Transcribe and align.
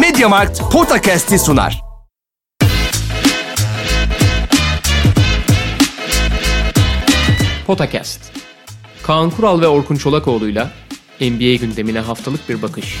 Mediamarkt 0.00 0.60
Podcast'i 0.72 1.38
sunar. 1.38 1.80
Potakast. 7.66 8.20
Kaan 9.02 9.30
Kural 9.30 9.60
ve 9.60 9.68
Orkun 9.68 9.96
Çolakoğlu'yla 9.96 10.70
NBA 11.20 11.54
gündemine 11.54 12.00
haftalık 12.00 12.48
bir 12.48 12.62
bakış. 12.62 12.98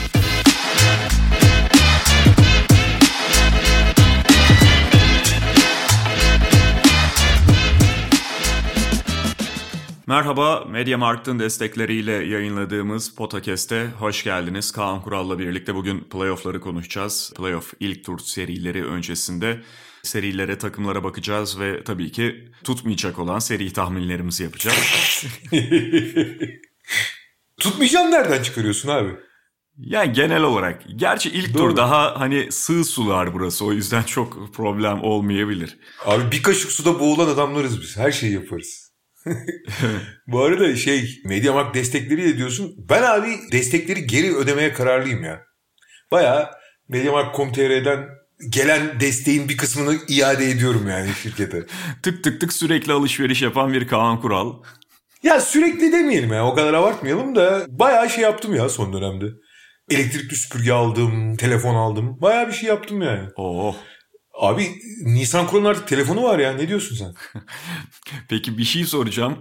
Merhaba, 10.06 10.64
Mediamarkt'ın 10.64 11.38
destekleriyle 11.38 12.12
yayınladığımız 12.12 13.14
Potakest'e 13.14 13.86
hoş 13.98 14.24
geldiniz. 14.24 14.72
Kaan 14.72 15.02
Kural'la 15.02 15.38
birlikte 15.38 15.74
bugün 15.74 16.00
playoff'ları 16.00 16.60
konuşacağız. 16.60 17.32
Playoff 17.36 17.74
ilk 17.80 18.04
tur 18.04 18.18
serileri 18.18 18.86
öncesinde 18.86 19.60
serilere, 20.02 20.58
takımlara 20.58 21.04
bakacağız 21.04 21.60
ve 21.60 21.84
tabii 21.84 22.12
ki 22.12 22.48
tutmayacak 22.64 23.18
olan 23.18 23.38
seri 23.38 23.72
tahminlerimizi 23.72 24.42
yapacağız. 24.42 25.24
Tutmayacağım 27.60 28.10
nereden 28.10 28.42
çıkarıyorsun 28.42 28.88
abi? 28.88 29.10
Yani 29.78 30.12
genel 30.12 30.42
olarak. 30.42 30.82
Gerçi 30.96 31.30
ilk 31.30 31.54
Doğru. 31.54 31.68
tur 31.68 31.76
daha 31.76 32.20
hani 32.20 32.52
sığ 32.52 32.84
sular 32.84 33.34
burası. 33.34 33.64
O 33.64 33.72
yüzden 33.72 34.02
çok 34.02 34.54
problem 34.54 35.02
olmayabilir. 35.02 35.78
Abi 36.04 36.32
bir 36.32 36.42
kaşık 36.42 36.72
suda 36.72 37.00
boğulan 37.00 37.28
adamlarız 37.28 37.80
biz. 37.80 37.96
Her 37.96 38.12
şeyi 38.12 38.32
yaparız. 38.32 38.83
Bu 40.26 40.42
arada 40.42 40.76
şey 40.76 41.20
Mediamarkt 41.24 41.76
destekleriyle 41.76 42.36
diyorsun. 42.36 42.74
Ben 42.88 43.02
abi 43.02 43.36
destekleri 43.52 44.06
geri 44.06 44.36
ödemeye 44.36 44.72
kararlıyım 44.72 45.24
ya. 45.24 45.40
Baya 46.10 46.50
Mediamarkt.com.tr'den 46.88 48.08
gelen 48.48 49.00
desteğin 49.00 49.48
bir 49.48 49.56
kısmını 49.56 49.96
iade 50.08 50.50
ediyorum 50.50 50.88
yani 50.88 51.10
şirkete. 51.22 51.66
Tık 52.02 52.24
tık 52.24 52.40
tık 52.40 52.52
sürekli 52.52 52.92
alışveriş 52.92 53.42
yapan 53.42 53.72
bir 53.72 53.88
Kaan 53.88 54.20
Kural. 54.20 54.62
Ya 55.22 55.40
sürekli 55.40 55.92
demeyelim 55.92 56.32
ya 56.32 56.46
o 56.46 56.54
kadar 56.54 56.74
abartmayalım 56.74 57.34
da 57.34 57.66
bayağı 57.68 58.10
şey 58.10 58.24
yaptım 58.24 58.54
ya 58.54 58.68
son 58.68 58.92
dönemde. 58.92 59.26
Elektrikli 59.90 60.36
süpürge 60.36 60.72
aldım, 60.72 61.36
telefon 61.36 61.74
aldım. 61.74 62.20
Bayağı 62.20 62.48
bir 62.48 62.52
şey 62.52 62.68
yaptım 62.68 63.02
yani. 63.02 63.28
Oh. 63.36 63.76
Abi 64.40 64.72
Nisan 65.04 65.46
Kural'ın 65.46 65.64
artık 65.64 65.88
telefonu 65.88 66.22
var 66.22 66.38
ya 66.38 66.52
ne 66.52 66.68
diyorsun 66.68 66.96
sen? 66.96 67.14
Peki 68.28 68.58
bir 68.58 68.64
şey 68.64 68.84
soracağım. 68.84 69.38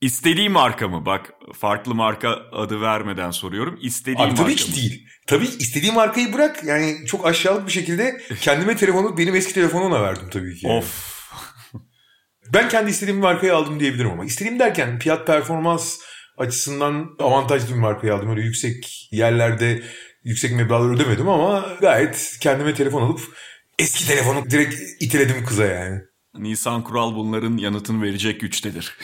İstediği 0.00 0.48
marka 0.48 0.88
mı? 0.88 1.06
Bak 1.06 1.32
farklı 1.54 1.94
marka 1.94 2.28
adı 2.52 2.80
vermeden 2.80 3.30
soruyorum. 3.30 3.78
İstediği 3.82 4.18
Abi 4.18 4.26
marka 4.30 4.42
tabii 4.42 4.56
ki 4.56 4.70
mı? 4.70 4.76
değil. 4.76 5.06
Tabii 5.26 5.44
istediğim 5.44 5.94
markayı 5.94 6.32
bırak. 6.32 6.64
Yani 6.64 6.96
çok 7.06 7.26
aşağılık 7.26 7.66
bir 7.66 7.72
şekilde 7.72 8.20
kendime 8.40 8.76
telefonu 8.76 9.18
benim 9.18 9.34
eski 9.34 9.54
telefonuna 9.54 10.02
verdim 10.02 10.28
tabii 10.32 10.54
ki. 10.56 10.66
yani. 10.66 10.78
Of. 10.78 11.10
Ben 12.52 12.68
kendi 12.68 12.90
istediğim 12.90 13.20
markayı 13.20 13.54
aldım 13.56 13.80
diyebilirim 13.80 14.10
ama. 14.10 14.24
İstediğim 14.24 14.58
derken 14.58 14.98
fiyat 14.98 15.26
performans 15.26 15.98
açısından 16.38 17.06
avantajlı 17.18 17.74
bir 17.74 17.80
markayı 17.80 18.14
aldım. 18.14 18.30
Öyle 18.30 18.40
yüksek 18.42 19.08
yerlerde 19.12 19.82
yüksek 20.24 20.52
meblağlar 20.52 20.94
ödemedim 20.94 21.28
ama 21.28 21.66
gayet 21.80 22.36
kendime 22.40 22.74
telefon 22.74 23.02
alıp 23.02 23.20
eski 23.80 24.06
telefonu 24.06 24.50
direkt 24.50 24.74
itiledim 25.00 25.44
kıza 25.44 25.64
yani. 25.64 26.00
Nisan 26.38 26.84
Kural 26.84 27.14
bunların 27.14 27.56
yanıtını 27.56 28.02
verecek 28.02 28.40
güçtedir. 28.40 28.96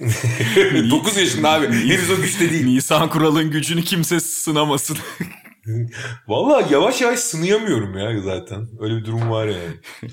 9 0.90 1.16
yaşında 1.16 1.50
abi. 1.50 1.66
Henüz 1.66 2.10
o 2.10 2.16
güçte 2.16 2.50
değil. 2.50 2.66
Nisan 2.66 3.08
Kural'ın 3.08 3.50
gücünü 3.50 3.82
kimse 3.82 4.20
sınamasın. 4.20 4.98
Vallahi 6.28 6.72
yavaş 6.72 7.00
yavaş 7.00 7.18
sınayamıyorum 7.18 7.98
ya 7.98 8.20
zaten. 8.20 8.68
Öyle 8.80 8.96
bir 8.96 9.04
durum 9.04 9.30
var 9.30 9.46
yani. 9.46 9.74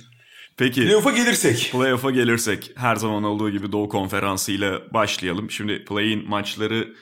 Peki 0.58 0.82
Playoff'a 0.82 1.12
gelirsek. 1.12 1.70
playoff'a 1.72 2.12
gelirsek 2.12 2.72
her 2.76 2.96
zaman 2.96 3.24
olduğu 3.24 3.50
gibi 3.50 3.72
Doğu 3.72 3.90
Konferansı 3.90 4.52
ile 4.52 4.94
başlayalım. 4.94 5.52
Şimdi 5.52 5.86
play-in 5.86 6.30
maçları 6.30 6.94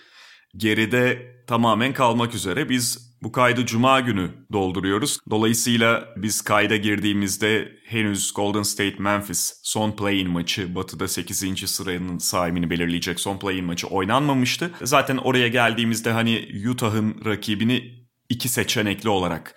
geride 0.57 1.31
tamamen 1.47 1.93
kalmak 1.93 2.35
üzere. 2.35 2.69
Biz 2.69 3.12
bu 3.23 3.31
kaydı 3.31 3.65
cuma 3.65 3.99
günü 3.99 4.29
dolduruyoruz. 4.53 5.17
Dolayısıyla 5.29 6.13
biz 6.17 6.41
kayda 6.41 6.75
girdiğimizde 6.75 7.71
henüz 7.85 8.33
Golden 8.33 8.63
State 8.63 8.95
Memphis 8.99 9.59
son 9.63 9.91
play-in 9.91 10.29
maçı 10.29 10.75
batıda 10.75 11.07
8. 11.07 11.69
sıranın 11.69 12.17
sahibini 12.17 12.69
belirleyecek 12.69 13.19
son 13.19 13.39
play-in 13.39 13.65
maçı 13.65 13.87
oynanmamıştı. 13.87 14.71
Zaten 14.81 15.17
oraya 15.17 15.47
geldiğimizde 15.47 16.11
hani 16.11 16.47
Utah'ın 16.69 17.25
rakibini 17.25 18.07
iki 18.29 18.49
seçenekli 18.49 19.09
olarak 19.09 19.55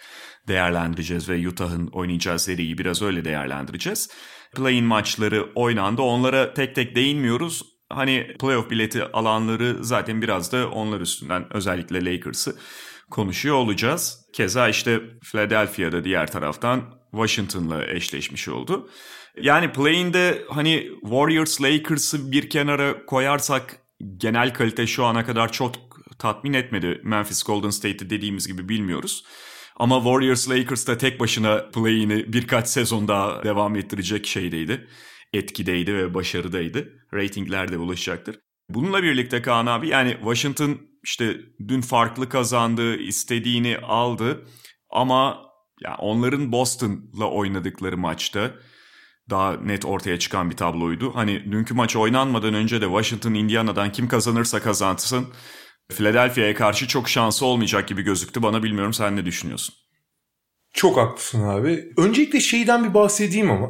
değerlendireceğiz 0.49 1.29
ve 1.29 1.49
Utah'ın 1.49 1.87
oynayacağı 1.87 2.39
seriyi 2.39 2.79
biraz 2.79 3.03
öyle 3.03 3.25
değerlendireceğiz. 3.25 4.11
Play-in 4.57 4.85
maçları 4.85 5.53
oynandı. 5.55 6.03
Onlara 6.03 6.55
tek 6.55 6.75
tek 6.75 6.97
değinmiyoruz. 6.97 7.63
Hani 7.89 8.37
playoff 8.41 8.71
bileti 8.71 9.05
alanları 9.05 9.85
zaten 9.85 10.23
biraz 10.23 10.53
da 10.53 10.71
onlar 10.71 11.01
üstünden 11.01 11.57
özellikle 11.57 12.05
Lakers'ı 12.05 12.57
konuşuyor 13.11 13.57
olacağız. 13.57 14.27
Keza 14.33 14.69
işte 14.69 15.01
Philadelphia'da 15.23 16.05
diğer 16.05 16.33
taraftan 16.33 16.83
Washington'la 17.11 17.87
eşleşmiş 17.87 18.49
oldu. 18.49 18.91
Yani 19.41 19.67
play-in'de 19.67 20.45
hani 20.49 20.89
Warriors 21.03 21.63
Lakers'ı 21.63 22.33
bir 22.33 22.51
kenara 22.51 23.07
koyarsak 23.07 23.81
genel 24.17 24.55
kalite 24.55 24.87
şu 24.87 25.05
ana 25.05 25.27
kadar 25.27 25.53
çok 25.53 25.75
tatmin 26.19 26.53
etmedi. 26.53 27.01
Memphis 27.05 27.43
Golden 27.43 27.71
State'i 27.71 28.11
dediğimiz 28.11 28.47
gibi 28.47 28.69
bilmiyoruz. 28.69 29.25
Ama 29.77 29.97
Warriors 29.97 30.51
Lakers 30.51 30.87
da 30.87 30.99
tek 30.99 31.21
başına 31.21 31.71
play'ini 31.71 32.33
birkaç 32.33 32.69
sezon 32.69 33.09
daha 33.09 33.43
devam 33.45 33.77
ettirecek 33.77 34.27
şeydeydi. 34.27 34.89
Etkideydi 35.33 35.95
ve 35.95 36.15
başarıdaydı. 36.15 36.93
Ratingler 37.15 37.73
de 37.73 37.79
ulaşacaktır. 37.79 38.37
Bununla 38.69 39.03
birlikte 39.03 39.43
Kaan 39.43 39.67
abi 39.67 39.89
yani 39.89 40.13
Washington 40.13 40.79
işte 41.05 41.37
dün 41.69 41.81
farklı 41.81 42.29
kazandı, 42.29 42.97
istediğini 42.97 43.79
aldı. 43.79 44.47
Ama 44.91 45.39
ya 45.81 45.97
onların 45.99 46.53
Boston'la 46.53 47.31
oynadıkları 47.31 47.99
maçta 47.99 48.51
daha 49.31 49.53
net 49.57 49.85
ortaya 49.85 50.19
çıkan 50.19 50.51
bir 50.51 50.57
tabloydu. 50.57 51.15
Hani 51.15 51.53
dünkü 51.53 51.75
maç 51.75 51.97
oynanmadan 51.97 52.55
önce 52.55 52.81
de 52.81 52.85
Washington 52.85 53.35
Indiana'dan 53.35 53.93
kim 53.93 54.09
kazanırsa 54.09 54.61
kazansın 54.61 55.29
Philadelphia'ya 55.93 56.55
karşı 56.55 56.89
çok 56.89 57.09
şansı 57.09 57.47
olmayacak 57.47 57.89
gibi 57.89 58.03
gözüktü 58.03 58.43
bana. 58.43 58.63
Bilmiyorum 58.63 58.93
sen 58.93 59.17
ne 59.17 59.27
düşünüyorsun? 59.27 59.75
Çok 60.75 60.97
haklısın 60.97 61.49
abi. 61.49 61.85
Öncelikle 61.97 62.41
şeyden 62.41 62.89
bir 62.89 62.95
bahsedeyim 62.95 63.51
ama. 63.51 63.69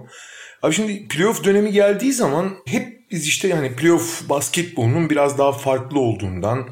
Abi 0.63 0.75
şimdi 0.75 1.09
playoff 1.09 1.45
dönemi 1.45 1.73
geldiği 1.73 2.13
zaman 2.13 2.57
hep 2.67 2.96
biz 3.11 3.27
işte 3.27 3.49
yani 3.49 3.77
playoff 3.77 4.29
basketbolunun 4.29 5.11
biraz 5.11 5.39
daha 5.39 5.53
farklı 5.53 6.01
olduğundan, 6.01 6.69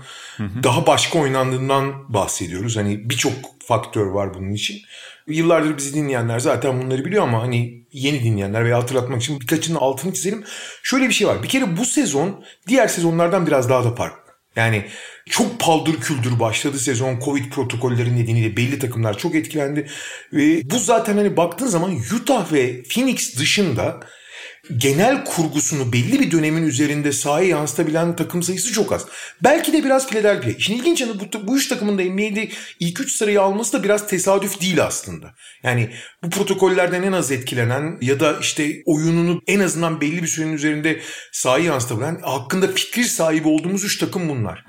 daha 0.62 0.87
başka 0.87 1.19
oynandığından 1.19 2.15
bahsediyoruz. 2.15 2.77
Hani 2.77 3.11
birçok 3.11 3.33
faktör 3.67 4.06
var 4.06 4.34
bunun 4.34 4.53
için. 4.53 4.77
Yıllardır 5.27 5.77
bizi 5.77 5.95
dinleyenler 5.95 6.39
zaten 6.39 6.83
bunları 6.83 7.05
biliyor 7.05 7.22
ama 7.22 7.43
hani 7.43 7.84
yeni 7.93 8.25
dinleyenler 8.25 8.65
veya 8.65 8.78
hatırlatmak 8.78 9.22
için 9.22 9.41
birkaçının 9.41 9.78
altını 9.78 10.12
çizelim. 10.12 10.45
Şöyle 10.83 11.09
bir 11.09 11.15
şey 11.15 11.27
var. 11.27 11.43
Bir 11.43 11.49
kere 11.49 11.77
bu 11.77 11.84
sezon 11.84 12.45
diğer 12.69 12.89
sezonlardan 12.89 13.47
biraz 13.47 13.71
daha 13.71 13.84
da 13.84 13.95
farklı. 13.95 14.25
Yani 14.56 14.84
çok 15.27 15.61
paldır 15.61 16.01
küldür 16.01 16.41
başladı 16.41 16.78
sezon. 16.78 17.21
Covid 17.25 17.53
protokolleri 17.53 18.16
nedeniyle 18.16 18.56
belli 18.56 18.78
takımlar 18.78 19.19
çok 19.19 19.34
etkilendi. 19.34 19.87
Ve 20.33 20.71
bu 20.71 20.78
zaten 20.78 21.16
hani 21.16 21.37
baktığın 21.37 21.66
zaman 21.66 21.97
Utah 22.16 22.53
ve 22.53 22.83
Phoenix 22.83 23.39
dışında 23.39 24.01
genel 24.76 25.25
kurgusunu 25.25 25.92
belli 25.92 26.20
bir 26.20 26.30
dönemin 26.30 26.66
üzerinde 26.66 27.12
sahaya 27.12 27.48
yansıtabilen 27.48 28.16
takım 28.16 28.42
sayısı 28.42 28.72
çok 28.72 28.92
az. 28.92 29.06
Belki 29.42 29.72
de 29.72 29.84
biraz 29.84 30.08
Philadelphia. 30.08 30.50
İşin 30.50 30.75
ilginç 30.75 31.00
yanı 31.00 31.20
bu, 31.20 31.47
bu 31.47 31.56
üç 31.56 31.69
takımın 31.69 31.98
da 31.98 32.02
NBA'de 32.02 32.48
ilk 32.80 33.00
üç 33.00 33.12
sırayı 33.12 33.42
alması 33.42 33.72
da 33.72 33.84
biraz 33.84 34.06
tesadüf 34.06 34.60
değil 34.60 34.84
aslında. 34.84 35.34
Yani 35.62 35.91
bu 36.22 36.30
protokollerden 36.30 37.03
en 37.03 37.12
az 37.12 37.33
etkilenen 37.33 37.98
ya 38.00 38.21
da 38.21 38.39
işte 38.41 38.83
oyununu 38.86 39.42
en 39.47 39.60
azından 39.60 40.00
belli 40.00 40.22
bir 40.22 40.28
sürenin 40.28 40.53
üzerinde 40.53 41.00
sahaya 41.33 41.65
yansıtabilen 41.65 42.21
hakkında 42.22 42.68
fikir 42.68 43.04
sahibi 43.04 43.48
olduğumuz 43.48 43.84
üç 43.84 43.98
takım 43.98 44.28
bunlar. 44.28 44.65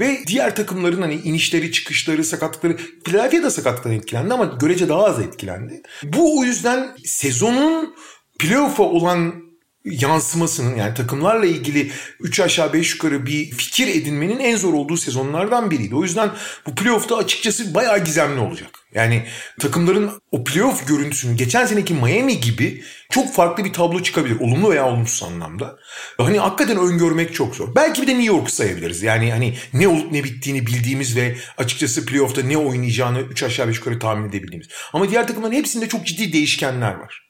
Ve 0.00 0.18
diğer 0.26 0.56
takımların 0.56 1.02
hani 1.02 1.14
inişleri, 1.14 1.72
çıkışları, 1.72 2.24
sakatlıkları 2.24 2.76
Philadelphia 3.04 3.42
da 3.42 3.50
sakatlıktan 3.50 3.92
etkilendi 3.92 4.34
ama 4.34 4.44
görece 4.60 4.88
daha 4.88 5.04
az 5.04 5.20
etkilendi. 5.20 5.82
Bu 6.02 6.38
o 6.38 6.44
yüzden 6.44 6.96
sezonun 7.04 7.94
playoff'a 8.38 8.82
olan 8.82 9.48
yansımasının 9.84 10.76
yani 10.76 10.94
takımlarla 10.94 11.46
ilgili 11.46 11.90
3 12.20 12.40
aşağı 12.40 12.72
5 12.72 12.92
yukarı 12.92 13.26
bir 13.26 13.50
fikir 13.50 13.88
edinmenin 13.88 14.38
en 14.38 14.56
zor 14.56 14.74
olduğu 14.74 14.96
sezonlardan 14.96 15.70
biriydi. 15.70 15.94
O 15.94 16.02
yüzden 16.02 16.30
bu 16.66 16.74
playoff'ta 16.74 17.16
açıkçası 17.16 17.74
bayağı 17.74 18.04
gizemli 18.04 18.40
olacak. 18.40 18.70
Yani 18.94 19.22
takımların 19.60 20.10
o 20.32 20.44
playoff 20.44 20.88
görüntüsünü 20.88 21.36
geçen 21.36 21.66
seneki 21.66 21.94
Miami 21.94 22.40
gibi 22.40 22.82
çok 23.10 23.34
farklı 23.34 23.64
bir 23.64 23.72
tablo 23.72 24.02
çıkabilir. 24.02 24.40
Olumlu 24.40 24.70
veya 24.70 24.86
olumsuz 24.88 25.28
anlamda. 25.28 25.76
Hani 26.18 26.38
hakikaten 26.38 26.76
öngörmek 26.76 27.34
çok 27.34 27.56
zor. 27.56 27.74
Belki 27.74 28.02
bir 28.02 28.06
de 28.06 28.12
New 28.12 28.26
York 28.26 28.50
sayabiliriz. 28.50 29.02
Yani 29.02 29.32
hani 29.32 29.54
ne 29.72 29.88
olup 29.88 30.12
ne 30.12 30.24
bittiğini 30.24 30.66
bildiğimiz 30.66 31.16
ve 31.16 31.36
açıkçası 31.58 32.06
playoff'ta 32.06 32.42
ne 32.42 32.56
oynayacağını 32.56 33.20
3 33.20 33.42
aşağı 33.42 33.68
5 33.68 33.76
yukarı 33.76 33.98
tahmin 33.98 34.28
edebildiğimiz. 34.28 34.68
Ama 34.92 35.10
diğer 35.10 35.26
takımların 35.26 35.54
hepsinde 35.54 35.88
çok 35.88 36.06
ciddi 36.06 36.32
değişkenler 36.32 36.94
var. 36.94 37.27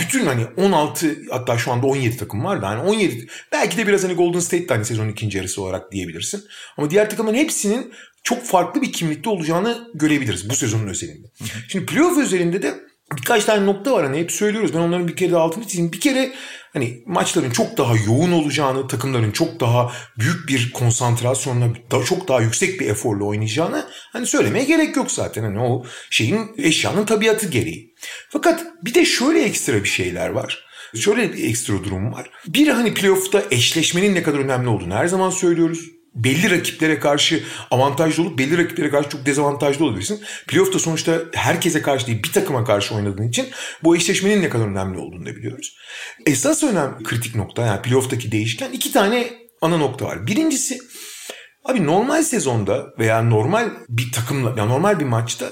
Bütün 0.00 0.26
hani 0.26 0.46
16 0.56 1.16
hatta 1.30 1.58
şu 1.58 1.72
anda 1.72 1.86
17 1.86 2.16
takım 2.16 2.44
var 2.44 2.62
da 2.62 2.68
hani 2.68 2.80
17 2.80 3.26
belki 3.52 3.76
de 3.76 3.86
biraz 3.86 4.04
hani 4.04 4.14
Golden 4.14 4.40
State'de 4.40 4.74
hani 4.74 4.84
sezonun 4.84 5.08
ikinci 5.08 5.38
yarısı 5.38 5.62
olarak 5.62 5.92
diyebilirsin. 5.92 6.44
Ama 6.76 6.90
diğer 6.90 7.10
takımların 7.10 7.36
hepsinin 7.36 7.92
çok 8.22 8.44
farklı 8.44 8.82
bir 8.82 8.92
kimlikte 8.92 9.30
olacağını 9.30 9.88
görebiliriz 9.94 10.50
bu 10.50 10.54
sezonun 10.54 10.88
özelinde. 10.88 11.26
Şimdi 11.68 11.86
playoff 11.86 12.18
özelinde 12.18 12.62
de 12.62 12.74
birkaç 13.16 13.44
tane 13.44 13.66
nokta 13.66 13.92
var 13.92 14.06
hani 14.06 14.18
hep 14.18 14.32
söylüyoruz. 14.32 14.74
Ben 14.74 14.78
onların 14.78 15.08
bir 15.08 15.16
kere 15.16 15.30
de 15.30 15.36
altını 15.36 15.66
çizeyim. 15.66 15.92
Bir 15.92 16.00
kere 16.00 16.32
hani 16.72 17.02
maçların 17.06 17.50
çok 17.50 17.76
daha 17.76 17.94
yoğun 17.96 18.32
olacağını, 18.32 18.88
takımların 18.88 19.30
çok 19.30 19.60
daha 19.60 19.92
büyük 20.18 20.48
bir 20.48 20.72
konsantrasyonla, 20.72 21.68
daha 21.90 22.04
çok 22.04 22.28
daha 22.28 22.40
yüksek 22.40 22.80
bir 22.80 22.86
eforla 22.86 23.24
oynayacağını 23.24 23.86
hani 24.12 24.26
söylemeye 24.26 24.64
gerek 24.64 24.96
yok 24.96 25.10
zaten. 25.10 25.42
Hani 25.42 25.60
o 25.60 25.84
şeyin 26.10 26.50
eşyanın 26.58 27.04
tabiatı 27.04 27.46
gereği. 27.46 27.94
Fakat 28.30 28.64
bir 28.82 28.94
de 28.94 29.04
şöyle 29.04 29.42
ekstra 29.42 29.74
bir 29.74 29.88
şeyler 29.88 30.28
var. 30.28 30.64
Şöyle 30.94 31.32
bir 31.32 31.48
ekstra 31.48 31.84
durum 31.84 32.12
var. 32.12 32.30
Bir 32.46 32.68
hani 32.68 32.94
playoff'ta 32.94 33.42
eşleşmenin 33.50 34.14
ne 34.14 34.22
kadar 34.22 34.38
önemli 34.38 34.68
olduğunu 34.68 34.94
her 34.94 35.06
zaman 35.06 35.30
söylüyoruz 35.30 35.97
belli 36.24 36.50
rakiplere 36.50 36.98
karşı 36.98 37.42
avantajlı 37.70 38.22
olup 38.22 38.38
belli 38.38 38.58
rakiplere 38.58 38.90
karşı 38.90 39.08
çok 39.08 39.26
dezavantajlı 39.26 39.84
olabilirsin. 39.84 40.20
Playoff'ta 40.46 40.78
sonuçta 40.78 41.18
herkese 41.34 41.82
karşı 41.82 42.06
değil 42.06 42.22
bir 42.22 42.32
takıma 42.32 42.64
karşı 42.64 42.94
oynadığın 42.94 43.28
için 43.28 43.46
bu 43.84 43.96
eşleşmenin 43.96 44.42
ne 44.42 44.48
kadar 44.48 44.66
önemli 44.66 44.98
olduğunu 44.98 45.26
da 45.26 45.36
biliyoruz. 45.36 45.76
Esas 46.26 46.62
önemli 46.62 47.04
kritik 47.04 47.34
nokta 47.34 47.66
yani 47.66 47.82
playoff'taki 47.82 48.32
değişken 48.32 48.72
iki 48.72 48.92
tane 48.92 49.30
ana 49.60 49.76
nokta 49.76 50.04
var. 50.04 50.26
Birincisi 50.26 50.78
abi 51.64 51.86
normal 51.86 52.22
sezonda 52.22 52.86
veya 52.98 53.22
normal 53.22 53.70
bir 53.88 54.12
takımla 54.12 54.54
yani 54.56 54.70
normal 54.70 55.00
bir 55.00 55.04
maçta 55.04 55.46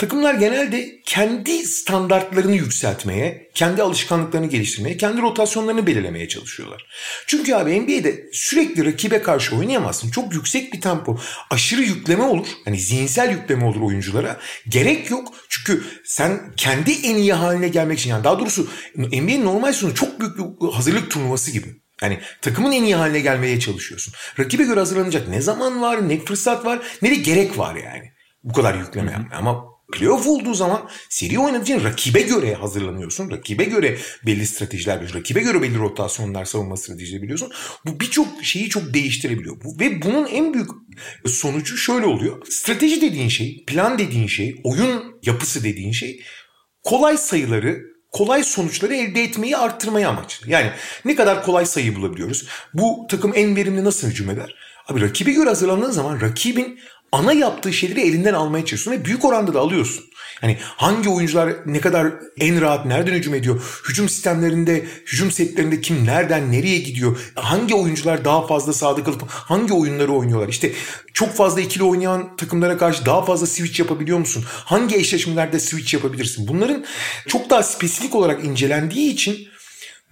Takımlar 0.00 0.34
genelde 0.34 1.00
kendi 1.06 1.64
standartlarını 1.64 2.56
yükseltmeye, 2.56 3.50
kendi 3.54 3.82
alışkanlıklarını 3.82 4.46
geliştirmeye, 4.46 4.96
kendi 4.96 5.22
rotasyonlarını 5.22 5.86
belirlemeye 5.86 6.28
çalışıyorlar. 6.28 6.86
Çünkü 7.26 7.54
abi 7.54 7.80
NBA'de 7.80 8.28
sürekli 8.32 8.84
rakibe 8.84 9.22
karşı 9.22 9.56
oynayamazsın. 9.56 10.10
Çok 10.10 10.34
yüksek 10.34 10.72
bir 10.72 10.80
tempo, 10.80 11.18
aşırı 11.50 11.82
yükleme 11.82 12.22
olur. 12.22 12.46
Hani 12.64 12.78
zihinsel 12.78 13.30
yükleme 13.30 13.64
olur 13.64 13.80
oyunculara. 13.80 14.40
Gerek 14.68 15.10
yok. 15.10 15.34
Çünkü 15.48 15.82
sen 16.04 16.52
kendi 16.56 16.92
en 16.92 17.16
iyi 17.16 17.32
haline 17.32 17.68
gelmek 17.68 17.98
için 17.98 18.10
yani 18.10 18.24
daha 18.24 18.38
doğrusu 18.38 18.68
NBA'nin 18.96 19.44
normal 19.44 19.72
sonu 19.72 19.94
çok 19.94 20.20
büyük 20.20 20.38
bir 20.38 20.68
hazırlık 20.72 21.10
turnuvası 21.10 21.50
gibi. 21.50 21.66
Yani 22.02 22.20
takımın 22.42 22.72
en 22.72 22.82
iyi 22.82 22.94
haline 22.94 23.20
gelmeye 23.20 23.60
çalışıyorsun. 23.60 24.14
Rakibe 24.38 24.62
göre 24.62 24.80
hazırlanacak 24.80 25.28
ne 25.28 25.40
zaman 25.40 25.82
var, 25.82 26.08
ne 26.08 26.24
fırsat 26.24 26.64
var, 26.64 26.78
ne 27.02 27.10
de 27.10 27.14
gerek 27.14 27.58
var 27.58 27.74
yani. 27.74 28.12
Bu 28.44 28.52
kadar 28.52 28.74
yükleme 28.74 29.12
yapmaya. 29.12 29.38
Ama 29.38 29.70
Playoff 29.90 30.26
olduğu 30.26 30.54
zaman 30.54 30.88
seri 31.08 31.38
oynadığı 31.38 31.62
için 31.62 31.84
rakibe 31.84 32.20
göre 32.20 32.54
hazırlanıyorsun. 32.54 33.30
Rakibe 33.30 33.64
göre 33.64 33.98
belli 34.26 34.46
stratejiler 34.46 34.96
biliyorsun. 34.96 35.18
Rakibe 35.18 35.40
göre 35.40 35.62
belli 35.62 35.78
rotasyonlar, 35.78 36.44
savunma 36.44 36.76
stratejileri 36.76 37.22
biliyorsun. 37.22 37.52
Bu 37.86 38.00
birçok 38.00 38.26
şeyi 38.42 38.68
çok 38.68 38.94
değiştirebiliyor. 38.94 39.56
Ve 39.80 40.02
bunun 40.02 40.26
en 40.26 40.54
büyük 40.54 40.70
sonucu 41.26 41.76
şöyle 41.76 42.06
oluyor. 42.06 42.46
Strateji 42.50 43.00
dediğin 43.00 43.28
şey, 43.28 43.64
plan 43.66 43.98
dediğin 43.98 44.26
şey, 44.26 44.60
oyun 44.64 45.20
yapısı 45.22 45.64
dediğin 45.64 45.92
şey 45.92 46.22
kolay 46.82 47.16
sayıları 47.16 47.90
kolay 48.12 48.44
sonuçları 48.44 48.94
elde 48.94 49.22
etmeyi 49.22 49.56
arttırmayı 49.56 50.08
amaçlı. 50.08 50.50
Yani 50.50 50.70
ne 51.04 51.14
kadar 51.14 51.42
kolay 51.42 51.66
sayı 51.66 51.96
bulabiliyoruz? 51.96 52.46
Bu 52.74 53.06
takım 53.10 53.32
en 53.34 53.56
verimli 53.56 53.84
nasıl 53.84 54.08
hücum 54.08 54.30
eder? 54.30 54.54
Abi 54.88 55.00
rakibe 55.00 55.32
göre 55.32 55.48
hazırlandığın 55.48 55.90
zaman 55.90 56.20
rakibin 56.20 56.80
ana 57.12 57.32
yaptığı 57.32 57.72
şeyleri 57.72 58.00
elinden 58.00 58.34
almaya 58.34 58.64
çalışıyorsun 58.64 59.02
ve 59.02 59.04
büyük 59.04 59.24
oranda 59.24 59.54
da 59.54 59.60
alıyorsun. 59.60 60.04
Yani 60.42 60.56
hangi 60.62 61.08
oyuncular 61.08 61.52
ne 61.66 61.80
kadar 61.80 62.12
en 62.40 62.60
rahat 62.60 62.86
nereden 62.86 63.12
hücum 63.12 63.34
ediyor? 63.34 63.80
Hücum 63.88 64.08
sistemlerinde, 64.08 64.84
hücum 65.06 65.30
setlerinde 65.30 65.80
kim 65.80 66.06
nereden 66.06 66.52
nereye 66.52 66.78
gidiyor? 66.78 67.18
Hangi 67.34 67.74
oyuncular 67.74 68.24
daha 68.24 68.46
fazla 68.46 68.72
sadık 68.72 69.04
kalıp 69.04 69.22
hangi 69.30 69.72
oyunları 69.72 70.12
oynuyorlar? 70.12 70.48
İşte 70.48 70.72
çok 71.14 71.32
fazla 71.32 71.60
ikili 71.60 71.84
oynayan 71.84 72.36
takımlara 72.36 72.78
karşı 72.78 73.06
daha 73.06 73.24
fazla 73.24 73.46
switch 73.46 73.80
yapabiliyor 73.80 74.18
musun? 74.18 74.44
Hangi 74.48 74.96
eşleşmelerde 74.96 75.60
switch 75.60 75.94
yapabilirsin? 75.94 76.48
Bunların 76.48 76.84
çok 77.28 77.50
daha 77.50 77.62
spesifik 77.62 78.14
olarak 78.14 78.44
incelendiği 78.44 79.12
için 79.12 79.48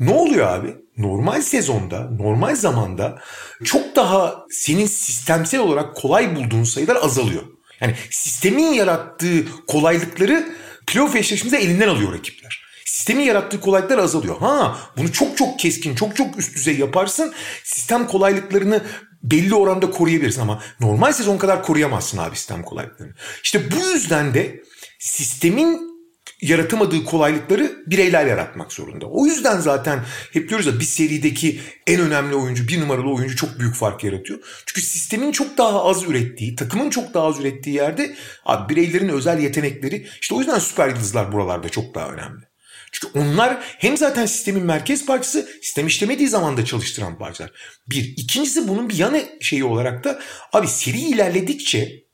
ne 0.00 0.11
oluyor 0.11 0.47
abi? 0.47 0.77
Normal 0.97 1.43
sezonda, 1.43 2.11
normal 2.11 2.56
zamanda 2.56 3.19
çok 3.65 3.97
daha 3.97 4.45
senin 4.50 4.87
sistemsel 4.87 5.61
olarak 5.61 5.97
kolay 5.97 6.37
bulduğun 6.37 6.65
sayılar 6.65 6.97
azalıyor. 6.97 7.43
Yani 7.81 7.95
sistemin 8.11 8.73
yarattığı 8.73 9.45
kolaylıkları 9.67 10.49
playoff 10.87 11.17
eşleşmede 11.17 11.59
elinden 11.59 11.89
alıyor 11.89 12.12
rakipler. 12.12 12.62
Sistemin 12.85 13.25
yarattığı 13.25 13.61
kolaylıklar 13.61 13.99
azalıyor. 13.99 14.39
Ha 14.39 14.79
bunu 14.97 15.12
çok 15.12 15.39
çok 15.39 15.59
keskin, 15.59 15.95
çok 15.95 16.17
çok 16.17 16.39
üst 16.39 16.56
düzey 16.56 16.79
yaparsın. 16.79 17.35
Sistem 17.65 18.06
kolaylıklarını 18.06 18.83
belli 19.23 19.55
oranda 19.55 19.91
koruyabilirsin 19.91 20.41
ama 20.41 20.62
normal 20.81 21.12
sezon 21.12 21.39
kadar 21.39 21.62
koruyamazsın 21.62 22.19
abi 22.19 22.37
sistem 22.37 22.62
kolaylıklarını. 22.62 23.15
İşte 23.43 23.71
bu 23.71 23.87
yüzden 23.95 24.35
de 24.35 24.62
sistemin 24.99 25.88
yaratamadığı 26.43 27.05
kolaylıkları 27.05 27.82
bireyler 27.87 28.26
yaratmak 28.26 28.73
zorunda. 28.73 29.06
O 29.06 29.26
yüzden 29.26 29.61
zaten 29.61 30.05
hep 30.32 30.49
diyoruz 30.49 30.67
ya 30.67 30.81
bir 30.81 30.85
serideki 30.85 31.61
en 31.87 32.00
önemli 32.00 32.35
oyuncu, 32.35 32.69
bir 32.69 32.81
numaralı 32.81 33.14
oyuncu 33.14 33.37
çok 33.37 33.58
büyük 33.58 33.75
fark 33.75 34.05
yaratıyor. 34.05 34.38
Çünkü 34.67 34.81
sistemin 34.81 35.32
çok 35.32 35.58
daha 35.58 35.85
az 35.85 36.02
ürettiği, 36.02 36.56
takımın 36.56 36.90
çok 36.90 37.14
daha 37.14 37.26
az 37.26 37.40
ürettiği 37.40 37.76
yerde 37.76 38.17
abi 38.44 38.75
bireylerin 38.75 39.08
özel 39.08 39.38
yetenekleri 39.38 40.06
işte 40.20 40.35
o 40.35 40.38
yüzden 40.38 40.58
süper 40.58 40.88
yıldızlar 40.88 41.32
buralarda 41.32 41.69
çok 41.69 41.94
daha 41.94 42.08
önemli. 42.08 42.49
Çünkü 42.93 43.19
onlar 43.19 43.58
hem 43.79 43.96
zaten 43.96 44.26
sistemin 44.26 44.62
merkez 44.62 45.06
parçası, 45.06 45.49
sistem 45.62 45.87
işlemediği 45.87 46.29
zaman 46.29 46.56
da 46.56 46.64
çalıştıran 46.64 47.19
parçalar. 47.19 47.52
Bir. 47.87 48.14
ikincisi 48.17 48.69
bunun 48.69 48.88
bir 48.88 48.94
yanı 48.94 49.25
şeyi 49.40 49.64
olarak 49.64 50.05
da 50.05 50.20
abi 50.52 50.69
seri 50.69 50.99
ilerledikçe 50.99 52.08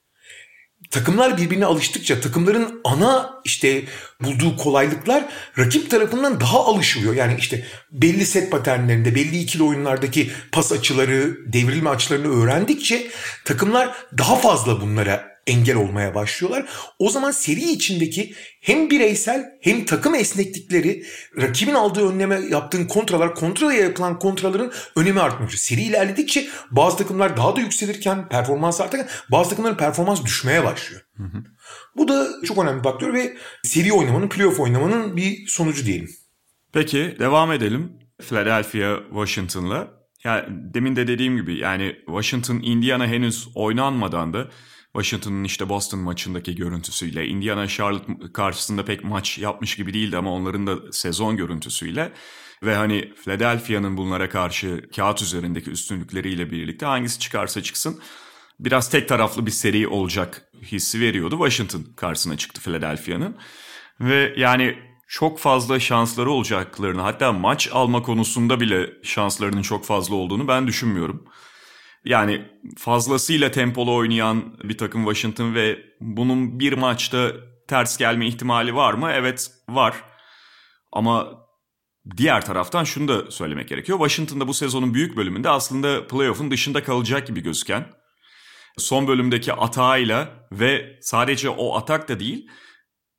takımlar 0.94 1.37
birbirine 1.38 1.64
alıştıkça 1.64 2.20
takımların 2.20 2.81
ana 2.85 3.41
işte 3.44 3.85
bulduğu 4.20 4.56
kolaylıklar 4.56 5.25
rakip 5.58 5.91
tarafından 5.91 6.41
daha 6.41 6.67
alışılıyor. 6.67 7.14
Yani 7.14 7.37
işte 7.38 7.67
belli 7.93 8.26
set 8.26 8.50
paternlerinde, 8.50 9.14
belli 9.14 9.38
ikili 9.38 9.62
oyunlardaki 9.62 10.31
pas 10.52 10.73
açıları, 10.73 11.52
devrilme 11.52 11.91
açılarını 11.91 12.43
öğrendikçe 12.43 13.11
takımlar 13.44 13.94
daha 14.19 14.37
fazla 14.37 14.81
bunlara 14.81 15.33
engel 15.46 15.76
olmaya 15.76 16.14
başlıyorlar. 16.14 16.67
O 16.99 17.11
zaman 17.11 17.31
seri 17.31 17.70
içindeki 17.70 18.35
hem 18.61 18.91
bireysel 18.91 19.44
hem 19.61 19.84
takım 19.84 20.15
esneklikleri 20.15 21.05
rakibin 21.41 21.74
aldığı 21.74 22.08
önleme 22.08 22.41
yaptığın 22.51 22.86
kontralar 22.86 23.34
kontraya 23.34 23.81
yapılan 23.81 24.19
kontraların 24.19 24.72
önemi 24.96 25.20
artmıyor. 25.20 25.51
Seri 25.51 25.82
ilerledikçe 25.82 26.48
bazı 26.70 26.96
takımlar 26.96 27.36
daha 27.36 27.56
da 27.56 27.60
yükselirken 27.60 28.29
performans 28.29 28.81
artarken 28.81 29.08
bazı 29.31 29.51
takımların 29.51 29.77
performans 29.77 30.24
düşmeye 30.24 30.65
başlıyor. 30.65 31.03
Hı 31.17 31.22
hı. 31.22 31.44
Bu 31.96 32.08
da 32.08 32.29
çok 32.44 32.58
önemli 32.58 32.79
bir 32.79 32.84
faktör 32.84 33.15
ve 33.15 33.36
seri 33.63 33.93
oynamanın 33.93 34.29
playoff 34.29 34.60
oynamanın 34.60 35.17
bir 35.17 35.46
sonucu 35.46 35.86
diyelim. 35.86 36.10
Peki 36.72 37.17
devam 37.19 37.53
edelim. 37.53 37.93
Philadelphia 38.22 38.98
Washington'la. 39.10 39.89
Ya 40.24 40.46
demin 40.48 40.96
de 40.96 41.06
dediğim 41.06 41.36
gibi 41.36 41.58
yani 41.58 41.96
Washington 42.06 42.60
Indiana 42.63 43.06
henüz 43.06 43.48
oynanmadan 43.55 44.32
da 44.32 44.48
Washington'ın 44.94 45.44
işte 45.44 45.69
Boston 45.69 46.01
maçındaki 46.01 46.55
görüntüsüyle, 46.55 47.27
Indiana 47.27 47.69
Charlotte 47.69 48.13
karşısında 48.32 48.84
pek 48.84 49.05
maç 49.05 49.39
yapmış 49.39 49.77
gibi 49.77 49.94
değildi 49.94 50.17
ama 50.17 50.32
onların 50.32 50.67
da 50.67 50.93
sezon 50.93 51.36
görüntüsüyle 51.36 52.13
ve 52.63 52.74
hani 52.74 53.13
Philadelphia'nın 53.24 53.96
bunlara 53.96 54.29
karşı 54.29 54.91
kağıt 54.96 55.22
üzerindeki 55.22 55.70
üstünlükleriyle 55.70 56.51
birlikte 56.51 56.86
hangisi 56.86 57.19
çıkarsa 57.19 57.63
çıksın 57.63 58.01
biraz 58.60 58.91
tek 58.91 59.08
taraflı 59.08 59.46
bir 59.46 59.51
seri 59.51 59.89
olacak 59.89 60.48
hissi 60.63 61.01
veriyordu. 61.01 61.34
Washington 61.34 61.94
karşısına 61.96 62.36
çıktı 62.36 62.60
Philadelphia'nın 62.60 63.36
ve 64.01 64.34
yani 64.36 64.79
çok 65.08 65.39
fazla 65.39 65.81
şansları 65.81 66.31
olacaklarını 66.31 67.01
hatta 67.01 67.32
maç 67.32 67.69
alma 67.72 68.03
konusunda 68.03 68.60
bile 68.60 68.91
şanslarının 69.03 69.63
çok 69.63 69.84
fazla 69.84 70.15
olduğunu 70.15 70.48
ben 70.48 70.67
düşünmüyorum. 70.67 71.24
Yani 72.05 72.43
fazlasıyla 72.79 73.51
tempolu 73.51 73.94
oynayan 73.94 74.56
bir 74.65 74.79
takım 74.79 75.05
Washington 75.05 75.55
ve 75.55 75.79
bunun 76.01 76.61
bir 76.61 76.73
maçta 76.73 77.32
ters 77.69 77.96
gelme 77.96 78.27
ihtimali 78.27 78.75
var 78.75 78.94
mı? 78.94 79.11
Evet 79.13 79.51
var. 79.69 80.05
Ama 80.93 81.44
Diğer 82.17 82.46
taraftan 82.46 82.84
şunu 82.84 83.08
da 83.08 83.31
söylemek 83.31 83.69
gerekiyor. 83.69 83.99
Washington'da 83.99 84.49
bu 84.49 84.55
sezonun 84.55 84.94
büyük 84.94 85.17
bölümünde 85.17 85.49
aslında 85.49 86.06
playoff'un 86.06 86.51
dışında 86.51 86.84
kalacak 86.84 87.27
gibi 87.27 87.43
gözüken 87.43 87.87
son 88.79 89.08
bölümdeki 89.08 89.53
atağıyla 89.53 90.49
ve 90.53 90.99
sadece 91.01 91.49
o 91.49 91.77
atak 91.77 92.08
da 92.08 92.20
değil 92.20 92.49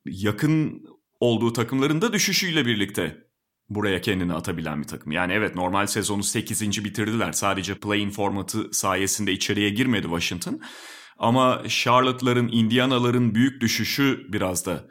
yakın 0.05 0.83
olduğu 1.19 1.53
takımların 1.53 2.01
da 2.01 2.13
düşüşüyle 2.13 2.65
birlikte 2.65 3.24
buraya 3.69 4.01
kendini 4.01 4.33
atabilen 4.33 4.81
bir 4.81 4.87
takım. 4.87 5.11
Yani 5.11 5.33
evet 5.33 5.55
normal 5.55 5.87
sezonu 5.87 6.23
8. 6.23 6.83
bitirdiler. 6.83 7.31
Sadece 7.31 7.75
play-in 7.75 8.09
formatı 8.09 8.69
sayesinde 8.71 9.31
içeriye 9.31 9.69
girmedi 9.69 10.03
Washington. 10.03 10.61
Ama 11.17 11.63
Charlotte'ların, 11.67 12.47
Indiana'ların 12.47 13.35
büyük 13.35 13.61
düşüşü 13.61 14.25
biraz 14.29 14.65
da 14.65 14.87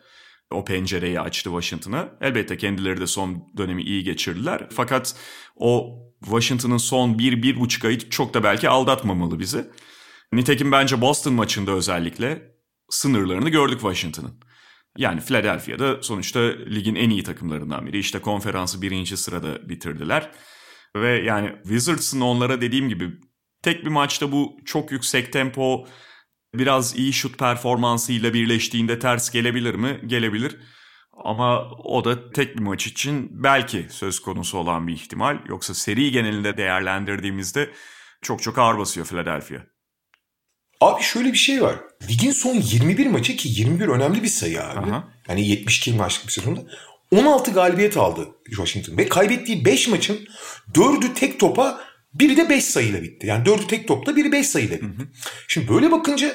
o 0.51 0.65
pencereyi 0.65 1.21
açtı 1.21 1.51
Washington'a. 1.51 2.09
Elbette 2.21 2.57
kendileri 2.57 3.01
de 3.01 3.07
son 3.07 3.43
dönemi 3.57 3.83
iyi 3.83 4.05
geçirdiler. 4.05 4.69
Fakat 4.71 5.17
o 5.57 5.99
Washington'ın 6.25 6.77
son 6.77 7.19
bir, 7.19 7.43
bir 7.43 7.61
buçuk 7.61 7.85
ayı 7.85 8.11
çok 8.11 8.35
da 8.35 8.43
belki 8.43 8.69
aldatmamalı 8.69 9.39
bizi. 9.39 9.71
Nitekim 10.33 10.73
bence 10.73 11.01
Boston 11.01 11.35
maçında 11.35 11.71
özellikle 11.71 12.55
sınırlarını 12.91 13.49
gördük 13.49 13.81
Washington'ın. 13.81 14.41
Yani 14.99 15.21
Philadelphia'da 15.21 16.03
sonuçta 16.03 16.41
ligin 16.41 16.95
en 16.95 17.11
iyi 17.11 17.23
takımlarından 17.23 17.87
biri. 17.87 17.99
İşte 17.99 18.21
konferansı 18.21 18.83
birinci 18.83 19.17
sırada 19.17 19.69
bitirdiler. 19.69 20.31
Ve 20.97 21.23
yani 21.23 21.53
Wizards'ın 21.63 22.21
onlara 22.21 22.61
dediğim 22.61 22.89
gibi 22.89 23.11
tek 23.63 23.85
bir 23.85 23.91
maçta 23.91 24.33
bu 24.33 24.57
çok 24.65 24.93
yüksek 24.93 25.33
tempo 25.33 25.87
biraz 26.55 26.97
iyi 26.97 27.13
şut 27.13 27.39
performansıyla 27.39 28.35
birleştiğinde 28.35 28.99
ters 28.99 29.31
gelebilir 29.31 29.75
mi? 29.75 30.01
Gelebilir. 30.07 30.57
Ama 31.25 31.71
o 31.71 32.05
da 32.05 32.31
tek 32.31 32.57
bir 32.57 32.63
maç 32.63 32.87
için 32.87 33.29
belki 33.43 33.87
söz 33.91 34.21
konusu 34.21 34.59
olan 34.59 34.87
bir 34.87 34.93
ihtimal. 34.93 35.39
Yoksa 35.49 35.75
seri 35.75 36.11
genelinde 36.11 36.57
değerlendirdiğimizde 36.57 37.71
çok 38.23 38.43
çok 38.43 38.59
ağır 38.59 38.79
basıyor 38.79 39.07
Philadelphia. 39.07 39.74
Abi 40.85 41.03
şöyle 41.03 41.33
bir 41.33 41.39
şey 41.39 41.63
var. 41.63 41.77
Ligin 42.09 42.33
son 42.33 42.55
21 42.55 43.07
maçı 43.07 43.37
ki 43.37 43.49
21 43.49 43.89
önemli 43.89 44.23
bir 44.23 44.29
sayı 44.29 44.63
abi. 44.63 44.91
Aha. 44.91 45.09
Yani 45.29 45.49
72 45.49 45.93
maçlık 45.93 46.27
bir 46.27 46.33
sezonda. 46.33 46.61
16 47.11 47.51
galibiyet 47.51 47.97
aldı 47.97 48.29
Washington 48.47 48.97
ve 48.97 49.09
kaybettiği 49.09 49.65
5 49.65 49.89
maçın 49.89 50.19
4'ü 50.75 51.15
tek 51.15 51.41
topa 51.41 51.81
biri 52.15 52.37
de 52.37 52.49
5 52.49 52.65
sayıyla 52.65 53.03
bitti. 53.03 53.27
Yani 53.27 53.49
4'ü 53.49 53.67
tek 53.67 53.89
topta 53.89 54.17
biri 54.17 54.33
5 54.33 54.47
sayıyla 54.47 54.77
bitti. 54.77 54.87
Hı 54.87 55.03
hı. 55.03 55.07
Şimdi 55.49 55.69
böyle 55.69 55.91
bakınca 55.91 56.35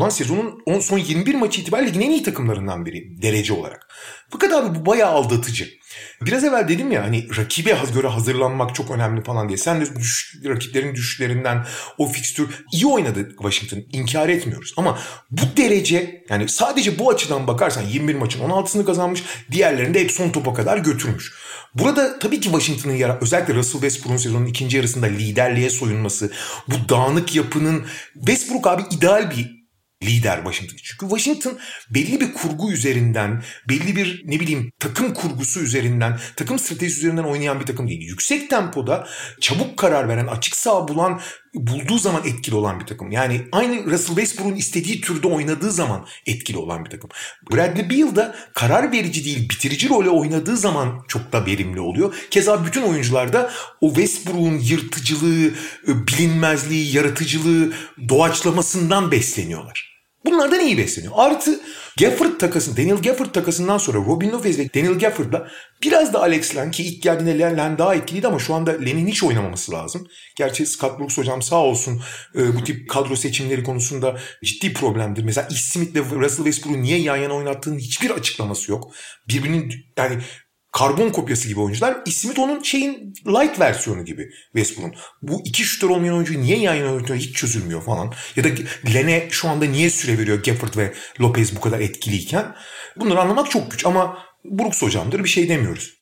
Ulan 0.00 0.08
sezonun 0.08 0.80
son 0.80 0.98
21 0.98 1.34
maçı 1.34 1.60
itibariyle 1.60 1.90
ligin 1.90 2.00
en 2.00 2.10
iyi 2.10 2.22
takımlarından 2.22 2.86
biri 2.86 3.22
derece 3.22 3.52
olarak. 3.52 3.88
Fakat 4.30 4.52
abi 4.52 4.78
bu 4.78 4.86
bayağı 4.86 5.10
aldatıcı. 5.10 5.68
Biraz 6.22 6.44
evvel 6.44 6.68
dedim 6.68 6.92
ya 6.92 7.02
hani 7.02 7.36
rakibe 7.36 7.76
göre 7.94 8.06
hazırlanmak 8.06 8.74
çok 8.74 8.90
önemli 8.90 9.22
falan 9.22 9.48
diye. 9.48 9.58
Sen 9.58 9.80
de 9.80 9.96
düş, 9.96 10.36
rakiplerin 10.44 10.94
düşüşlerinden 10.94 11.66
o 11.98 12.06
fikstür 12.06 12.64
iyi 12.72 12.86
oynadı 12.86 13.28
Washington. 13.28 13.82
inkar 13.92 14.28
etmiyoruz. 14.28 14.74
Ama 14.76 14.98
bu 15.30 15.42
derece 15.56 16.24
yani 16.28 16.48
sadece 16.48 16.98
bu 16.98 17.10
açıdan 17.10 17.46
bakarsan 17.46 17.82
21 17.82 18.14
maçın 18.14 18.40
16'sını 18.40 18.84
kazanmış. 18.84 19.22
Diğerlerini 19.50 19.94
de 19.94 20.00
hep 20.00 20.10
son 20.10 20.30
topa 20.30 20.54
kadar 20.54 20.78
götürmüş. 20.78 21.32
Burada 21.74 22.18
tabii 22.18 22.40
ki 22.40 22.48
Washington'ın 22.48 22.96
yara 22.96 23.18
özellikle 23.20 23.54
Russell 23.54 23.80
Westbrook'un 23.80 24.16
sezonun 24.16 24.46
ikinci 24.46 24.76
yarısında 24.76 25.06
liderliğe 25.06 25.70
soyunması, 25.70 26.32
bu 26.68 26.88
dağınık 26.88 27.34
yapının 27.34 27.86
Westbrook 28.14 28.66
abi 28.66 28.82
ideal 28.90 29.30
bir 29.30 29.59
lider 30.02 30.36
Washington. 30.36 30.76
Çünkü 30.82 31.08
Washington 31.08 31.58
belli 31.90 32.20
bir 32.20 32.32
kurgu 32.32 32.72
üzerinden, 32.72 33.42
belli 33.68 33.96
bir 33.96 34.22
ne 34.26 34.40
bileyim 34.40 34.72
takım 34.78 35.14
kurgusu 35.14 35.60
üzerinden, 35.60 36.18
takım 36.36 36.58
stratejisi 36.58 36.98
üzerinden 36.98 37.22
oynayan 37.22 37.60
bir 37.60 37.66
takım 37.66 37.88
değil. 37.88 38.00
Yüksek 38.00 38.50
tempoda 38.50 39.08
çabuk 39.40 39.76
karar 39.76 40.08
veren, 40.08 40.26
açık 40.26 40.56
sağ 40.56 40.88
bulan, 40.88 41.20
bulduğu 41.54 41.98
zaman 41.98 42.22
etkili 42.26 42.54
olan 42.54 42.80
bir 42.80 42.86
takım. 42.86 43.10
Yani 43.10 43.42
aynı 43.52 43.84
Russell 43.84 44.16
Westbrook'un 44.16 44.54
istediği 44.56 45.00
türde 45.00 45.28
oynadığı 45.28 45.70
zaman 45.70 46.06
etkili 46.26 46.58
olan 46.58 46.84
bir 46.84 46.90
takım. 46.90 47.10
Bradley 47.52 47.90
Beal 47.90 48.16
da 48.16 48.36
karar 48.54 48.92
verici 48.92 49.24
değil, 49.24 49.48
bitirici 49.48 49.88
role 49.88 50.10
oynadığı 50.10 50.56
zaman 50.56 51.04
çok 51.08 51.32
da 51.32 51.46
verimli 51.46 51.80
oluyor. 51.80 52.14
Keza 52.30 52.66
bütün 52.66 52.82
oyuncular 52.82 53.32
da 53.32 53.50
o 53.80 53.88
Westbrook'un 53.88 54.58
yırtıcılığı, 54.58 55.50
bilinmezliği, 55.86 56.96
yaratıcılığı, 56.96 57.72
doğaçlamasından 58.08 59.10
besleniyorlar. 59.10 59.89
Bunlardan 60.24 60.60
iyi 60.60 60.78
besleniyor. 60.78 61.12
Artı 61.16 61.60
Gafford 61.98 62.38
takasın, 62.38 62.76
Daniel 62.76 63.02
Gafford 63.02 63.26
takasından 63.26 63.78
sonra 63.78 63.98
Robin 63.98 64.30
Lopez 64.30 64.58
ve 64.58 64.68
Daniel 64.74 64.98
Gafford'la 64.98 65.48
biraz 65.82 66.12
da 66.12 66.20
Alex 66.20 66.56
Len 66.56 66.70
ki 66.70 66.84
ilk 66.84 67.02
geldiğinde 67.02 67.38
Len, 67.38 67.56
Len 67.56 67.78
daha 67.78 67.94
etkiliydi 67.94 68.26
ama 68.26 68.38
şu 68.38 68.54
anda 68.54 68.70
Len'in 68.70 69.06
hiç 69.06 69.22
oynamaması 69.22 69.72
lazım. 69.72 70.06
Gerçi 70.36 70.66
Scott 70.66 70.98
Brooks 70.98 71.18
hocam 71.18 71.42
sağ 71.42 71.56
olsun 71.56 72.02
e, 72.34 72.56
bu 72.56 72.64
tip 72.64 72.90
kadro 72.90 73.16
seçimleri 73.16 73.62
konusunda 73.62 74.18
ciddi 74.44 74.72
problemdir. 74.72 75.24
Mesela 75.24 75.48
Ish 75.50 75.64
Smith 75.64 75.90
ile 75.90 76.00
Russell 76.00 76.44
Westbrook'u 76.44 76.82
niye 76.82 76.98
yan 76.98 77.16
yana 77.16 77.34
oynattığının 77.34 77.78
hiçbir 77.78 78.10
açıklaması 78.10 78.70
yok. 78.70 78.92
Birbirinin 79.28 79.72
yani 79.96 80.18
karbon 80.72 81.10
kopyası 81.10 81.48
gibi 81.48 81.60
oyuncular. 81.60 81.96
Smith 82.10 82.38
onun 82.38 82.62
şeyin 82.62 83.14
light 83.26 83.60
versiyonu 83.60 84.04
gibi 84.04 84.30
Westbrook'un. 84.52 84.94
Bu 85.22 85.42
iki 85.44 85.64
şutör 85.64 85.88
olmayan 85.88 86.14
oyuncu 86.14 86.40
niye 86.40 86.58
yan 86.58 86.74
yana 86.74 86.92
oynuyor 86.92 87.16
hiç 87.16 87.36
çözülmüyor 87.36 87.82
falan. 87.82 88.12
Ya 88.36 88.44
da 88.44 88.48
Lene 88.94 89.28
şu 89.30 89.48
anda 89.48 89.64
niye 89.64 89.90
süre 89.90 90.18
veriyor 90.18 90.42
Gafford 90.44 90.76
ve 90.76 90.94
Lopez 91.20 91.56
bu 91.56 91.60
kadar 91.60 91.80
etkiliyken. 91.80 92.54
Bunları 92.96 93.20
anlamak 93.20 93.50
çok 93.50 93.70
güç 93.70 93.86
ama 93.86 94.18
Brooks 94.44 94.82
hocamdır 94.82 95.24
bir 95.24 95.28
şey 95.28 95.48
demiyoruz. 95.48 96.00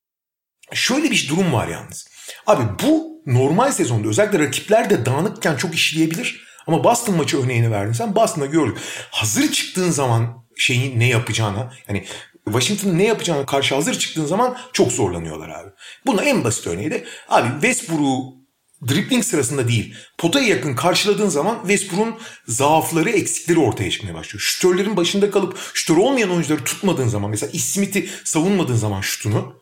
Şöyle 0.72 1.10
bir 1.10 1.28
durum 1.28 1.52
var 1.52 1.68
yalnız. 1.68 2.08
Abi 2.46 2.62
bu 2.82 3.22
normal 3.26 3.72
sezonda 3.72 4.08
özellikle 4.08 4.38
rakipler 4.38 4.90
de 4.90 5.06
dağınıkken 5.06 5.56
çok 5.56 5.74
işleyebilir. 5.74 6.48
Ama 6.66 6.84
Boston 6.84 7.16
maçı 7.16 7.44
örneğini 7.44 7.70
verdin 7.70 7.92
sen. 7.92 8.14
Boston'da 8.14 8.46
gördük. 8.46 8.78
Hazır 9.10 9.52
çıktığın 9.52 9.90
zaman 9.90 10.48
şeyin 10.56 11.00
ne 11.00 11.08
yapacağına 11.08 11.72
yani 11.88 12.04
Washington'ın 12.52 12.98
ne 12.98 13.04
yapacağına 13.04 13.46
karşı 13.46 13.74
hazır 13.74 13.98
çıktığın 13.98 14.26
zaman 14.26 14.56
çok 14.72 14.92
zorlanıyorlar 14.92 15.48
abi. 15.48 15.70
Buna 16.06 16.22
en 16.22 16.44
basit 16.44 16.66
örneği 16.66 16.90
de 16.90 17.04
abi 17.28 17.48
Westbrook'u 17.52 18.38
dribbling 18.88 19.24
sırasında 19.24 19.68
değil 19.68 19.94
potaya 20.18 20.48
yakın 20.48 20.74
karşıladığın 20.74 21.28
zaman 21.28 21.58
Westbrook'un 21.60 22.14
zaafları 22.46 23.10
eksikleri 23.10 23.58
ortaya 23.58 23.90
çıkmaya 23.90 24.14
başlıyor. 24.14 24.40
Şütörlerin 24.40 24.96
başında 24.96 25.30
kalıp 25.30 25.58
şütör 25.74 25.96
olmayan 25.96 26.30
oyuncuları 26.30 26.64
tutmadığın 26.64 27.08
zaman 27.08 27.30
mesela 27.30 27.52
Smith'i 27.58 28.08
savunmadığın 28.24 28.76
zaman 28.76 29.00
şutunu 29.00 29.54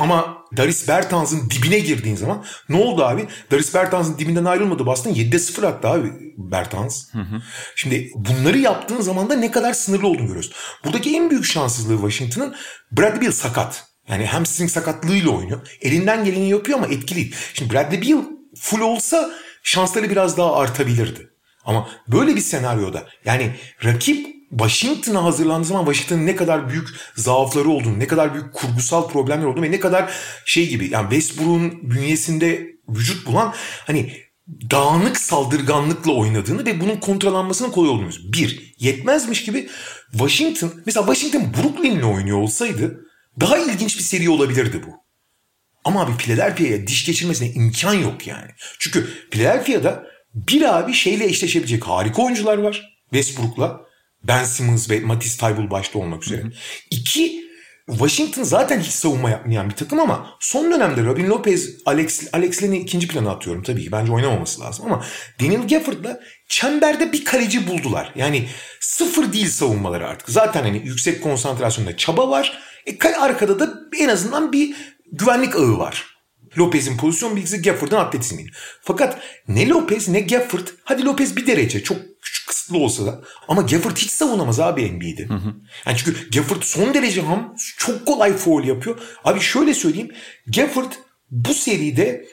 ama 0.00 0.44
Daris 0.56 0.88
Bertans'ın 0.88 1.50
dibine 1.50 1.78
girdiğin 1.78 2.16
zaman 2.16 2.44
ne 2.68 2.76
oldu 2.76 3.04
abi? 3.04 3.26
Daris 3.50 3.74
Bertans'ın 3.74 4.18
dibinden 4.18 4.44
ayrılmadı 4.44 4.86
Boston 4.86 5.10
7'de 5.10 5.38
0 5.38 5.62
attı 5.62 5.88
abi 5.88 6.12
Bertans. 6.36 7.14
Hı 7.14 7.18
hı. 7.18 7.42
Şimdi 7.74 8.10
bunları 8.14 8.58
yaptığın 8.58 9.00
zaman 9.00 9.30
da 9.30 9.34
ne 9.34 9.50
kadar 9.50 9.72
sınırlı 9.72 10.08
olduğunu 10.08 10.26
görüyorsun. 10.26 10.52
Buradaki 10.84 11.16
en 11.16 11.30
büyük 11.30 11.44
şanssızlığı 11.44 11.96
Washington'ın 11.96 12.54
Bradley 12.92 13.20
Beal 13.20 13.32
sakat. 13.32 13.84
Yani 14.08 14.26
hamstring 14.26 14.70
sakatlığıyla 14.70 15.30
oynuyor. 15.30 15.60
Elinden 15.80 16.24
geleni 16.24 16.48
yapıyor 16.48 16.78
ama 16.78 16.86
etkili. 16.86 17.30
Şimdi 17.54 17.74
Bradley 17.74 18.02
Beal 18.02 18.24
full 18.56 18.80
olsa 18.80 19.30
şansları 19.62 20.10
biraz 20.10 20.36
daha 20.36 20.56
artabilirdi. 20.56 21.30
Ama 21.64 21.88
böyle 22.08 22.36
bir 22.36 22.40
senaryoda 22.40 23.06
yani 23.24 23.54
rakip 23.84 24.35
Washington'a 24.50 25.24
hazırlandığı 25.24 25.66
zaman 25.66 25.84
Washington'ın 25.84 26.26
ne 26.26 26.36
kadar 26.36 26.68
büyük 26.68 26.88
zaafları 27.14 27.68
olduğunu, 27.68 27.98
ne 27.98 28.06
kadar 28.06 28.34
büyük 28.34 28.52
kurgusal 28.52 29.08
problemler 29.08 29.44
olduğunu 29.44 29.64
ve 29.64 29.70
ne 29.70 29.80
kadar 29.80 30.12
şey 30.44 30.68
gibi 30.68 30.90
yani 30.92 31.10
Westbrook'un 31.10 31.90
bünyesinde 31.90 32.66
vücut 32.88 33.26
bulan 33.26 33.54
hani 33.86 34.12
dağınık 34.70 35.16
saldırganlıkla 35.16 36.12
oynadığını 36.12 36.66
ve 36.66 36.80
bunun 36.80 36.96
kontrollanmasının 36.96 37.70
kolay 37.70 37.90
olduğunu 37.90 38.10
Bir, 38.32 38.74
yetmezmiş 38.78 39.44
gibi 39.44 39.68
Washington, 40.12 40.72
mesela 40.86 41.06
Washington 41.06 41.54
Brooklyn'le 41.54 42.02
oynuyor 42.02 42.38
olsaydı 42.38 43.00
daha 43.40 43.58
ilginç 43.58 43.98
bir 43.98 44.02
seri 44.02 44.30
olabilirdi 44.30 44.82
bu. 44.86 44.90
Ama 45.84 46.02
abi 46.02 46.16
Philadelphia'ya 46.16 46.86
diş 46.86 47.06
geçirmesine 47.06 47.50
imkan 47.50 47.94
yok 47.94 48.26
yani. 48.26 48.50
Çünkü 48.78 49.08
Philadelphia'da 49.30 50.06
bir 50.34 50.78
abi 50.78 50.92
şeyle 50.92 51.24
eşleşebilecek 51.24 51.84
harika 51.84 52.22
oyuncular 52.22 52.58
var. 52.58 52.98
Westbrook'la. 53.12 53.85
Ben 54.28 54.44
Simmons 54.44 54.90
ve 54.90 55.00
Matisse 55.00 55.38
Thybulle 55.38 55.70
başta 55.70 55.98
olmak 55.98 56.24
üzere. 56.24 56.42
Hı 56.42 56.46
hı. 56.46 56.52
İki, 56.90 57.46
Washington 57.88 58.42
zaten 58.42 58.80
hiç 58.80 58.92
savunma 58.92 59.30
yapmayan 59.30 59.70
bir 59.70 59.74
takım 59.74 60.00
ama 60.00 60.30
son 60.40 60.72
dönemde 60.72 61.04
Robin 61.04 61.26
Lopez, 61.26 61.70
Alex, 61.86 62.28
Alex 62.32 62.62
Len'i 62.62 62.78
ikinci 62.78 63.08
plana 63.08 63.30
atıyorum 63.30 63.62
tabii 63.62 63.84
ki. 63.84 63.92
Bence 63.92 64.12
oynamaması 64.12 64.60
lazım 64.60 64.86
ama 64.86 65.04
Daniel 65.40 65.68
Gafford'la 65.68 66.20
çemberde 66.48 67.12
bir 67.12 67.24
kaleci 67.24 67.68
buldular. 67.68 68.12
Yani 68.16 68.48
sıfır 68.80 69.32
değil 69.32 69.48
savunmaları 69.48 70.08
artık. 70.08 70.28
Zaten 70.28 70.62
hani 70.62 70.82
yüksek 70.84 71.22
konsantrasyonda 71.22 71.96
çaba 71.96 72.30
var. 72.30 72.58
E, 72.86 73.08
arkada 73.08 73.58
da 73.60 73.74
en 73.98 74.08
azından 74.08 74.52
bir 74.52 74.76
güvenlik 75.12 75.56
ağı 75.56 75.78
var. 75.78 76.16
Lopez'in 76.58 76.96
pozisyon 76.96 77.36
bilgisi 77.36 77.62
Gafford'un 77.62 77.96
atletizmi. 77.96 78.46
Fakat 78.82 79.18
ne 79.48 79.68
Lopez 79.68 80.08
ne 80.08 80.20
Gafford 80.20 80.66
hadi 80.84 81.04
Lopez 81.04 81.36
bir 81.36 81.46
derece 81.46 81.82
çok 81.82 81.98
küçük 82.26 82.46
kısıtlı 82.48 82.78
olsa 82.78 83.06
da. 83.06 83.20
Ama 83.48 83.62
Gafford 83.62 83.96
hiç 83.96 84.10
savunamaz 84.10 84.60
abi 84.60 84.92
NBA'de. 84.92 85.26
Yani 85.86 85.96
çünkü 85.96 86.30
Gafford 86.30 86.62
son 86.62 86.94
derece 86.94 87.20
ham. 87.20 87.54
Çok 87.78 88.06
kolay 88.06 88.32
foul 88.36 88.64
yapıyor. 88.64 88.98
Abi 89.24 89.40
şöyle 89.40 89.74
söyleyeyim. 89.74 90.10
Gafford 90.46 90.92
bu 91.30 91.54
seride 91.54 92.24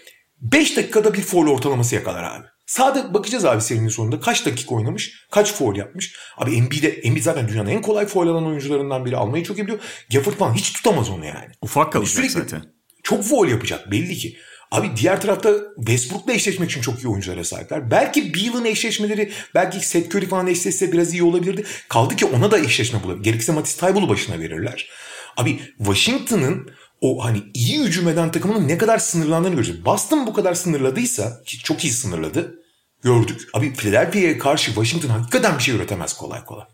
5 0.42 0.78
dakikada 0.78 1.14
bir 1.14 1.22
foul 1.22 1.48
ortalaması 1.48 1.96
yakalar 1.96 2.24
abi. 2.24 2.46
Sağda 2.66 3.14
bakacağız 3.14 3.46
abi 3.46 3.62
serinin 3.62 3.88
sonunda 3.90 4.20
kaç 4.20 4.46
dakika 4.46 4.76
oynamış, 4.76 5.28
kaç 5.32 5.54
foul 5.54 5.76
yapmış. 5.76 6.16
Abi 6.38 6.62
NBA'de, 6.62 6.90
Embiid 6.90 7.24
zaten 7.24 7.48
dünyanın 7.48 7.70
en 7.70 7.82
kolay 7.82 8.06
foul 8.06 8.28
alan 8.28 8.46
oyuncularından 8.48 9.06
biri. 9.06 9.18
Almayı 9.18 9.44
çok 9.44 9.58
iyi 9.58 9.64
biliyor. 9.64 9.80
Gafford 10.12 10.34
falan 10.34 10.54
hiç 10.54 10.74
tutamaz 10.74 11.10
onu 11.10 11.26
yani. 11.26 11.52
Ufak 11.62 11.94
kalacak 11.94 12.14
Sürekli 12.14 12.34
zaten. 12.34 12.64
Çok 13.04 13.24
foul 13.24 13.48
yapacak 13.48 13.92
belli 13.92 14.16
ki. 14.16 14.38
Abi 14.74 14.92
diğer 14.98 15.22
tarafta 15.22 15.54
Westbrook'la 15.76 16.34
eşleşmek 16.34 16.72
için 16.72 16.82
çok 16.82 17.04
iyi 17.04 17.08
oyunculara 17.08 17.44
sahipler. 17.44 17.92
Belki 17.92 18.34
Beal'ın 18.34 18.66
eşleşmeleri, 18.66 19.32
belki 19.56 19.88
Seth 19.88 20.16
Curry 20.16 20.28
falan 20.28 20.48
eşleşse 20.48 20.92
biraz 20.92 21.14
iyi 21.14 21.24
olabilirdi. 21.24 21.66
Kaldı 21.90 22.16
ki 22.16 22.26
ona 22.26 22.52
da 22.52 22.60
eşleşme 22.60 23.04
bulabilir. 23.04 23.24
Gerekirse 23.24 23.52
Matisse 23.52 23.88
Tybul'u 23.88 24.10
başına 24.10 24.40
verirler. 24.40 24.90
Abi 25.38 25.60
Washington'ın 25.78 26.72
o 27.02 27.26
hani 27.26 27.44
iyi 27.54 27.80
hücum 27.80 28.08
eden 28.08 28.32
takımının 28.32 28.68
ne 28.68 28.78
kadar 28.78 28.98
sınırlandığını 28.98 29.56
göreceğiz. 29.56 29.86
Boston 29.86 30.28
bu 30.28 30.34
kadar 30.34 30.54
sınırladıysa 30.54 31.44
ki 31.46 31.60
çok 31.60 31.84
iyi 31.84 31.94
sınırladı. 31.94 32.60
Gördük. 33.04 33.50
Abi 33.54 33.74
Philadelphia'ya 33.74 34.38
karşı 34.38 34.66
Washington 34.66 35.10
hakikaten 35.10 35.58
bir 35.58 35.64
şey 35.64 35.76
üretemez 35.76 36.14
kolay 36.14 36.46
kolay. 36.46 36.66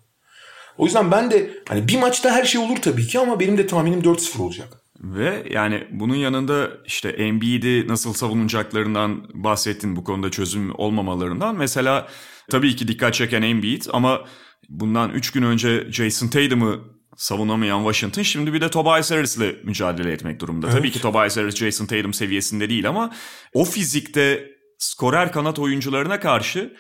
O 0.78 0.86
yüzden 0.86 1.12
ben 1.12 1.32
de 1.32 1.52
hani 1.68 1.88
bir 1.88 1.98
maçta 1.98 2.32
her 2.32 2.46
şey 2.46 2.62
olur 2.62 2.78
tabii 2.78 3.08
ki 3.08 3.20
ama 3.20 3.40
benim 3.40 3.58
de 3.58 3.68
tahminim 3.68 4.02
4-0 4.02 4.42
olacak. 4.42 4.79
Ve 5.00 5.46
yani 5.50 5.88
bunun 5.92 6.16
yanında 6.16 6.72
işte 6.86 7.10
Embiid'i 7.10 7.88
nasıl 7.88 8.14
savunacaklarından 8.14 9.28
bahsettin 9.34 9.96
bu 9.96 10.04
konuda 10.04 10.32
çözüm 10.32 10.72
olmamalarından. 10.76 11.56
Mesela 11.56 12.08
tabii 12.50 12.76
ki 12.76 12.88
dikkat 12.88 13.14
çeken 13.14 13.42
Embiid 13.42 13.84
ama 13.94 14.26
bundan 14.70 15.10
3 15.10 15.32
gün 15.32 15.44
önce 15.44 15.92
Jason 15.92 16.28
Tatum'ı 16.28 16.80
savunamayan 17.18 17.80
Washington 17.80 18.22
şimdi 18.22 18.54
bir 18.54 18.62
de 18.62 18.70
Tobias 18.70 19.12
Harris'le 19.12 19.64
mücadele 19.64 20.12
etmek 20.12 20.40
durumunda. 20.40 20.68
Evet. 20.68 20.78
Tabii 20.78 20.92
ki 20.92 21.02
Tobias 21.02 21.38
Harris 21.38 21.56
Jason 21.56 21.86
Tatum 21.86 22.14
seviyesinde 22.14 22.70
değil 22.70 22.90
ama 22.90 23.14
o 23.54 23.66
fizikte 23.66 24.48
skorer 24.78 25.32
kanat 25.32 25.60
oyuncularına 25.60 26.20
karşı 26.20 26.74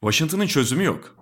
Washington'ın 0.00 0.46
çözümü 0.46 0.84
yok. 0.84 1.16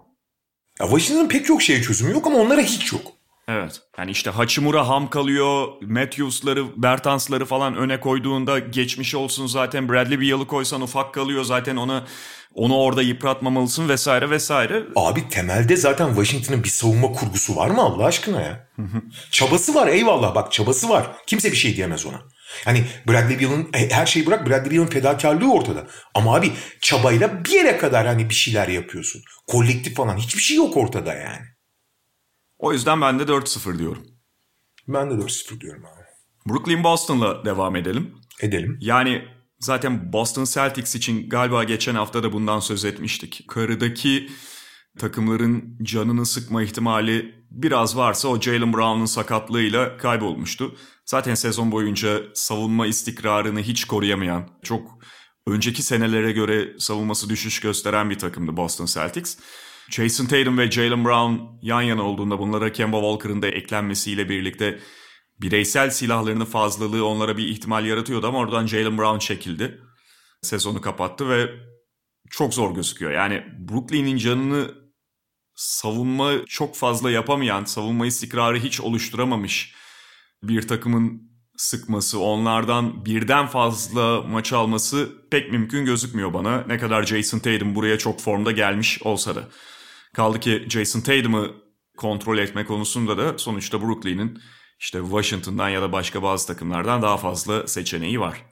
Ya 0.81 0.87
Washington'ın 0.87 1.29
pek 1.29 1.47
çok 1.47 1.63
şeye 1.63 1.83
çözümü 1.83 2.13
yok 2.13 2.27
ama 2.27 2.39
onlara 2.39 2.61
hiç 2.61 2.93
yok. 2.93 3.20
Evet. 3.51 3.81
Yani 3.99 4.11
işte 4.11 4.31
Hachimura 4.31 4.89
ham 4.89 5.11
kalıyor. 5.11 5.69
Matthews'ları, 5.83 6.83
Bertans'ları 6.83 7.45
falan 7.45 7.77
öne 7.77 8.01
koyduğunda 8.01 8.59
geçmiş 8.59 9.15
olsun 9.15 9.47
zaten. 9.47 9.89
Bradley 9.89 10.21
Beal'ı 10.21 10.47
koysan 10.47 10.81
ufak 10.81 11.15
kalıyor 11.15 11.45
zaten 11.45 11.77
onu 11.77 12.05
onu 12.55 12.79
orada 12.79 13.03
yıpratmamalısın 13.03 13.89
vesaire 13.89 14.31
vesaire. 14.31 14.83
Abi 14.97 15.29
temelde 15.29 15.77
zaten 15.77 16.09
Washington'ın 16.09 16.65
bir 16.65 16.69
savunma 16.69 17.13
kurgusu 17.13 17.57
var 17.57 17.71
mı 17.71 17.83
Allah 17.83 18.05
aşkına 18.05 18.43
ya? 18.43 18.69
çabası 19.31 19.75
var 19.75 19.89
eyvallah 19.89 20.35
bak 20.35 20.53
çabası 20.53 20.89
var. 20.89 21.07
Kimse 21.27 21.53
bir 21.53 21.57
şey 21.57 21.77
diyemez 21.77 22.07
ona. 22.07 22.21
Yani 22.67 22.85
Bradley 23.09 23.41
Beal'ın 23.41 23.69
e, 23.75 23.91
her 23.91 24.07
şeyi 24.07 24.27
bırak 24.27 24.47
Bradley 24.47 24.71
Beal'ın 24.71 24.91
fedakarlığı 24.91 25.53
ortada. 25.53 25.87
Ama 26.15 26.37
abi 26.37 26.53
çabayla 26.81 27.45
bir 27.45 27.51
yere 27.51 27.79
kadar 27.79 28.07
hani 28.07 28.31
bir 28.31 28.35
şeyler 28.35 28.69
yapıyorsun. 28.69 29.23
Kolektif 29.47 29.97
falan 29.97 30.17
hiçbir 30.17 30.43
şey 30.43 30.57
yok 30.57 30.77
ortada 30.77 31.15
yani. 31.15 31.47
O 32.61 32.73
yüzden 32.73 33.01
ben 33.01 33.19
de 33.19 33.23
4-0 33.23 33.79
diyorum. 33.79 34.07
Ben 34.89 35.11
de 35.11 35.15
4-0 35.15 35.61
diyorum 35.61 35.85
abi. 35.85 36.05
Brooklyn 36.53 36.85
Boston'la 36.85 37.45
devam 37.45 37.77
edelim. 37.77 38.15
Edelim. 38.41 38.79
Yani 38.81 39.25
zaten 39.59 40.13
Boston 40.13 40.45
Celtics 40.45 40.95
için 40.95 41.29
galiba 41.29 41.65
geçen 41.65 41.95
hafta 41.95 42.23
da 42.23 42.33
bundan 42.33 42.61
söz 42.61 42.85
etmiştik. 42.85 43.45
Karıdaki 43.49 44.31
takımların 44.99 45.79
canını 45.83 46.27
sıkma 46.27 46.63
ihtimali 46.63 47.35
biraz 47.51 47.97
varsa 47.97 48.29
o 48.29 48.41
Jalen 48.41 48.73
Brown'un 48.73 49.05
sakatlığıyla 49.05 49.97
kaybolmuştu. 49.97 50.77
Zaten 51.07 51.35
sezon 51.35 51.73
boyunca 51.73 52.23
savunma 52.35 52.87
istikrarını 52.87 53.61
hiç 53.61 53.85
koruyamayan, 53.85 54.49
çok 54.63 54.99
önceki 55.47 55.83
senelere 55.83 56.33
göre 56.33 56.79
savunması 56.79 57.29
düşüş 57.29 57.61
gösteren 57.61 58.11
bir 58.11 58.19
takımdı 58.19 58.57
Boston 58.57 58.87
Celtics. 58.87 59.39
Jason 59.91 60.27
Tatum 60.27 60.59
ve 60.59 60.71
Jalen 60.71 61.05
Brown 61.05 61.59
yan 61.63 61.83
yana 61.83 62.03
olduğunda 62.03 62.39
bunlara 62.39 62.73
Kemba 62.73 63.01
Walker'ın 63.01 63.43
da 63.43 63.49
eklenmesiyle 63.49 64.29
birlikte 64.29 64.79
bireysel 65.41 65.91
silahlarının 65.91 66.45
fazlalığı 66.45 67.07
onlara 67.07 67.37
bir 67.37 67.49
ihtimal 67.49 67.87
yaratıyordu 67.87 68.27
ama 68.27 68.39
oradan 68.39 68.67
Jalen 68.67 68.99
Brown 68.99 69.19
çekildi. 69.19 69.81
Sezonu 70.43 70.81
kapattı 70.81 71.29
ve 71.29 71.51
çok 72.31 72.55
zor 72.55 72.75
gözüküyor. 72.75 73.13
Yani 73.13 73.45
Brooklyn'in 73.69 74.17
canını 74.17 74.75
savunma 75.55 76.33
çok 76.47 76.77
fazla 76.77 77.11
yapamayan, 77.11 77.65
savunma 77.65 78.07
istikrarı 78.07 78.59
hiç 78.59 78.81
oluşturamamış 78.81 79.75
bir 80.43 80.69
takımın 80.69 81.31
sıkması, 81.57 82.21
onlardan 82.21 83.05
birden 83.05 83.47
fazla 83.47 84.23
maç 84.23 84.53
alması 84.53 85.13
pek 85.31 85.53
mümkün 85.53 85.85
gözükmüyor 85.85 86.35
bana. 86.35 86.65
Ne 86.67 86.79
kadar 86.79 87.03
Jason 87.03 87.39
Tatum 87.39 87.75
buraya 87.75 87.99
çok 87.99 88.21
formda 88.21 88.53
gelmiş 88.53 89.03
olsa 89.03 89.35
da. 89.35 89.49
Kaldı 90.15 90.41
ki 90.41 90.67
Jason 90.69 91.01
Tatum'ı 91.01 91.51
kontrol 91.97 92.39
etme 92.39 92.65
konusunda 92.65 93.19
da 93.19 93.39
sonuçta 93.39 93.83
Brooklyn'in 93.83 94.39
işte 94.79 94.99
Washington'dan 95.03 95.69
ya 95.69 95.83
da 95.83 95.93
başka 95.93 96.23
bazı 96.23 96.47
takımlardan 96.47 97.03
daha 97.03 97.17
fazla 97.17 97.67
seçeneği 97.67 98.21
var. 98.21 98.45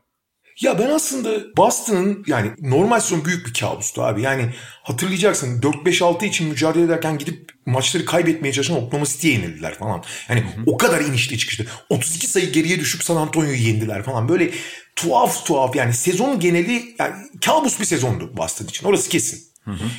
Ya 0.61 0.79
ben 0.79 0.91
aslında 0.91 1.57
Boston'ın 1.57 2.25
yani 2.27 2.51
normal 2.61 3.01
sezon 3.01 3.25
büyük 3.25 3.47
bir 3.47 3.55
kabustu 3.55 4.03
abi. 4.03 4.23
Yani 4.23 4.55
hatırlayacaksın 4.83 5.61
4-5-6 5.61 6.27
için 6.27 6.49
mücadele 6.49 6.85
ederken 6.85 7.19
gidip 7.19 7.51
maçları 7.67 8.05
kaybetmeye 8.05 8.53
çalışan 8.53 8.77
Oklahoma 8.77 9.07
City'ye 9.07 9.35
yenildiler 9.35 9.75
falan. 9.75 10.05
Yani 10.29 10.45
o 10.67 10.77
kadar 10.77 11.01
inişli 11.01 11.39
çıkıştı. 11.39 11.67
32 11.89 12.27
sayı 12.27 12.53
geriye 12.53 12.81
düşüp 12.81 13.03
San 13.03 13.17
Antonio'yu 13.17 13.57
yendiler 13.57 14.03
falan. 14.03 14.29
Böyle 14.29 14.51
tuhaf 14.97 15.47
tuhaf 15.47 15.77
yani 15.77 15.95
sezon 15.95 16.41
geneli 16.41 16.95
yani 16.99 17.15
kabus 17.45 17.81
bir 17.81 17.85
sezondu 17.85 18.37
Boston 18.37 18.67
için. 18.67 18.87
Orası 18.87 19.09
kesin. 19.09 19.48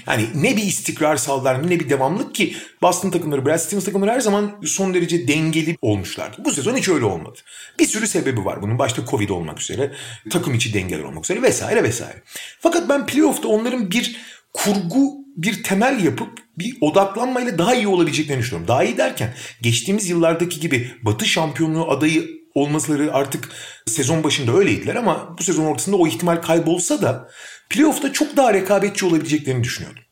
Yani 0.07 0.25
ne 0.35 0.57
bir 0.57 0.63
istikrar 0.63 1.15
sağlar 1.17 1.69
ne 1.69 1.79
bir 1.79 1.89
devamlık 1.89 2.35
ki 2.35 2.55
Boston 2.81 3.11
takımları, 3.11 3.45
Brad 3.45 3.57
Stevens 3.57 3.85
takımları 3.85 4.11
her 4.11 4.19
zaman 4.19 4.51
son 4.65 4.93
derece 4.93 5.27
dengeli 5.27 5.77
olmuşlardı. 5.81 6.37
Bu 6.45 6.51
sezon 6.51 6.75
hiç 6.75 6.89
öyle 6.89 7.05
olmadı. 7.05 7.39
Bir 7.79 7.85
sürü 7.85 8.07
sebebi 8.07 8.45
var 8.45 8.61
bunun. 8.61 8.79
Başta 8.79 9.05
Covid 9.05 9.29
olmak 9.29 9.61
üzere, 9.61 9.91
takım 10.29 10.53
içi 10.53 10.73
dengeler 10.73 11.03
olmak 11.03 11.25
üzere 11.25 11.41
vesaire 11.41 11.83
vesaire. 11.83 12.23
Fakat 12.59 12.89
ben 12.89 13.05
playoff'ta 13.05 13.47
onların 13.47 13.91
bir 13.91 14.15
kurgu, 14.53 15.25
bir 15.37 15.63
temel 15.63 16.03
yapıp 16.03 16.39
bir 16.57 16.77
odaklanmayla 16.81 17.57
daha 17.57 17.75
iyi 17.75 17.87
olabileceklerini 17.87 18.41
düşünüyorum. 18.41 18.67
Daha 18.67 18.83
iyi 18.83 18.97
derken 18.97 19.33
geçtiğimiz 19.61 20.09
yıllardaki 20.09 20.59
gibi 20.59 20.91
Batı 21.03 21.25
şampiyonluğu 21.25 21.91
adayı 21.91 22.39
olmaları 22.55 23.13
artık 23.13 23.49
sezon 23.85 24.23
başında 24.23 24.51
öyleydiler 24.53 24.95
ama 24.95 25.35
bu 25.39 25.43
sezon 25.43 25.65
ortasında 25.65 25.97
o 25.97 26.07
ihtimal 26.07 26.35
kaybolsa 26.35 27.01
da 27.01 27.29
playoff'ta 27.69 28.13
çok 28.13 28.37
daha 28.37 28.53
rekabetçi 28.53 29.05
olabileceklerini 29.05 29.63
düşünüyordum. 29.63 30.03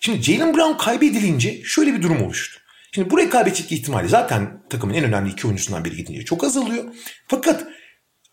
Şimdi 0.00 0.22
Jalen 0.22 0.54
Brown 0.54 0.84
kaybedilince 0.84 1.62
şöyle 1.64 1.94
bir 1.94 2.02
durum 2.02 2.22
oluştu. 2.22 2.60
Şimdi 2.92 3.10
bu 3.10 3.18
rekabetçilik 3.18 3.72
ihtimali 3.72 4.08
zaten 4.08 4.62
takımın 4.70 4.94
en 4.94 5.04
önemli 5.04 5.30
iki 5.30 5.46
oyuncusundan 5.46 5.84
biri 5.84 5.96
gidince 5.96 6.24
çok 6.24 6.44
azalıyor. 6.44 6.84
Fakat 7.28 7.66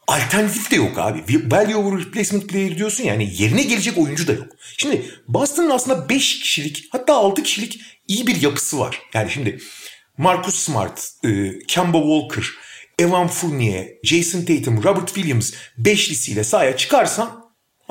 alternatif 0.08 0.72
de 0.72 0.76
yok 0.76 0.98
abi. 0.98 1.52
Value 1.52 1.76
over 1.76 2.06
replacement 2.06 2.50
player 2.50 2.78
diyorsun 2.78 3.04
yani 3.04 3.32
yerine 3.38 3.64
gelecek 3.64 3.98
oyuncu 3.98 4.28
da 4.28 4.34
yok. 4.34 4.48
Şimdi 4.78 5.06
Boston'ın 5.28 5.70
aslında 5.70 6.10
5 6.10 6.40
kişilik 6.40 6.88
hatta 6.92 7.14
6 7.14 7.44
kişilik 7.44 7.82
iyi 8.08 8.28
bir 8.28 8.42
yapısı 8.42 8.80
var. 8.80 9.02
Yani 9.14 9.32
şimdi 9.32 9.60
Marcus 10.18 10.56
Smart, 10.56 11.10
e, 11.24 11.60
Kemba 11.68 11.98
Walker, 11.98 12.46
Evan 13.00 13.28
Fournier, 13.28 13.88
Jason 14.04 14.42
Tatum, 14.42 14.84
Robert 14.84 15.08
Williams 15.08 15.54
beşlisiyle 15.78 16.44
sahaya 16.44 16.78
çıkarsan 16.78 17.43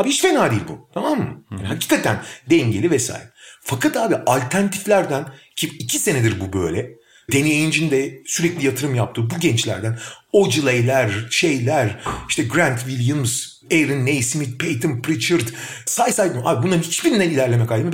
abi 0.03 0.09
hiç 0.09 0.23
fena 0.23 0.51
değil 0.51 0.63
bu. 0.69 0.89
Tamam 0.95 1.19
mı? 1.19 1.45
Yani 1.51 1.67
hakikaten 1.67 2.23
dengeli 2.51 2.91
vesaire. 2.91 3.33
Fakat 3.61 3.97
abi 3.97 4.17
alternatiflerden 4.17 5.27
ki 5.57 5.67
iki 5.67 5.99
senedir 5.99 6.41
bu 6.41 6.53
böyle. 6.53 6.91
Danny 7.33 7.53
Ainge'in 7.53 7.91
de 7.91 8.23
sürekli 8.27 8.67
yatırım 8.67 8.95
yaptığı 8.95 9.31
bu 9.31 9.41
gençlerden 9.41 9.99
Ojale'ler, 10.33 11.11
şeyler, 11.31 12.01
işte 12.29 12.43
Grant 12.43 12.79
Williams, 12.79 13.53
Aaron 13.73 14.07
Naismith, 14.07 14.59
Peyton 14.59 15.03
Pritchard, 15.03 15.49
say 15.87 16.13
say 16.13 16.31
abi 16.45 16.67
bunların 16.67 16.83
hiçbirinden 16.83 17.31
ilerleme 17.31 17.67
kaydını 17.67 17.93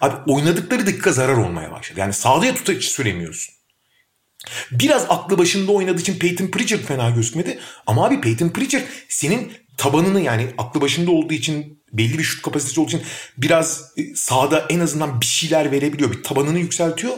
abi 0.00 0.32
oynadıkları 0.32 0.86
dakika 0.86 1.12
zarar 1.12 1.36
olmaya 1.36 1.70
başladı. 1.70 2.00
Yani 2.00 2.12
sağlıya 2.12 2.54
tutaç 2.54 2.84
süremiyorsun. 2.84 3.54
Biraz 4.70 5.06
aklı 5.08 5.38
başında 5.38 5.72
oynadığı 5.72 6.00
için 6.00 6.18
Peyton 6.18 6.46
Pritchard 6.46 6.80
fena 6.80 7.10
gözükmedi. 7.10 7.58
Ama 7.86 8.06
abi 8.06 8.20
Peyton 8.20 8.48
Pritchard 8.48 8.84
senin 9.08 9.52
tabanını 9.80 10.20
yani 10.20 10.46
aklı 10.58 10.80
başında 10.80 11.10
olduğu 11.10 11.34
için 11.34 11.84
belli 11.92 12.18
bir 12.18 12.22
şut 12.22 12.42
kapasitesi 12.42 12.80
olduğu 12.80 12.88
için 12.88 13.02
biraz 13.36 13.92
sahada 14.14 14.66
en 14.70 14.80
azından 14.80 15.20
bir 15.20 15.26
şeyler 15.26 15.72
verebiliyor. 15.72 16.12
Bir 16.12 16.22
tabanını 16.22 16.58
yükseltiyor. 16.58 17.12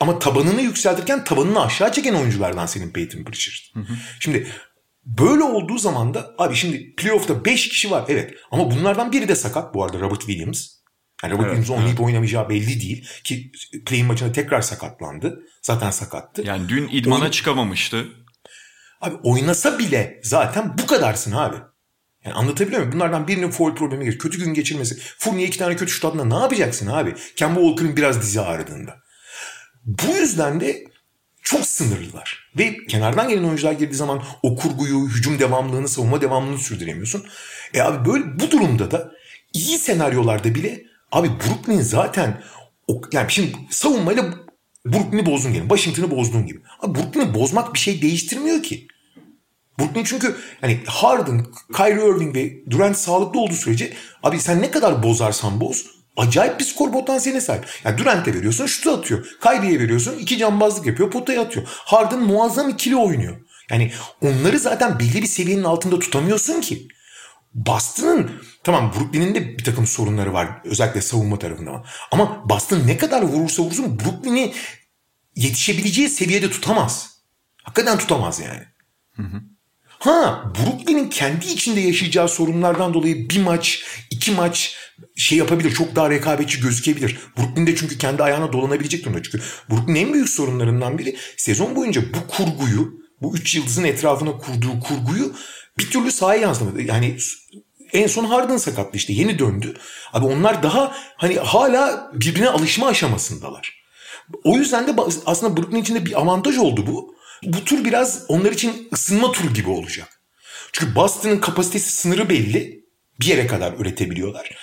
Ama 0.00 0.18
tabanını 0.18 0.62
yükseltirken 0.62 1.24
tabanını 1.24 1.64
aşağı 1.64 1.92
çeken 1.92 2.14
oyunculardan 2.14 2.66
senin 2.66 2.90
Peyton 2.90 3.24
Pritchard. 3.24 3.74
Hı 3.74 3.92
hı. 3.92 3.96
Şimdi 4.20 4.46
böyle 5.04 5.42
olduğu 5.42 5.78
zaman 5.78 6.14
da 6.14 6.34
abi 6.38 6.54
şimdi 6.54 6.94
playoff'ta 6.94 7.44
5 7.44 7.68
kişi 7.68 7.90
var 7.90 8.04
evet 8.08 8.34
ama 8.50 8.70
bunlardan 8.70 9.12
biri 9.12 9.28
de 9.28 9.34
sakat 9.34 9.74
bu 9.74 9.84
arada 9.84 10.00
Robert 10.00 10.20
Williams. 10.20 10.68
Yani 11.22 11.32
Robert 11.32 11.46
Evet, 11.46 11.56
Williams'ın 11.56 11.82
oynayıp 11.82 12.00
oynamayacağı 12.00 12.48
belli 12.48 12.80
değil. 12.80 13.08
Ki 13.24 13.52
Clay'in 13.88 14.06
maçında 14.06 14.32
tekrar 14.32 14.60
sakatlandı. 14.60 15.40
Zaten 15.62 15.90
sakattı. 15.90 16.42
Yani 16.42 16.68
dün 16.68 16.88
idmana 16.88 17.20
Oyun- 17.20 17.30
çıkamamıştı. 17.30 18.06
Abi 19.00 19.14
oynasa 19.22 19.78
bile 19.78 20.20
zaten 20.22 20.78
bu 20.78 20.86
kadarsın 20.86 21.32
abi. 21.32 21.56
Yani 22.24 22.34
anlatabiliyor 22.34 22.80
muyum? 22.80 22.92
Bunlardan 22.92 23.28
birinin 23.28 23.50
foul 23.50 23.74
problemi 23.74 24.04
gelir. 24.04 24.18
Kötü 24.18 24.38
gün 24.38 24.54
geçirmesi. 24.54 24.98
Fournier 25.18 25.48
iki 25.48 25.58
tane 25.58 25.76
kötü 25.76 25.92
şut 25.92 26.04
attığında 26.04 26.24
ne 26.24 26.42
yapacaksın 26.42 26.86
abi? 26.86 27.14
Kemba 27.36 27.60
Walker'ın 27.60 27.96
biraz 27.96 28.22
dizi 28.22 28.40
ağrıdığında. 28.40 28.96
Bu 29.84 30.16
yüzden 30.20 30.60
de 30.60 30.84
çok 31.42 31.66
sınırlılar. 31.66 32.50
Ve 32.58 32.76
kenardan 32.88 33.28
gelen 33.28 33.44
oyuncular 33.44 33.72
girdiği 33.72 33.94
zaman 33.94 34.22
o 34.42 34.56
kurguyu, 34.56 35.08
hücum 35.08 35.38
devamlılığını, 35.38 35.88
savunma 35.88 36.20
devamlılığını 36.20 36.58
sürdüremiyorsun. 36.58 37.26
E 37.74 37.80
abi 37.80 38.08
böyle 38.08 38.24
bu 38.40 38.50
durumda 38.50 38.90
da 38.90 39.12
iyi 39.52 39.78
senaryolarda 39.78 40.54
bile 40.54 40.82
abi 41.12 41.28
Brooklyn 41.28 41.80
zaten 41.80 42.42
yani 43.12 43.30
şimdi 43.30 43.56
savunmayla 43.70 44.34
Brooklyn'i 44.86 45.26
bozdun 45.26 45.52
gibi. 45.52 45.68
Washington'ı 45.68 46.10
bozduğun 46.10 46.46
gibi. 46.46 46.60
Abi 46.80 46.98
Brooklyn'i 46.98 47.34
bozmak 47.34 47.74
bir 47.74 47.78
şey 47.78 48.02
değiştirmiyor 48.02 48.62
ki. 48.62 48.88
Brooklyn 49.78 50.04
çünkü 50.04 50.36
hani 50.60 50.80
Harden, 50.86 51.46
Kyrie 51.76 52.08
Irving 52.08 52.36
ve 52.36 52.70
Durant 52.70 52.96
sağlıklı 52.96 53.40
olduğu 53.40 53.54
sürece 53.54 53.92
abi 54.22 54.40
sen 54.40 54.62
ne 54.62 54.70
kadar 54.70 55.02
bozarsan 55.02 55.60
boz 55.60 55.86
acayip 56.16 56.60
bir 56.60 56.64
skor 56.64 56.92
potansiyeline 56.92 57.40
sahip. 57.40 57.66
Yani 57.84 57.98
Durant'e 57.98 58.34
veriyorsun 58.34 58.66
şutu 58.66 58.90
atıyor. 58.90 59.26
Kyrie'ye 59.42 59.80
veriyorsun 59.80 60.18
iki 60.18 60.38
cambazlık 60.38 60.86
yapıyor 60.86 61.10
potaya 61.10 61.42
atıyor. 61.42 61.66
Harden 61.70 62.20
muazzam 62.20 62.68
ikili 62.68 62.96
oynuyor. 62.96 63.36
Yani 63.70 63.92
onları 64.22 64.58
zaten 64.58 64.98
belli 64.98 65.22
bir 65.22 65.26
seviyenin 65.26 65.64
altında 65.64 65.98
tutamıyorsun 65.98 66.60
ki. 66.60 66.88
Boston'ın 67.54 68.30
tamam 68.64 68.92
Brooklyn'in 68.96 69.34
de 69.34 69.58
bir 69.58 69.64
takım 69.64 69.86
sorunları 69.86 70.32
var 70.32 70.60
özellikle 70.64 71.02
savunma 71.02 71.38
tarafında 71.38 71.84
ama 72.10 72.48
Boston 72.48 72.86
ne 72.86 72.96
kadar 72.96 73.22
vurursa 73.22 73.62
vursun 73.62 74.00
Brooklyn'i 74.00 74.54
yetişebileceği 75.36 76.08
seviyede 76.08 76.50
tutamaz. 76.50 77.18
Hakikaten 77.62 77.98
tutamaz 77.98 78.40
yani. 78.40 78.62
Ha 79.98 80.52
Brooklyn'in 80.58 81.10
kendi 81.10 81.46
içinde 81.46 81.80
yaşayacağı 81.80 82.28
sorunlardan 82.28 82.94
dolayı 82.94 83.30
bir 83.30 83.42
maç, 83.42 83.84
iki 84.10 84.32
maç 84.32 84.76
şey 85.16 85.38
yapabilir. 85.38 85.74
Çok 85.74 85.96
daha 85.96 86.10
rekabetçi 86.10 86.60
gözükebilir. 86.60 87.18
Brooklyn'de 87.38 87.76
çünkü 87.76 87.98
kendi 87.98 88.22
ayağına 88.22 88.52
dolanabilecek 88.52 89.04
durumda. 89.04 89.22
Çünkü 89.22 89.40
Brooklyn'in 89.70 90.06
en 90.06 90.12
büyük 90.12 90.28
sorunlarından 90.28 90.98
biri 90.98 91.16
sezon 91.36 91.76
boyunca 91.76 92.02
bu 92.02 92.28
kurguyu, 92.28 92.92
bu 93.22 93.36
üç 93.36 93.54
yıldızın 93.54 93.84
etrafına 93.84 94.38
kurduğu 94.38 94.80
kurguyu 94.80 95.34
bir 95.78 95.90
türlü 95.90 96.12
sahaya 96.12 96.40
yansıtamadı. 96.40 96.82
Yani 96.82 97.16
en 97.92 98.06
son 98.06 98.24
Harden 98.24 98.56
sakatlı 98.56 98.96
işte 98.96 99.12
yeni 99.12 99.38
döndü. 99.38 99.74
Abi 100.12 100.26
onlar 100.26 100.62
daha 100.62 100.96
hani 101.16 101.36
hala 101.38 102.10
birbirine 102.14 102.48
alışma 102.48 102.86
aşamasındalar. 102.86 103.78
O 104.44 104.56
yüzden 104.56 104.86
de 104.86 105.02
aslında 105.26 105.56
Brooklyn 105.56 105.80
için 105.80 105.94
de 105.94 106.06
bir 106.06 106.20
avantaj 106.20 106.58
oldu 106.58 106.86
bu. 106.86 107.17
Bu 107.42 107.64
tur 107.64 107.84
biraz 107.84 108.24
onlar 108.28 108.52
için 108.52 108.88
ısınma 108.92 109.32
turu 109.32 109.52
gibi 109.52 109.70
olacak. 109.70 110.08
Çünkü 110.72 110.94
Boston'ın 110.94 111.38
kapasitesi 111.38 111.92
sınırı 111.92 112.28
belli. 112.28 112.78
Bir 113.20 113.26
yere 113.26 113.46
kadar 113.46 113.72
üretebiliyorlar. 113.78 114.56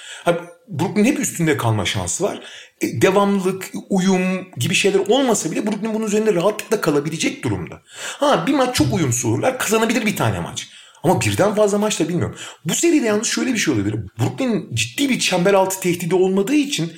Brooklyn 0.67 1.05
hep 1.05 1.19
üstünde 1.19 1.57
kalma 1.57 1.85
şansı 1.85 2.23
var. 2.23 2.39
E, 2.81 3.01
devamlılık, 3.01 3.71
uyum 3.89 4.47
gibi 4.57 4.73
şeyler 4.75 4.99
olmasa 4.99 5.51
bile 5.51 5.67
Brooklyn 5.67 5.93
bunun 5.93 6.07
üzerinde 6.07 6.33
rahatlıkla 6.33 6.81
kalabilecek 6.81 7.43
durumda. 7.43 7.81
Ha 7.95 8.47
bir 8.47 8.53
maç 8.53 8.75
çok 8.75 8.93
uyumsuz 8.93 9.25
olurlar. 9.25 9.59
Kazanabilir 9.59 10.05
bir 10.05 10.15
tane 10.15 10.39
maç. 10.39 10.67
Ama 11.03 11.21
birden 11.21 11.55
fazla 11.55 11.77
maçta 11.77 12.09
bilmiyorum. 12.09 12.35
Bu 12.65 12.75
seride 12.75 13.05
yalnız 13.05 13.27
şöyle 13.27 13.53
bir 13.53 13.57
şey 13.57 13.73
olabilir. 13.73 13.95
Brooklyn 14.19 14.75
ciddi 14.75 15.09
bir 15.09 15.19
çember 15.19 15.53
altı 15.53 15.79
tehdidi 15.79 16.15
olmadığı 16.15 16.55
için 16.55 16.93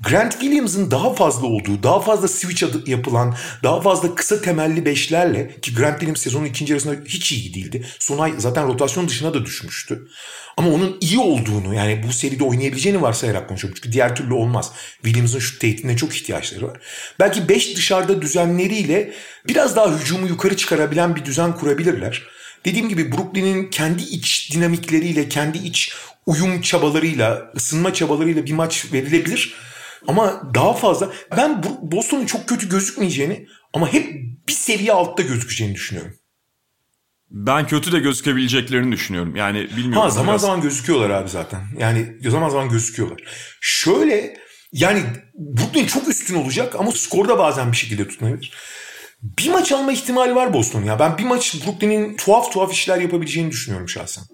Grant 0.00 0.32
Williams'ın 0.32 0.90
daha 0.90 1.14
fazla 1.14 1.46
olduğu, 1.46 1.82
daha 1.82 2.00
fazla 2.00 2.28
switch 2.28 2.64
adı 2.64 2.90
yapılan, 2.90 3.34
daha 3.62 3.80
fazla 3.80 4.14
kısa 4.14 4.42
temelli 4.42 4.84
beşlerle 4.84 5.60
ki 5.60 5.74
Grant 5.74 5.94
Williams 5.94 6.20
sezonun 6.20 6.44
ikinci 6.44 6.72
yarısında 6.72 6.96
hiç 7.06 7.32
iyi 7.32 7.54
değildi. 7.54 7.86
Son 7.98 8.18
ay 8.18 8.32
zaten 8.38 8.68
rotasyon 8.68 9.08
dışına 9.08 9.34
da 9.34 9.44
düşmüştü. 9.44 10.08
Ama 10.56 10.70
onun 10.70 10.96
iyi 11.00 11.18
olduğunu 11.18 11.74
yani 11.74 12.02
bu 12.08 12.12
seride 12.12 12.44
oynayabileceğini 12.44 13.02
varsayarak 13.02 13.48
konuşuyorum. 13.48 13.78
Çünkü 13.82 13.92
diğer 13.92 14.16
türlü 14.16 14.34
olmaz. 14.34 14.72
Williams'ın 15.02 15.38
şut 15.38 15.60
tehdidine 15.60 15.96
çok 15.96 16.16
ihtiyaçları 16.16 16.68
var. 16.68 16.78
Belki 17.20 17.48
5 17.48 17.76
dışarıda 17.76 18.22
düzenleriyle 18.22 19.12
biraz 19.48 19.76
daha 19.76 19.98
hücumu 19.98 20.26
yukarı 20.26 20.56
çıkarabilen 20.56 21.16
bir 21.16 21.24
düzen 21.24 21.56
kurabilirler. 21.56 22.22
Dediğim 22.64 22.88
gibi 22.88 23.12
Brooklyn'in 23.12 23.70
kendi 23.70 24.02
iç 24.02 24.50
dinamikleriyle, 24.52 25.28
kendi 25.28 25.58
iç 25.58 25.92
uyum 26.26 26.60
çabalarıyla, 26.60 27.52
ısınma 27.56 27.94
çabalarıyla 27.94 28.46
bir 28.46 28.52
maç 28.52 28.86
verilebilir. 28.92 29.54
Ama 30.06 30.42
daha 30.54 30.72
fazla 30.74 31.12
ben 31.36 31.62
Boston'un 31.82 32.26
çok 32.26 32.48
kötü 32.48 32.68
gözükmeyeceğini 32.68 33.46
ama 33.72 33.92
hep 33.92 34.14
bir 34.48 34.52
seviye 34.52 34.92
altta 34.92 35.22
gözükeceğini 35.22 35.74
düşünüyorum. 35.74 36.14
Ben 37.30 37.66
kötü 37.66 37.92
de 37.92 37.98
gözükebileceklerini 37.98 38.92
düşünüyorum. 38.92 39.36
Yani 39.36 39.68
bilmiyorum. 39.76 40.02
Ha 40.02 40.10
zaman 40.10 40.28
biraz- 40.32 40.40
zaman 40.40 40.60
gözüküyorlar 40.60 41.10
abi 41.10 41.28
zaten. 41.28 41.60
Yani 41.78 42.16
zaman 42.30 42.48
zaman 42.48 42.68
gözüküyorlar. 42.68 43.20
Şöyle 43.60 44.36
yani 44.72 45.02
Brooklyn 45.34 45.86
çok 45.86 46.08
üstün 46.08 46.34
olacak 46.34 46.74
ama 46.78 46.92
skorda 46.92 47.38
bazen 47.38 47.72
bir 47.72 47.76
şekilde 47.76 48.08
tutunabilir. 48.08 48.52
Bir 49.22 49.50
maç 49.50 49.72
alma 49.72 49.92
ihtimali 49.92 50.34
var 50.34 50.52
Boston 50.52 50.82
ya. 50.82 50.98
Ben 50.98 51.18
bir 51.18 51.24
maç 51.24 51.66
Brooklyn'in 51.66 52.16
tuhaf 52.16 52.52
tuhaf 52.52 52.72
işler 52.72 53.00
yapabileceğini 53.00 53.50
düşünüyorum 53.50 53.88
şahsen. 53.88 54.24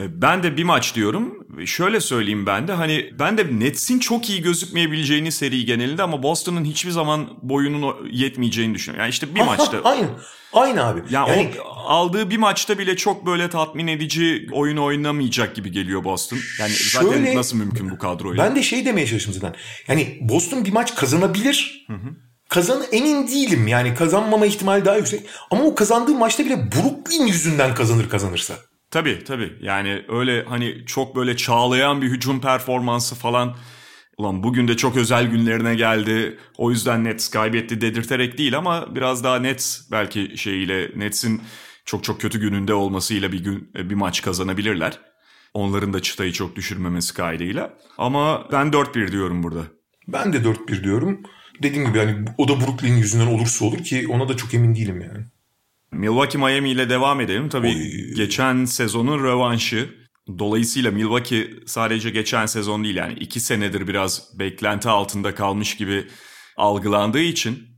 E, 0.00 0.22
Ben 0.22 0.42
de 0.42 0.56
bir 0.56 0.64
maç 0.64 0.94
diyorum. 0.94 1.46
Şöyle 1.66 2.00
söyleyeyim 2.00 2.46
ben 2.46 2.68
de 2.68 2.72
hani 2.72 3.10
ben 3.18 3.38
de 3.38 3.46
Nets'in 3.60 3.98
çok 3.98 4.30
iyi 4.30 4.42
gözükmeyebileceğini 4.42 5.32
seri 5.32 5.64
genelinde 5.64 6.02
ama 6.02 6.22
Boston'ın 6.22 6.64
hiçbir 6.64 6.90
zaman 6.90 7.28
boyunun 7.42 8.08
yetmeyeceğini 8.10 8.74
düşünüyorum. 8.74 9.00
Yani 9.00 9.10
işte 9.10 9.34
bir 9.34 9.40
Ha, 9.40 9.46
ha, 9.46 9.56
maçta. 9.56 9.80
Aynı. 9.84 10.06
Aynı 10.52 10.84
abi. 10.86 11.02
Yani, 11.10 11.30
yani 11.30 11.50
aldığı 11.86 12.30
bir 12.30 12.36
maçta 12.36 12.78
bile 12.78 12.96
çok 12.96 13.26
böyle 13.26 13.50
tatmin 13.50 13.86
edici 13.86 14.48
oyun 14.52 14.76
oynamayacak 14.76 15.56
gibi 15.56 15.72
geliyor 15.72 16.04
Boston. 16.04 16.38
Yani 16.60 16.72
zaten 16.92 17.10
Şöyle- 17.12 17.36
nasıl 17.36 17.56
mümkün 17.56 17.90
bu 17.90 17.98
kadroyla? 17.98 18.44
Ben 18.44 18.56
de 18.56 18.62
şey 18.62 18.86
demeye 18.86 19.06
çalıştım 19.06 19.34
zaten. 19.34 19.54
Yani 19.88 20.18
Boston 20.20 20.64
bir 20.64 20.72
maç 20.72 20.94
kazanabilir. 20.94 21.86
Kazan 22.48 22.82
emin 22.92 23.28
değilim 23.28 23.68
yani 23.68 23.94
kazanmama 23.94 24.46
ihtimali 24.46 24.84
daha 24.84 24.96
yüksek. 24.96 25.20
Ama 25.50 25.64
o 25.64 25.74
kazandığı 25.74 26.14
maçta 26.14 26.44
bile 26.44 26.56
Brooklyn 26.72 27.26
yüzünden 27.26 27.74
kazanır 27.74 28.08
kazanırsa. 28.08 28.54
Tabii 28.94 29.24
tabii. 29.24 29.52
Yani 29.60 30.02
öyle 30.08 30.44
hani 30.44 30.86
çok 30.86 31.16
böyle 31.16 31.36
çağlayan 31.36 32.02
bir 32.02 32.08
hücum 32.08 32.40
performansı 32.40 33.14
falan. 33.14 33.56
Ulan 34.18 34.42
bugün 34.42 34.68
de 34.68 34.76
çok 34.76 34.96
özel 34.96 35.26
günlerine 35.26 35.74
geldi. 35.74 36.38
O 36.58 36.70
yüzden 36.70 37.04
Nets 37.04 37.28
kaybetti 37.28 37.80
dedirterek 37.80 38.38
değil 38.38 38.58
ama 38.58 38.94
biraz 38.94 39.24
daha 39.24 39.38
Nets 39.38 39.90
belki 39.90 40.38
şeyiyle 40.38 40.90
Nets'in 40.96 41.42
çok 41.84 42.04
çok 42.04 42.20
kötü 42.20 42.40
gününde 42.40 42.74
olmasıyla 42.74 43.32
bir 43.32 43.44
gün 43.44 43.70
bir 43.74 43.94
maç 43.94 44.22
kazanabilirler. 44.22 45.00
Onların 45.54 45.92
da 45.92 46.02
çıtayı 46.02 46.32
çok 46.32 46.56
düşürmemesi 46.56 47.14
kaydıyla. 47.14 47.74
Ama 47.98 48.48
ben 48.52 48.66
4-1 48.66 49.12
diyorum 49.12 49.42
burada. 49.42 49.62
Ben 50.08 50.32
de 50.32 50.36
4-1 50.36 50.84
diyorum. 50.84 51.20
Dediğim 51.62 51.86
gibi 51.88 51.98
yani 51.98 52.24
o 52.38 52.48
da 52.48 52.60
Brooklyn 52.60 52.96
yüzünden 52.96 53.26
olursa 53.26 53.64
olur 53.64 53.78
ki 53.78 54.06
ona 54.08 54.28
da 54.28 54.36
çok 54.36 54.54
emin 54.54 54.74
değilim 54.74 55.00
yani. 55.00 55.24
Milwaukee 55.94 56.38
Miami 56.38 56.70
ile 56.70 56.90
devam 56.90 57.20
edelim. 57.20 57.48
Tabii 57.48 57.66
Oy. 57.66 58.14
geçen 58.16 58.64
sezonun 58.64 59.24
rövanşı. 59.24 60.04
Dolayısıyla 60.38 60.90
Milwaukee 60.90 61.50
sadece 61.66 62.10
geçen 62.10 62.46
sezon 62.46 62.84
değil 62.84 62.96
yani 62.96 63.12
iki 63.12 63.40
senedir 63.40 63.88
biraz 63.88 64.38
beklenti 64.38 64.88
altında 64.88 65.34
kalmış 65.34 65.76
gibi 65.76 66.04
algılandığı 66.56 67.20
için 67.20 67.74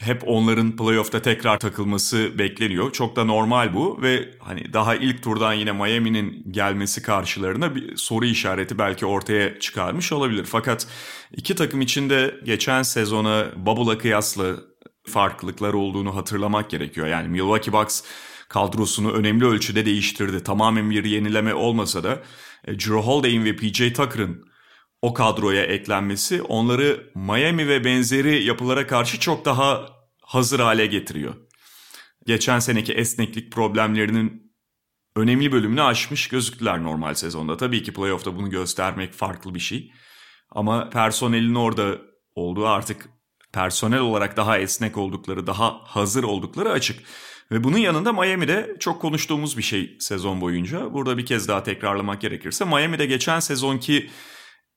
hep 0.00 0.22
onların 0.26 0.76
playoff'ta 0.76 1.22
tekrar 1.22 1.58
takılması 1.58 2.38
bekleniyor. 2.38 2.92
Çok 2.92 3.16
da 3.16 3.24
normal 3.24 3.74
bu 3.74 4.02
ve 4.02 4.30
hani 4.38 4.72
daha 4.72 4.94
ilk 4.94 5.22
turdan 5.22 5.52
yine 5.52 5.72
Miami'nin 5.72 6.52
gelmesi 6.52 7.02
karşılarına 7.02 7.74
bir 7.74 7.96
soru 7.96 8.24
işareti 8.24 8.78
belki 8.78 9.06
ortaya 9.06 9.60
çıkarmış 9.60 10.12
olabilir. 10.12 10.44
Fakat 10.44 10.86
iki 11.32 11.54
takım 11.54 11.80
içinde 11.80 12.34
geçen 12.44 12.82
sezona 12.82 13.46
Bubble'a 13.56 13.98
kıyasla 13.98 14.56
farklılıklar 15.10 15.72
olduğunu 15.72 16.16
hatırlamak 16.16 16.70
gerekiyor. 16.70 17.06
Yani 17.06 17.28
Milwaukee 17.28 17.72
Bucks 17.72 18.02
kadrosunu 18.48 19.12
önemli 19.12 19.44
ölçüde 19.44 19.86
değiştirdi. 19.86 20.42
Tamamen 20.42 20.90
bir 20.90 21.04
yenileme 21.04 21.54
olmasa 21.54 22.04
da 22.04 22.22
e, 22.64 22.74
Drew 22.74 22.94
Holiday'in 22.94 23.44
ve 23.44 23.56
PJ 23.56 23.78
Tucker'ın 23.92 24.50
o 25.02 25.14
kadroya 25.14 25.64
eklenmesi 25.64 26.42
onları 26.42 27.10
Miami 27.14 27.68
ve 27.68 27.84
benzeri 27.84 28.44
yapılara 28.44 28.86
karşı 28.86 29.20
çok 29.20 29.44
daha 29.44 29.86
hazır 30.22 30.60
hale 30.60 30.86
getiriyor. 30.86 31.34
Geçen 32.26 32.58
seneki 32.58 32.92
esneklik 32.92 33.52
problemlerinin 33.52 34.52
önemli 35.16 35.52
bölümünü 35.52 35.82
aşmış 35.82 36.28
gözüktüler 36.28 36.82
normal 36.82 37.14
sezonda. 37.14 37.56
Tabii 37.56 37.82
ki 37.82 37.92
playoff'ta 37.92 38.36
bunu 38.36 38.50
göstermek 38.50 39.12
farklı 39.12 39.54
bir 39.54 39.60
şey. 39.60 39.92
Ama 40.50 40.90
personelin 40.90 41.54
orada 41.54 41.98
olduğu 42.34 42.66
artık 42.66 43.08
personel 43.52 44.00
olarak 44.00 44.36
daha 44.36 44.58
esnek 44.58 44.98
oldukları, 44.98 45.46
daha 45.46 45.80
hazır 45.84 46.24
oldukları 46.24 46.70
açık. 46.70 47.00
Ve 47.52 47.64
bunun 47.64 47.78
yanında 47.78 48.12
Miami'de 48.12 48.76
çok 48.80 49.02
konuştuğumuz 49.02 49.58
bir 49.58 49.62
şey 49.62 49.96
sezon 50.00 50.40
boyunca. 50.40 50.92
Burada 50.92 51.18
bir 51.18 51.26
kez 51.26 51.48
daha 51.48 51.62
tekrarlamak 51.62 52.20
gerekirse 52.20 52.64
Miami'de 52.64 53.06
geçen 53.06 53.40
sezonki 53.40 54.10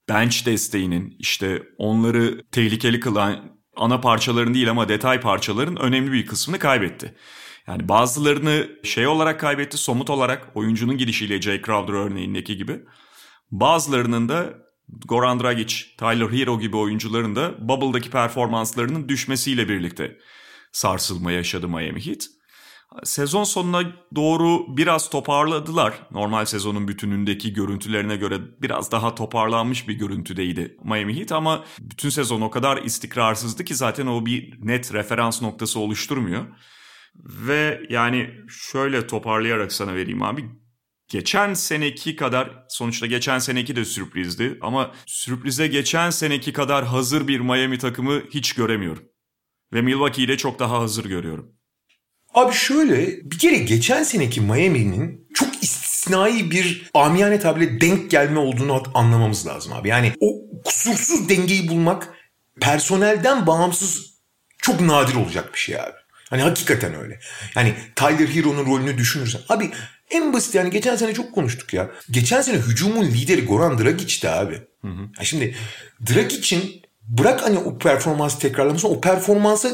bench 0.10 0.46
desteğinin 0.46 1.16
işte 1.20 1.64
onları 1.78 2.42
tehlikeli 2.52 3.00
kılan 3.00 3.58
ana 3.76 4.02
parçaların 4.02 4.54
değil 4.54 4.70
ama 4.70 4.90
detay 4.90 5.20
parçaların 5.20 5.76
önemli 5.76 6.12
bir 6.12 6.26
kısmını 6.26 6.60
kaybetti. 6.60 7.16
Yani 7.68 7.90
bazılarını 7.90 8.70
şey 8.84 9.08
olarak 9.08 9.40
kaybetti, 9.40 9.78
somut 9.78 10.10
olarak 10.10 10.48
oyuncunun 10.56 10.98
gidişiyle 10.98 11.42
Jay 11.42 11.62
Crowder 11.62 11.94
örneğindeki 11.94 12.58
gibi. 12.58 12.80
Bazılarının 13.52 14.30
da 14.30 14.54
Goran 15.06 15.40
Dragic, 15.40 15.76
Tyler 15.98 16.32
Hero 16.32 16.60
gibi 16.60 16.78
oyuncuların 16.78 17.36
da 17.36 17.70
Bubble'daki 17.70 18.10
performanslarının 18.10 19.10
düşmesiyle 19.10 19.70
birlikte 19.70 20.18
sarsılma 20.72 21.32
yaşadı 21.32 21.68
Miami 21.68 22.06
Heat. 22.06 22.28
Sezon 23.04 23.44
sonuna 23.44 23.84
doğru 24.16 24.78
biraz 24.78 25.10
toparladılar. 25.10 25.94
Normal 26.12 26.46
sezonun 26.46 26.88
bütünündeki 26.88 27.54
görüntülerine 27.54 28.16
göre 28.16 28.40
biraz 28.62 28.92
daha 28.92 29.16
toparlanmış 29.16 29.88
bir 29.88 29.94
görüntüdeydi 29.94 30.78
Miami 30.84 31.20
Heat 31.20 31.32
ama 31.32 31.66
bütün 31.80 32.10
sezon 32.10 32.42
o 32.42 32.50
kadar 32.50 32.78
istikrarsızdı 32.78 33.66
ki 33.66 33.76
zaten 33.76 34.08
o 34.08 34.26
bir 34.26 34.54
net 34.62 34.94
referans 34.94 35.42
noktası 35.42 35.80
oluşturmuyor. 35.80 36.46
Ve 37.16 37.82
yani 37.90 38.30
şöyle 38.50 39.08
toparlayarak 39.08 39.72
sana 39.74 39.96
vereyim 39.96 40.22
abi. 40.22 40.63
Geçen 41.14 41.54
seneki 41.54 42.16
kadar 42.16 42.66
sonuçta 42.70 43.06
geçen 43.06 43.40
seneki 43.40 43.76
de 43.76 43.86
sürprizdi 43.86 44.58
ama 44.62 44.92
sürprize 45.06 45.68
geçen 45.68 46.10
seneki 46.10 46.54
kadar 46.54 46.86
hazır 46.86 47.28
bir 47.28 47.40
Miami 47.40 47.78
takımı 47.78 48.22
hiç 48.30 48.54
göremiyorum. 48.54 49.04
Ve 49.74 49.82
Milwaukee'yi 49.82 50.28
de 50.28 50.38
çok 50.38 50.60
daha 50.60 50.80
hazır 50.80 51.06
görüyorum. 51.06 51.56
Abi 52.34 52.54
şöyle 52.54 53.32
bir 53.32 53.38
kere 53.40 53.58
geçen 53.58 54.04
seneki 54.04 54.42
Miami'nin 54.42 55.28
çok 55.34 55.64
istisnai 55.64 56.52
bir 56.52 56.90
amiyane 56.94 57.40
tabirle 57.40 57.82
denk 57.82 58.12
gelme 58.12 58.40
olduğunu 58.40 58.84
anlamamız 58.94 59.48
lazım 59.48 59.74
abi. 59.74 59.90
Yani 59.90 60.14
o 60.20 60.34
kusursuz 60.66 61.30
dengeyi 61.30 61.68
bulmak 61.68 62.14
personelden 62.62 63.48
bağımsız 63.48 64.14
çok 64.58 64.82
nadir 64.82 65.16
olacak 65.16 65.54
bir 65.54 65.60
şey 65.60 65.80
abi. 65.80 66.04
Hani 66.30 66.42
hakikaten 66.42 66.96
öyle. 66.96 67.20
Yani 67.56 67.76
Tyler 67.96 68.28
Hero'nun 68.28 68.66
rolünü 68.66 68.98
düşünürsen. 68.98 69.42
Abi 69.50 69.72
en 70.14 70.34
basit 70.34 70.56
yani 70.56 70.70
geçen 70.70 70.96
sene 70.96 71.14
çok 71.14 71.36
konuştuk 71.36 71.74
ya. 71.74 71.92
Geçen 72.12 72.42
sene 72.42 72.58
hücumun 72.58 73.06
lideri 73.06 73.46
Goran 73.46 73.78
Dragic'ti 73.78 74.30
abi. 74.30 74.62
Hı 74.82 74.88
hı. 74.88 75.02
Yani 75.18 75.26
şimdi 75.26 75.56
Dragic'in 76.10 76.82
bırak 77.08 77.44
hani 77.44 77.58
o 77.58 77.78
performansı 77.78 78.40
tekrarlamasını 78.40 78.92
o 78.92 79.02
performansa 79.02 79.70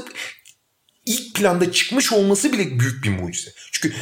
ilk 1.05 1.35
planda 1.35 1.71
çıkmış 1.71 2.13
olması 2.13 2.53
bile 2.53 2.79
büyük 2.79 3.03
bir 3.03 3.09
mucize. 3.09 3.51
Çünkü 3.71 3.95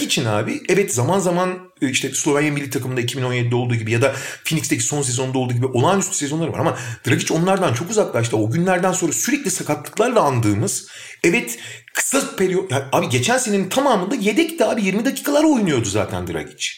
için 0.00 0.24
abi 0.24 0.60
evet 0.68 0.94
zaman 0.94 1.18
zaman 1.18 1.58
e, 1.82 1.90
işte 1.90 2.14
Slovenya 2.14 2.52
milli 2.52 2.70
takımında 2.70 3.00
2017'de 3.00 3.54
olduğu 3.54 3.74
gibi 3.74 3.92
ya 3.92 4.02
da 4.02 4.14
Phoenix'teki 4.44 4.82
son 4.82 5.02
sezonda 5.02 5.38
olduğu 5.38 5.54
gibi 5.54 5.66
olağanüstü 5.66 6.16
sezonları 6.16 6.52
var 6.52 6.58
ama 6.58 6.78
Dragic 7.08 7.34
onlardan 7.34 7.74
çok 7.74 7.90
uzaklaştı. 7.90 8.36
O 8.36 8.50
günlerden 8.50 8.92
sonra 8.92 9.12
sürekli 9.12 9.50
sakatlıklarla 9.50 10.20
andığımız 10.20 10.88
evet 11.24 11.58
kısa 11.94 12.36
periyot 12.36 12.70
yani 12.70 12.84
abi 12.92 13.08
geçen 13.08 13.38
senenin 13.38 13.68
tamamında 13.68 14.14
yedekti 14.14 14.64
abi 14.64 14.84
20 14.84 15.04
dakikalar 15.04 15.44
oynuyordu 15.44 15.88
zaten 15.88 16.26
Dragic. 16.26 16.68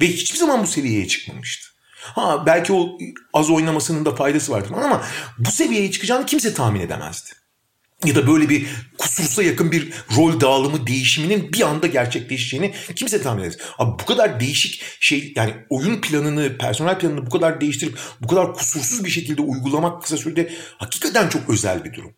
Ve 0.00 0.06
hiçbir 0.06 0.38
zaman 0.38 0.62
bu 0.62 0.66
seviyeye 0.66 1.08
çıkmamıştı. 1.08 1.68
Ha 1.92 2.46
belki 2.46 2.72
o 2.72 2.98
az 3.34 3.50
oynamasının 3.50 4.04
da 4.04 4.14
faydası 4.14 4.52
vardır 4.52 4.70
ama 4.76 5.04
bu 5.38 5.50
seviyeye 5.50 5.90
çıkacağını 5.90 6.26
kimse 6.26 6.54
tahmin 6.54 6.80
edemezdi 6.80 7.30
ya 8.04 8.14
da 8.14 8.26
böyle 8.26 8.48
bir 8.48 8.66
kusursa 8.98 9.42
yakın 9.42 9.72
bir 9.72 9.92
rol 10.16 10.40
dağılımı 10.40 10.86
değişiminin 10.86 11.52
bir 11.52 11.60
anda 11.60 11.86
gerçekleşeceğini 11.86 12.74
kimse 12.96 13.22
tahmin 13.22 13.40
edemez. 13.40 13.58
Abi 13.78 13.98
bu 14.02 14.06
kadar 14.06 14.40
değişik 14.40 14.82
şey 15.00 15.32
yani 15.36 15.54
oyun 15.70 16.00
planını, 16.00 16.58
personel 16.58 16.98
planını 16.98 17.26
bu 17.26 17.30
kadar 17.30 17.60
değiştirip 17.60 17.98
bu 18.20 18.28
kadar 18.28 18.54
kusursuz 18.54 19.04
bir 19.04 19.10
şekilde 19.10 19.42
uygulamak 19.42 20.02
kısa 20.02 20.16
sürede 20.16 20.52
hakikaten 20.78 21.28
çok 21.28 21.50
özel 21.50 21.84
bir 21.84 21.92
durum. 21.94 22.14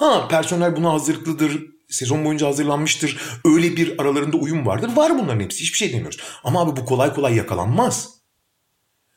Ha 0.00 0.28
personel 0.28 0.76
buna 0.76 0.92
hazırlıklıdır, 0.92 1.66
sezon 1.88 2.24
boyunca 2.24 2.46
hazırlanmıştır. 2.46 3.20
Öyle 3.44 3.76
bir 3.76 4.00
aralarında 4.00 4.36
uyum 4.36 4.66
vardır. 4.66 4.90
Var 4.96 5.18
bunların 5.18 5.40
hepsi. 5.40 5.60
Hiçbir 5.60 5.78
şey 5.78 5.92
demiyoruz. 5.92 6.20
Ama 6.44 6.60
abi 6.62 6.80
bu 6.80 6.84
kolay 6.84 7.14
kolay 7.14 7.34
yakalanmaz. 7.34 8.08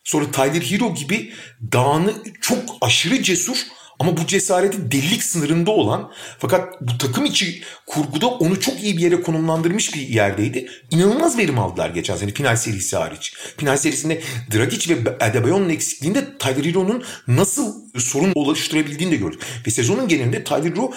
Sonra 0.03 0.31
Tyler 0.31 0.61
Hero 0.61 0.95
gibi 0.95 1.33
dağını 1.71 2.13
çok 2.41 2.59
aşırı 2.81 3.23
cesur 3.23 3.57
ama 3.99 4.17
bu 4.17 4.27
cesareti 4.27 4.91
delilik 4.91 5.23
sınırında 5.23 5.71
olan 5.71 6.11
fakat 6.39 6.81
bu 6.81 6.97
takım 6.97 7.25
içi 7.25 7.61
kurguda 7.85 8.27
onu 8.27 8.59
çok 8.59 8.83
iyi 8.83 8.97
bir 8.97 9.01
yere 9.01 9.21
konumlandırmış 9.21 9.95
bir 9.95 10.01
yerdeydi. 10.01 10.69
İnanılmaz 10.91 11.37
verim 11.37 11.59
aldılar 11.59 11.89
geçen 11.89 12.15
sene 12.15 12.31
final 12.31 12.55
serisi 12.55 12.97
hariç. 12.97 13.33
Final 13.57 13.77
serisinde 13.77 14.21
Dragic 14.53 14.95
ve 14.95 15.17
Adebayo'nun 15.19 15.69
eksikliğinde 15.69 16.37
Tyler 16.37 16.65
Hero'nun 16.65 17.03
nasıl 17.27 17.73
sorun 17.97 18.31
oluşturabildiğini 18.35 19.11
de 19.11 19.15
gördük. 19.15 19.41
Ve 19.67 19.71
sezonun 19.71 20.07
genelinde 20.07 20.43
Tyler 20.43 20.71
Hero 20.71 20.91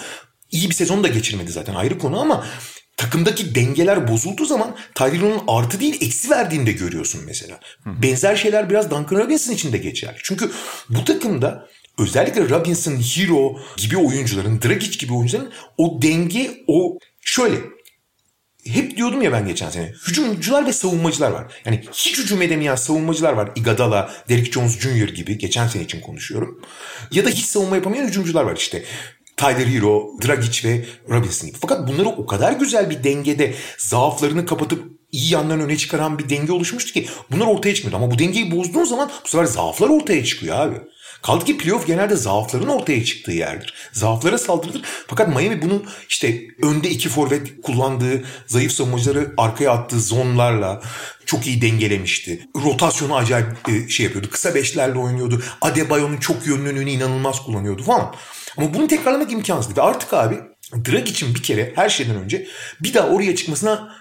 iyi 0.51 0.69
bir 0.69 0.75
sezon 0.75 1.03
da 1.03 1.07
geçirmedi 1.07 1.51
zaten 1.51 1.75
ayrı 1.75 1.97
konu 1.97 2.19
ama 2.19 2.45
takımdaki 2.97 3.55
dengeler 3.55 4.07
bozulduğu 4.07 4.45
zaman 4.45 4.75
Tyler'ın 4.95 5.41
artı 5.47 5.79
değil 5.79 5.97
eksi 6.01 6.29
verdiğini 6.29 6.65
de 6.65 6.71
görüyorsun 6.71 7.21
mesela. 7.25 7.59
Benzer 7.85 8.35
şeyler 8.35 8.69
biraz 8.69 8.91
Duncan 8.91 9.17
Robinson 9.17 9.53
için 9.53 9.73
de 9.73 9.77
geçerli. 9.77 10.17
Çünkü 10.23 10.51
bu 10.89 11.05
takımda 11.05 11.67
özellikle 11.99 12.49
Robinson, 12.49 12.93
Hero 12.93 13.59
gibi 13.77 13.97
oyuncuların, 13.97 14.61
Dragic 14.61 14.97
gibi 14.97 15.13
oyuncuların 15.13 15.51
o 15.77 16.01
denge, 16.01 16.63
o 16.67 16.99
şöyle 17.21 17.55
hep 18.67 18.97
diyordum 18.97 19.21
ya 19.21 19.31
ben 19.31 19.47
geçen 19.47 19.69
sene. 19.69 19.93
Hücumcular 20.07 20.65
ve 20.65 20.73
savunmacılar 20.73 21.31
var. 21.31 21.53
Yani 21.65 21.83
hiç 21.93 22.19
hücum 22.19 22.41
edemeyen 22.41 22.75
savunmacılar 22.75 23.33
var. 23.33 23.51
Iguodala, 23.55 24.11
Derrick 24.29 24.51
Jones 24.51 24.79
Jr. 24.79 25.09
gibi. 25.09 25.37
Geçen 25.37 25.67
sene 25.67 25.83
için 25.83 26.01
konuşuyorum. 26.01 26.61
Ya 27.11 27.25
da 27.25 27.29
hiç 27.29 27.45
savunma 27.45 27.75
yapamayan 27.75 28.07
hücumcular 28.07 28.43
var 28.43 28.55
işte. 28.55 28.83
Tyler 29.37 29.67
Hero, 29.67 30.11
Dragic 30.25 30.69
ve 30.69 30.85
Robinson 31.09 31.47
gibi. 31.47 31.57
Fakat 31.61 31.87
bunları 31.87 32.09
o 32.09 32.25
kadar 32.25 32.51
güzel 32.51 32.89
bir 32.89 33.03
dengede 33.03 33.53
zaaflarını 33.77 34.45
kapatıp 34.45 34.97
iyi 35.11 35.33
yanlarını 35.33 35.63
öne 35.63 35.77
çıkaran 35.77 36.19
bir 36.19 36.29
denge 36.29 36.51
oluşmuştu 36.51 36.93
ki 36.93 37.07
bunlar 37.31 37.47
ortaya 37.47 37.75
çıkmıyordu. 37.75 38.03
Ama 38.03 38.11
bu 38.11 38.19
dengeyi 38.19 38.51
bozduğun 38.51 38.83
zaman 38.83 39.11
bu 39.25 39.27
sefer 39.27 39.45
zaaflar 39.45 39.89
ortaya 39.89 40.23
çıkıyor 40.23 40.59
abi. 40.59 40.75
Kaldı 41.27 41.45
ki 41.45 41.57
playoff 41.57 41.87
genelde 41.87 42.15
zaafların 42.15 42.67
ortaya 42.67 43.05
çıktığı 43.05 43.31
yerdir. 43.31 43.73
Zaaflara 43.91 44.37
saldırılır. 44.37 44.81
Fakat 45.07 45.27
Miami 45.27 45.61
bunu 45.61 45.83
işte 46.09 46.41
önde 46.61 46.89
iki 46.89 47.09
forvet 47.09 47.61
kullandığı, 47.61 48.23
zayıf 48.45 48.71
savunmacıları 48.71 49.33
arkaya 49.37 49.71
attığı 49.71 49.99
zonlarla 49.99 50.81
çok 51.25 51.47
iyi 51.47 51.61
dengelemişti. 51.61 52.47
Rotasyonu 52.55 53.15
acayip 53.15 53.47
e, 53.69 53.89
şey 53.89 54.03
yapıyordu. 54.03 54.29
Kısa 54.31 54.55
beşlerle 54.55 54.99
oynuyordu. 54.99 55.43
Adebayo'nun 55.61 56.17
çok 56.17 56.47
yönlülüğünü 56.47 56.91
inanılmaz 56.91 57.43
kullanıyordu 57.43 57.83
falan. 57.83 58.15
Ama 58.57 58.73
bunu 58.73 58.87
tekrarlamak 58.87 59.31
imkansız. 59.31 59.77
Ve 59.77 59.81
artık 59.81 60.13
abi 60.13 60.35
Drag 60.73 61.07
için 61.07 61.35
bir 61.35 61.43
kere 61.43 61.71
her 61.75 61.89
şeyden 61.89 62.15
önce 62.15 62.47
bir 62.79 62.93
daha 62.93 63.07
oraya 63.07 63.35
çıkmasına 63.35 63.95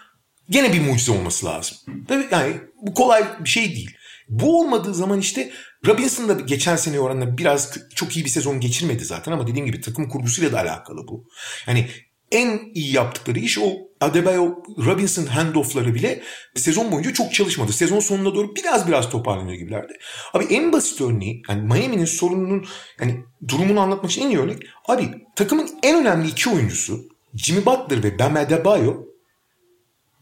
gene 0.50 0.72
bir 0.72 0.80
mucize 0.80 1.12
olması 1.12 1.46
lazım. 1.46 1.76
Tabii 2.08 2.26
yani 2.30 2.60
bu 2.82 2.94
kolay 2.94 3.24
bir 3.40 3.48
şey 3.48 3.64
değil. 3.74 3.96
Bu 4.28 4.60
olmadığı 4.60 4.94
zaman 4.94 5.20
işte 5.20 5.52
Robinson 5.86 6.28
da 6.28 6.32
geçen 6.32 6.76
sene 6.76 7.00
oranla 7.00 7.38
biraz 7.38 7.78
çok 7.94 8.16
iyi 8.16 8.24
bir 8.24 8.30
sezon 8.30 8.60
geçirmedi 8.60 9.04
zaten 9.04 9.32
ama 9.32 9.46
dediğim 9.46 9.66
gibi 9.66 9.80
takım 9.80 10.08
kurgusuyla 10.08 10.52
da 10.52 10.60
alakalı 10.60 11.08
bu. 11.08 11.28
Yani 11.66 11.88
en 12.32 12.60
iyi 12.74 12.92
yaptıkları 12.92 13.38
iş 13.38 13.58
o 13.58 13.72
Adebayo 14.00 14.54
Robinson 14.86 15.26
handoffları 15.26 15.94
bile 15.94 16.22
sezon 16.54 16.92
boyunca 16.92 17.12
çok 17.12 17.34
çalışmadı. 17.34 17.72
Sezon 17.72 18.00
sonuna 18.00 18.34
doğru 18.34 18.56
biraz 18.56 18.88
biraz 18.88 19.10
toparlanıyor 19.10 19.58
gibilerdi. 19.58 19.92
Abi 20.32 20.44
en 20.44 20.72
basit 20.72 21.00
örneği 21.00 21.42
yani 21.48 21.62
Miami'nin 21.62 22.04
sorununun 22.04 22.66
yani 23.00 23.24
durumunu 23.48 23.80
anlatmak 23.80 24.10
için 24.10 24.22
en 24.22 24.30
iyi 24.30 24.38
örnek 24.38 24.62
abi 24.88 25.10
takımın 25.36 25.70
en 25.82 26.00
önemli 26.00 26.28
iki 26.28 26.50
oyuncusu 26.50 27.08
Jimmy 27.34 27.66
Butler 27.66 28.02
ve 28.02 28.18
Bam 28.18 28.36
Adebayo 28.36 29.04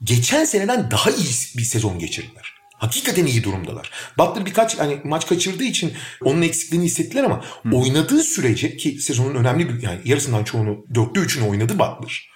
geçen 0.03 0.45
seneden 0.45 0.91
daha 0.91 1.11
iyi 1.11 1.35
bir 1.57 1.65
sezon 1.65 1.99
geçirdiler. 1.99 2.54
Hakikaten 2.85 3.27
iyi 3.27 3.45
durumdalar. 3.45 3.91
Butler 4.19 4.47
birkaç 4.47 4.79
hani 4.79 5.01
maç 5.05 5.27
kaçırdığı 5.27 5.65
için 5.65 5.93
onun 6.23 6.43
eksikliğini 6.43 6.87
hissettiler 6.87 7.25
ama 7.25 7.45
hmm. 7.63 7.73
oynadığı 7.73 8.23
sürece 8.23 8.77
ki 8.77 9.01
sezonun 9.01 9.35
önemli 9.35 9.69
bir 9.69 9.83
yani 9.83 10.01
yarısından 10.05 10.45
çoğunu 10.45 10.85
dörtte 10.95 11.21
üçünü 11.21 11.49
oynadı 11.49 11.73
Butler. 11.79 12.31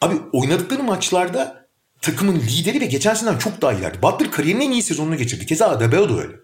Abi 0.00 0.14
oynadıkları 0.32 0.82
maçlarda 0.82 1.68
takımın 2.00 2.40
lideri 2.40 2.80
ve 2.80 2.86
geçen 2.86 3.14
seneden 3.14 3.38
çok 3.38 3.62
daha 3.62 3.72
ilerdi. 3.72 4.02
Butler 4.02 4.30
kariyerinin 4.30 4.66
en 4.66 4.70
iyi 4.70 4.82
sezonunu 4.82 5.16
geçirdi. 5.16 5.46
Keza 5.46 5.68
Adebayo 5.68 6.08
da 6.08 6.20
öyle. 6.20 6.34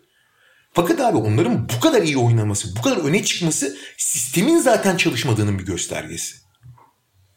Fakat 0.73 1.01
abi 1.01 1.17
onların 1.17 1.69
bu 1.69 1.81
kadar 1.81 2.03
iyi 2.03 2.19
oynaması, 2.19 2.77
bu 2.77 2.83
kadar 2.83 2.97
öne 2.97 3.25
çıkması 3.25 3.77
sistemin 3.97 4.59
zaten 4.59 4.97
çalışmadığının 4.97 5.59
bir 5.59 5.67
göstergesi. 5.67 6.37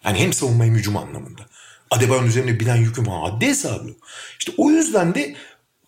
Yani 0.05 0.19
hem 0.19 0.33
savunma 0.33 0.65
hem 0.65 0.75
hücum 0.75 0.97
anlamında. 0.97 1.41
Adebayo'nun 1.91 2.27
üzerine 2.27 2.59
bilen 2.59 2.75
yüküm 2.75 3.05
haddi 3.05 3.47
hesabı 3.47 3.87
yok. 3.87 3.97
İşte 4.39 4.51
o 4.57 4.69
yüzden 4.69 5.15
de 5.15 5.35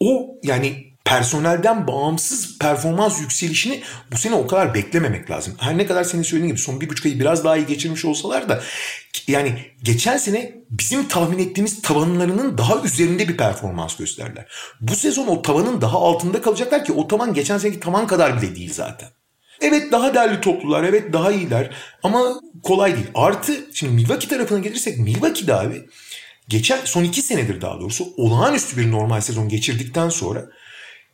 o 0.06 0.39
yani 0.44 0.96
personelden 1.06 1.88
bağımsız 1.88 2.60
performans 2.60 3.22
yükselişini 3.22 3.82
bu 4.12 4.18
sene 4.18 4.36
o 4.36 4.48
kadar 4.48 4.74
beklememek 4.74 5.32
lazım. 5.32 5.54
Her 5.60 5.78
ne 5.78 5.86
kadar 5.86 6.04
senin 6.04 6.24
söylediğin 6.24 6.54
gibi 6.54 6.62
son 6.62 6.82
bir 6.82 6.89
buçuk 6.89 7.06
ayı 7.06 7.20
biraz 7.20 7.44
daha 7.44 7.58
iyi 7.58 7.65
geçirmiş 7.65 8.06
olsalar 8.06 8.50
da 8.50 8.62
yani 9.28 9.56
geçen 9.84 10.18
sene 10.18 10.54
bizim 10.70 11.08
tahmin 11.08 11.39
ettiğimiz 11.39 11.82
tavanlarının 11.82 12.58
daha 12.58 12.82
üzerinde 12.82 13.28
bir 13.28 13.38
performans 13.38 13.96
gösterdiler. 13.96 14.46
Bu 14.82 14.96
sezon 14.96 15.28
o 15.28 15.41
tavanın 15.41 15.82
daha 15.82 15.98
altında 15.98 16.41
kalacaklar 16.41 16.86
ki 16.86 16.94
o 16.94 17.08
tavan 17.08 17.34
geçen 17.34 17.58
seneki 17.58 17.80
tavan 17.80 18.08
kadar 18.08 18.41
bile 18.41 18.56
değil 18.56 18.74
zaten. 18.74 19.10
Evet 19.62 19.91
daha 19.91 20.13
değerli 20.13 20.41
toplular, 20.41 20.84
evet 20.84 21.13
daha 21.13 21.32
iyiler 21.32 21.76
ama 22.04 22.41
kolay 22.63 22.96
değil. 22.96 23.08
Artı 23.15 23.54
şimdi 23.74 23.94
Milwaukee 23.94 24.28
tarafına 24.28 24.60
gelirsek 24.60 24.98
Milwaukee'de 24.98 25.54
abi 25.54 25.86
geçen 26.48 26.86
son 26.86 27.04
iki 27.04 27.22
senedir 27.22 27.62
daha 27.62 27.80
doğrusu 27.80 28.14
olağanüstü 28.18 28.78
bir 28.78 28.92
normal 28.92 29.22
sezon 29.22 29.50
geçirdikten 29.50 30.10
sonra 30.10 30.46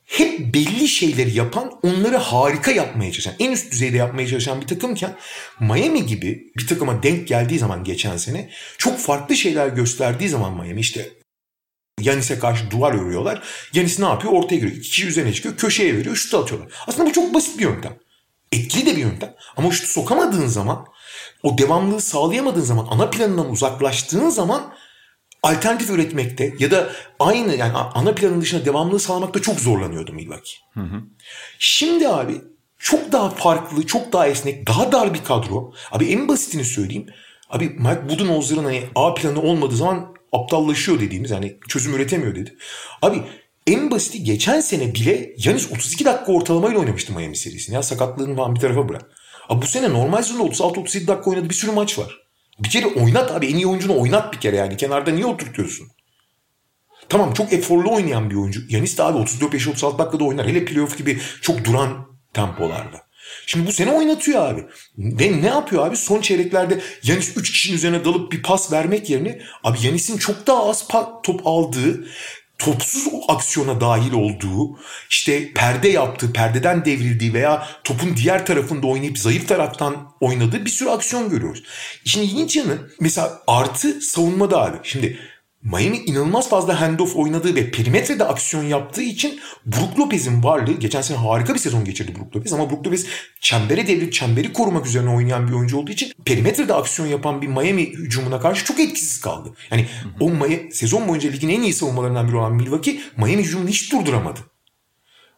hep 0.06 0.54
belli 0.54 0.88
şeyleri 0.88 1.38
yapan, 1.38 1.72
onları 1.84 2.17
harika 2.17 2.72
yapmaya 2.72 3.12
çalışan, 3.12 3.34
en 3.39 3.52
üst 3.52 3.72
düzeyde 3.72 3.98
yapmaya 3.98 4.28
çalışan 4.28 4.62
bir 4.62 4.67
takımken 4.67 5.15
Miami 5.60 6.06
gibi 6.06 6.52
bir 6.58 6.67
takıma 6.67 7.04
denk 7.04 7.28
geldiği 7.28 7.60
zaman 7.60 7.84
geçen 7.84 8.17
sene 8.17 8.50
çok 8.78 9.00
farklı 9.00 9.36
şeyler 9.36 9.67
gösterdiği 9.67 10.30
zaman 10.30 10.54
Miami 10.54 10.82
işte 10.82 11.10
Yanis'e 12.02 12.39
karşı 12.39 12.72
duvar 12.72 12.94
örüyorlar. 12.94 13.44
Yanis 13.74 14.00
ne 14.00 14.06
yapıyor? 14.06 14.34
Ortaya 14.34 14.56
giriyor. 14.56 14.76
İki 14.76 14.89
kişi 14.89 15.08
üzerine 15.08 15.34
çıkıyor. 15.34 15.58
Köşeye 15.58 15.98
veriyor. 15.98 16.15
Şut 16.15 16.34
atıyorlar. 16.34 16.72
Aslında 16.88 17.10
bu 17.10 17.13
çok 17.13 17.34
basit 17.34 17.60
bir 17.60 17.63
yöntem. 17.63 17.98
Etkili 18.52 18.86
de 18.86 18.96
bir 18.96 19.02
yöntem. 19.02 19.36
Ama 19.58 19.72
şutu 19.72 19.88
sokamadığın 19.88 20.48
zaman 20.48 20.86
o 21.44 21.58
devamlılığı 21.58 22.02
sağlayamadığın 22.02 22.62
zaman 22.62 22.88
ana 22.91 23.10
planından 23.10 23.52
uzaklaştığın 23.52 24.30
zaman 24.30 24.74
alternatif 25.43 25.89
üretmekte 25.89 26.54
ya 26.60 26.71
da 26.71 26.89
aynı 27.19 27.56
yani 27.56 27.73
ana 27.73 28.15
planın 28.15 28.41
dışında 28.41 28.65
devamlılığı 28.65 28.99
sağlamakta 28.99 29.41
çok 29.41 29.60
zorlanıyordu 29.60 30.13
Milwaukee. 30.13 30.58
Hı 30.73 30.80
hı. 30.80 31.01
Şimdi 31.60 32.08
abi 32.08 32.41
çok 32.77 33.12
daha 33.12 33.30
farklı, 33.30 33.86
çok 33.86 34.13
daha 34.13 34.27
esnek, 34.27 34.67
daha 34.67 34.91
dar 34.91 35.13
bir 35.13 35.23
kadro. 35.23 35.73
Abi 35.91 36.06
en 36.06 36.27
basitini 36.27 36.65
söyleyeyim. 36.65 37.06
Abi 37.49 37.69
Mike 37.69 38.10
Budenholzer'ın 38.10 38.63
hani 38.63 38.84
A 38.95 39.13
planı 39.13 39.41
olmadığı 39.41 39.75
zaman 39.75 40.15
aptallaşıyor 40.32 40.99
dediğimiz 40.99 41.32
hani 41.32 41.58
çözüm 41.67 41.95
üretemiyor 41.95 42.36
dedi. 42.36 42.58
Abi 43.01 43.23
en 43.67 43.91
basiti 43.91 44.23
geçen 44.23 44.62
sene 44.62 44.95
bile 44.95 45.34
Yanis 45.38 45.71
32 45.71 46.06
dakika 46.06 46.32
ortalamayla 46.32 46.80
oynamıştı 46.80 47.13
Miami 47.13 47.38
serisini. 47.38 47.75
Ya 47.75 47.84
sakatlığını 47.84 48.36
falan 48.36 48.56
bir 48.56 48.60
tarafa 48.60 48.89
bırak. 48.89 49.12
Abi 49.49 49.62
bu 49.62 49.67
sene 49.67 49.93
normal 49.93 50.21
sezonda 50.21 50.43
36-37 50.43 51.08
dakika 51.08 51.30
oynadı 51.30 51.49
bir 51.49 51.56
sürü 51.56 51.71
maç 51.71 51.99
var. 51.99 52.20
Bir 52.63 52.69
kere 52.69 52.86
oynat 52.86 53.32
abi 53.32 53.47
en 53.47 53.56
iyi 53.56 53.67
oyuncunu 53.67 54.00
oynat 54.02 54.34
bir 54.34 54.39
kere 54.39 54.56
yani. 54.56 54.78
Kenarda 54.78 55.12
niye 55.12 55.26
oturtuyorsun? 55.26 55.88
Tamam 57.10 57.34
çok 57.34 57.54
eforlu 57.54 57.93
oynayan 57.93 58.30
bir 58.30 58.36
oyuncu. 58.36 58.62
Yanis 58.69 58.97
de 58.97 59.04
abi 59.04 59.17
34-36 59.17 59.97
dakikada 59.97 60.24
oynar. 60.24 60.47
Hele 60.47 60.65
playoff 60.65 60.97
gibi 60.97 61.19
çok 61.41 61.65
duran 61.65 62.08
tempolarda. 62.34 63.12
Şimdi 63.45 63.67
bu 63.67 63.71
sene 63.71 63.91
oynatıyor 63.91 64.45
abi. 64.45 64.65
Ve 64.97 65.41
ne 65.41 65.47
yapıyor 65.47 65.88
abi? 65.88 65.97
Son 65.97 66.21
çeyreklerde 66.21 66.82
Yanis 67.04 67.38
3 67.38 67.52
kişinin 67.52 67.76
üzerine 67.76 68.06
dalıp 68.06 68.32
bir 68.32 68.43
pas 68.43 68.71
vermek 68.71 69.10
yerine 69.10 69.41
abi 69.63 69.78
Yanis'in 69.84 70.17
çok 70.17 70.47
daha 70.47 70.69
az 70.69 70.88
top 71.24 71.47
aldığı 71.47 72.08
topsuz 72.65 73.13
aksiyona 73.28 73.82
dahil 73.82 74.13
olduğu, 74.13 74.80
işte 75.10 75.54
perde 75.54 75.88
yaptığı, 75.88 76.34
perdeden 76.34 76.86
devrildiği 76.86 77.34
veya 77.34 77.67
topun 77.84 78.17
diğer 78.17 78.45
tarafında 78.45 78.88
oynayıp 78.88 79.17
zayıf 79.17 79.47
taraftan 79.47 80.13
oynadığı 80.19 80.65
bir 80.65 80.69
sürü 80.69 80.89
aksiyon 80.89 81.30
görüyoruz. 81.30 81.63
İşin 82.06 82.21
ilginç 82.21 82.56
yanı 82.56 82.78
mesela 83.00 83.41
artı 83.47 84.02
savunmada 84.02 84.62
abi. 84.62 84.78
Şimdi 84.84 85.19
Miami 85.63 85.97
inanılmaz 85.97 86.50
fazla 86.50 86.82
handoff 86.82 87.15
oynadığı 87.15 87.56
ve 87.56 87.71
perimetrede 87.71 88.24
aksiyon 88.24 88.63
yaptığı 88.63 89.02
için 89.02 89.39
Brook 89.65 90.00
Lopez'in 90.00 90.43
varlığı 90.43 90.74
geçen 90.74 91.02
sene 91.02 91.17
harika 91.17 91.54
bir 91.54 91.60
sezon 91.60 91.86
geçirdi 91.86 92.15
Brook 92.19 92.36
Lopez 92.36 92.54
ama 92.54 92.69
Brook 92.69 92.88
Lopez 92.88 93.08
çembere 93.41 93.88
devrilip 93.88 94.13
çemberi 94.13 94.54
korumak 94.54 94.86
üzerine 94.86 95.10
oynayan 95.10 95.47
bir 95.47 95.54
oyuncu 95.54 95.78
olduğu 95.78 95.91
için 95.91 96.13
perimetrede 96.26 96.74
aksiyon 96.74 97.08
yapan 97.08 97.41
bir 97.41 97.47
Miami 97.47 97.86
hücumuna 97.86 98.39
karşı 98.39 98.65
çok 98.65 98.80
etkisiz 98.80 99.21
kaldı. 99.21 99.54
Yani 99.71 99.88
o 100.19 100.30
Miami, 100.30 100.69
sezon 100.74 101.08
boyunca 101.08 101.30
ligin 101.30 101.50
en 101.50 101.62
iyi 101.62 101.74
savunmalarından 101.74 102.28
biri 102.28 102.36
olan 102.36 102.56
Milwaukee 102.56 103.00
Miami 103.17 103.43
hücumunu 103.43 103.69
hiç 103.69 103.91
durduramadı. 103.91 104.39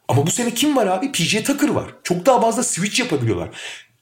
Ama 0.08 0.28
bu 0.28 0.32
sene 0.32 0.54
kim 0.54 0.76
var 0.76 0.88
abi? 0.88 1.12
PJ 1.12 1.44
Tucker 1.44 1.70
var. 1.70 1.96
Çok 2.04 2.26
daha 2.26 2.42
fazla 2.42 2.64
switch 2.64 3.00
yapabiliyorlar. 3.00 3.50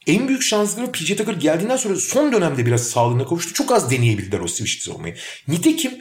En 0.08 0.28
büyük 0.28 0.42
şansları 0.44 0.92
PJ 0.92 1.16
Tucker 1.16 1.34
geldiğinden 1.34 1.78
sonra 1.78 1.96
son 1.96 2.32
dönemde 2.32 2.66
biraz 2.66 2.84
sağlığına 2.84 3.26
kavuştu. 3.26 3.54
Çok 3.54 3.72
az 3.72 3.92
deneyebildiler 3.92 4.40
o 4.40 4.48
switch 4.48 4.90
olmayı. 4.90 5.16
Nitekim 5.48 5.92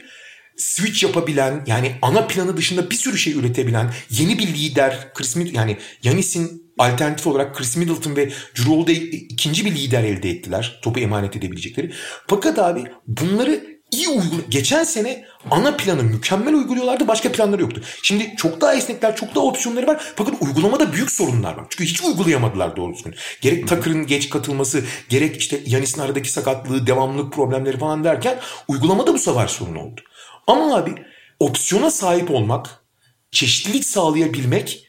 switch 0.57 1.03
yapabilen 1.03 1.63
yani 1.67 1.95
ana 2.01 2.27
planı 2.27 2.57
dışında 2.57 2.91
bir 2.91 2.95
sürü 2.95 3.17
şey 3.17 3.33
üretebilen 3.33 3.93
yeni 4.09 4.39
bir 4.39 4.47
lider 4.47 5.13
Chris 5.13 5.35
Middleton 5.35 5.59
yani 5.59 5.77
Yanis'in 6.03 6.73
alternatif 6.77 7.27
olarak 7.27 7.55
Chris 7.55 7.77
Middleton 7.77 8.15
ve 8.15 8.29
Drew 8.29 8.93
ikinci 8.93 9.65
bir 9.65 9.75
lider 9.75 10.03
elde 10.03 10.29
ettiler. 10.29 10.79
Topu 10.83 10.99
emanet 10.99 11.35
edebilecekleri. 11.35 11.91
Fakat 12.27 12.59
abi 12.59 12.83
bunları 13.07 13.80
iyi 13.91 14.09
uygula 14.09 14.41
geçen 14.49 14.83
sene 14.83 15.25
ana 15.51 15.77
planı 15.77 16.03
mükemmel 16.03 16.53
uyguluyorlardı 16.53 17.07
başka 17.07 17.31
planları 17.31 17.61
yoktu. 17.61 17.81
Şimdi 18.03 18.33
çok 18.37 18.61
daha 18.61 18.75
esnekler 18.75 19.15
çok 19.15 19.35
daha 19.35 19.43
opsiyonları 19.43 19.87
var 19.87 20.13
fakat 20.15 20.41
uygulamada 20.41 20.93
büyük 20.93 21.11
sorunlar 21.11 21.53
var. 21.57 21.65
Çünkü 21.69 21.85
hiç 21.91 22.01
uygulayamadılar 22.01 22.75
doğru 22.75 22.93
düzgün. 22.93 23.15
Gerek 23.41 23.67
Tucker'ın 23.67 24.07
geç 24.07 24.29
katılması 24.29 24.83
gerek 25.09 25.37
işte 25.37 25.61
Yanis'in 25.65 26.01
aradaki 26.01 26.31
sakatlığı 26.31 26.87
devamlılık 26.87 27.33
problemleri 27.33 27.77
falan 27.77 28.03
derken 28.03 28.39
uygulamada 28.67 29.13
bu 29.13 29.19
sefer 29.19 29.47
sorun 29.47 29.75
oldu. 29.75 30.01
Ama 30.47 30.75
abi 30.75 30.95
opsiyona 31.39 31.91
sahip 31.91 32.31
olmak, 32.31 32.83
çeşitlilik 33.31 33.85
sağlayabilmek 33.85 34.87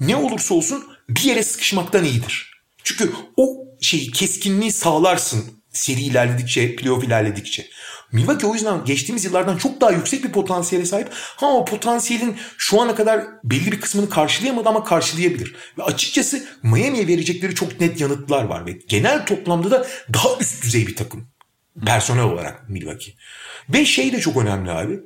ne 0.00 0.16
olursa 0.16 0.54
olsun 0.54 0.84
bir 1.08 1.22
yere 1.22 1.42
sıkışmaktan 1.42 2.04
iyidir. 2.04 2.52
Çünkü 2.84 3.12
o 3.36 3.64
şeyi 3.80 4.10
keskinliği 4.10 4.72
sağlarsın 4.72 5.62
seri 5.72 6.00
ilerledikçe, 6.00 6.76
playoff 6.76 7.04
ilerledikçe. 7.04 7.66
Milwaukee 8.12 8.46
o 8.46 8.54
yüzden 8.54 8.84
geçtiğimiz 8.84 9.24
yıllardan 9.24 9.58
çok 9.58 9.80
daha 9.80 9.90
yüksek 9.90 10.24
bir 10.24 10.32
potansiyele 10.32 10.86
sahip. 10.86 11.08
Ha 11.12 11.46
o 11.46 11.64
potansiyelin 11.64 12.36
şu 12.58 12.80
ana 12.80 12.94
kadar 12.94 13.24
belli 13.44 13.72
bir 13.72 13.80
kısmını 13.80 14.10
karşılayamadı 14.10 14.68
ama 14.68 14.84
karşılayabilir. 14.84 15.54
Ve 15.78 15.82
açıkçası 15.82 16.44
Miami'ye 16.62 17.06
verecekleri 17.08 17.54
çok 17.54 17.80
net 17.80 18.00
yanıtlar 18.00 18.44
var 18.44 18.66
ve 18.66 18.72
genel 18.88 19.26
toplamda 19.26 19.70
da 19.70 19.86
daha 20.14 20.28
üst 20.40 20.62
düzey 20.62 20.86
bir 20.86 20.96
takım. 20.96 21.28
Personel 21.86 22.24
olarak 22.24 22.68
Milwaukee. 22.68 23.14
Ve 23.68 23.84
şey 23.84 24.12
de 24.12 24.20
çok 24.20 24.36
önemli 24.36 24.70
abi. 24.70 25.00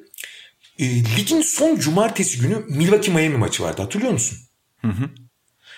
E, 0.78 0.84
ligin 1.16 1.42
son 1.42 1.76
cumartesi 1.76 2.40
günü 2.40 2.64
Milwaukee 2.68 3.12
Miami 3.12 3.36
maçı 3.36 3.62
vardı 3.62 3.82
hatırlıyor 3.82 4.12
musun? 4.12 4.38
Hı 4.80 4.88
hı. 4.88 5.10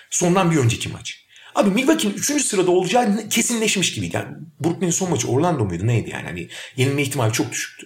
Sondan 0.09 0.51
bir 0.51 0.57
önceki 0.57 0.89
maç. 0.89 1.25
Abi 1.59 1.69
Milwaukee'nin 1.69 2.13
3. 2.13 2.45
sırada 2.45 2.71
olacağı 2.71 3.29
kesinleşmiş 3.29 3.93
gibiydi. 3.93 4.15
Yani 4.15 4.27
Brooklyn'in 4.63 4.91
son 4.91 5.09
maçı 5.09 5.27
Orlando 5.27 5.65
muydu 5.65 5.87
neydi 5.87 6.09
yani? 6.09 6.25
Hani 6.25 6.47
yenilme 6.77 7.01
ihtimali 7.01 7.33
çok 7.33 7.51
düşüktü. 7.51 7.85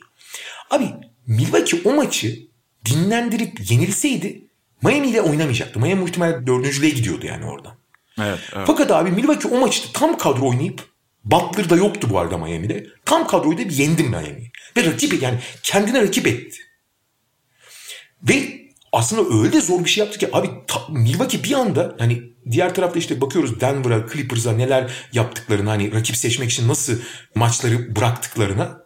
Abi 0.69 0.89
Milwaukee 1.27 1.81
o 1.85 1.93
maçı 1.93 2.39
dinlendirip 2.85 3.71
yenilseydi 3.71 4.41
Miami 4.81 5.07
ile 5.07 5.21
oynamayacaktı. 5.21 5.79
Miami 5.79 6.01
muhtemelen 6.01 6.47
dördüncülüğe 6.47 6.89
gidiyordu 6.89 7.25
yani 7.25 7.45
oradan. 7.45 7.73
Evet, 8.21 8.39
evet. 8.55 8.67
Fakat 8.67 8.91
abi 8.91 9.11
Milwaukee 9.11 9.47
o 9.47 9.59
maçta 9.59 9.99
tam 9.99 10.17
kadro 10.17 10.49
oynayıp 10.49 10.93
Butler 11.25 11.69
da 11.69 11.75
yoktu 11.75 12.07
bu 12.09 12.19
arada 12.19 12.37
Miami'de. 12.37 12.87
Tam 13.05 13.27
kadroyu 13.27 13.57
da 13.57 13.61
bir 13.61 13.77
yendim 13.77 14.09
Miami'yi. 14.09 14.51
Ve 14.77 14.85
rakip 14.85 15.21
yani 15.21 15.39
kendine 15.63 16.01
rakip 16.01 16.27
etti. 16.27 16.57
Ve 18.29 18.61
aslında 18.91 19.37
öyle 19.37 19.53
de 19.53 19.61
zor 19.61 19.85
bir 19.85 19.89
şey 19.89 20.03
yaptı 20.03 20.19
ki 20.19 20.29
abi 20.33 20.49
ta, 20.67 20.81
Milwaukee 20.89 21.43
bir 21.43 21.53
anda 21.53 21.95
hani 21.99 22.32
diğer 22.51 22.75
tarafta 22.75 22.99
işte 22.99 23.21
bakıyoruz 23.21 23.61
Denver'a, 23.61 24.07
Clippers'a 24.13 24.51
neler 24.51 24.91
yaptıklarını 25.13 25.69
hani 25.69 25.93
rakip 25.93 26.17
seçmek 26.17 26.51
için 26.51 26.67
nasıl 26.67 26.93
maçları 27.35 27.95
bıraktıklarına. 27.95 28.83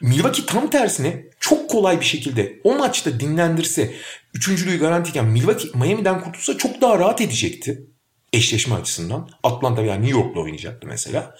Milwaukee 0.00 0.46
tam 0.46 0.70
tersine 0.70 1.24
çok 1.40 1.70
kolay 1.70 2.00
bir 2.00 2.04
şekilde 2.04 2.60
o 2.64 2.78
maçta 2.78 3.20
dinlendirse 3.20 3.94
üçüncülüğü 4.34 4.78
garantiyken 4.78 5.24
Milwaukee 5.24 5.68
Miami'den 5.74 6.20
kurtulsa 6.20 6.58
çok 6.58 6.80
daha 6.80 6.98
rahat 6.98 7.20
edecekti 7.20 7.86
eşleşme 8.32 8.74
açısından. 8.74 9.28
Atlanta 9.42 9.82
veya 9.82 9.94
New 9.94 10.18
York'la 10.18 10.40
oynayacaktı 10.40 10.86
mesela. 10.86 11.34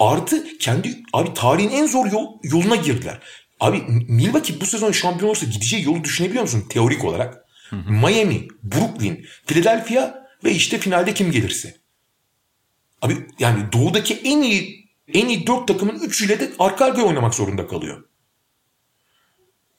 Artı 0.00 0.58
kendi 0.58 0.96
abi 1.12 1.34
tarihin 1.34 1.70
en 1.70 1.86
zor 1.86 2.06
yol, 2.12 2.26
yoluna 2.42 2.76
girdiler. 2.76 3.18
Abi 3.60 3.82
Milwaukee 4.08 4.60
bu 4.60 4.66
sezon 4.66 4.92
şampiyon 4.92 5.28
olursa 5.28 5.46
gideceği 5.46 5.84
yolu 5.84 6.04
düşünebiliyor 6.04 6.42
musun 6.42 6.64
teorik 6.68 7.04
olarak? 7.04 7.36
Hı 7.70 7.76
hı. 7.76 7.92
Miami, 7.92 8.48
Brooklyn, 8.62 9.26
Philadelphia 9.46 10.14
ve 10.44 10.50
işte 10.50 10.78
finalde 10.78 11.14
kim 11.14 11.30
gelirse. 11.30 11.76
Abi 13.02 13.26
yani 13.38 13.72
doğudaki 13.72 14.14
en 14.14 14.42
iyi 14.42 14.88
en 15.14 15.28
iyi 15.28 15.46
dört 15.46 15.68
takımın 15.68 16.00
üçüyle 16.00 16.40
de 16.40 16.50
arka 16.58 16.84
arkaya 16.84 17.06
oynamak 17.06 17.34
zorunda 17.34 17.66
kalıyor. 17.66 18.04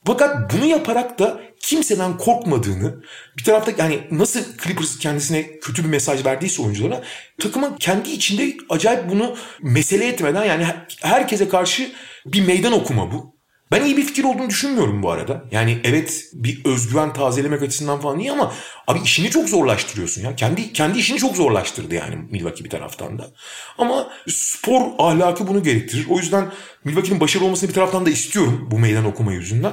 Fakat 0.04 0.52
bunu 0.52 0.66
yaparak 0.66 1.18
da 1.18 1.40
kimseden 1.60 2.18
korkmadığını 2.18 3.02
bir 3.38 3.44
tarafta 3.44 3.72
yani 3.78 4.06
nasıl 4.10 4.40
Clippers 4.64 4.98
kendisine 4.98 5.58
kötü 5.58 5.84
bir 5.84 5.88
mesaj 5.88 6.24
verdiyse 6.24 6.62
oyunculara 6.62 7.02
takımın 7.40 7.76
kendi 7.76 8.10
içinde 8.10 8.56
acayip 8.68 9.10
bunu 9.10 9.36
mesele 9.62 10.08
etmeden 10.08 10.44
yani 10.44 10.66
herkese 11.00 11.48
karşı 11.48 11.92
bir 12.26 12.46
meydan 12.46 12.72
okuma 12.72 13.12
bu. 13.12 13.39
Ben 13.72 13.84
iyi 13.84 13.96
bir 13.96 14.04
fikir 14.04 14.24
olduğunu 14.24 14.50
düşünmüyorum 14.50 15.02
bu 15.02 15.10
arada. 15.10 15.44
Yani 15.50 15.78
evet 15.84 16.24
bir 16.32 16.64
özgüven 16.64 17.12
tazelemek 17.12 17.62
açısından 17.62 18.00
falan 18.00 18.18
iyi 18.18 18.32
ama 18.32 18.52
abi 18.86 18.98
işini 19.04 19.30
çok 19.30 19.48
zorlaştırıyorsun 19.48 20.22
ya. 20.22 20.36
Kendi 20.36 20.72
kendi 20.72 20.98
işini 20.98 21.18
çok 21.18 21.36
zorlaştırdı 21.36 21.94
yani 21.94 22.16
Milwaukee 22.30 22.64
bir 22.64 22.70
taraftan 22.70 23.18
da. 23.18 23.30
Ama 23.78 24.10
spor 24.28 24.82
ahlakı 24.98 25.48
bunu 25.48 25.62
gerektirir. 25.62 26.06
O 26.10 26.18
yüzden 26.18 26.52
Milwaukee'nin 26.84 27.20
başarılı 27.20 27.46
olmasını 27.46 27.68
bir 27.68 27.74
taraftan 27.74 28.06
da 28.06 28.10
istiyorum 28.10 28.68
bu 28.70 28.78
meydan 28.78 29.04
okuma 29.04 29.32
yüzünden. 29.32 29.72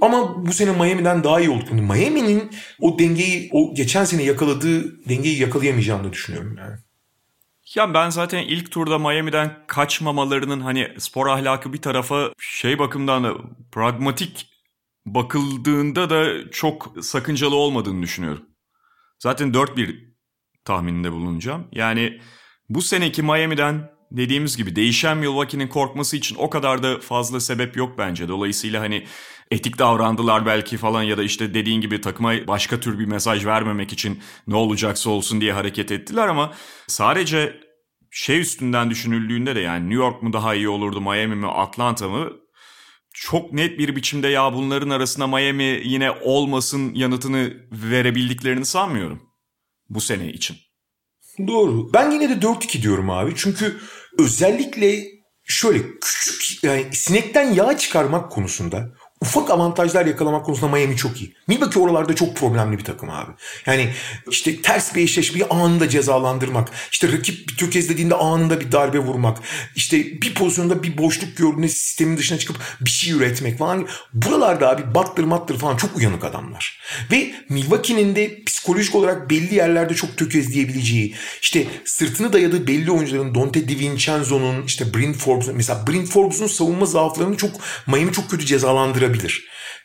Ama 0.00 0.46
bu 0.46 0.52
sene 0.52 0.72
Miami'den 0.72 1.24
daha 1.24 1.40
iyi 1.40 1.50
olduk. 1.50 1.72
Miami'nin 1.72 2.50
o 2.80 2.98
dengeyi, 2.98 3.48
o 3.52 3.74
geçen 3.74 4.04
sene 4.04 4.22
yakaladığı 4.22 5.08
dengeyi 5.08 5.40
yakalayamayacağını 5.40 6.12
düşünüyorum 6.12 6.56
yani. 6.58 6.76
Ya 7.76 7.94
ben 7.94 8.10
zaten 8.10 8.38
ilk 8.38 8.70
turda 8.70 8.98
Miami'den 8.98 9.64
kaçmamalarının 9.66 10.60
hani 10.60 10.94
spor 10.98 11.26
ahlakı 11.26 11.72
bir 11.72 11.82
tarafa 11.82 12.32
şey 12.38 12.78
bakımdan 12.78 13.24
da 13.24 13.34
pragmatik 13.72 14.46
bakıldığında 15.06 16.10
da 16.10 16.50
çok 16.50 16.92
sakıncalı 17.00 17.56
olmadığını 17.56 18.02
düşünüyorum. 18.02 18.46
Zaten 19.18 19.52
4-1 19.54 20.14
tahmininde 20.64 21.12
bulunacağım. 21.12 21.68
Yani 21.72 22.20
bu 22.68 22.82
seneki 22.82 23.22
Miami'den 23.22 23.90
dediğimiz 24.10 24.56
gibi 24.56 24.76
değişen 24.76 25.18
Milwaukee'nin 25.18 25.68
korkması 25.68 26.16
için 26.16 26.36
o 26.38 26.50
kadar 26.50 26.82
da 26.82 27.00
fazla 27.00 27.40
sebep 27.40 27.76
yok 27.76 27.98
bence. 27.98 28.28
Dolayısıyla 28.28 28.80
hani 28.80 29.06
etik 29.50 29.78
davrandılar 29.78 30.46
belki 30.46 30.76
falan 30.76 31.02
ya 31.02 31.18
da 31.18 31.22
işte 31.22 31.54
dediğin 31.54 31.80
gibi 31.80 32.00
takıma 32.00 32.32
başka 32.46 32.80
tür 32.80 32.98
bir 32.98 33.04
mesaj 33.04 33.46
vermemek 33.46 33.92
için 33.92 34.22
ne 34.46 34.56
olacaksa 34.56 35.10
olsun 35.10 35.40
diye 35.40 35.52
hareket 35.52 35.92
ettiler 35.92 36.28
ama 36.28 36.52
sadece 36.86 37.60
şey 38.10 38.40
üstünden 38.40 38.90
düşünüldüğünde 38.90 39.54
de 39.56 39.60
yani 39.60 39.90
New 39.90 40.04
York 40.04 40.22
mu 40.22 40.32
daha 40.32 40.54
iyi 40.54 40.68
olurdu 40.68 41.00
Miami 41.00 41.34
mi 41.34 41.46
Atlanta 41.46 42.08
mı 42.08 42.30
çok 43.14 43.52
net 43.52 43.78
bir 43.78 43.96
biçimde 43.96 44.28
ya 44.28 44.54
bunların 44.54 44.90
arasında 44.90 45.26
Miami 45.26 45.80
yine 45.84 46.10
olmasın 46.10 46.94
yanıtını 46.94 47.54
verebildiklerini 47.72 48.64
sanmıyorum 48.64 49.22
bu 49.88 50.00
sene 50.00 50.32
için. 50.32 50.56
Doğru. 51.46 51.92
Ben 51.92 52.10
yine 52.10 52.28
de 52.28 52.46
4-2 52.46 52.82
diyorum 52.82 53.10
abi. 53.10 53.32
Çünkü 53.36 53.76
özellikle 54.18 55.04
şöyle 55.44 55.78
küçük 56.00 56.64
yani 56.64 56.86
sinekten 56.92 57.52
yağ 57.52 57.78
çıkarmak 57.78 58.32
konusunda 58.32 58.94
ufak 59.20 59.50
avantajlar 59.50 60.06
yakalamak 60.06 60.46
konusunda 60.46 60.76
Miami 60.76 60.96
çok 60.96 61.20
iyi. 61.20 61.34
Milwaukee 61.46 61.80
oralarda 61.80 62.14
çok 62.14 62.36
problemli 62.36 62.78
bir 62.78 62.84
takım 62.84 63.10
abi. 63.10 63.30
Yani 63.66 63.90
işte 64.30 64.62
ters 64.62 64.94
bir 64.94 65.02
eşleşmeyi 65.02 65.44
anında 65.44 65.88
cezalandırmak. 65.88 66.68
işte 66.90 67.12
rakip 67.12 67.48
bir 67.48 67.56
tökezlediğinde 67.56 68.14
anında 68.14 68.60
bir 68.60 68.72
darbe 68.72 68.98
vurmak. 68.98 69.38
işte 69.76 70.22
bir 70.22 70.34
pozisyonda 70.34 70.82
bir 70.82 70.98
boşluk 70.98 71.36
gördüğünde 71.36 71.68
sistemin 71.68 72.16
dışına 72.16 72.38
çıkıp 72.38 72.56
bir 72.80 72.90
şey 72.90 73.12
üretmek 73.12 73.58
falan. 73.58 73.88
Buralarda 74.12 74.68
abi 74.70 74.94
battır 74.94 75.24
mattır 75.24 75.58
falan 75.58 75.76
çok 75.76 75.96
uyanık 75.96 76.24
adamlar. 76.24 76.80
Ve 77.12 77.34
Milwaukee'nin 77.48 78.16
de 78.16 78.44
psikolojik 78.44 78.94
olarak 78.94 79.30
belli 79.30 79.54
yerlerde 79.54 79.94
çok 79.94 80.16
tökezleyebileceği, 80.16 81.14
işte 81.42 81.66
sırtını 81.84 82.32
dayadığı 82.32 82.66
belli 82.66 82.90
oyuncuların 82.90 83.34
Dante 83.34 83.68
DiVincenzo'nun, 83.68 84.62
işte 84.62 84.94
Bryn 84.94 85.12
Forbes'un 85.12 85.56
mesela 85.56 85.86
Bryn 85.86 86.04
Forbes'un 86.04 86.46
savunma 86.46 86.86
zaaflarını 86.86 87.36
çok 87.36 87.50
Miami 87.86 88.12
çok 88.12 88.30
kötü 88.30 88.46
cezalandırabilir 88.46 89.07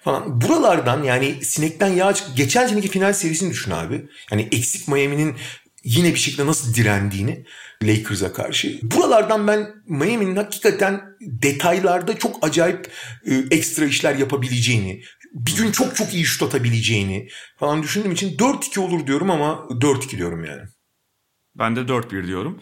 falan. 0.04 0.42
Buralardan 0.42 1.04
yani 1.04 1.46
sinekten 1.46 1.88
yağ 1.88 2.14
çık. 2.14 2.38
Geçen 2.38 2.68
seneki 2.68 2.88
final 2.88 3.14
serisini 3.14 3.52
düşün 3.52 3.72
abi. 3.72 4.06
Yani 4.32 4.48
eksik 4.52 4.88
Miami'nin 4.88 5.36
yine 5.84 6.14
bir 6.14 6.20
şekilde 6.20 6.46
nasıl 6.46 6.74
direndiğini 6.74 7.46
Lakers'a 7.84 8.34
karşı. 8.34 8.80
Buralardan 8.82 9.48
ben 9.48 9.68
Miami'nin 9.88 10.36
hakikaten 10.36 11.02
detaylarda 11.22 12.18
çok 12.18 12.46
acayip 12.46 12.92
e, 13.26 13.36
ekstra 13.36 13.86
işler 13.86 14.16
yapabileceğini, 14.16 15.02
bir 15.34 15.56
gün 15.56 15.72
çok 15.72 15.96
çok 15.96 16.14
iyi 16.14 16.26
şut 16.26 16.44
atabileceğini 16.44 17.28
falan 17.58 17.84
düşündüğüm 17.84 18.12
için 18.12 18.38
4-2 18.38 18.80
olur 18.80 19.08
diyorum 19.08 19.32
ama 19.32 19.68
4-2 19.70 20.18
diyorum 20.18 20.46
yani. 20.46 20.62
Ben 21.56 21.76
de 21.76 21.80
4-1 21.80 22.28
diyorum. 22.28 22.60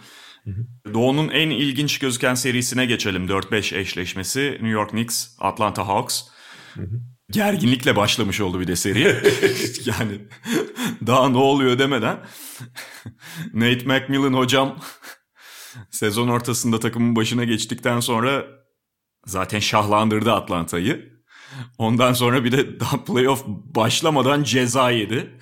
Doğu'nun 0.93 1.29
en 1.29 1.49
ilginç 1.49 1.99
gözüken 1.99 2.33
serisine 2.33 2.85
geçelim. 2.85 3.25
4-5 3.27 3.77
eşleşmesi 3.77 4.41
New 4.51 4.67
York 4.67 4.89
Knicks, 4.89 5.27
Atlanta 5.39 5.87
Hawks. 5.87 6.21
Gerginlikle 7.31 7.95
başlamış 7.95 8.41
oldu 8.41 8.59
bir 8.59 8.67
de 8.67 8.75
seri. 8.75 9.01
yani 9.85 10.21
daha 11.07 11.29
ne 11.29 11.37
oluyor 11.37 11.79
demeden. 11.79 12.19
Nate 13.53 13.85
McMillan 13.85 14.33
hocam 14.33 14.79
sezon 15.91 16.27
ortasında 16.27 16.79
takımın 16.79 17.15
başına 17.15 17.43
geçtikten 17.43 17.99
sonra 17.99 18.45
zaten 19.25 19.59
şahlandırdı 19.59 20.33
Atlanta'yı. 20.33 21.11
Ondan 21.77 22.13
sonra 22.13 22.43
bir 22.43 22.51
de 22.51 22.79
daha 22.79 23.03
playoff 23.03 23.43
başlamadan 23.47 24.43
ceza 24.43 24.91
yedi. 24.91 25.39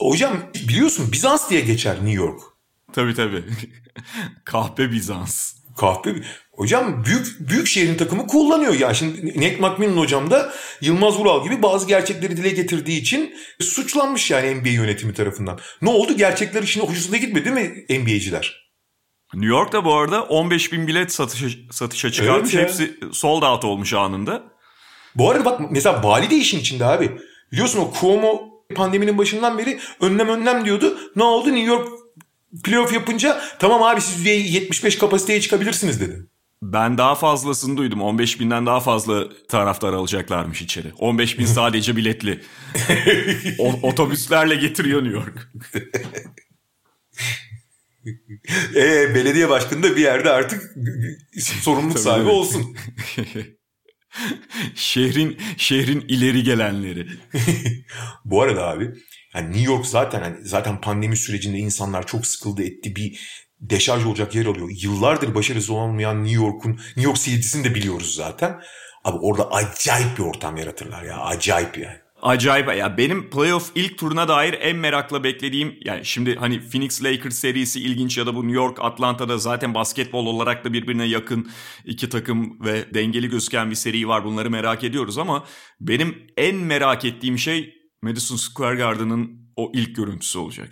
Hocam 0.00 0.36
biliyorsun 0.68 1.12
Bizans 1.12 1.50
diye 1.50 1.60
geçer 1.60 1.94
New 1.94 2.12
York. 2.12 2.40
Tabii 2.92 3.14
tabii. 3.14 3.44
Kahpe 4.44 4.92
Bizans. 4.92 5.54
Kahpe 5.76 6.14
Hocam 6.52 7.04
büyük 7.04 7.26
büyük 7.40 7.66
şehrin 7.66 7.96
takımı 7.96 8.26
kullanıyor 8.26 8.74
ya. 8.74 8.94
Şimdi 8.94 9.26
Nate 9.26 9.56
McMillan 9.56 9.96
hocam 9.96 10.30
da 10.30 10.52
Yılmaz 10.80 11.18
Vural 11.18 11.44
gibi 11.44 11.62
bazı 11.62 11.86
gerçekleri 11.86 12.36
dile 12.36 12.50
getirdiği 12.50 13.00
için 13.00 13.34
suçlanmış 13.60 14.30
yani 14.30 14.54
NBA 14.54 14.68
yönetimi 14.68 15.14
tarafından. 15.14 15.58
Ne 15.82 15.90
oldu? 15.90 16.16
Gerçekler 16.16 16.62
işine 16.62 16.84
hoşuna 16.84 17.16
gitmedi 17.16 17.44
değil 17.44 17.56
mi 17.56 18.00
NBA'ciler? 18.00 18.62
New 19.34 19.48
York'ta 19.48 19.84
bu 19.84 19.94
arada 19.94 20.22
15 20.22 20.72
bin 20.72 20.86
bilet 20.86 21.12
satışa, 21.12 21.46
satışa 21.70 22.12
çıkarmış. 22.12 22.54
Evet 22.54 22.68
Hepsi 22.68 22.98
sold 23.12 23.42
out 23.42 23.64
olmuş 23.64 23.94
anında. 23.94 24.42
Bu 25.14 25.30
arada 25.30 25.44
bak 25.44 25.60
mesela 25.70 26.02
vali 26.02 26.30
de 26.30 26.36
işin 26.36 26.58
içinde 26.58 26.84
abi. 26.84 27.18
Biliyorsun 27.52 27.78
o 27.78 27.92
Cuomo 28.00 28.42
pandeminin 28.74 29.18
başından 29.18 29.58
beri 29.58 29.80
önlem 30.00 30.28
önlem 30.28 30.64
diyordu. 30.64 30.98
Ne 31.16 31.22
oldu? 31.22 31.48
New 31.48 31.72
York 31.72 32.01
playoff 32.64 32.92
yapınca 32.92 33.40
tamam 33.58 33.82
abi 33.82 34.00
siz 34.00 34.26
%75 34.26 34.98
kapasiteye 34.98 35.40
çıkabilirsiniz 35.40 36.00
dedi. 36.00 36.26
Ben 36.62 36.98
daha 36.98 37.14
fazlasını 37.14 37.76
duydum. 37.76 38.02
15 38.02 38.40
binden 38.40 38.66
daha 38.66 38.80
fazla 38.80 39.28
taraftar 39.48 39.92
alacaklarmış 39.92 40.62
içeri. 40.62 40.92
15 40.98 41.38
bin 41.38 41.46
sadece 41.46 41.96
biletli. 41.96 42.40
o, 43.58 43.72
otobüslerle 43.82 44.54
getiriyor 44.54 45.04
New 45.04 45.18
York. 45.18 45.52
e, 48.76 49.14
belediye 49.14 49.48
başkanı 49.48 49.82
da 49.82 49.96
bir 49.96 50.00
yerde 50.00 50.30
artık 50.30 50.74
sorumluluk 51.40 51.98
sahibi 51.98 52.28
olsun. 52.28 52.76
şehrin 54.74 55.38
şehrin 55.56 56.04
ileri 56.08 56.42
gelenleri. 56.42 57.06
Bu 58.24 58.42
arada 58.42 58.68
abi 58.68 58.90
yani 59.34 59.48
New 59.48 59.72
York 59.72 59.86
zaten 59.86 60.22
hani 60.22 60.36
zaten 60.42 60.80
pandemi 60.80 61.16
sürecinde 61.16 61.58
insanlar 61.58 62.06
çok 62.06 62.26
sıkıldı 62.26 62.62
etti 62.62 62.96
bir 62.96 63.20
deşarj 63.60 64.06
olacak 64.06 64.34
yer 64.34 64.46
alıyor. 64.46 64.70
Yıllardır 64.82 65.34
başarısı 65.34 65.74
olmayan 65.74 66.24
New 66.24 66.42
York'un 66.44 66.70
New 66.70 67.02
York 67.02 67.16
City'sini 67.16 67.64
de 67.64 67.74
biliyoruz 67.74 68.14
zaten. 68.14 68.60
Abi 69.04 69.16
orada 69.16 69.50
acayip 69.50 70.18
bir 70.18 70.22
ortam 70.22 70.56
yaratırlar 70.56 71.02
ya. 71.02 71.20
Acayip 71.20 71.78
yani. 71.78 71.96
Acayip 72.22 72.76
ya 72.76 72.96
benim 72.98 73.30
playoff 73.30 73.70
ilk 73.74 73.98
turuna 73.98 74.28
dair 74.28 74.52
en 74.60 74.76
merakla 74.76 75.24
beklediğim 75.24 75.76
yani 75.84 76.04
şimdi 76.04 76.36
hani 76.36 76.60
Phoenix 76.60 77.04
Lakers 77.04 77.34
serisi 77.34 77.80
ilginç 77.80 78.18
ya 78.18 78.26
da 78.26 78.34
bu 78.34 78.42
New 78.42 78.56
York 78.56 78.78
Atlanta'da 78.80 79.38
zaten 79.38 79.74
basketbol 79.74 80.26
olarak 80.26 80.64
da 80.64 80.72
birbirine 80.72 81.04
yakın 81.04 81.50
iki 81.84 82.08
takım 82.08 82.64
ve 82.64 82.94
dengeli 82.94 83.28
gözüken 83.28 83.70
bir 83.70 83.74
seri 83.74 84.08
var 84.08 84.24
bunları 84.24 84.50
merak 84.50 84.84
ediyoruz 84.84 85.18
ama 85.18 85.44
benim 85.80 86.26
en 86.36 86.56
merak 86.56 87.04
ettiğim 87.04 87.38
şey 87.38 87.81
Madison 88.02 88.36
Square 88.36 88.76
Garden'ın 88.76 89.52
o 89.56 89.72
ilk 89.74 89.96
görüntüsü 89.96 90.38
olacak. 90.38 90.68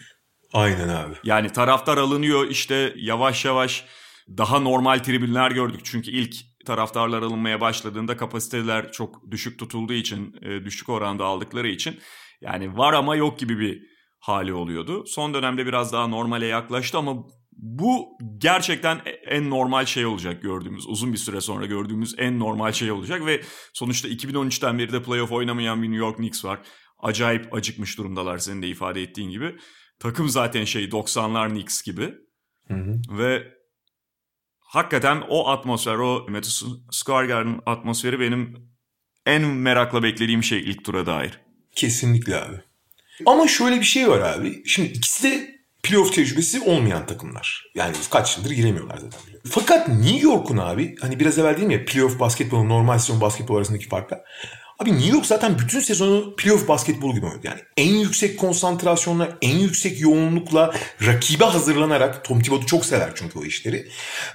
Aynen 0.52 0.88
abi. 0.88 1.14
Yani 1.24 1.52
taraftar 1.52 1.98
alınıyor 1.98 2.46
işte 2.50 2.94
yavaş 2.96 3.44
yavaş 3.44 3.84
daha 4.28 4.58
normal 4.58 4.98
tribünler 4.98 5.50
gördük. 5.50 5.80
Çünkü 5.84 6.10
ilk 6.10 6.34
taraftarlar 6.66 7.22
alınmaya 7.22 7.60
başladığında 7.60 8.16
kapasiteler 8.16 8.92
çok 8.92 9.30
düşük 9.30 9.58
tutulduğu 9.58 9.92
için, 9.92 10.36
e, 10.42 10.64
düşük 10.64 10.88
oranda 10.88 11.24
aldıkları 11.24 11.68
için 11.68 11.98
yani 12.40 12.76
var 12.76 12.92
ama 12.92 13.16
yok 13.16 13.38
gibi 13.38 13.58
bir 13.58 13.82
hali 14.18 14.54
oluyordu. 14.54 15.04
Son 15.06 15.34
dönemde 15.34 15.66
biraz 15.66 15.92
daha 15.92 16.06
normale 16.06 16.46
yaklaştı 16.46 16.98
ama 16.98 17.16
bu 17.52 18.18
gerçekten 18.38 18.96
e, 18.96 19.10
en 19.10 19.50
normal 19.50 19.86
şey 19.86 20.06
olacak 20.06 20.42
gördüğümüz, 20.42 20.86
uzun 20.86 21.12
bir 21.12 21.18
süre 21.18 21.40
sonra 21.40 21.66
gördüğümüz 21.66 22.14
en 22.18 22.38
normal 22.38 22.72
şey 22.72 22.90
olacak 22.90 23.26
ve 23.26 23.40
sonuçta 23.74 24.08
2013'ten 24.08 24.78
beri 24.78 24.92
de 24.92 25.02
playoff 25.02 25.32
oynamayan 25.32 25.82
bir 25.82 25.88
New 25.88 26.04
York 26.04 26.16
Knicks 26.16 26.44
var. 26.44 26.58
Acayip 27.02 27.54
acıkmış 27.54 27.98
durumdalar 27.98 28.38
senin 28.38 28.62
de 28.62 28.68
ifade 28.68 29.02
ettiğin 29.02 29.30
gibi. 29.30 29.56
Takım 29.98 30.28
zaten 30.28 30.64
şey 30.64 30.84
90'lar 30.84 31.48
Knicks 31.48 31.82
gibi. 31.82 32.14
Hı 32.68 32.74
hı. 32.74 33.00
Ve 33.18 33.42
hakikaten 34.60 35.22
o 35.28 35.48
atmosfer, 35.48 35.94
o 35.94 36.26
Madison 36.28 36.86
Square 36.90 37.26
Garden 37.26 37.60
atmosferi 37.66 38.20
benim 38.20 38.70
en 39.26 39.42
merakla 39.42 40.02
beklediğim 40.02 40.44
şey 40.44 40.60
ilk 40.60 40.84
tura 40.84 41.06
dair. 41.06 41.40
Kesinlikle 41.74 42.36
abi. 42.36 42.56
Ama 43.26 43.48
şöyle 43.48 43.76
bir 43.76 43.84
şey 43.84 44.08
var 44.08 44.20
abi. 44.20 44.62
Şimdi 44.66 44.88
ikisi 44.88 45.22
de 45.22 45.60
playoff 45.82 46.14
tecrübesi 46.14 46.60
olmayan 46.60 47.06
takımlar. 47.06 47.70
Yani 47.74 47.96
kaç 48.10 48.38
yıldır 48.38 48.50
giremiyorlar 48.50 48.96
zaten. 48.96 49.20
Fakat 49.44 49.88
New 49.88 50.18
York'un 50.18 50.56
abi 50.56 50.96
hani 51.00 51.20
biraz 51.20 51.38
evvel 51.38 51.56
dedim 51.56 51.70
ya 51.70 51.84
playoff 51.84 52.20
basketbolu 52.20 52.68
normal 52.68 52.98
sezon 52.98 53.20
basketbol 53.20 53.56
arasındaki 53.56 53.88
farklar. 53.88 54.20
Abi 54.80 54.92
New 54.92 55.16
York 55.16 55.26
zaten 55.26 55.58
bütün 55.58 55.80
sezonu 55.80 56.36
playoff 56.36 56.68
basketbolu 56.68 57.14
gibi 57.14 57.26
oynadı. 57.26 57.40
Yani 57.42 57.60
en 57.76 57.94
yüksek 57.94 58.38
konsantrasyonla, 58.38 59.38
en 59.42 59.58
yüksek 59.58 60.00
yoğunlukla 60.00 60.74
rakibe 61.06 61.44
hazırlanarak 61.44 62.24
Tom 62.24 62.40
Thibodeau 62.40 62.66
çok 62.66 62.84
sever 62.86 63.10
çünkü 63.14 63.38
o 63.38 63.44
işleri. 63.44 63.88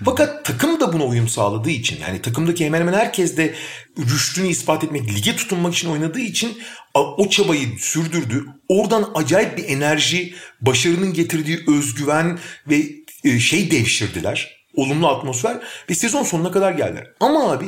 Fakat 0.06 0.46
takım 0.46 0.80
da 0.80 0.94
buna 0.94 1.06
uyum 1.06 1.28
sağladığı 1.28 1.70
için 1.70 2.00
yani 2.02 2.22
takımdaki 2.22 2.66
hemen 2.66 2.80
hemen 2.80 2.94
herkes 2.94 3.38
de 3.38 3.56
rüştünü 4.00 4.48
ispat 4.48 4.84
etmek, 4.84 5.14
lige 5.14 5.36
tutunmak 5.36 5.74
için 5.74 5.90
oynadığı 5.90 6.20
için 6.20 6.58
o 6.94 7.30
çabayı 7.30 7.68
sürdürdü. 7.80 8.46
Oradan 8.68 9.12
acayip 9.16 9.58
bir 9.58 9.70
enerji, 9.70 10.34
başarının 10.62 11.14
getirdiği 11.14 11.60
özgüven 11.68 12.40
ve 12.68 12.82
e, 13.24 13.40
şey 13.40 13.72
devşirdiler. 13.72 14.66
Olumlu 14.76 15.08
atmosfer 15.08 15.58
ve 15.90 15.96
sezon 15.96 16.24
sonuna 16.24 16.52
kadar 16.52 16.72
geldiler. 16.72 17.08
Ama 17.20 17.52
abi 17.52 17.66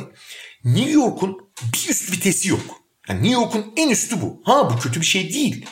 New 0.64 0.90
York'un 0.90 1.38
bir 1.72 1.90
üst 1.90 2.12
vitesi 2.12 2.48
yok. 2.48 2.60
Yani 3.08 3.22
New 3.22 3.42
York'un 3.42 3.72
en 3.76 3.90
üstü 3.90 4.20
bu. 4.20 4.42
Ha 4.44 4.70
bu 4.70 4.78
kötü 4.78 5.00
bir 5.00 5.06
şey 5.06 5.32
değil. 5.32 5.66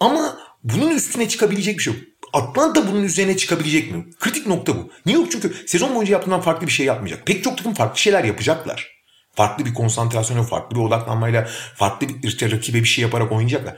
Ama 0.00 0.38
bunun 0.64 0.90
üstüne 0.90 1.28
çıkabilecek 1.28 1.78
bir 1.78 1.82
şey 1.82 1.94
yok. 1.94 2.02
Atlanta 2.32 2.88
bunun 2.88 3.02
üzerine 3.02 3.36
çıkabilecek 3.36 3.92
mi? 3.92 4.04
Kritik 4.20 4.46
nokta 4.46 4.76
bu. 4.76 4.90
New 5.06 5.22
York 5.22 5.32
çünkü 5.32 5.54
sezon 5.66 5.94
boyunca 5.94 6.12
yaptığından 6.12 6.40
farklı 6.40 6.66
bir 6.66 6.72
şey 6.72 6.86
yapmayacak. 6.86 7.26
Pek 7.26 7.44
çok 7.44 7.58
takım 7.58 7.74
farklı 7.74 7.98
şeyler 7.98 8.24
yapacaklar. 8.24 9.00
Farklı 9.34 9.66
bir 9.66 9.74
konsantrasyonla, 9.74 10.42
farklı 10.42 10.76
bir 10.76 10.80
odaklanmayla, 10.80 11.48
farklı 11.74 12.08
bir 12.08 12.52
rakibe 12.52 12.78
bir 12.78 12.84
şey 12.84 13.02
yaparak 13.02 13.32
oynayacaklar. 13.32 13.76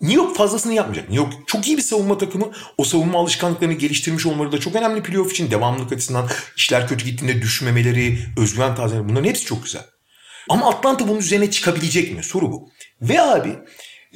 New 0.00 0.22
York 0.22 0.36
fazlasını 0.36 0.74
yapmayacak. 0.74 1.10
New 1.10 1.24
York 1.24 1.48
çok 1.48 1.66
iyi 1.66 1.76
bir 1.76 1.82
savunma 1.82 2.18
takımı. 2.18 2.50
O 2.78 2.84
savunma 2.84 3.18
alışkanlıklarını 3.18 3.74
geliştirmiş 3.74 4.26
olmaları 4.26 4.52
da 4.52 4.60
çok 4.60 4.76
önemli 4.76 5.02
playoff 5.02 5.32
için. 5.32 5.50
Devamlılık 5.50 5.92
açısından 5.92 6.28
işler 6.56 6.88
kötü 6.88 7.04
gittiğinde 7.04 7.42
düşmemeleri, 7.42 8.18
özgüven 8.38 8.74
tazeleri 8.74 9.08
bunların 9.08 9.28
hepsi 9.28 9.44
çok 9.44 9.64
güzel. 9.64 9.82
Ama 10.48 10.70
Atlanta 10.70 11.08
bunun 11.08 11.18
üzerine 11.18 11.50
çıkabilecek 11.50 12.16
mi? 12.16 12.22
Soru 12.22 12.52
bu. 12.52 12.70
Ve 13.02 13.20
abi 13.20 13.58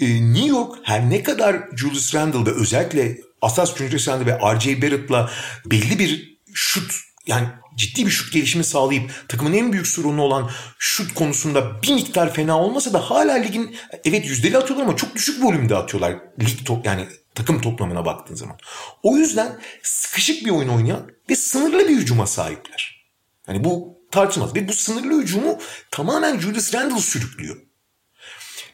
e, 0.00 0.32
New 0.32 0.48
York 0.48 0.76
her 0.82 1.10
ne 1.10 1.22
kadar 1.22 1.56
Julius 1.76 2.14
Randle 2.14 2.50
ve 2.50 2.54
özellikle 2.54 3.18
Asas 3.42 3.76
Julius 3.76 4.08
Randle 4.08 4.26
ve 4.26 4.38
R.J. 4.54 4.82
Barrett'la 4.82 5.30
belli 5.66 5.98
bir 5.98 6.38
şut 6.54 6.92
yani 7.26 7.48
ciddi 7.78 8.06
bir 8.06 8.10
şut 8.10 8.32
gelişimi 8.32 8.64
sağlayıp 8.64 9.24
takımın 9.28 9.52
en 9.52 9.72
büyük 9.72 9.86
sorunu 9.86 10.22
olan 10.22 10.50
şut 10.78 11.14
konusunda 11.14 11.82
bir 11.82 11.94
miktar 11.94 12.34
fena 12.34 12.60
olmasa 12.60 12.92
da 12.92 13.10
hala 13.10 13.32
ligin 13.32 13.76
evet 14.04 14.26
yüzdeli 14.26 14.58
atıyorlar 14.58 14.84
ama 14.84 14.96
çok 14.96 15.14
düşük 15.14 15.44
volümde 15.44 15.76
atıyorlar. 15.76 16.12
Lig 16.40 16.66
top 16.66 16.86
yani 16.86 17.06
takım 17.34 17.60
toplamına 17.60 18.04
baktığın 18.04 18.34
zaman. 18.34 18.56
O 19.02 19.16
yüzden 19.16 19.60
sıkışık 19.82 20.46
bir 20.46 20.50
oyun 20.50 20.68
oynayan 20.68 21.10
ve 21.30 21.36
sınırlı 21.36 21.88
bir 21.88 21.96
hücuma 21.96 22.26
sahipler. 22.26 23.08
Yani 23.48 23.64
bu 23.64 23.98
tartışmaz. 24.10 24.54
Ve 24.54 24.68
bu 24.68 24.72
sınırlı 24.72 25.22
hücumu 25.22 25.58
tamamen 25.90 26.38
Julius 26.40 26.74
Randle 26.74 27.00
sürüklüyor. 27.00 27.56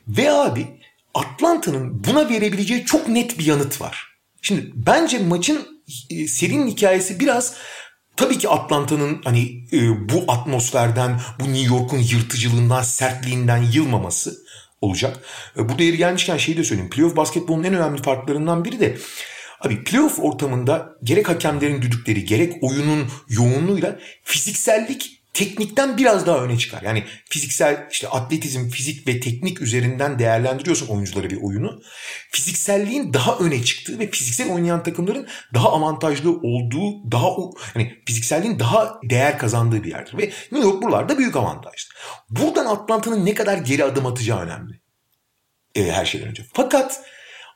Ve 0.08 0.30
abi 0.30 0.66
Atlanta'nın 1.14 2.04
buna 2.04 2.28
verebileceği 2.28 2.84
çok 2.84 3.08
net 3.08 3.38
bir 3.38 3.46
yanıt 3.46 3.80
var. 3.80 4.14
Şimdi 4.42 4.72
bence 4.74 5.18
maçın 5.18 5.82
e, 6.10 6.28
serinin 6.28 6.68
hikayesi 6.68 7.20
biraz 7.20 7.54
tabii 8.16 8.38
ki 8.38 8.48
Atlanta'nın 8.48 9.20
hani 9.24 9.64
e, 9.72 10.08
bu 10.08 10.24
atmosferden, 10.28 11.20
bu 11.40 11.44
New 11.44 11.74
York'un 11.74 11.98
yırtıcılığından, 11.98 12.82
sertliğinden 12.82 13.62
yılmaması 13.72 14.36
olacak. 14.80 15.20
E, 15.56 15.68
burada 15.68 15.82
yeri 15.82 15.96
gelmişken 15.96 16.36
şeyi 16.36 16.56
de 16.56 16.64
söyleyeyim. 16.64 16.90
Playoff 16.90 17.16
basketbolun 17.16 17.64
en 17.64 17.74
önemli 17.74 18.02
farklarından 18.02 18.64
biri 18.64 18.80
de 18.80 18.96
Abi 19.60 19.84
playoff 19.84 20.20
ortamında 20.20 20.96
gerek 21.02 21.28
hakemlerin 21.28 21.82
düdükleri 21.82 22.24
gerek 22.24 22.52
oyunun 22.62 23.08
yoğunluğuyla 23.28 23.98
fiziksellik 24.22 25.13
teknikten 25.34 25.98
biraz 25.98 26.26
daha 26.26 26.44
öne 26.44 26.58
çıkar. 26.58 26.82
Yani 26.82 27.04
fiziksel 27.30 27.88
işte 27.90 28.08
atletizm, 28.08 28.68
fizik 28.68 29.08
ve 29.08 29.20
teknik 29.20 29.60
üzerinden 29.60 30.18
değerlendiriyorsun 30.18 30.86
oyuncuları 30.86 31.30
bir 31.30 31.42
oyunu. 31.42 31.82
Fizikselliğin 32.30 33.12
daha 33.12 33.38
öne 33.38 33.64
çıktığı 33.64 33.98
ve 33.98 34.10
fiziksel 34.10 34.52
oynayan 34.52 34.82
takımların 34.82 35.28
daha 35.54 35.72
avantajlı 35.72 36.30
olduğu, 36.30 37.12
daha 37.12 37.28
hani 37.74 38.02
fizikselliğin 38.06 38.58
daha 38.58 39.00
değer 39.10 39.38
kazandığı 39.38 39.84
bir 39.84 39.90
yerdir. 39.90 40.18
Ve 40.18 40.22
New 40.22 40.68
York 40.68 40.82
buralarda 40.82 41.18
büyük 41.18 41.36
avantajlı. 41.36 41.94
Buradan 42.30 42.66
Atlanta'nın 42.66 43.26
ne 43.26 43.34
kadar 43.34 43.58
geri 43.58 43.84
adım 43.84 44.06
atacağı 44.06 44.40
önemli. 44.40 44.80
Ee, 45.74 45.92
her 45.92 46.04
şeyden 46.04 46.28
önce. 46.28 46.44
Fakat 46.52 47.04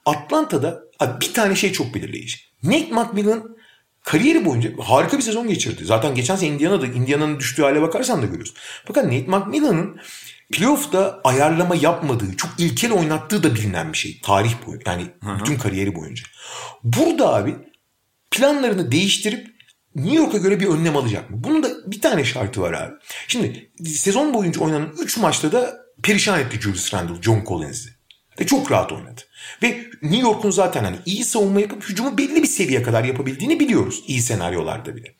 Atlanta'da 0.06 0.80
bir 1.20 1.34
tane 1.34 1.56
şey 1.56 1.72
çok 1.72 1.94
belirleyici. 1.94 2.38
Nate 2.62 2.92
McMillan 2.92 3.57
kariyeri 4.08 4.44
boyunca 4.44 4.70
harika 4.78 5.16
bir 5.16 5.22
sezon 5.22 5.48
geçirdi. 5.48 5.84
Zaten 5.84 6.14
geçen 6.14 6.36
sene 6.36 6.50
Indiana'da 6.50 6.86
Indiana'nın 6.86 7.38
düştüğü 7.38 7.62
hale 7.62 7.82
bakarsan 7.82 8.22
da 8.22 8.26
görüyorsun. 8.26 8.56
Fakat 8.84 9.04
Nate 9.04 9.24
McMillan'ın 9.26 10.00
playoff'ta 10.52 11.20
ayarlama 11.24 11.76
yapmadığı, 11.76 12.36
çok 12.36 12.50
ilkel 12.58 12.92
oynattığı 12.92 13.42
da 13.42 13.54
bilinen 13.54 13.92
bir 13.92 13.98
şey. 13.98 14.20
Tarih 14.20 14.54
boyu 14.66 14.78
yani 14.86 15.06
Hı-hı. 15.24 15.38
bütün 15.38 15.58
kariyeri 15.58 15.94
boyunca. 15.94 16.24
Burada 16.84 17.34
abi 17.34 17.56
planlarını 18.30 18.92
değiştirip 18.92 19.48
New 19.94 20.16
York'a 20.16 20.38
göre 20.38 20.60
bir 20.60 20.66
önlem 20.66 20.96
alacak 20.96 21.30
mı? 21.30 21.36
Bunun 21.44 21.62
da 21.62 21.68
bir 21.86 22.00
tane 22.00 22.24
şartı 22.24 22.60
var 22.60 22.72
abi. 22.72 22.94
Şimdi 23.28 23.70
sezon 23.84 24.34
boyunca 24.34 24.60
oynanan 24.60 24.88
3 24.98 25.16
maçta 25.16 25.52
da 25.52 25.76
perişan 26.02 26.40
etti 26.40 26.60
Julius 26.60 26.94
Randle, 26.94 27.22
John 27.22 27.44
Collins'i. 27.48 27.90
Ve 28.40 28.46
çok 28.46 28.72
rahat 28.72 28.92
oynadı. 28.92 29.20
Ve 29.62 29.90
New 30.02 30.20
York'un 30.28 30.50
zaten 30.50 30.84
hani 30.84 30.96
iyi 31.06 31.24
savunma 31.24 31.60
yapıp 31.60 31.88
hücumu 31.88 32.18
belli 32.18 32.42
bir 32.42 32.48
seviye 32.48 32.82
kadar 32.82 33.04
yapabildiğini 33.04 33.60
biliyoruz. 33.60 34.04
iyi 34.06 34.22
senaryolarda 34.22 34.96
bile. 34.96 35.14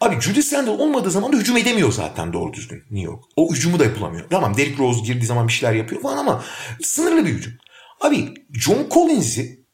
Abi 0.00 0.20
Julius 0.20 0.52
Randle 0.52 0.70
olmadığı 0.70 1.10
zaman 1.10 1.32
da 1.32 1.36
hücum 1.36 1.56
edemiyor 1.56 1.92
zaten 1.92 2.32
doğru 2.32 2.52
düzgün 2.52 2.78
New 2.78 3.00
York. 3.00 3.24
O 3.36 3.54
hücumu 3.54 3.78
da 3.78 3.84
yapılamıyor. 3.84 4.30
Tamam 4.30 4.56
Derrick 4.56 4.78
Rose 4.78 5.00
girdiği 5.00 5.26
zaman 5.26 5.48
bir 5.48 5.52
şeyler 5.52 5.74
yapıyor 5.74 6.02
falan 6.02 6.16
ama 6.16 6.44
sınırlı 6.82 7.26
bir 7.26 7.30
hücum. 7.30 7.52
Abi 8.00 8.34
John 8.52 8.88
Collins'i 8.90 9.66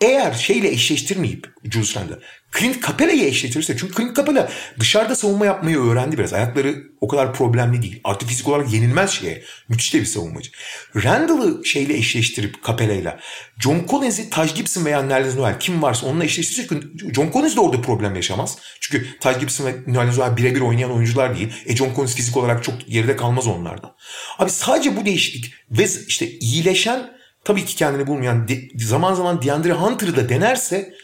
eğer 0.00 0.32
şeyle 0.32 0.68
eşleştirmeyip 0.68 1.52
Julius 1.64 1.96
Randle 1.96 2.18
Clint 2.58 2.86
Capela'yı 2.86 3.24
eşletirse 3.24 3.76
çünkü 3.76 3.94
Clint 3.94 4.16
Capela 4.16 4.48
dışarıda 4.80 5.14
savunma 5.14 5.46
yapmayı 5.46 5.78
öğrendi 5.78 6.18
biraz. 6.18 6.32
Ayakları 6.32 6.82
o 7.00 7.08
kadar 7.08 7.34
problemli 7.34 7.82
değil. 7.82 8.00
Artı 8.04 8.26
fizik 8.26 8.48
olarak 8.48 8.72
yenilmez 8.72 9.10
şeye. 9.10 9.42
Müthiş 9.68 9.94
de 9.94 10.00
bir 10.00 10.04
savunmacı. 10.04 10.50
Randall'ı 10.96 11.64
şeyle 11.64 11.96
eşleştirip 11.96 12.66
Capela'yla 12.66 13.20
John 13.58 13.84
Collins'i 13.88 14.30
Taj 14.30 14.54
Gibson 14.54 14.84
veya 14.84 15.02
Nerlens 15.02 15.36
Noel 15.36 15.60
kim 15.60 15.82
varsa 15.82 16.06
onunla 16.06 16.24
eşleştirirse 16.24 16.76
John 17.14 17.30
Collins 17.32 17.56
de 17.56 17.60
orada 17.60 17.82
problem 17.82 18.14
yaşamaz. 18.14 18.58
Çünkü 18.80 19.18
Taj 19.20 19.40
Gibson 19.40 19.66
ve 19.66 19.74
Nerlens 19.86 20.18
Noel 20.18 20.36
birebir 20.36 20.60
oynayan 20.60 20.92
oyuncular 20.92 21.36
değil. 21.36 21.52
E 21.66 21.76
John 21.76 21.94
Collins 21.94 22.14
fizik 22.14 22.36
olarak 22.36 22.64
çok 22.64 22.86
geride 22.88 23.16
kalmaz 23.16 23.46
onlardan. 23.46 23.94
Abi 24.38 24.50
sadece 24.50 24.96
bu 24.96 25.04
değişiklik 25.04 25.54
ve 25.70 25.86
işte 26.06 26.30
iyileşen 26.30 27.18
tabii 27.44 27.64
ki 27.64 27.76
kendini 27.76 28.06
bulmayan 28.06 28.48
zaman 28.76 29.14
zaman 29.14 29.42
DeAndre 29.42 29.72
Hunter'ı 29.72 30.16
da 30.16 30.28
denerse 30.28 30.94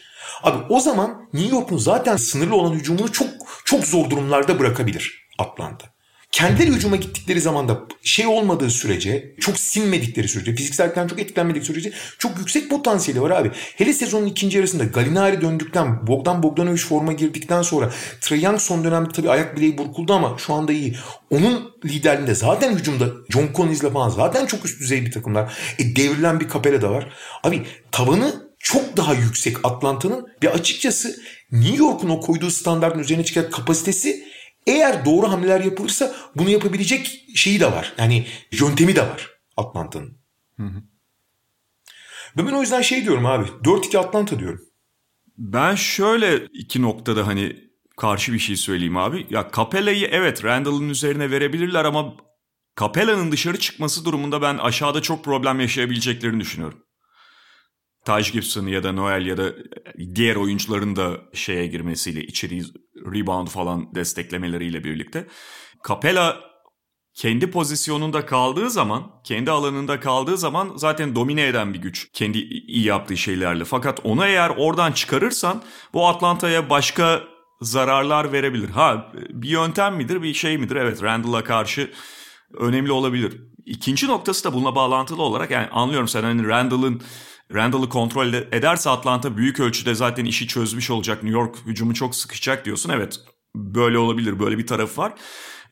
Abi 0.45 0.57
o 0.69 0.79
zaman 0.79 1.27
New 1.33 1.55
York'un 1.55 1.77
zaten 1.77 2.17
sınırlı 2.17 2.55
olan 2.55 2.73
hücumunu 2.73 3.11
çok 3.11 3.27
çok 3.65 3.85
zor 3.85 4.09
durumlarda 4.09 4.59
bırakabilir 4.59 5.27
Atlanta. 5.39 5.95
Kendileri 6.31 6.71
hücuma 6.71 6.95
gittikleri 6.95 7.41
zaman 7.41 7.69
da 7.69 7.79
şey 8.03 8.27
olmadığı 8.27 8.69
sürece, 8.69 9.35
çok 9.39 9.59
sinmedikleri 9.59 10.27
sürece, 10.27 10.55
fiziksellikten 10.55 11.07
çok 11.07 11.19
etkilenmedik 11.19 11.63
sürece 11.63 11.91
çok 12.19 12.37
yüksek 12.37 12.69
potansiyeli 12.69 13.21
var 13.21 13.31
abi. 13.31 13.51
Hele 13.53 13.93
sezonun 13.93 14.25
ikinci 14.25 14.57
yarısında 14.57 14.83
Galinari 14.83 15.41
döndükten, 15.41 16.07
Bogdan 16.07 16.43
Bogdanovic 16.43 16.81
forma 16.81 17.13
girdikten 17.13 17.61
sonra 17.61 17.91
Trae 18.21 18.39
Young 18.39 18.59
son 18.59 18.83
dönemde 18.83 19.09
tabii 19.09 19.29
ayak 19.29 19.57
bileği 19.57 19.77
burkuldu 19.77 20.13
ama 20.13 20.37
şu 20.37 20.53
anda 20.53 20.71
iyi. 20.71 20.95
Onun 21.29 21.71
liderliğinde 21.85 22.35
zaten 22.35 22.75
hücumda 22.75 23.05
John 23.29 23.49
Collins'le 23.55 23.93
falan 23.93 24.09
zaten 24.09 24.45
çok 24.45 24.65
üst 24.65 24.79
düzey 24.79 25.05
bir 25.05 25.11
takımlar. 25.11 25.57
E 25.79 25.95
devrilen 25.95 26.39
bir 26.39 26.47
kapela 26.47 26.81
da 26.81 26.91
var. 26.91 27.13
Abi 27.43 27.65
tavanı 27.91 28.45
çok 28.65 28.97
daha 28.97 29.13
yüksek 29.13 29.57
Atlanta'nın 29.63 30.27
ve 30.43 30.49
açıkçası 30.49 31.21
New 31.51 31.77
York'un 31.77 32.09
o 32.09 32.19
koyduğu 32.19 32.51
standartın 32.51 32.99
üzerine 32.99 33.25
çıkan 33.25 33.49
kapasitesi 33.49 34.27
eğer 34.67 35.05
doğru 35.05 35.31
hamleler 35.31 35.59
yapılırsa 35.59 36.15
bunu 36.35 36.49
yapabilecek 36.49 37.25
şeyi 37.35 37.59
de 37.59 37.71
var. 37.71 37.93
Yani 37.97 38.27
yöntemi 38.51 38.95
de 38.95 39.01
var 39.01 39.29
Atlanta'nın. 39.57 40.17
Ve 42.37 42.47
ben 42.47 42.51
o 42.51 42.61
yüzden 42.61 42.81
şey 42.81 43.03
diyorum 43.03 43.25
abi 43.25 43.45
4-2 43.63 43.97
Atlanta 43.97 44.39
diyorum. 44.39 44.61
Ben 45.37 45.75
şöyle 45.75 46.45
iki 46.45 46.81
noktada 46.81 47.27
hani 47.27 47.55
karşı 47.97 48.33
bir 48.33 48.39
şey 48.39 48.55
söyleyeyim 48.55 48.97
abi. 48.97 49.27
Ya 49.29 49.49
Capella'yı 49.55 50.07
evet 50.11 50.43
Randall'ın 50.43 50.89
üzerine 50.89 51.31
verebilirler 51.31 51.85
ama 51.85 52.13
Capella'nın 52.79 53.31
dışarı 53.31 53.59
çıkması 53.59 54.05
durumunda 54.05 54.41
ben 54.41 54.57
aşağıda 54.57 55.01
çok 55.01 55.25
problem 55.25 55.59
yaşayabileceklerini 55.59 56.39
düşünüyorum. 56.39 56.84
Taj 58.05 58.31
Gibson 58.31 58.67
ya 58.67 58.83
da 58.83 58.91
Noel 58.91 59.25
ya 59.25 59.37
da 59.37 59.53
diğer 60.15 60.35
oyuncuların 60.35 60.95
da 60.95 61.11
şeye 61.33 61.67
girmesiyle 61.67 62.23
içeri 62.23 62.61
rebound 62.95 63.47
falan 63.47 63.95
desteklemeleriyle 63.95 64.83
birlikte 64.83 65.27
Capella 65.87 66.37
kendi 67.13 67.51
pozisyonunda 67.51 68.25
kaldığı 68.25 68.69
zaman, 68.69 69.11
kendi 69.23 69.51
alanında 69.51 69.99
kaldığı 69.99 70.37
zaman 70.37 70.71
zaten 70.75 71.15
domine 71.15 71.47
eden 71.47 71.73
bir 71.73 71.81
güç 71.81 72.09
kendi 72.13 72.37
iyi 72.37 72.83
yaptığı 72.83 73.17
şeylerle. 73.17 73.65
Fakat 73.65 73.99
onu 74.03 74.25
eğer 74.25 74.49
oradan 74.57 74.91
çıkarırsan 74.91 75.61
bu 75.93 76.07
Atlanta'ya 76.07 76.69
başka 76.69 77.23
zararlar 77.61 78.31
verebilir. 78.31 78.69
Ha 78.69 79.11
bir 79.29 79.49
yöntem 79.49 79.95
midir, 79.95 80.21
bir 80.21 80.33
şey 80.33 80.57
midir? 80.57 80.75
Evet 80.75 81.03
Randall'a 81.03 81.43
karşı 81.43 81.91
önemli 82.53 82.91
olabilir. 82.91 83.41
İkinci 83.65 84.07
noktası 84.07 84.43
da 84.43 84.53
bununla 84.53 84.75
bağlantılı 84.75 85.21
olarak 85.21 85.51
yani 85.51 85.67
anlıyorum 85.67 86.07
sen 86.07 86.23
hani 86.23 86.47
Randall'ın 86.47 87.01
Randall'ı 87.53 87.89
kontrol 87.89 88.33
ederse 88.33 88.89
Atlanta 88.89 89.37
büyük 89.37 89.59
ölçüde 89.59 89.95
zaten 89.95 90.25
işi 90.25 90.47
çözmüş 90.47 90.89
olacak. 90.89 91.23
New 91.23 91.39
York 91.39 91.55
hücumu 91.65 91.93
çok 91.93 92.15
sıkışacak 92.15 92.65
diyorsun. 92.65 92.89
Evet 92.89 93.19
böyle 93.55 93.97
olabilir. 93.97 94.39
Böyle 94.39 94.57
bir 94.57 94.67
tarafı 94.67 95.01
var. 95.01 95.13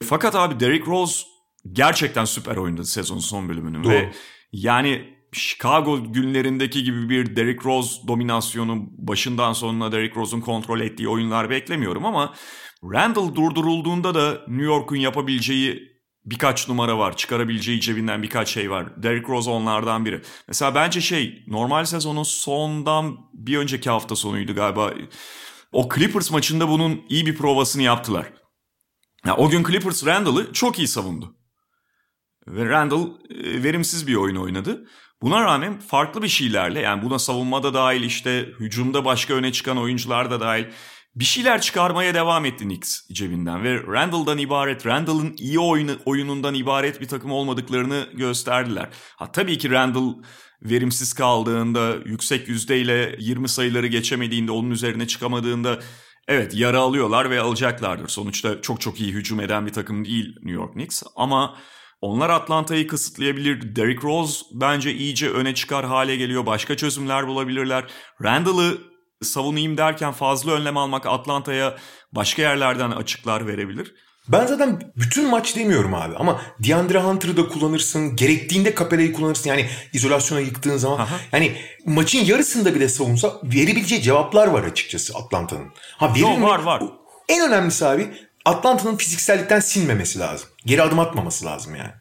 Fakat 0.04 0.36
abi 0.36 0.60
Derrick 0.60 0.86
Rose 0.86 1.24
gerçekten 1.72 2.26
süper 2.26 2.56
oynadı 2.56 2.86
sezonun 2.86 3.20
son 3.20 3.50
bölümünü. 3.50 3.90
Ve 3.90 4.12
yani 4.52 5.14
Chicago 5.34 6.14
günlerindeki 6.14 6.84
gibi 6.84 7.10
bir 7.10 7.36
Derrick 7.36 7.70
Rose 7.70 8.08
dominasyonu 8.08 8.86
başından 8.98 9.54
sonuna 9.54 9.92
Derrick 9.92 10.16
Rose'un 10.16 10.42
kontrol 10.42 10.80
ettiği 10.80 11.08
oyunlar 11.08 11.50
beklemiyorum 11.50 12.06
ama 12.06 12.34
Randall 12.84 13.36
durdurulduğunda 13.36 14.16
da 14.16 14.32
New 14.48 14.66
York'un 14.66 14.96
yapabileceği 14.96 15.93
birkaç 16.26 16.70
numara 16.70 16.98
var. 16.98 17.18
Çıkarabileceği 17.18 17.82
cebinden 17.82 18.24
birkaç 18.24 18.50
şey 18.50 18.72
var. 18.72 19.04
Derrick 19.04 19.28
Rose 19.28 19.50
onlardan 19.50 20.06
biri. 20.06 20.22
Mesela 20.48 20.76
bence 20.76 21.02
şey 21.02 21.44
normal 21.48 21.86
sezonun 21.86 22.24
sondan 22.24 23.18
bir 23.34 23.58
önceki 23.58 23.90
hafta 23.90 24.16
sonuydu 24.16 24.56
galiba. 24.56 24.94
O 25.72 25.90
Clippers 25.96 26.32
maçında 26.32 26.70
bunun 26.70 27.02
iyi 27.10 27.26
bir 27.26 27.38
provasını 27.38 27.84
yaptılar. 27.84 28.34
Ya, 29.26 29.38
o 29.38 29.50
gün 29.50 29.64
Clippers 29.64 30.06
Randall'ı 30.06 30.54
çok 30.54 30.80
iyi 30.80 30.88
savundu. 30.88 31.36
Ve 32.48 32.70
Randall 32.70 33.08
e, 33.30 33.64
verimsiz 33.64 34.08
bir 34.08 34.16
oyun 34.16 34.36
oynadı. 34.36 34.88
Buna 35.22 35.44
rağmen 35.44 35.80
farklı 35.80 36.22
bir 36.22 36.28
şeylerle 36.28 36.80
yani 36.80 37.04
buna 37.04 37.20
savunmada 37.20 37.74
dahil 37.74 38.02
işte 38.02 38.50
hücumda 38.60 39.06
başka 39.06 39.34
öne 39.34 39.52
çıkan 39.52 39.78
oyuncular 39.78 40.32
da 40.32 40.40
dahil 40.40 40.66
bir 41.16 41.26
şeyler 41.26 41.62
çıkarmaya 41.62 42.14
devam 42.14 42.46
etti 42.46 42.64
Knicks 42.64 43.10
cebinden 43.12 43.64
ve 43.64 43.84
Randall'dan 43.88 44.38
ibaret, 44.38 44.86
Randall'ın 44.86 45.36
iyi 45.38 45.60
oyunu, 45.60 45.92
oyunundan 46.06 46.54
ibaret 46.54 47.02
bir 47.02 47.08
takım 47.08 47.32
olmadıklarını 47.32 48.08
gösterdiler. 48.14 48.90
Ha 49.16 49.32
tabii 49.32 49.58
ki 49.58 49.72
Randall 49.72 50.14
verimsiz 50.62 51.14
kaldığında, 51.14 51.96
yüksek 52.06 52.48
yüzdeyle 52.48 53.16
20 53.20 53.50
sayıları 53.50 53.88
geçemediğinde, 53.88 54.52
onun 54.52 54.72
üzerine 54.72 55.08
çıkamadığında 55.08 55.80
evet 56.28 56.56
yara 56.56 56.80
alıyorlar 56.80 57.30
ve 57.30 57.42
alacaklardır. 57.42 58.08
Sonuçta 58.08 58.62
çok 58.62 58.82
çok 58.82 59.02
iyi 59.02 59.14
hücum 59.14 59.40
eden 59.40 59.66
bir 59.66 59.74
takım 59.74 60.06
değil 60.06 60.36
New 60.36 60.62
York 60.62 60.74
Knicks 60.74 61.04
ama 61.16 61.58
onlar 62.02 62.30
Atlanta'yı 62.30 62.88
kısıtlayabilir. 62.88 63.76
Derrick 63.76 64.08
Rose 64.08 64.46
bence 64.54 64.94
iyice 64.94 65.30
öne 65.30 65.56
çıkar 65.56 65.86
hale 65.86 66.16
geliyor. 66.16 66.46
Başka 66.46 66.78
çözümler 66.78 67.28
bulabilirler. 67.28 67.86
Randall'ı 68.24 68.93
savunayım 69.24 69.78
derken 69.78 70.12
fazla 70.12 70.52
önlem 70.52 70.78
almak 70.78 71.06
Atlanta'ya 71.06 71.78
başka 72.12 72.42
yerlerden 72.42 72.92
açıklar 72.92 73.48
verebilir. 73.48 73.94
Ben 74.28 74.46
zaten 74.46 74.94
bütün 74.96 75.30
maç 75.30 75.56
demiyorum 75.56 75.94
abi 75.94 76.16
ama 76.16 76.42
DeAndre 76.68 77.00
Hunter'ı 77.00 77.38
da 77.38 77.48
kullanırsın. 77.48 78.16
Gerektiğinde 78.16 78.76
Capella'yı 78.76 79.14
kullanırsın. 79.14 79.50
Yani 79.50 79.66
izolasyona 79.94 80.42
yıktığın 80.42 80.78
zaman. 80.78 81.00
Aha. 81.00 81.16
Yani 81.32 81.56
maçın 81.86 82.26
yarısında 82.26 82.76
bile 82.76 82.90
savunsa 82.90 83.34
verebileceği 83.44 84.02
cevaplar 84.02 84.48
var 84.48 84.64
açıkçası 84.64 85.18
Atlanta'nın. 85.18 85.68
Ha 85.98 86.10
verir 86.10 86.20
Yo, 86.20 86.38
mi? 86.38 86.44
var 86.44 86.60
var. 86.60 86.84
En 87.30 87.48
önemlisi 87.48 87.86
abi 87.86 88.14
Atlanta'nın 88.46 88.96
fiziksellikten 88.98 89.60
sinmemesi 89.60 90.20
lazım. 90.20 90.50
Geri 90.66 90.82
adım 90.82 91.00
atmaması 91.00 91.46
lazım 91.46 91.76
yani. 91.76 91.92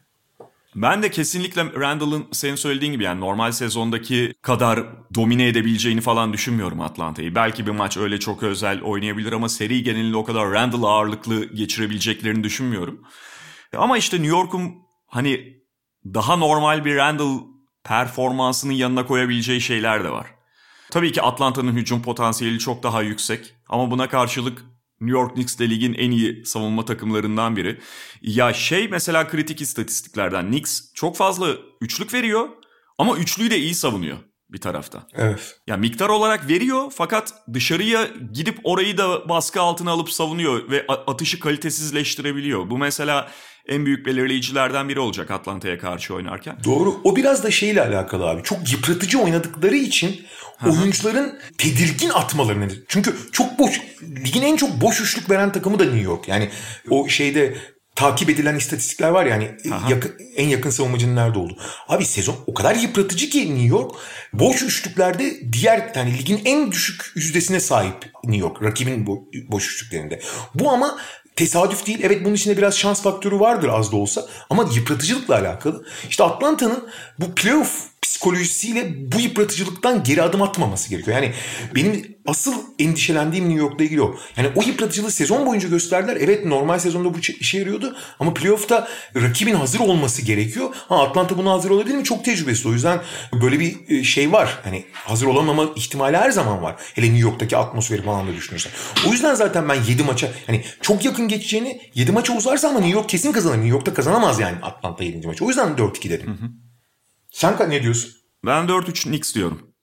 Ben 0.75 1.03
de 1.03 1.11
kesinlikle 1.11 1.73
Randall'ın 1.73 2.27
senin 2.31 2.55
söylediğin 2.55 2.91
gibi 2.91 3.03
yani 3.03 3.19
normal 3.19 3.51
sezondaki 3.51 4.33
kadar 4.41 4.85
domine 5.15 5.47
edebileceğini 5.47 6.01
falan 6.01 6.33
düşünmüyorum 6.33 6.81
Atlanta'yı. 6.81 7.35
Belki 7.35 7.65
bir 7.67 7.71
maç 7.71 7.97
öyle 7.97 8.19
çok 8.19 8.43
özel 8.43 8.81
oynayabilir 8.81 9.31
ama 9.33 9.49
seri 9.49 9.83
genelinde 9.83 10.17
o 10.17 10.23
kadar 10.23 10.51
Randall 10.51 10.83
ağırlıklı 10.83 11.45
geçirebileceklerini 11.45 12.43
düşünmüyorum. 12.43 13.01
Ama 13.77 13.97
işte 13.97 14.17
New 14.17 14.37
York'un 14.37 14.73
hani 15.07 15.63
daha 16.05 16.35
normal 16.35 16.85
bir 16.85 16.95
Randall 16.95 17.39
performansının 17.83 18.73
yanına 18.73 19.05
koyabileceği 19.05 19.61
şeyler 19.61 20.03
de 20.03 20.09
var. 20.09 20.27
Tabii 20.91 21.11
ki 21.11 21.21
Atlanta'nın 21.21 21.73
hücum 21.73 22.01
potansiyeli 22.01 22.59
çok 22.59 22.83
daha 22.83 23.01
yüksek 23.01 23.55
ama 23.69 23.91
buna 23.91 24.09
karşılık 24.09 24.65
New 25.01 25.19
York 25.19 25.33
Knicks 25.33 25.59
de 25.59 25.69
ligin 25.69 25.93
en 25.93 26.11
iyi 26.11 26.45
savunma 26.45 26.85
takımlarından 26.85 27.55
biri. 27.55 27.79
Ya 28.21 28.53
şey 28.53 28.87
mesela 28.87 29.27
kritik 29.27 29.61
istatistiklerden 29.61 30.47
Knicks 30.47 30.93
çok 30.93 31.17
fazla 31.17 31.47
üçlük 31.81 32.13
veriyor 32.13 32.49
ama 32.97 33.17
üçlüyü 33.17 33.51
de 33.51 33.57
iyi 33.57 33.75
savunuyor 33.75 34.17
bir 34.49 34.61
tarafta. 34.61 35.07
Evet. 35.13 35.59
Ya 35.67 35.77
miktar 35.77 36.09
olarak 36.09 36.49
veriyor 36.49 36.91
fakat 36.95 37.33
dışarıya 37.53 38.07
gidip 38.33 38.59
orayı 38.63 38.97
da 38.97 39.29
baskı 39.29 39.61
altına 39.61 39.91
alıp 39.91 40.09
savunuyor 40.09 40.69
ve 40.71 40.85
atışı 40.87 41.39
kalitesizleştirebiliyor. 41.39 42.69
Bu 42.69 42.77
mesela 42.77 43.31
en 43.67 43.85
büyük 43.85 44.05
belirleyicilerden 44.05 44.89
biri 44.89 44.99
olacak 44.99 45.31
Atlanta'ya 45.31 45.79
karşı 45.79 46.13
oynarken. 46.13 46.57
Doğru. 46.63 46.95
O 47.03 47.15
biraz 47.15 47.43
da 47.43 47.51
şeyle 47.51 47.81
alakalı 47.81 48.29
abi. 48.29 48.43
Çok 48.43 48.71
yıpratıcı 48.71 49.19
oynadıkları 49.19 49.75
için 49.75 50.21
oyuncuların 50.65 51.39
tedirgin 51.57 52.09
atmaları 52.09 52.61
nedir? 52.61 52.83
Çünkü 52.87 53.15
çok 53.31 53.59
boş, 53.59 53.81
ligin 54.01 54.41
en 54.41 54.55
çok 54.55 54.81
boş 54.81 55.01
üçlük 55.01 55.29
veren 55.29 55.51
takımı 55.51 55.79
da 55.79 55.83
New 55.83 56.01
York. 56.01 56.27
Yani 56.27 56.49
o 56.89 57.07
şeyde 57.09 57.55
takip 57.95 58.29
edilen 58.29 58.55
istatistikler 58.55 59.09
var 59.09 59.25
yani 59.25 59.51
yakın, 59.89 60.15
en 60.35 60.47
yakın 60.47 60.69
savunmacının 60.69 61.15
nerede 61.15 61.39
oldu. 61.39 61.57
Abi 61.87 62.05
sezon 62.05 62.35
o 62.47 62.53
kadar 62.53 62.75
yıpratıcı 62.75 63.29
ki 63.29 63.49
New 63.49 63.67
York 63.67 63.95
boş 64.33 64.61
üçlüklerde 64.61 65.53
diğer 65.53 65.91
yani 65.95 66.17
ligin 66.17 66.41
en 66.45 66.71
düşük 66.71 67.11
yüzdesine 67.15 67.59
sahip 67.59 68.11
New 68.23 68.41
York 68.41 68.63
rakibin 68.63 69.07
bo 69.07 69.25
boş 69.47 69.73
üçlüklerinde. 69.73 70.21
Bu 70.55 70.71
ama 70.71 70.97
tesadüf 71.35 71.87
değil. 71.87 71.99
Evet 72.03 72.25
bunun 72.25 72.35
içinde 72.35 72.57
biraz 72.57 72.77
şans 72.77 73.01
faktörü 73.01 73.39
vardır 73.39 73.69
az 73.69 73.91
da 73.91 73.95
olsa 73.95 74.25
ama 74.49 74.69
yıpratıcılıkla 74.75 75.35
alakalı. 75.35 75.85
İşte 76.09 76.23
Atlanta'nın 76.23 76.89
bu 77.19 77.35
playoff 77.35 77.92
psikolojisiyle 78.03 79.11
bu 79.11 79.19
yıpratıcılıktan 79.19 80.03
geri 80.03 80.21
adım 80.21 80.41
atmaması 80.41 80.89
gerekiyor. 80.89 81.17
Yani 81.17 81.33
benim 81.75 82.17
asıl 82.27 82.53
endişelendiğim 82.79 83.49
New 83.49 83.61
York'la 83.61 83.83
ilgili 83.83 84.01
o. 84.01 84.15
Yani 84.37 84.49
o 84.55 84.61
yıpratıcılığı 84.61 85.11
sezon 85.11 85.45
boyunca 85.45 85.69
gösterdiler. 85.69 86.17
Evet 86.19 86.45
normal 86.45 86.79
sezonda 86.79 87.13
bu 87.13 87.17
işe 87.39 87.57
yarıyordu 87.57 87.95
ama 88.19 88.33
playoff'ta 88.33 88.87
rakibin 89.15 89.53
hazır 89.53 89.79
olması 89.79 90.21
gerekiyor. 90.21 90.69
Ha 90.89 91.03
Atlanta 91.03 91.37
buna 91.37 91.51
hazır 91.51 91.69
olabilir 91.69 91.95
mi? 91.95 92.03
Çok 92.03 92.25
tecrübesiz. 92.25 92.65
O 92.65 92.73
yüzden 92.73 93.01
böyle 93.41 93.59
bir 93.59 93.89
e, 93.89 94.03
şey 94.03 94.31
var. 94.31 94.59
Hani 94.63 94.85
hazır 94.93 95.27
olamama 95.27 95.69
ihtimali 95.75 96.17
her 96.17 96.31
zaman 96.31 96.61
var. 96.63 96.75
Hele 96.93 97.05
New 97.05 97.21
York'taki 97.21 97.57
atmosferi 97.57 98.01
falan 98.01 98.27
da 98.27 98.33
düşünürsen. 98.33 98.71
O 99.07 99.11
yüzden 99.11 99.35
zaten 99.35 99.69
ben 99.69 99.77
7 99.87 100.03
maça 100.03 100.31
hani 100.47 100.63
çok 100.81 101.05
yakın 101.05 101.27
geçeceğini 101.27 101.81
7 101.95 102.11
maça 102.11 102.37
uzarsa 102.37 102.67
ama 102.69 102.79
New 102.79 102.93
York 102.93 103.09
kesin 103.09 103.31
kazanır. 103.31 103.55
New 103.55 103.69
York'ta 103.69 103.93
kazanamaz 103.93 104.39
yani 104.39 104.57
Atlanta 104.61 105.03
7. 105.03 105.27
maçı. 105.27 105.45
O 105.45 105.47
yüzden 105.47 105.67
4-2 105.69 106.09
dedim. 106.09 106.27
Hı 106.27 106.31
hı. 106.31 106.49
Sen 107.33 107.69
ne 107.69 107.83
diyorsun? 107.83 108.11
Ben 108.45 108.65
4-3 108.65 109.03
Knicks 109.03 109.35
diyorum. 109.35 109.73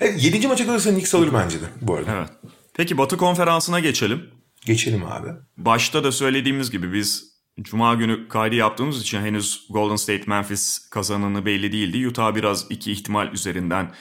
Evet, 0.00 0.24
7. 0.24 0.48
maça 0.48 0.66
kalırsa 0.66 0.90
Knicks 0.90 1.14
alır 1.14 1.32
bence 1.32 1.60
de 1.60 1.64
bu 1.80 1.94
arada. 1.94 2.16
Evet. 2.16 2.30
Peki 2.74 2.98
Batı 2.98 3.16
konferansına 3.16 3.80
geçelim. 3.80 4.30
Geçelim 4.66 5.04
abi. 5.04 5.28
Başta 5.56 6.04
da 6.04 6.12
söylediğimiz 6.12 6.70
gibi 6.70 6.92
biz 6.92 7.30
Cuma 7.60 7.94
günü 7.94 8.28
kaydı 8.28 8.54
yaptığımız 8.54 9.00
için 9.00 9.20
henüz 9.20 9.66
Golden 9.70 9.96
State 9.96 10.22
Memphis 10.26 10.88
kazananı 10.90 11.46
belli 11.46 11.72
değildi. 11.72 12.08
Utah 12.08 12.34
biraz 12.34 12.66
iki 12.70 12.92
ihtimal 12.92 13.32
üzerinden 13.32 13.94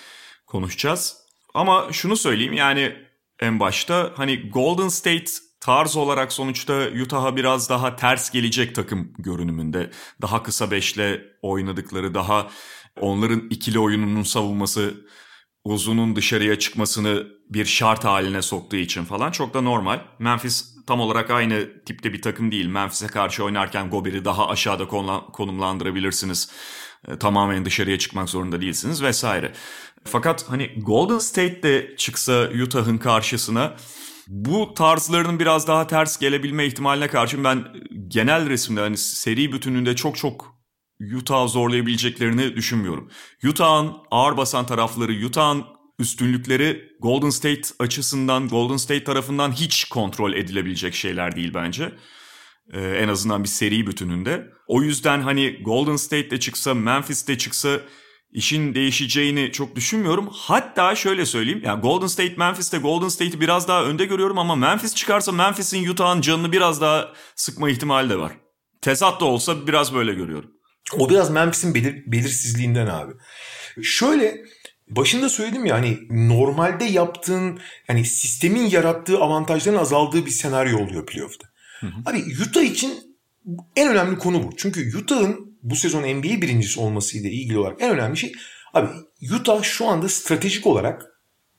konuşacağız. 0.47 1.17
Ama 1.53 1.87
şunu 1.91 2.17
söyleyeyim 2.17 2.53
yani 2.53 2.95
en 3.39 3.59
başta 3.59 4.11
hani 4.15 4.49
Golden 4.49 4.87
State 4.87 5.31
tarz 5.59 5.97
olarak 5.97 6.33
sonuçta 6.33 6.87
Utah'a 7.03 7.35
biraz 7.35 7.69
daha 7.69 7.95
ters 7.95 8.31
gelecek 8.31 8.75
takım 8.75 9.13
görünümünde. 9.17 9.91
Daha 10.21 10.43
kısa 10.43 10.71
beşle 10.71 11.21
oynadıkları, 11.41 12.13
daha 12.13 12.49
onların 13.01 13.49
ikili 13.49 13.79
oyununun 13.79 14.23
savunması, 14.23 14.93
uzunun 15.63 16.15
dışarıya 16.15 16.59
çıkmasını 16.59 17.27
bir 17.49 17.65
şart 17.65 18.05
haline 18.05 18.41
soktuğu 18.41 18.75
için 18.77 19.03
falan 19.03 19.31
çok 19.31 19.53
da 19.53 19.61
normal. 19.61 19.99
Memphis 20.19 20.75
tam 20.87 20.99
olarak 20.99 21.31
aynı 21.31 21.83
tipte 21.85 22.13
bir 22.13 22.21
takım 22.21 22.51
değil. 22.51 22.67
Memphis'e 22.67 23.07
karşı 23.07 23.43
oynarken 23.43 23.89
Gober'i 23.89 24.25
daha 24.25 24.49
aşağıda 24.49 24.87
konumlandırabilirsiniz. 25.33 26.51
E, 27.07 27.19
tamamen 27.19 27.65
dışarıya 27.65 27.99
çıkmak 27.99 28.29
zorunda 28.29 28.61
değilsiniz 28.61 29.03
vesaire. 29.03 29.53
Fakat 30.03 30.49
hani 30.49 30.73
Golden 30.77 31.17
State 31.17 31.63
de 31.63 31.95
çıksa 31.97 32.49
Utah'ın 32.63 32.97
karşısına 32.97 33.75
bu 34.27 34.73
tarzlarının 34.73 35.39
biraz 35.39 35.67
daha 35.67 35.87
ters 35.87 36.19
gelebilme 36.19 36.65
ihtimaline 36.65 37.07
karşı 37.07 37.43
ben 37.43 37.65
genel 38.07 38.49
resimde 38.49 38.79
hani 38.79 38.97
seri 38.97 39.51
bütününde 39.51 39.95
çok 39.95 40.17
çok 40.17 40.58
Utah 41.17 41.47
zorlayabileceklerini 41.47 42.55
düşünmüyorum. 42.55 43.09
Utah'ın 43.43 43.93
ağır 44.11 44.37
basan 44.37 44.65
tarafları, 44.65 45.25
Utah'ın 45.25 45.63
üstünlükleri 45.99 46.89
Golden 46.99 47.29
State 47.29 47.61
açısından, 47.79 48.47
Golden 48.47 48.77
State 48.77 49.03
tarafından 49.03 49.51
hiç 49.51 49.83
kontrol 49.83 50.33
edilebilecek 50.33 50.93
şeyler 50.93 51.35
değil 51.35 51.53
bence. 51.53 51.91
Ee, 52.73 52.81
en 52.81 53.07
azından 53.07 53.43
bir 53.43 53.49
seri 53.49 53.87
bütününde. 53.87 54.47
O 54.67 54.81
yüzden 54.81 55.21
hani 55.21 55.63
Golden 55.63 55.95
State'de 55.95 56.39
çıksa, 56.39 56.73
Memphis'te 56.73 57.37
çıksa 57.37 57.79
işin 58.31 58.75
değişeceğini 58.75 59.51
çok 59.51 59.75
düşünmüyorum. 59.75 60.29
Hatta 60.31 60.95
şöyle 60.95 61.25
söyleyeyim. 61.25 61.61
Yani 61.65 61.81
Golden 61.81 62.07
State 62.07 62.35
Memphis'te 62.37 62.77
Golden 62.77 63.07
State'i 63.07 63.41
biraz 63.41 63.67
daha 63.67 63.83
önde 63.83 64.05
görüyorum 64.05 64.39
ama 64.39 64.55
Memphis 64.55 64.95
çıkarsa 64.95 65.31
Memphis'in 65.31 65.89
Utah'ın 65.89 66.21
canını 66.21 66.51
biraz 66.51 66.81
daha 66.81 67.13
sıkma 67.35 67.69
ihtimali 67.69 68.09
de 68.09 68.19
var. 68.19 68.31
Tezat 68.81 69.21
da 69.21 69.25
olsa 69.25 69.67
biraz 69.67 69.93
böyle 69.93 70.13
görüyorum. 70.13 70.58
O 70.97 71.09
biraz 71.09 71.29
Memphis'in 71.29 71.75
belir, 71.75 72.03
belirsizliğinden 72.07 72.87
abi. 72.87 73.13
Şöyle 73.83 74.45
başında 74.89 75.29
söyledim 75.29 75.65
ya 75.65 75.75
hani 75.75 75.97
normalde 76.09 76.85
yaptığın 76.85 77.59
yani 77.87 78.05
sistemin 78.05 78.65
yarattığı 78.65 79.17
avantajların 79.17 79.77
azaldığı 79.77 80.25
bir 80.25 80.31
senaryo 80.31 80.79
oluyor 80.79 81.05
playoff'ta. 81.05 81.47
Hı 81.79 81.87
hı. 81.87 81.91
Abi 82.05 82.23
Utah 82.47 82.63
için 82.63 83.17
en 83.75 83.89
önemli 83.89 84.17
konu 84.17 84.43
bu. 84.43 84.49
Çünkü 84.57 84.97
Utah'ın 84.97 85.57
bu 85.63 85.75
sezon 85.75 86.03
NBA 86.03 86.41
birincisi 86.41 86.79
olmasıyla 86.79 87.29
ilgili 87.29 87.57
olarak 87.59 87.81
en 87.81 87.89
önemli 87.89 88.17
şey 88.17 88.33
abi 88.73 88.89
Utah 89.35 89.63
şu 89.63 89.87
anda 89.87 90.09
stratejik 90.09 90.67
olarak 90.67 91.05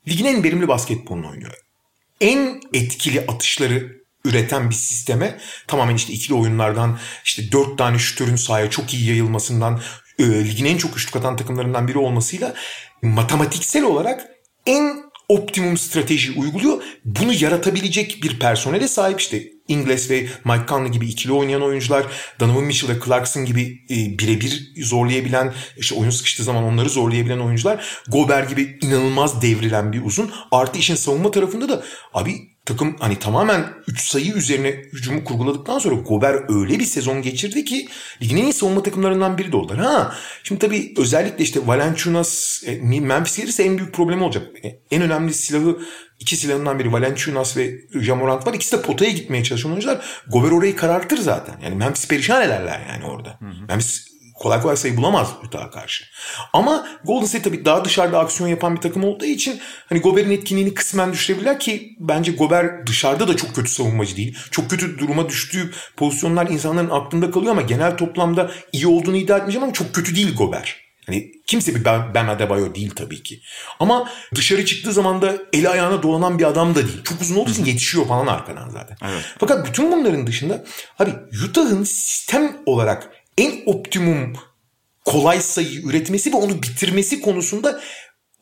ligin 0.08 0.24
en 0.24 0.44
verimli 0.44 0.68
basketbolunu 0.68 1.30
oynuyor. 1.30 1.54
En 2.20 2.60
etkili 2.72 3.20
atışları 3.20 3.99
üreten 4.24 4.70
bir 4.70 4.74
sisteme 4.74 5.38
tamamen 5.66 5.94
işte 5.94 6.12
ikili 6.12 6.34
oyunlardan 6.34 6.98
işte 7.24 7.52
dört 7.52 7.78
tane 7.78 7.98
şütörün 7.98 8.36
sahaya 8.36 8.70
çok 8.70 8.94
iyi 8.94 9.08
yayılmasından 9.08 9.80
e, 10.18 10.24
ligin 10.24 10.64
en 10.64 10.76
çok 10.76 10.96
üçlük 10.96 11.16
atan 11.16 11.36
takımlarından 11.36 11.88
biri 11.88 11.98
olmasıyla 11.98 12.54
matematiksel 13.02 13.84
olarak 13.84 14.26
en 14.66 15.10
optimum 15.28 15.76
strateji 15.76 16.32
uyguluyor. 16.32 16.82
Bunu 17.04 17.32
yaratabilecek 17.32 18.22
bir 18.22 18.38
personele 18.38 18.88
sahip 18.88 19.20
işte 19.20 19.42
Ingles 19.68 20.10
ve 20.10 20.26
Mike 20.44 20.66
Conley 20.68 20.90
gibi 20.90 21.08
ikili 21.08 21.32
oynayan 21.32 21.62
oyuncular, 21.62 22.06
Donovan 22.40 22.64
Mitchell 22.64 22.88
ve 22.88 23.00
Clarkson 23.04 23.44
gibi 23.44 23.80
e, 23.90 24.18
birebir 24.18 24.72
zorlayabilen, 24.82 25.54
işte 25.76 25.94
oyun 25.94 26.10
sıkıştığı 26.10 26.44
zaman 26.44 26.64
onları 26.64 26.88
zorlayabilen 26.88 27.38
oyuncular, 27.38 28.02
Gober 28.08 28.42
gibi 28.42 28.78
inanılmaz 28.82 29.42
devrilen 29.42 29.92
bir 29.92 30.04
uzun. 30.04 30.32
Artı 30.52 30.78
işin 30.78 30.94
savunma 30.94 31.30
tarafında 31.30 31.68
da 31.68 31.84
abi 32.14 32.34
takım 32.72 32.96
hani 33.00 33.18
tamamen 33.18 33.64
3 33.86 34.00
sayı 34.00 34.32
üzerine 34.32 34.68
hücumu 34.92 35.24
kurguladıktan 35.24 35.78
sonra 35.78 35.94
Gober 35.94 36.60
öyle 36.60 36.78
bir 36.78 36.84
sezon 36.84 37.22
geçirdi 37.22 37.64
ki 37.64 37.88
ligin 38.22 38.36
en 38.36 38.42
iyi 38.42 38.52
savunma 38.52 38.82
takımlarından 38.82 39.38
biri 39.38 39.52
de 39.52 39.56
oldular. 39.56 39.78
Ha 39.78 40.14
şimdi 40.42 40.58
tabii 40.58 40.94
özellikle 40.96 41.44
işte 41.44 41.66
Valanciunas, 41.66 42.62
e, 42.66 43.00
Memphis 43.00 43.36
gelirse 43.36 43.62
en 43.62 43.78
büyük 43.78 43.94
problemi 43.94 44.24
olacak. 44.24 44.46
E, 44.64 44.80
en 44.90 45.02
önemli 45.02 45.34
silahı 45.34 45.78
iki 46.20 46.36
silahından 46.36 46.78
biri 46.78 46.92
Valanciunas 46.92 47.56
ve 47.56 47.80
Jamorant 48.00 48.46
var. 48.46 48.54
İkisi 48.54 48.78
de 48.78 48.82
potaya 48.82 49.10
gitmeye 49.10 49.44
çalışan 49.44 49.70
oyuncular. 49.70 50.22
Gober 50.28 50.50
orayı 50.50 50.76
karartır 50.76 51.18
zaten. 51.18 51.60
Yani 51.62 51.74
Memphis 51.74 52.08
perişan 52.08 52.42
ederler 52.42 52.80
yani 52.88 53.04
orada. 53.04 53.28
Hı 53.40 53.46
hı. 53.46 53.66
Memphis 53.68 54.09
kolay 54.40 54.62
kolay 54.62 54.76
sayı 54.76 54.96
bulamaz 54.96 55.28
Utah'a 55.44 55.70
karşı. 55.70 56.04
Ama 56.52 56.88
Golden 57.04 57.26
State 57.26 57.44
tabii 57.44 57.64
daha 57.64 57.84
dışarıda 57.84 58.18
aksiyon 58.18 58.50
yapan 58.50 58.76
bir 58.76 58.80
takım 58.80 59.04
olduğu 59.04 59.24
için 59.24 59.60
hani 59.88 60.00
Gober'in 60.00 60.30
etkinliğini 60.30 60.74
kısmen 60.74 61.12
düşürebilirler 61.12 61.60
ki 61.60 61.96
bence 62.00 62.32
Gober 62.32 62.86
dışarıda 62.86 63.28
da 63.28 63.36
çok 63.36 63.54
kötü 63.54 63.70
savunmacı 63.70 64.16
değil. 64.16 64.38
Çok 64.50 64.70
kötü 64.70 64.98
duruma 64.98 65.28
düştüğü 65.28 65.70
pozisyonlar 65.96 66.46
insanların 66.46 66.90
aklında 66.90 67.30
kalıyor 67.30 67.52
ama 67.52 67.62
genel 67.62 67.96
toplamda 67.96 68.50
iyi 68.72 68.86
olduğunu 68.86 69.16
iddia 69.16 69.36
etmeyeceğim 69.36 69.64
ama 69.64 69.72
çok 69.72 69.94
kötü 69.94 70.16
değil 70.16 70.36
Gober. 70.36 70.90
Hani 71.06 71.32
kimse 71.46 71.74
bir 71.74 71.84
Ben 71.84 72.26
Adebayo 72.26 72.74
değil 72.74 72.90
tabii 72.96 73.22
ki. 73.22 73.40
Ama 73.80 74.10
dışarı 74.34 74.64
çıktığı 74.64 74.92
zaman 74.92 75.22
da 75.22 75.36
eli 75.52 75.68
ayağına 75.68 76.02
dolanan 76.02 76.38
bir 76.38 76.44
adam 76.44 76.74
da 76.74 76.86
değil. 76.86 77.02
Çok 77.04 77.20
uzun 77.20 77.36
olduğu 77.36 77.50
için 77.50 77.64
yetişiyor 77.64 78.06
falan 78.06 78.26
arkadan 78.26 78.68
zaten. 78.68 78.96
Evet. 79.02 79.24
Fakat 79.38 79.66
bütün 79.66 79.92
bunların 79.92 80.26
dışında 80.26 80.64
abi 80.98 81.10
Utah'ın 81.44 81.84
sistem 81.84 82.56
olarak 82.66 83.19
en 83.38 83.52
optimum 83.66 84.32
kolay 85.04 85.40
sayı 85.40 85.82
üretmesi 85.82 86.32
ve 86.32 86.36
onu 86.36 86.62
bitirmesi 86.62 87.20
konusunda 87.20 87.80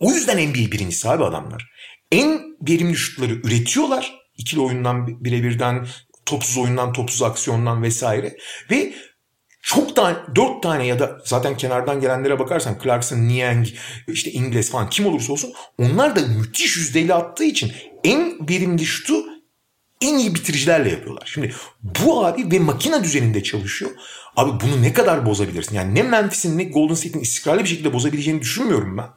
o 0.01 0.12
yüzden 0.12 0.49
NBA 0.49 0.72
birincisi 0.72 1.09
abi 1.09 1.24
adamlar. 1.24 1.70
En 2.12 2.57
verimli 2.68 2.97
şutları 2.97 3.32
üretiyorlar. 3.32 4.18
İkili 4.39 4.61
oyundan 4.61 5.24
birebirden, 5.24 5.86
topsuz 6.26 6.59
oyundan, 6.59 6.93
topsuz 6.93 7.22
aksiyondan 7.22 7.82
vesaire. 7.82 8.36
Ve 8.70 8.95
çok 9.62 9.97
tane, 9.97 10.16
dört 10.34 10.62
tane 10.62 10.86
ya 10.86 10.99
da 10.99 11.18
zaten 11.24 11.57
kenardan 11.57 12.01
gelenlere 12.01 12.39
bakarsan 12.39 12.78
Clarkson, 12.82 13.18
Niang, 13.18 13.66
işte 14.09 14.30
İngiliz 14.30 14.70
falan 14.70 14.91
kim 14.91 15.07
olursa 15.07 15.32
olsun 15.32 15.53
onlar 15.78 16.16
da 16.16 16.20
müthiş 16.20 16.76
yüzdeyle 16.76 17.14
attığı 17.14 17.45
için 17.45 17.72
en 18.05 18.49
verimli 18.49 18.86
şutu 18.86 19.24
en 20.01 20.18
iyi 20.18 20.34
bitiricilerle 20.34 20.91
yapıyorlar. 20.91 21.30
Şimdi 21.34 21.55
bu 21.82 22.26
abi 22.26 22.51
ve 22.53 22.59
makine 22.59 23.05
düzeninde 23.05 23.43
çalışıyor. 23.43 23.91
Abi 24.39 24.51
bunu 24.61 24.82
ne 24.82 24.93
kadar 24.93 25.26
bozabilirsin? 25.26 25.76
Yani 25.76 25.95
ne 25.95 26.03
Memphis'in 26.03 26.59
ne 26.59 26.64
Golden 26.64 26.95
State'in 26.95 27.22
istikrarlı 27.22 27.64
bir 27.64 27.68
şekilde 27.68 27.93
bozabileceğini 27.93 28.41
düşünmüyorum 28.41 28.97
ben. 28.99 29.09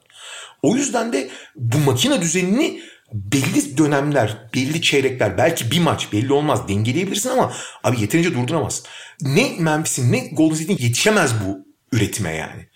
O 0.62 0.76
yüzden 0.76 1.14
de 1.14 1.30
bu 1.56 1.78
makine 1.78 2.22
düzenini 2.22 2.82
belli 3.14 3.78
dönemler, 3.78 4.38
belli 4.56 4.82
çeyrekler, 4.82 5.38
belki 5.38 5.72
bir 5.72 5.80
maç 5.80 6.14
belli 6.14 6.34
olmaz 6.34 6.68
dengeleyebilirsin 6.68 7.30
ama 7.30 7.54
abi 7.84 8.02
yeterince 8.02 8.34
durduramazsın. 8.34 8.86
Ne 9.22 9.56
Memphis'in 9.60 10.12
ne 10.12 10.20
Golden 10.20 10.56
State'in 10.56 10.78
yetişemez 10.78 11.32
bu 11.46 11.66
üretime 11.92 12.36
yani. 12.36 12.68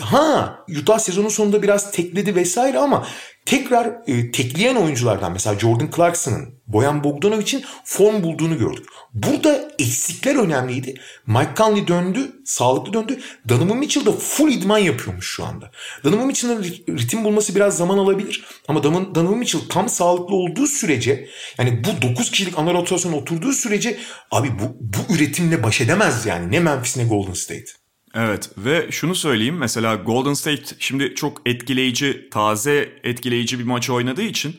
Ha 0.00 0.58
Utah 0.80 0.98
sezonun 0.98 1.28
sonunda 1.28 1.62
biraz 1.62 1.92
tekledi 1.92 2.34
vesaire 2.34 2.78
ama 2.78 3.06
tekrar 3.50 3.86
e, 4.06 4.30
tekleyen 4.30 4.76
oyunculardan 4.76 5.32
mesela 5.32 5.58
Jordan 5.58 5.90
Clarkson'ın, 5.96 6.54
Boyan 6.66 7.04
Bogdanovic'in 7.04 7.64
form 7.84 8.22
bulduğunu 8.22 8.58
gördük. 8.58 8.86
Burada 9.14 9.70
eksikler 9.78 10.36
önemliydi. 10.36 10.94
Mike 11.26 11.50
Conley 11.56 11.88
döndü, 11.88 12.32
sağlıklı 12.44 12.92
döndü. 12.92 13.20
Donovan 13.48 13.78
Mitchell 13.78 14.06
da 14.06 14.12
full 14.12 14.52
idman 14.52 14.78
yapıyormuş 14.78 15.26
şu 15.26 15.44
anda. 15.44 15.70
Donovan 16.04 16.26
Mitchell'ın 16.26 16.62
ritim 16.88 17.24
bulması 17.24 17.54
biraz 17.54 17.76
zaman 17.76 17.98
alabilir. 17.98 18.44
Ama 18.68 18.82
Donovan 18.82 19.38
Mitchell 19.38 19.62
tam 19.68 19.88
sağlıklı 19.88 20.34
olduğu 20.34 20.66
sürece 20.66 21.28
yani 21.58 21.84
bu 21.84 22.02
9 22.02 22.30
kişilik 22.30 22.58
ana 22.58 22.74
rotasyon 22.74 23.12
oturduğu 23.12 23.52
sürece 23.52 23.98
abi 24.30 24.48
bu, 24.48 24.76
bu 24.80 25.14
üretimle 25.14 25.62
baş 25.62 25.80
edemez 25.80 26.26
yani. 26.26 26.52
Ne 26.52 26.60
Memphis 26.60 26.96
ne 26.96 27.04
Golden 27.04 27.32
State. 27.32 27.79
Evet 28.14 28.50
ve 28.58 28.88
şunu 28.90 29.14
söyleyeyim 29.14 29.56
mesela 29.56 29.94
Golden 29.94 30.34
State 30.34 30.76
şimdi 30.78 31.14
çok 31.14 31.42
etkileyici, 31.46 32.28
taze 32.30 33.00
etkileyici 33.02 33.58
bir 33.58 33.64
maç 33.64 33.90
oynadığı 33.90 34.22
için 34.22 34.56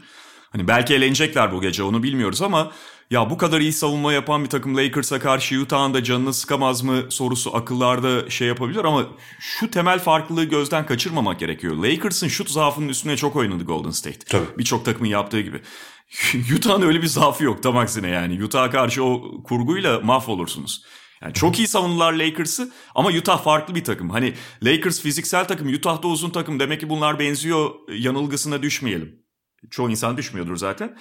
hani 0.49 0.67
belki 0.67 0.93
eğlenecekler 0.93 1.51
bu 1.51 1.61
gece 1.61 1.83
onu 1.83 2.03
bilmiyoruz 2.03 2.41
ama 2.41 2.71
ya 3.11 3.29
bu 3.29 3.37
kadar 3.37 3.61
iyi 3.61 3.73
savunma 3.73 4.13
yapan 4.13 4.43
bir 4.43 4.49
takım 4.49 4.77
Lakers'a 4.77 5.19
karşı 5.19 5.59
Utah'ın 5.61 5.93
da 5.93 6.03
canını 6.03 6.33
sıkamaz 6.33 6.81
mı 6.81 7.03
sorusu 7.09 7.55
akıllarda 7.55 8.29
şey 8.29 8.47
yapabilir 8.47 8.85
ama 8.85 9.05
şu 9.39 9.71
temel 9.71 9.99
farklılığı 9.99 10.43
gözden 10.43 10.85
kaçırmamak 10.85 11.39
gerekiyor. 11.39 11.75
Lakers'ın 11.75 12.27
şut 12.27 12.49
zaafının 12.49 12.89
üstüne 12.89 13.17
çok 13.17 13.35
oynadı 13.35 13.63
Golden 13.63 13.91
State. 13.91 14.37
Birçok 14.57 14.85
takımın 14.85 15.09
yaptığı 15.09 15.41
gibi. 15.41 15.61
Utah'ın 16.57 16.81
öyle 16.81 17.01
bir 17.01 17.07
zaafı 17.07 17.43
yok 17.43 17.63
tam 17.63 17.77
aksine 17.77 18.09
yani. 18.09 18.43
Utah'a 18.43 18.69
karşı 18.69 19.03
o 19.03 19.43
kurguyla 19.43 19.99
mahvolursunuz. 19.99 20.83
Yani 21.21 21.33
çok 21.33 21.59
iyi 21.59 21.67
savundular 21.67 22.13
Lakers'ı 22.13 22.71
ama 22.95 23.09
Utah 23.09 23.43
farklı 23.43 23.75
bir 23.75 23.83
takım. 23.83 24.09
Hani 24.09 24.33
Lakers 24.63 25.01
fiziksel 25.01 25.47
takım, 25.47 25.67
Utah 25.73 26.03
da 26.03 26.07
uzun 26.07 26.29
takım. 26.29 26.59
Demek 26.59 26.79
ki 26.79 26.89
bunlar 26.89 27.19
benziyor 27.19 27.71
yanılgısına 27.97 28.61
düşmeyelim. 28.61 29.21
Çoğu 29.69 29.89
insan 29.89 30.17
düşmüyordur 30.17 30.55
zaten. 30.55 30.97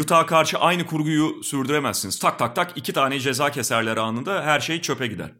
Utah'a 0.00 0.26
karşı 0.26 0.58
aynı 0.58 0.86
kurguyu 0.86 1.42
sürdüremezsiniz. 1.42 2.18
Tak 2.18 2.38
tak 2.38 2.56
tak 2.56 2.72
iki 2.76 2.92
tane 2.92 3.20
ceza 3.20 3.50
keserler 3.50 3.96
anında 3.96 4.44
her 4.44 4.60
şey 4.60 4.80
çöpe 4.80 5.06
gider. 5.06 5.30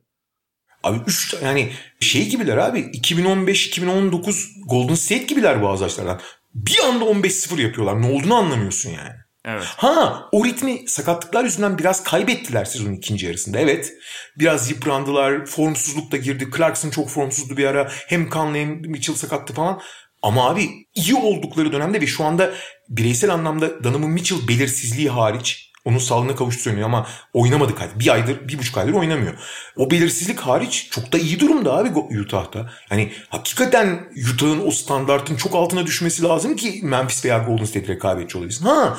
Abi 0.83 0.99
üç 1.07 1.35
yani 1.43 1.73
şey 2.01 2.29
gibiler 2.29 2.57
abi 2.57 2.79
2015-2019 2.81 4.47
Golden 4.67 4.95
State 4.95 5.25
gibiler 5.25 5.63
bazı 5.63 5.85
açılardan. 5.85 6.21
Bir 6.55 6.79
anda 6.89 7.05
15-0 7.05 7.61
yapıyorlar. 7.61 8.03
Ne 8.03 8.07
olduğunu 8.07 8.35
anlamıyorsun 8.35 8.91
yani. 8.91 9.15
Evet. 9.49 9.65
Ha 9.77 10.29
o 10.33 10.45
ritmi 10.45 10.89
sakatlıklar 10.89 11.45
yüzünden 11.45 11.79
biraz 11.79 12.05
kaybettiler 12.05 12.65
sezonun 12.65 12.95
ikinci 12.95 13.27
yarısında. 13.27 13.59
Evet 13.59 13.93
biraz 14.39 14.71
yıprandılar. 14.71 15.47
Formsuzluk 15.47 16.13
da 16.13 16.17
girdi. 16.17 16.49
Clarkson 16.57 16.91
çok 16.91 17.09
formsuzdu 17.09 17.57
bir 17.57 17.65
ara. 17.65 17.89
Hem 18.07 18.31
Conley 18.31 18.61
hem 18.61 18.81
Mitchell 18.81 19.17
sakattı 19.17 19.55
falan. 19.55 19.81
Ama 20.23 20.51
abi 20.51 20.69
iyi 20.95 21.15
oldukları 21.15 21.73
dönemde 21.73 22.01
ve 22.01 22.07
şu 22.07 22.25
anda 22.25 22.51
bireysel 22.89 23.35
anlamda 23.35 23.85
Donovan 23.85 24.11
Mitchell 24.11 24.49
belirsizliği 24.49 25.09
hariç 25.09 25.69
onun 25.85 25.99
sağlığına 25.99 26.37
kavuştu 26.37 26.63
söyleniyor 26.63 26.89
ama 26.89 27.07
oynamadı 27.33 27.75
kaç. 27.75 27.91
Bir 27.95 28.09
aydır, 28.13 28.49
bir 28.49 28.59
buçuk 28.59 28.79
aydır 28.79 28.93
oynamıyor. 28.93 29.35
O 29.77 29.91
belirsizlik 29.91 30.41
hariç 30.41 30.89
çok 30.91 31.13
da 31.13 31.19
iyi 31.19 31.41
durumda 31.41 31.75
abi 31.75 32.19
Utah'ta. 32.21 32.71
Yani 32.91 33.13
hakikaten 33.29 34.09
Utah'ın 34.35 34.67
o 34.67 34.71
standartın 34.71 35.37
çok 35.37 35.55
altına 35.55 35.87
düşmesi 35.87 36.23
lazım 36.23 36.57
ki 36.57 36.81
Memphis 36.83 37.25
veya 37.25 37.39
Golden 37.39 37.65
State 37.65 37.89
rekabetçi 37.89 38.39
olabilsin. 38.39 38.65
Ha 38.65 38.99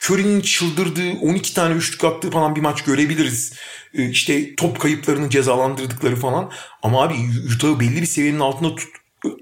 Curry'nin 0.00 0.40
çıldırdığı 0.40 1.12
12 1.12 1.54
tane 1.54 1.74
üçlük 1.74 2.04
attığı 2.04 2.30
falan 2.30 2.56
bir 2.56 2.60
maç 2.60 2.84
görebiliriz. 2.84 3.52
Ee, 3.94 4.08
işte 4.08 4.56
top 4.56 4.80
kayıplarını 4.80 5.30
cezalandırdıkları 5.30 6.16
falan. 6.16 6.50
Ama 6.82 7.02
abi 7.02 7.14
Utah'ı 7.54 7.80
belli 7.80 8.02
bir 8.02 8.06
seviyenin 8.06 8.40
altında 8.40 8.74
tut, 8.74 8.88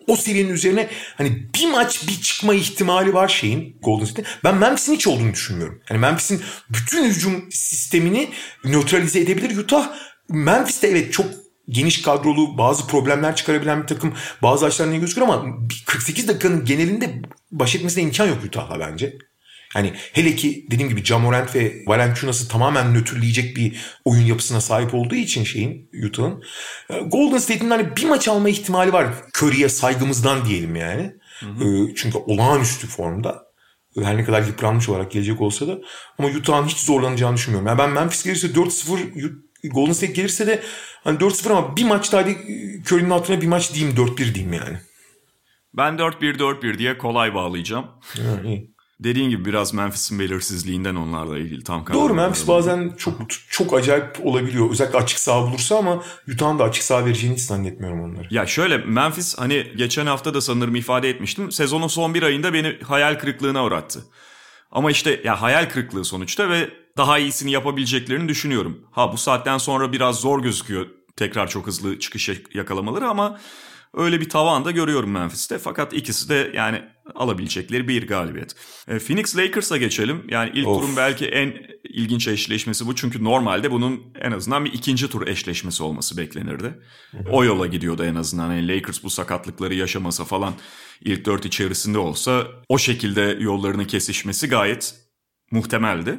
o 0.06 0.16
serinin 0.16 0.52
üzerine 0.52 0.88
hani 1.16 1.48
bir 1.54 1.70
maç 1.70 2.08
bir 2.08 2.20
çıkma 2.20 2.54
ihtimali 2.54 3.14
var 3.14 3.28
şeyin 3.28 3.76
Golden 3.82 4.04
State'in. 4.04 4.28
Ben 4.44 4.56
Memphis'in 4.56 4.94
hiç 4.94 5.06
olduğunu 5.06 5.32
düşünmüyorum. 5.32 5.80
Hani 5.84 5.98
Memphis'in 5.98 6.42
bütün 6.70 7.04
hücum 7.04 7.44
sistemini 7.50 8.28
nötralize 8.64 9.20
edebilir 9.20 9.56
Utah. 9.56 9.96
Memphis 10.28 10.82
de 10.82 10.88
evet 10.88 11.12
çok 11.12 11.26
geniş 11.68 12.02
kadrolu 12.02 12.58
bazı 12.58 12.86
problemler 12.86 13.36
çıkarabilen 13.36 13.82
bir 13.82 13.86
takım 13.86 14.14
bazı 14.42 14.66
açılardan 14.66 14.94
iyi 14.94 15.00
gözüküyor 15.00 15.28
ama 15.28 15.58
48 15.86 16.28
dakikanın 16.28 16.64
genelinde 16.64 17.22
baş 17.52 17.74
etmesine 17.76 18.04
imkan 18.04 18.26
yok 18.26 18.44
Utah'la 18.44 18.80
bence. 18.80 19.18
Hani 19.76 19.92
hele 20.12 20.36
ki 20.36 20.66
dediğim 20.70 20.88
gibi 20.88 21.04
Jamorant 21.04 21.54
ve 21.54 21.82
Valanciunas'ı 21.86 22.48
tamamen 22.48 22.94
nötrleyecek 22.94 23.56
bir 23.56 23.76
oyun 24.04 24.22
yapısına 24.22 24.60
sahip 24.60 24.94
olduğu 24.94 25.14
için 25.14 25.44
şeyin 25.44 25.90
Utah'ın. 26.06 26.42
E, 26.90 26.98
Golden 27.00 27.38
State'in 27.38 27.70
hani 27.70 27.96
bir 27.96 28.04
maç 28.04 28.28
alma 28.28 28.48
ihtimali 28.48 28.92
var. 28.92 29.06
Curry'e 29.34 29.68
saygımızdan 29.68 30.44
diyelim 30.44 30.76
yani. 30.76 31.12
Hı 31.40 31.46
hı. 31.46 31.88
E, 31.88 31.94
çünkü 31.94 32.18
olağanüstü 32.18 32.86
formda. 32.86 33.46
Her 34.02 34.16
ne 34.16 34.24
kadar 34.24 34.42
yıpranmış 34.42 34.88
olarak 34.88 35.10
gelecek 35.10 35.40
olsa 35.40 35.68
da. 35.68 35.78
Ama 36.18 36.28
Utah'ın 36.28 36.66
hiç 36.66 36.78
zorlanacağını 36.78 37.36
düşünmüyorum. 37.36 37.68
Yani 37.68 37.78
ben 37.78 37.90
Memphis 37.90 38.24
gelirse 38.24 38.46
4-0 38.46 39.38
Golden 39.64 39.92
State 39.92 40.12
gelirse 40.12 40.46
de 40.46 40.62
hani 41.04 41.18
4-0 41.18 41.52
ama 41.52 41.76
bir 41.76 41.84
maçta 41.84 42.18
hadi 42.18 42.36
Curry'nin 42.86 43.10
altına 43.10 43.40
bir 43.40 43.46
maç 43.46 43.74
diyeyim 43.74 43.96
4-1 43.96 44.34
diyeyim 44.34 44.52
yani. 44.52 44.78
Ben 45.74 45.94
4-1-4-1 45.94 46.78
diye 46.78 46.98
kolay 46.98 47.34
bağlayacağım. 47.34 47.86
Ha, 48.00 48.40
iyi. 48.44 48.75
Dediğin 49.00 49.30
gibi 49.30 49.44
biraz 49.44 49.74
Memphis'in 49.74 50.18
belirsizliğinden 50.18 50.94
onlarla 50.94 51.38
ilgili 51.38 51.64
tam 51.64 51.84
karar. 51.84 51.98
Doğru 51.98 52.14
Memphis 52.14 52.48
bazen 52.48 52.94
çok 52.98 53.14
çok 53.50 53.74
acayip 53.74 54.26
olabiliyor. 54.26 54.70
Özellikle 54.70 54.98
açık 54.98 55.18
saha 55.18 55.42
bulursa 55.42 55.78
ama 55.78 56.02
Utah'ın 56.32 56.58
da 56.58 56.64
açık 56.64 56.82
saha 56.84 57.04
vereceğini 57.04 57.36
hiç 57.36 57.42
zannetmiyorum 57.42 58.00
onları. 58.00 58.28
Ya 58.30 58.46
şöyle 58.46 58.78
Memphis 58.78 59.38
hani 59.38 59.72
geçen 59.76 60.06
hafta 60.06 60.34
da 60.34 60.40
sanırım 60.40 60.76
ifade 60.76 61.10
etmiştim. 61.10 61.52
Sezonun 61.52 61.86
son 61.88 62.14
bir 62.14 62.22
ayında 62.22 62.52
beni 62.52 62.78
hayal 62.82 63.18
kırıklığına 63.18 63.64
uğrattı. 63.64 64.04
Ama 64.70 64.90
işte 64.90 65.20
ya 65.24 65.42
hayal 65.42 65.68
kırıklığı 65.68 66.04
sonuçta 66.04 66.50
ve 66.50 66.70
daha 66.96 67.18
iyisini 67.18 67.50
yapabileceklerini 67.50 68.28
düşünüyorum. 68.28 68.86
Ha 68.90 69.12
bu 69.12 69.16
saatten 69.16 69.58
sonra 69.58 69.92
biraz 69.92 70.20
zor 70.20 70.42
gözüküyor 70.42 70.86
tekrar 71.16 71.48
çok 71.48 71.66
hızlı 71.66 71.98
çıkış 71.98 72.30
yakalamaları 72.54 73.08
ama 73.08 73.38
Öyle 73.96 74.20
bir 74.20 74.28
tavan 74.28 74.64
da 74.64 74.70
görüyorum 74.70 75.10
Memphis'te. 75.10 75.58
Fakat 75.58 75.92
ikisi 75.92 76.28
de 76.28 76.50
yani 76.54 76.82
alabilecekleri 77.14 77.88
bir 77.88 78.06
galibiyet. 78.06 78.54
E, 78.88 78.98
Phoenix 78.98 79.36
Lakers'a 79.36 79.76
geçelim. 79.76 80.24
Yani 80.28 80.50
ilk 80.54 80.68
of. 80.68 80.82
turun 80.82 80.96
belki 80.96 81.26
en 81.26 81.54
ilginç 81.84 82.28
eşleşmesi 82.28 82.86
bu. 82.86 82.94
Çünkü 82.94 83.24
normalde 83.24 83.70
bunun 83.70 84.02
en 84.20 84.32
azından 84.32 84.64
bir 84.64 84.72
ikinci 84.72 85.10
tur 85.10 85.26
eşleşmesi 85.26 85.82
olması 85.82 86.16
beklenirdi. 86.16 86.74
O 87.30 87.44
yola 87.44 87.66
gidiyordu 87.66 88.04
en 88.04 88.14
azından. 88.14 88.52
Yani 88.52 88.68
Lakers 88.68 89.02
bu 89.02 89.10
sakatlıkları 89.10 89.74
yaşamasa 89.74 90.24
falan 90.24 90.54
ilk 91.00 91.24
dört 91.24 91.44
içerisinde 91.44 91.98
olsa 91.98 92.46
o 92.68 92.78
şekilde 92.78 93.36
yollarını 93.40 93.86
kesişmesi 93.86 94.48
gayet 94.48 94.94
muhtemeldi. 95.50 96.18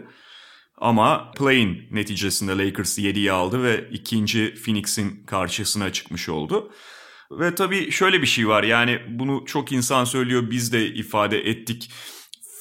Ama 0.78 1.32
play'in 1.32 1.88
neticesinde 1.92 2.66
Lakers 2.66 3.00
7'yi 3.00 3.32
aldı 3.32 3.64
ve 3.64 3.90
ikinci 3.92 4.54
Phoenix'in 4.66 5.24
karşısına 5.26 5.94
çıkmış 5.94 6.30
oldu. 6.30 6.72
Ve 7.32 7.56
tabii 7.56 7.92
şöyle 7.92 8.22
bir 8.22 8.28
şey 8.28 8.48
var 8.48 8.64
yani 8.64 9.02
bunu 9.10 9.46
çok 9.46 9.72
insan 9.72 10.06
söylüyor 10.06 10.52
biz 10.52 10.74
de 10.74 10.88
ifade 10.88 11.50
ettik. 11.50 11.92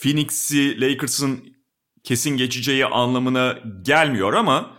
Phoenix'i 0.02 0.80
Lakers'ın 0.80 1.56
kesin 2.04 2.36
geçeceği 2.36 2.86
anlamına 2.86 3.58
gelmiyor 3.82 4.32
ama 4.32 4.76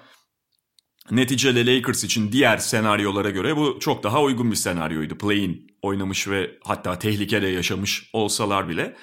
neticede 1.12 1.76
Lakers 1.76 2.04
için 2.04 2.32
diğer 2.32 2.58
senaryolara 2.58 3.30
göre 3.30 3.58
bu 3.58 3.78
çok 3.80 4.04
daha 4.04 4.22
uygun 4.22 4.52
bir 4.52 4.56
senaryoydu. 4.56 5.18
Play'in 5.18 5.68
oynamış 5.82 6.28
ve 6.28 6.52
hatta 6.64 7.00
tehlikede 7.00 7.48
yaşamış 7.48 8.10
olsalar 8.14 8.70
bile. 8.70 8.98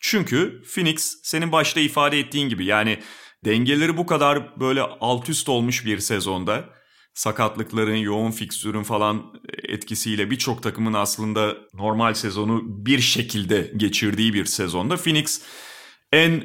Çünkü 0.00 0.62
Phoenix 0.74 1.20
senin 1.22 1.52
başta 1.52 1.80
ifade 1.80 2.18
ettiğin 2.18 2.48
gibi 2.48 2.64
yani 2.64 2.98
dengeleri 3.44 3.96
bu 3.96 4.06
kadar 4.06 4.60
böyle 4.60 4.82
alt 4.82 5.28
üst 5.28 5.48
olmuş 5.48 5.86
bir 5.86 5.98
sezonda 5.98 6.79
sakatlıkların, 7.20 7.96
yoğun 7.96 8.30
fikstürün 8.30 8.82
falan 8.82 9.22
etkisiyle 9.62 10.30
birçok 10.30 10.62
takımın 10.62 10.92
aslında 10.92 11.56
normal 11.74 12.14
sezonu 12.14 12.62
bir 12.64 13.00
şekilde 13.00 13.72
geçirdiği 13.76 14.34
bir 14.34 14.44
sezonda 14.44 14.96
Phoenix 14.96 15.42
en 16.12 16.44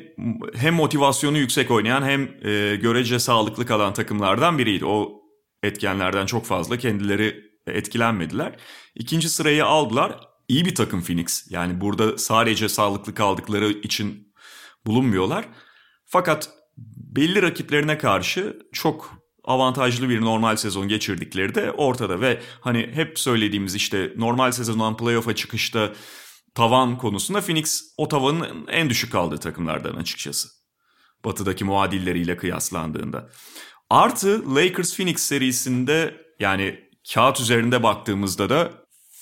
hem 0.56 0.74
motivasyonu 0.74 1.38
yüksek 1.38 1.72
oynayan 1.72 2.04
hem 2.04 2.22
e, 2.22 2.76
görece 2.76 3.20
sağlıklı 3.20 3.66
kalan 3.66 3.94
takımlardan 3.94 4.58
biriydi. 4.58 4.86
O 4.86 5.22
etkenlerden 5.64 6.26
çok 6.26 6.46
fazla 6.46 6.78
kendileri 6.78 7.44
etkilenmediler. 7.68 8.56
İkinci 8.96 9.30
sırayı 9.30 9.66
aldılar. 9.66 10.20
İyi 10.48 10.66
bir 10.66 10.76
takım 10.76 11.04
Phoenix. 11.04 11.48
Yani 11.50 11.82
burada 11.82 12.18
sadece 12.18 12.70
sağlıklı 12.70 13.14
kaldıkları 13.14 13.70
için 13.72 14.34
bulunmuyorlar. 14.86 15.46
Fakat 16.06 16.50
belli 16.98 17.42
rakiplerine 17.42 17.98
karşı 17.98 18.60
çok 18.74 19.25
avantajlı 19.46 20.10
bir 20.10 20.22
normal 20.22 20.56
sezon 20.56 20.88
geçirdikleri 20.88 21.56
de 21.56 21.72
ortada 21.72 22.22
ve 22.22 22.42
hani 22.62 22.90
hep 22.94 23.20
söylediğimiz 23.20 23.76
işte 23.76 24.14
normal 24.18 24.52
sezondan 24.52 24.98
playoff'a 24.98 25.36
çıkışta 25.36 25.94
tavan 26.56 26.98
konusunda 26.98 27.42
Phoenix 27.42 27.84
o 27.98 28.08
tavanın 28.08 28.68
en 28.68 28.90
düşük 28.90 29.12
kaldığı 29.12 29.38
takımlardan 29.38 29.96
açıkçası. 29.96 30.50
Batı'daki 31.26 31.64
muadilleriyle 31.64 32.38
kıyaslandığında. 32.38 33.30
Artı 33.90 34.56
Lakers 34.56 34.96
Phoenix 34.96 35.22
serisinde 35.22 36.22
yani 36.40 36.80
kağıt 37.14 37.40
üzerinde 37.40 37.84
baktığımızda 37.84 38.50
da 38.50 38.72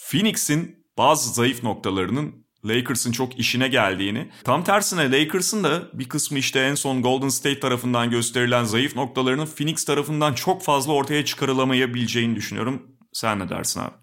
Phoenix'in 0.09 0.85
bazı 0.97 1.33
zayıf 1.33 1.63
noktalarının 1.63 2.42
Lakers'ın 2.65 3.11
çok 3.11 3.39
işine 3.39 3.67
geldiğini. 3.67 4.29
Tam 4.43 4.63
tersine 4.63 5.11
Lakers'ın 5.11 5.63
da 5.63 5.83
bir 5.93 6.09
kısmı 6.09 6.39
işte 6.39 6.59
en 6.59 6.75
son 6.75 7.01
Golden 7.01 7.29
State 7.29 7.59
tarafından 7.59 8.09
gösterilen 8.09 8.63
zayıf 8.63 8.95
noktalarının 8.95 9.45
Phoenix 9.45 9.85
tarafından 9.85 10.33
çok 10.33 10.63
fazla 10.63 10.93
ortaya 10.93 11.25
çıkarılamayabileceğini 11.25 12.35
düşünüyorum. 12.35 12.81
Sen 13.13 13.39
ne 13.39 13.49
dersin 13.49 13.79
abi? 13.79 13.93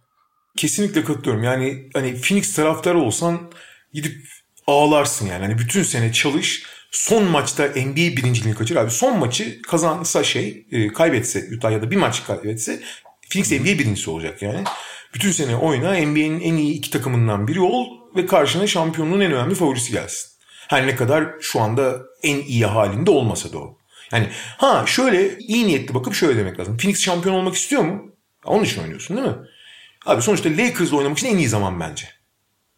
Kesinlikle 0.57 1.05
katılıyorum. 1.05 1.45
Yani 1.45 1.89
hani 1.95 2.21
Phoenix 2.21 2.55
taraftarı 2.55 2.99
olsan 2.99 3.51
gidip 3.93 4.29
ağlarsın 4.67 5.27
yani. 5.27 5.43
Hani 5.43 5.59
bütün 5.59 5.83
sene 5.83 6.13
çalış. 6.13 6.63
Son 6.91 7.25
maçta 7.25 7.67
NBA 7.67 8.17
birinciliğini 8.17 8.59
kaçır 8.59 8.77
abi. 8.77 8.91
Son 8.91 9.19
maçı 9.19 9.63
kazansa 9.63 10.25
şey 10.25 10.67
e, 10.73 10.89
kaybetse 10.89 11.49
Utah 11.57 11.73
ya 11.73 11.83
da 11.83 11.91
bir 11.91 11.97
maç 11.97 12.25
kaybetse 12.25 12.83
Phoenix 13.31 13.53
NBA 13.53 13.79
birincisi 13.79 14.11
olacak 14.11 14.43
yani. 14.43 14.65
Bütün 15.15 15.33
sene 15.33 15.57
oyna 15.57 15.93
NBA'nin 15.93 16.41
en 16.41 16.55
iyi 16.55 16.73
iki 16.73 16.91
takımından 16.91 17.49
biri 17.49 17.61
ol 17.61 18.00
ve 18.17 18.27
karşına 18.27 18.67
şampiyonluğun 18.67 19.21
en 19.21 19.33
önemli 19.33 19.55
favorisi 19.55 19.93
gelsin. 19.93 20.31
Her 20.69 20.87
ne 20.87 20.97
kadar 20.97 21.31
şu 21.41 21.61
anda 21.61 22.01
en 22.23 22.37
iyi 22.37 22.67
halinde 22.67 23.11
olmasa 23.11 23.53
da 23.53 23.59
o. 23.59 23.79
Yani 24.13 24.29
ha 24.33 24.85
şöyle 24.87 25.39
iyi 25.39 25.67
niyetli 25.67 25.95
bakıp 25.95 26.15
şöyle 26.15 26.39
demek 26.39 26.61
lazım. 26.61 26.77
Phoenix 26.77 27.01
şampiyon 27.01 27.35
olmak 27.35 27.55
istiyor 27.55 27.83
mu? 27.83 28.13
Onun 28.45 28.65
için 28.65 28.83
oynuyorsun 28.83 29.17
değil 29.17 29.29
mi? 29.29 29.37
Abi 30.07 30.23
sonuçta 30.23 30.49
Lakers'la 30.49 30.97
oynamak 30.97 31.19
için 31.19 31.29
en 31.29 31.37
iyi 31.37 31.49
zaman 31.49 31.81
bence. 31.81 32.09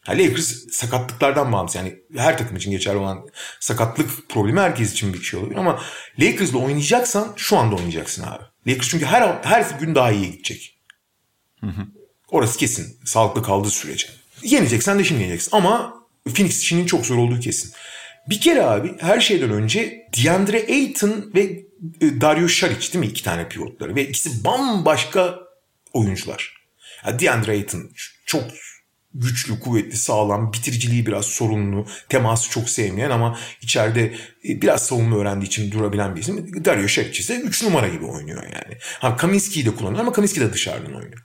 Ha, 0.01 0.13
Lakers 0.13 0.69
sakatlıklardan 0.71 1.53
bağımsız. 1.53 1.77
Yani 1.77 1.97
her 2.17 2.39
takım 2.39 2.57
için 2.57 2.71
geçerli 2.71 2.97
olan 2.97 3.27
sakatlık 3.61 4.29
problemi 4.29 4.61
herkes 4.61 4.93
için 4.93 5.15
bir 5.15 5.23
şey 5.23 5.41
olabilir. 5.41 5.59
Ama 5.59 5.83
Lakers'la 6.19 6.59
oynayacaksan 6.59 7.33
şu 7.37 7.57
anda 7.57 7.77
oynayacaksın 7.77 8.23
abi. 8.23 8.43
Lakers 8.67 8.89
çünkü 8.89 9.07
her 9.07 9.39
her 9.43 9.79
gün 9.81 9.95
daha 9.95 10.13
iyi 10.13 10.33
gidecek. 10.33 10.79
Hı 11.61 11.67
hı. 11.67 11.87
Orası 12.29 12.59
kesin. 12.59 13.01
Sağlıklı 13.05 13.43
kaldığı 13.43 13.71
sürece. 13.71 14.22
Yeneceksen 14.43 14.99
de 14.99 15.05
şimdi 15.05 15.23
yeneceksin. 15.23 15.57
Ama 15.57 15.95
Phoenix 16.35 16.63
işinin 16.63 16.87
çok 16.87 17.07
zor 17.07 17.17
olduğu 17.17 17.41
kesin. 17.41 17.73
Bir 18.29 18.41
kere 18.41 18.63
abi 18.63 18.99
her 18.99 19.21
şeyden 19.21 19.51
önce 19.51 20.09
DeAndre 20.17 20.67
Ayton 20.69 21.31
ve 21.35 21.43
e, 22.01 22.21
Dario 22.21 22.49
Saric 22.49 22.93
değil 22.93 23.05
mi? 23.05 23.11
iki 23.11 23.25
tane 23.25 23.49
pivotları. 23.49 23.95
Ve 23.95 24.09
ikisi 24.09 24.45
bambaşka 24.45 25.39
oyuncular. 25.93 26.63
Yani 27.07 27.19
DeAndre 27.19 27.53
Ayton 27.53 27.91
çok 28.27 28.45
güçlü, 29.15 29.61
kuvvetli, 29.61 29.97
sağlam, 29.97 30.53
bitiriciliği 30.53 31.07
biraz 31.07 31.27
sorunlu, 31.27 31.87
teması 32.09 32.51
çok 32.51 32.71
sevmeyen 32.71 33.11
ama 33.11 33.39
içeride 33.63 34.15
e, 34.49 34.63
biraz 34.63 34.87
savunma 34.87 35.17
öğrendiği 35.17 35.47
için 35.47 35.71
durabilen 35.73 36.17
bir 36.17 36.21
isim. 36.21 36.65
Dario 36.65 36.89
Saric 36.89 37.21
ise 37.21 37.41
3 37.41 37.63
numara 37.63 37.89
gibi 37.89 38.05
oynuyor 38.05 38.43
yani. 38.43 38.79
Ha 38.81 39.17
Kaminski'yi 39.17 39.67
de 39.67 39.75
kullanıyor 39.75 40.01
ama 40.01 40.13
Kaminski 40.13 40.41
de 40.41 40.53
dışarıdan 40.53 40.95
oynuyor. 40.95 41.25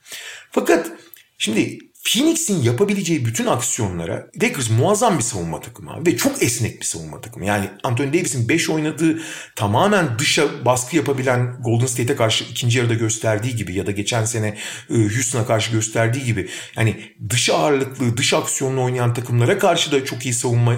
Fakat 0.51 0.91
şimdi 1.37 1.79
Phoenix'in 2.07 2.63
yapabileceği 2.63 3.25
bütün 3.25 3.45
aksiyonlara 3.45 4.27
Lakers 4.43 4.69
muazzam 4.69 5.17
bir 5.17 5.23
savunma 5.23 5.59
takımı 5.59 5.93
abi. 5.93 6.11
Ve 6.11 6.17
çok 6.17 6.43
esnek 6.43 6.79
bir 6.79 6.85
savunma 6.85 7.21
takımı. 7.21 7.45
Yani 7.45 7.69
Anthony 7.83 8.13
Davis'in 8.13 8.49
5 8.49 8.69
oynadığı 8.69 9.19
tamamen 9.55 10.19
dışa 10.19 10.65
baskı 10.65 10.95
yapabilen 10.95 11.57
Golden 11.63 11.85
State'e 11.85 12.15
karşı 12.15 12.43
ikinci 12.43 12.77
yarıda 12.77 12.93
gösterdiği 12.93 13.55
gibi 13.55 13.73
ya 13.73 13.87
da 13.87 13.91
geçen 13.91 14.25
sene 14.25 14.57
e, 14.89 14.93
Houston'a 14.93 15.45
karşı 15.45 15.71
gösterdiği 15.71 16.23
gibi 16.25 16.49
yani 16.75 17.13
dış 17.29 17.49
ağırlıklı, 17.49 18.17
dış 18.17 18.33
aksiyonlu 18.33 18.83
oynayan 18.83 19.13
takımlara 19.13 19.57
karşı 19.57 19.91
da 19.91 20.05
çok 20.05 20.25
iyi 20.25 20.33
savunma 20.33 20.75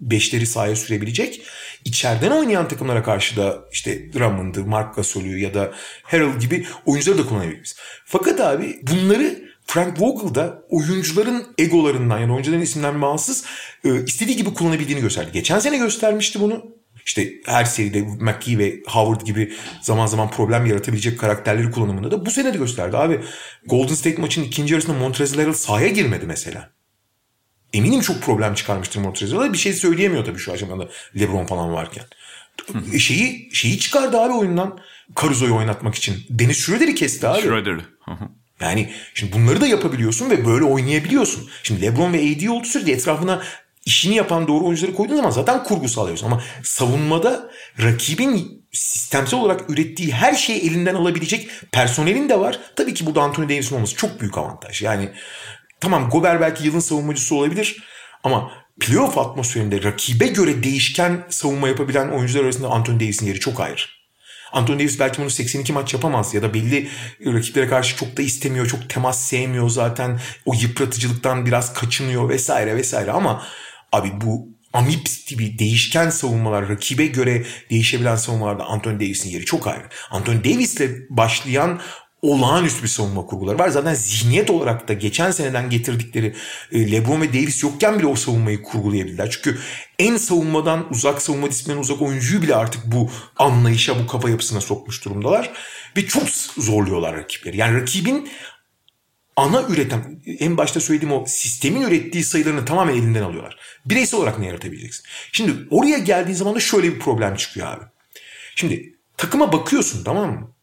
beşleri 0.00 0.46
sahaya 0.46 0.76
sürebilecek. 0.76 1.42
İçeriden 1.84 2.30
oynayan 2.30 2.68
takımlara 2.68 3.02
karşı 3.02 3.36
da 3.36 3.58
işte 3.72 4.12
Drummond'ı, 4.12 4.64
Mark 4.64 4.96
Gasol'ü 4.96 5.38
ya 5.38 5.54
da 5.54 5.72
Harrell 6.02 6.38
gibi 6.38 6.66
oyuncuları 6.86 7.18
da 7.18 7.28
kullanabiliriz. 7.28 7.76
Fakat 8.04 8.40
abi 8.40 8.80
bunları 8.82 9.49
Frank 9.72 10.00
Vogel 10.00 10.34
da 10.34 10.62
oyuncuların 10.68 11.46
egolarından 11.58 12.18
yani 12.18 12.32
oyuncuların 12.32 12.60
isimden 12.60 13.02
bağımsız 13.02 13.44
e, 13.84 14.04
istediği 14.04 14.36
gibi 14.36 14.54
kullanabildiğini 14.54 15.00
gösterdi. 15.00 15.30
Geçen 15.32 15.58
sene 15.58 15.78
göstermişti 15.78 16.40
bunu. 16.40 16.66
İşte 17.06 17.32
her 17.46 17.64
seride 17.64 18.00
McGee 18.00 18.58
ve 18.58 18.82
Howard 18.86 19.26
gibi 19.26 19.52
zaman 19.80 20.06
zaman 20.06 20.30
problem 20.30 20.66
yaratabilecek 20.66 21.18
karakterleri 21.18 21.70
kullanımında 21.70 22.10
da 22.10 22.26
bu 22.26 22.30
sene 22.30 22.54
de 22.54 22.58
gösterdi. 22.58 22.96
Abi 22.96 23.20
Golden 23.66 23.94
State 23.94 24.20
maçının 24.20 24.44
ikinci 24.44 24.74
yarısında 24.74 24.98
Montrezl 24.98 25.36
Harrell 25.38 25.52
sahaya 25.52 25.88
girmedi 25.88 26.26
mesela. 26.26 26.70
Eminim 27.72 28.00
çok 28.00 28.22
problem 28.22 28.54
çıkarmıştır 28.54 29.00
Montrezl 29.00 29.34
Harrell. 29.36 29.52
Bir 29.52 29.58
şey 29.58 29.72
söyleyemiyor 29.72 30.24
tabii 30.24 30.38
şu 30.38 30.52
aşamada 30.52 30.88
LeBron 31.20 31.46
falan 31.46 31.72
varken. 31.72 32.04
E, 32.92 32.98
şeyi 32.98 33.50
şeyi 33.52 33.78
çıkardı 33.78 34.20
abi 34.20 34.32
oyundan. 34.32 34.78
Caruso'yu 35.22 35.56
oynatmak 35.56 35.94
için. 35.94 36.14
Dennis 36.30 36.66
Schroeder'i 36.66 36.94
kesti 36.94 37.28
abi. 37.28 37.42
Schroeder. 37.42 37.80
Yani 38.60 38.90
şimdi 39.14 39.32
bunları 39.32 39.60
da 39.60 39.66
yapabiliyorsun 39.66 40.30
ve 40.30 40.46
böyle 40.46 40.64
oynayabiliyorsun. 40.64 41.48
Şimdi 41.62 41.82
LeBron 41.82 42.12
ve 42.12 42.18
AD 42.18 42.48
olduğu 42.48 42.64
sürece 42.64 42.92
etrafına 42.92 43.42
işini 43.84 44.14
yapan 44.14 44.48
doğru 44.48 44.64
oyuncuları 44.64 44.94
koyduğun 44.94 45.16
zaman 45.16 45.30
zaten 45.30 45.64
kurgu 45.64 45.88
sağlıyorsun. 45.88 46.26
Ama 46.26 46.42
savunmada 46.62 47.50
rakibin 47.82 48.64
sistemsel 48.72 49.40
olarak 49.40 49.70
ürettiği 49.70 50.12
her 50.12 50.34
şeyi 50.34 50.70
elinden 50.70 50.94
alabilecek 50.94 51.50
personelin 51.72 52.28
de 52.28 52.40
var. 52.40 52.60
Tabii 52.76 52.94
ki 52.94 53.06
burada 53.06 53.22
Anthony 53.22 53.48
Davis'in 53.48 53.76
olması 53.76 53.96
çok 53.96 54.20
büyük 54.20 54.38
avantaj. 54.38 54.82
Yani 54.82 55.12
tamam 55.80 56.10
Gober 56.10 56.40
belki 56.40 56.66
yılın 56.66 56.80
savunmacısı 56.80 57.34
olabilir 57.34 57.82
ama 58.24 58.50
playoff 58.80 59.18
atmosferinde 59.18 59.82
rakibe 59.82 60.26
göre 60.26 60.62
değişken 60.62 61.26
savunma 61.28 61.68
yapabilen 61.68 62.08
oyuncular 62.08 62.44
arasında 62.44 62.68
Anthony 62.68 63.00
Davis'in 63.00 63.26
yeri 63.26 63.40
çok 63.40 63.60
ayrı. 63.60 63.99
Anthony 64.52 64.78
Davis 64.78 65.00
belki 65.00 65.20
bunu 65.20 65.30
82 65.30 65.72
maç 65.72 65.94
yapamaz 65.94 66.34
ya 66.34 66.42
da 66.42 66.54
belli 66.54 66.88
rakiplere 67.26 67.68
karşı 67.68 67.96
çok 67.96 68.16
da 68.16 68.22
istemiyor, 68.22 68.66
çok 68.66 68.90
temas 68.90 69.22
sevmiyor 69.22 69.70
zaten. 69.70 70.20
O 70.46 70.54
yıpratıcılıktan 70.54 71.46
biraz 71.46 71.74
kaçınıyor 71.74 72.28
vesaire 72.28 72.76
vesaire 72.76 73.12
ama 73.12 73.42
abi 73.92 74.12
bu 74.20 74.48
amip 74.72 75.08
gibi 75.26 75.58
değişken 75.58 76.10
savunmalar, 76.10 76.68
rakibe 76.68 77.06
göre 77.06 77.46
değişebilen 77.70 78.16
savunmalarda 78.16 78.64
Anthony 78.64 78.94
Davis'in 78.94 79.30
yeri 79.30 79.44
çok 79.44 79.66
ayrı. 79.66 79.88
Anthony 80.10 80.44
Davis'le 80.44 81.10
başlayan 81.10 81.80
olağanüstü 82.22 82.82
bir 82.82 82.88
savunma 82.88 83.26
kurguları 83.26 83.58
var. 83.58 83.68
Zaten 83.68 83.94
zihniyet 83.94 84.50
olarak 84.50 84.88
da 84.88 84.92
geçen 84.92 85.30
seneden 85.30 85.70
getirdikleri 85.70 86.34
e, 86.72 86.92
LeBron 86.92 87.20
ve 87.20 87.28
Davis 87.28 87.62
yokken 87.62 87.98
bile 87.98 88.06
o 88.06 88.16
savunmayı 88.16 88.62
kurgulayabildiler. 88.62 89.30
Çünkü 89.30 89.58
en 89.98 90.16
savunmadan 90.16 90.86
uzak 90.90 91.22
savunma 91.22 91.50
disiplinden 91.50 91.80
uzak 91.80 92.02
oyuncuyu 92.02 92.42
bile 92.42 92.54
artık 92.54 92.86
bu 92.86 93.10
anlayışa, 93.36 93.98
bu 93.98 94.06
kafa 94.06 94.30
yapısına 94.30 94.60
sokmuş 94.60 95.04
durumdalar. 95.04 95.50
Ve 95.96 96.06
çok 96.06 96.28
zorluyorlar 96.58 97.16
rakipleri. 97.16 97.56
Yani 97.56 97.80
rakibin 97.80 98.30
ana 99.36 99.62
üreten, 99.68 100.22
en 100.38 100.56
başta 100.56 100.80
söylediğim 100.80 101.14
o 101.14 101.24
sistemin 101.26 101.82
ürettiği 101.82 102.24
sayılarını 102.24 102.64
tamamen 102.64 102.94
elinden 102.94 103.22
alıyorlar. 103.22 103.58
Bireysel 103.86 104.20
olarak 104.20 104.38
ne 104.38 104.46
yaratabileceksin? 104.46 105.04
Şimdi 105.32 105.52
oraya 105.70 105.98
geldiğin 105.98 106.36
zaman 106.36 106.54
da 106.54 106.60
şöyle 106.60 106.94
bir 106.94 106.98
problem 106.98 107.36
çıkıyor 107.36 107.66
abi. 107.66 107.84
Şimdi 108.56 108.94
takıma 109.16 109.52
bakıyorsun 109.52 110.04
tamam 110.04 110.30
mı? 110.30 110.54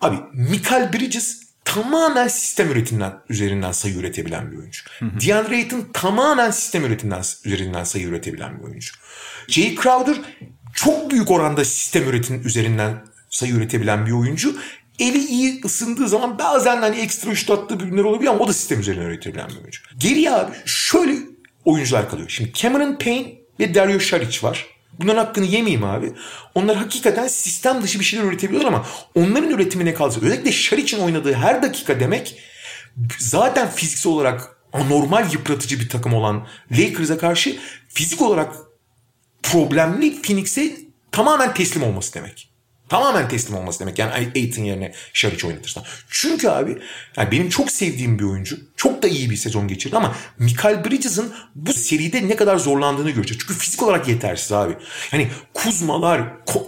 Abi 0.00 0.16
Michael 0.32 0.92
Bridges 0.92 1.42
tamamen 1.64 2.28
sistem 2.28 2.70
üretiminden 2.70 3.12
üzerinden 3.28 3.72
sayı 3.72 3.94
üretebilen 3.94 4.52
bir 4.52 4.56
oyuncu. 4.56 4.82
DeAndre 5.00 5.54
Ayton 5.56 5.88
tamamen 5.92 6.50
sistem 6.50 6.84
üretiminden 6.84 7.22
üzerinden 7.44 7.84
sayı 7.84 8.06
üretebilen 8.06 8.58
bir 8.58 8.64
oyuncu. 8.64 8.94
Jay 9.48 9.76
Crowder 9.82 10.16
çok 10.74 11.10
büyük 11.10 11.30
oranda 11.30 11.64
sistem 11.64 12.08
üretim 12.08 12.46
üzerinden 12.46 13.04
sayı 13.30 13.52
üretebilen 13.52 14.06
bir 14.06 14.12
oyuncu. 14.12 14.56
Eli 14.98 15.24
iyi 15.24 15.60
ısındığı 15.64 16.08
zaman 16.08 16.38
bazen 16.38 16.76
hani 16.76 17.00
ekstra 17.00 17.34
şut 17.34 17.50
attığı 17.50 17.80
bölümler 17.80 18.04
olabiliyor 18.04 18.34
ama 18.34 18.44
o 18.44 18.48
da 18.48 18.52
sistem 18.52 18.80
üzerinden 18.80 19.04
üretebilen 19.04 19.48
bir 19.48 19.56
oyuncu. 19.56 19.80
Geriye 19.98 20.30
abi 20.30 20.52
şöyle 20.64 21.16
oyuncular 21.64 22.10
kalıyor. 22.10 22.28
Şimdi 22.28 22.52
Cameron 22.52 22.98
Payne 22.98 23.34
ve 23.60 23.74
Dario 23.74 23.98
Saric 23.98 24.46
var. 24.46 24.66
Bunların 24.98 25.24
hakkını 25.24 25.44
yemeyeyim 25.44 25.84
abi. 25.84 26.12
Onlar 26.54 26.76
hakikaten 26.76 27.28
sistem 27.28 27.82
dışı 27.82 28.00
bir 28.00 28.04
şeyler 28.04 28.24
üretebiliyorlar 28.24 28.72
ama 28.72 28.86
onların 29.14 29.50
üretimine 29.50 29.94
kalacak. 29.94 30.22
Özellikle 30.22 30.52
Şaric'in 30.52 31.00
oynadığı 31.00 31.32
her 31.32 31.62
dakika 31.62 32.00
demek 32.00 32.38
zaten 33.18 33.70
fiziksel 33.70 34.12
olarak 34.12 34.56
anormal 34.72 35.32
yıpratıcı 35.32 35.80
bir 35.80 35.88
takım 35.88 36.14
olan 36.14 36.46
Lakers'a 36.72 37.18
karşı 37.18 37.58
fizik 37.88 38.22
olarak 38.22 38.56
problemli 39.42 40.22
Phoenix'e 40.22 40.76
tamamen 41.12 41.54
teslim 41.54 41.82
olması 41.82 42.14
demek. 42.14 42.47
Tamamen 42.88 43.28
teslim 43.28 43.56
olması 43.56 43.80
demek. 43.80 43.98
Yani 43.98 44.12
Aiton 44.12 44.62
yerine 44.62 44.92
Şariç 45.12 45.44
oynatırsan. 45.44 45.84
Çünkü 46.10 46.48
abi 46.48 46.78
yani 47.16 47.32
benim 47.32 47.48
çok 47.48 47.70
sevdiğim 47.70 48.18
bir 48.18 48.24
oyuncu. 48.24 48.58
Çok 48.76 49.02
da 49.02 49.08
iyi 49.08 49.30
bir 49.30 49.36
sezon 49.36 49.68
geçirdi 49.68 49.96
ama 49.96 50.14
Michael 50.38 50.84
Bridges'ın 50.84 51.32
bu 51.54 51.72
seride 51.72 52.28
ne 52.28 52.36
kadar 52.36 52.56
zorlandığını 52.56 53.10
göreceğiz. 53.10 53.42
Çünkü 53.42 53.54
fizik 53.54 53.82
olarak 53.82 54.08
yetersiz 54.08 54.52
abi. 54.52 54.76
Yani 55.12 55.28
Kuzmalar, 55.54 56.22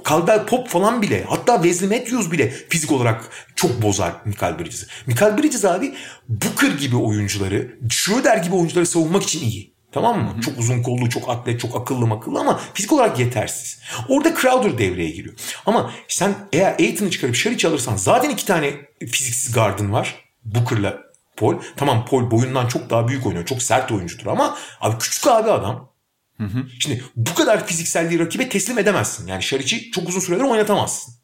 Caldwell 0.08 0.46
Pop 0.46 0.68
falan 0.68 1.02
bile 1.02 1.24
hatta 1.28 1.62
Wesley 1.62 1.98
Matthews 1.98 2.30
bile 2.30 2.50
fizik 2.68 2.92
olarak 2.92 3.28
çok 3.56 3.82
bozar 3.82 4.12
Michael 4.24 4.58
Bridges'i. 4.58 4.86
Michael 5.06 5.38
Bridges 5.38 5.64
abi 5.64 5.94
Booker 6.28 6.70
gibi 6.70 6.96
oyuncuları, 6.96 7.78
Schroeder 7.90 8.36
gibi 8.36 8.54
oyuncuları 8.54 8.86
savunmak 8.86 9.22
için 9.22 9.40
iyi. 9.40 9.79
Tamam 9.92 10.22
mı? 10.22 10.32
Hı-hı. 10.32 10.40
Çok 10.40 10.58
uzun 10.58 10.82
kollu, 10.82 11.10
çok 11.10 11.28
atlet, 11.28 11.60
çok 11.60 11.76
akıllı 11.76 12.06
makıllı 12.06 12.40
ama 12.40 12.60
fizik 12.74 12.92
olarak 12.92 13.18
yetersiz. 13.18 13.80
Orada 14.08 14.34
Crowder 14.40 14.78
devreye 14.78 15.10
giriyor. 15.10 15.34
Ama 15.66 15.92
sen 16.08 16.34
eğer 16.52 16.78
Aiton'u 16.78 17.10
çıkarıp 17.10 17.34
Şaric 17.34 17.68
alırsan 17.68 17.96
zaten 17.96 18.30
iki 18.30 18.46
tane 18.46 18.72
fiziksiz 18.98 19.52
gardın 19.52 19.92
var. 19.92 20.24
Booker'la 20.44 20.98
Paul. 21.36 21.54
Tamam 21.76 22.04
Paul 22.04 22.30
boyundan 22.30 22.68
çok 22.68 22.90
daha 22.90 23.08
büyük 23.08 23.26
oynuyor. 23.26 23.46
Çok 23.46 23.62
sert 23.62 23.92
oyuncudur 23.92 24.26
ama 24.26 24.58
abi 24.80 24.98
küçük 24.98 25.26
abi 25.26 25.50
adam. 25.50 25.92
Hı 26.36 26.44
hı. 26.44 26.66
Şimdi 26.80 27.04
bu 27.16 27.34
kadar 27.34 27.66
fizikselliği 27.66 28.20
rakibe 28.20 28.48
teslim 28.48 28.78
edemezsin. 28.78 29.26
Yani 29.26 29.42
Şaric'i 29.42 29.90
çok 29.90 30.08
uzun 30.08 30.20
süreler 30.20 30.44
oynatamazsın. 30.44 31.14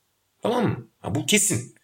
Tamam 0.42 0.64
mı? 0.64 0.88
Ha, 1.00 1.14
bu 1.14 1.26
kesin. 1.26 1.74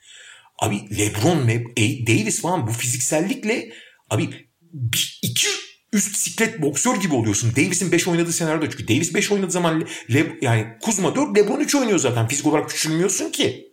Abi 0.59 0.99
LeBron 0.99 1.49
ve 1.49 1.65
Davis 2.07 2.43
falan 2.43 2.67
bu 2.67 2.73
fiziksellikle 2.73 3.73
abi 4.11 4.49
bir, 4.61 5.19
iki 5.23 5.49
üst 5.93 6.17
siklet 6.17 6.63
boksör 6.63 6.97
gibi 6.97 7.15
oluyorsun. 7.15 7.53
Davis'in 7.57 7.93
5 7.93 8.09
oynadığı 8.09 8.33
senaryoda 8.33 8.71
çünkü 8.71 8.89
Davis 8.89 9.15
5 9.15 9.33
oynadığı 9.33 9.51
zaman 9.51 9.87
Le, 10.13 10.39
yani 10.41 10.67
Kuzma 10.83 11.15
4 11.15 11.39
LeBron 11.39 11.61
3 11.61 11.75
oynuyor 11.75 11.99
zaten. 11.99 12.29
Fizik 12.29 12.47
olarak 12.47 12.71
küçülmüyorsun 12.71 13.31
ki. 13.31 13.73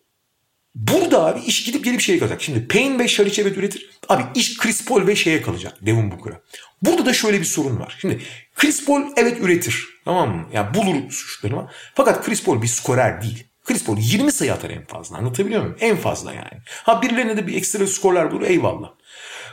Burada 0.75 1.25
abi 1.25 1.39
iş 1.39 1.63
gidip 1.63 1.85
gelip 1.85 2.01
şeye 2.01 2.19
kalacak. 2.19 2.41
Şimdi 2.41 2.67
Payne 2.67 2.99
ve 2.99 3.07
Şariç 3.07 3.39
evet 3.39 3.57
üretir. 3.57 3.89
Abi 4.09 4.23
iş 4.35 4.57
Chris 4.57 4.85
Paul 4.85 5.07
ve 5.07 5.15
şeye 5.15 5.41
kalacak. 5.41 5.77
Devin 5.81 6.11
Booker'a. 6.11 6.41
Burada 6.81 7.05
da 7.05 7.13
şöyle 7.13 7.39
bir 7.39 7.45
sorun 7.45 7.79
var. 7.79 7.97
Şimdi 8.01 8.21
Chris 8.55 8.85
Paul 8.85 9.01
evet 9.17 9.37
üretir. 9.41 9.87
Tamam 10.05 10.35
mı? 10.35 10.47
Yani 10.53 10.73
bulur 10.73 11.11
suçlarını. 11.11 11.67
Fakat 11.95 12.25
Chris 12.25 12.43
Paul 12.43 12.61
bir 12.61 12.67
skorer 12.67 13.21
değil. 13.21 13.43
Chris 13.65 13.83
Paul 13.83 13.97
20 13.99 14.31
sayı 14.31 14.53
atar 14.53 14.69
en 14.69 14.85
fazla. 14.85 15.17
Anlatabiliyor 15.17 15.61
muyum? 15.61 15.77
En 15.79 15.97
fazla 15.97 16.33
yani. 16.33 16.61
Ha 16.83 17.01
birilerine 17.01 17.37
de 17.37 17.47
bir 17.47 17.55
ekstra 17.55 17.87
skorlar 17.87 18.31
bulur 18.31 18.41
eyvallah. 18.41 18.89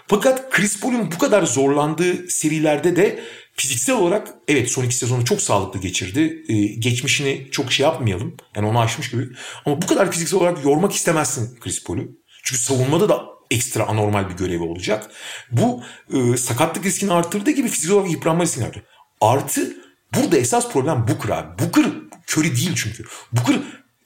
Fakat 0.08 0.50
Chris 0.50 0.80
Paul'un 0.80 1.12
bu 1.12 1.18
kadar 1.18 1.42
zorlandığı 1.42 2.30
serilerde 2.30 2.96
de 2.96 3.20
fiziksel 3.52 3.96
olarak 3.96 4.34
evet 4.48 4.70
son 4.70 4.84
iki 4.84 4.94
sezonu 4.94 5.24
çok 5.24 5.40
sağlıklı 5.40 5.80
geçirdi. 5.80 6.44
Ee, 6.48 6.54
geçmişini 6.66 7.48
çok 7.50 7.72
şey 7.72 7.86
yapmayalım. 7.86 8.36
Yani 8.56 8.66
onu 8.66 8.80
aşmış 8.80 9.10
gibi. 9.10 9.28
Ama 9.64 9.82
bu 9.82 9.86
kadar 9.86 10.12
fiziksel 10.12 10.40
olarak 10.40 10.64
yormak 10.64 10.92
istemezsin 10.92 11.58
Chris 11.60 11.84
Paul'u. 11.84 12.02
Çünkü 12.42 12.62
savunmada 12.62 13.08
da 13.08 13.24
ekstra 13.50 13.86
anormal 13.86 14.30
bir 14.30 14.34
görevi 14.34 14.62
olacak. 14.62 15.10
Bu 15.50 15.82
e, 16.12 16.36
sakatlık 16.36 16.84
riskini 16.84 17.12
arttırdığı 17.12 17.50
gibi 17.50 17.68
fiziksel 17.68 17.96
olarak 17.96 18.10
yıpranma 18.10 18.42
riskini 18.42 18.64
arttırıyor. 18.64 18.86
Artı 19.20 19.76
burada 20.14 20.36
esas 20.36 20.72
problem 20.72 21.08
Booker 21.08 21.28
abi. 21.28 21.62
Booker 21.62 21.84
Curry 22.28 22.56
değil 22.56 22.72
çünkü. 22.76 23.04
Booker 23.32 23.54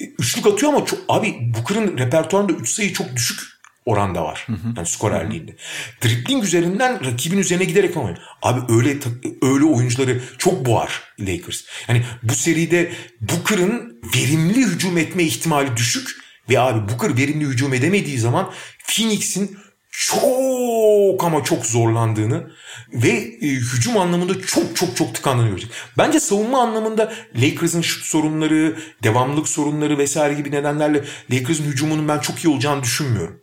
e, 0.01 0.05
üçlük 0.19 0.47
atıyor 0.47 0.73
ama 0.73 0.87
çok, 0.87 0.99
abi 1.09 1.53
Booker'ın 1.57 1.99
repertuarında 1.99 2.53
üç 2.53 2.71
sayı 2.71 2.93
çok 2.93 3.17
düşük 3.17 3.50
oranda 3.87 4.25
var. 4.25 4.45
Hı 4.47 4.53
hı. 4.53 4.73
Yani 4.77 4.87
skorerliğinde. 4.87 5.57
Dribbling 6.05 6.45
üzerinden 6.45 7.05
rakibin 7.05 7.39
üzerine 7.39 7.65
giderek 7.65 7.97
oynuyor. 7.97 8.19
Abi 8.43 8.73
öyle 8.73 8.97
öyle 9.43 9.65
oyuncuları 9.65 10.21
çok 10.39 10.67
boğar 10.67 11.03
Lakers. 11.21 11.63
Yani 11.89 12.03
bu 12.23 12.35
seride 12.35 12.93
Booker'ın 13.21 14.01
verimli 14.17 14.67
hücum 14.67 14.99
etme 14.99 15.23
ihtimali 15.23 15.77
düşük 15.77 16.11
ve 16.51 16.61
abi 16.61 16.93
Booker 16.93 17.17
verimli 17.17 17.45
hücum 17.45 17.75
edemediği 17.75 18.19
zaman 18.19 18.53
Phoenix'in 18.87 19.59
çok 19.91 21.25
ama 21.25 21.45
çok 21.45 21.67
zorlandığını 21.67 22.51
ve 22.93 23.09
e, 23.41 23.47
hücum 23.47 23.99
anlamında 23.99 24.41
çok 24.41 24.77
çok 24.77 24.97
çok 24.97 25.15
tıkandığını 25.15 25.49
görecek. 25.49 25.71
Bence 25.99 26.21
savunma 26.21 26.63
anlamında 26.63 27.13
Lakers'ın 27.37 27.81
şut 27.81 28.05
sorunları, 28.05 28.77
devamlılık 29.03 29.49
sorunları 29.49 29.99
vesaire 29.99 30.35
gibi 30.35 30.51
nedenlerle 30.51 31.05
Lakers'ın 31.31 31.65
hücumunun 31.65 32.09
ben 32.09 32.19
çok 32.19 32.45
iyi 32.45 32.49
olacağını 32.49 32.83
düşünmüyorum. 32.83 33.41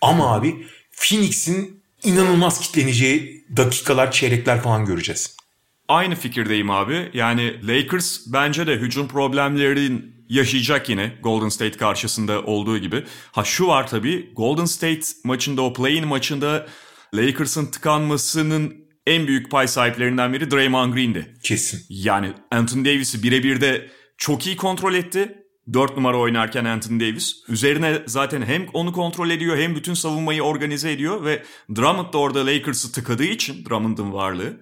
Ama 0.00 0.34
abi 0.34 0.66
Phoenix'in 0.92 1.82
inanılmaz 2.04 2.60
kitleneceği 2.60 3.44
dakikalar, 3.56 4.12
çeyrekler 4.12 4.62
falan 4.62 4.84
göreceğiz. 4.84 5.36
Aynı 5.88 6.14
fikirdeyim 6.14 6.70
abi. 6.70 7.10
Yani 7.14 7.68
Lakers 7.68 8.20
bence 8.26 8.66
de 8.66 8.76
hücum 8.76 9.08
problemlerinin 9.08 10.24
yaşayacak 10.28 10.88
yine 10.88 11.14
Golden 11.22 11.48
State 11.48 11.78
karşısında 11.78 12.42
olduğu 12.42 12.78
gibi. 12.78 13.04
Ha 13.32 13.44
şu 13.44 13.66
var 13.66 13.86
tabii 13.86 14.32
Golden 14.36 14.64
State 14.64 15.06
maçında 15.24 15.62
o 15.62 15.72
play-in 15.72 16.06
maçında 16.06 16.66
Lakers'ın 17.14 17.66
tıkanmasının 17.66 18.88
en 19.06 19.26
büyük 19.26 19.50
pay 19.50 19.68
sahiplerinden 19.68 20.32
biri 20.32 20.50
Draymond 20.50 20.94
Green'di. 20.94 21.34
Kesin. 21.42 21.80
Yani 21.88 22.32
Anthony 22.50 22.84
Davis'i 22.84 23.22
birebir 23.22 23.60
de 23.60 23.90
çok 24.18 24.46
iyi 24.46 24.56
kontrol 24.56 24.94
etti. 24.94 25.34
4 25.72 25.96
numara 25.96 26.16
oynarken 26.16 26.64
Anthony 26.64 27.00
Davis. 27.00 27.44
Üzerine 27.48 28.02
zaten 28.06 28.42
hem 28.42 28.66
onu 28.72 28.92
kontrol 28.92 29.30
ediyor 29.30 29.58
hem 29.58 29.74
bütün 29.74 29.94
savunmayı 29.94 30.42
organize 30.42 30.92
ediyor 30.92 31.24
ve 31.24 31.42
Drummond 31.76 32.12
da 32.12 32.18
orada 32.18 32.46
Lakers'ı 32.46 32.92
tıkadığı 32.92 33.24
için 33.24 33.64
Drummond'ın 33.64 34.12
varlığı. 34.12 34.60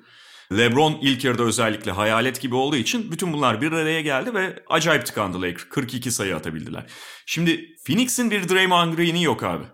LeBron 0.53 0.99
ilk 1.03 1.25
yarıda 1.25 1.43
özellikle 1.43 1.91
hayalet 1.91 2.41
gibi 2.41 2.55
olduğu 2.55 2.77
için 2.77 3.13
bütün 3.13 3.33
bunlar 3.33 3.61
bir 3.61 3.73
araya 3.73 4.01
geldi 4.01 4.35
ve 4.35 4.63
acayip 4.69 5.07
tıkandı 5.07 5.43
Lakers. 5.43 5.65
42 5.65 6.11
sayı 6.11 6.37
atabildiler. 6.37 6.87
Şimdi 7.27 7.75
Phoenix'in 7.87 8.31
bir 8.31 8.49
Draymond 8.49 8.95
Green'i 8.95 9.23
yok 9.23 9.43
abi. 9.43 9.65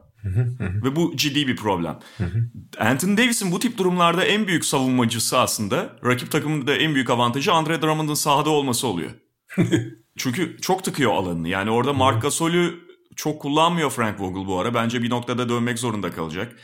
ve 0.85 0.97
bu 0.97 1.17
ciddi 1.17 1.49
bir 1.49 1.57
problem. 1.57 1.99
Anthony 2.79 3.17
Davis'in 3.17 3.53
bu 3.53 3.59
tip 3.59 3.79
durumlarda 3.79 4.25
en 4.25 4.47
büyük 4.47 4.65
savunmacısı 4.65 5.39
aslında 5.39 5.97
rakip 6.05 6.31
takımın 6.31 6.67
da 6.67 6.75
en 6.75 6.95
büyük 6.95 7.11
avantajı 7.11 7.53
Andre 7.53 7.83
Drummond'ın 7.83 8.15
sahada 8.15 8.51
olması 8.51 8.87
oluyor. 8.87 9.11
Çünkü 10.17 10.57
çok 10.61 10.85
tıkıyor 10.85 11.13
alanını. 11.13 11.49
Yani 11.49 11.71
orada 11.71 11.93
Marc 11.93 12.21
Gasol'ü 12.21 12.81
çok 13.17 13.43
kullanmıyor 13.43 13.91
Frank 13.91 14.21
Vogel 14.21 14.47
bu 14.47 14.61
ara. 14.61 14.75
Bence 14.75 15.03
bir 15.03 15.11
noktada 15.11 15.49
dönmek 15.49 15.79
zorunda 15.79 16.11
kalacak. 16.11 16.57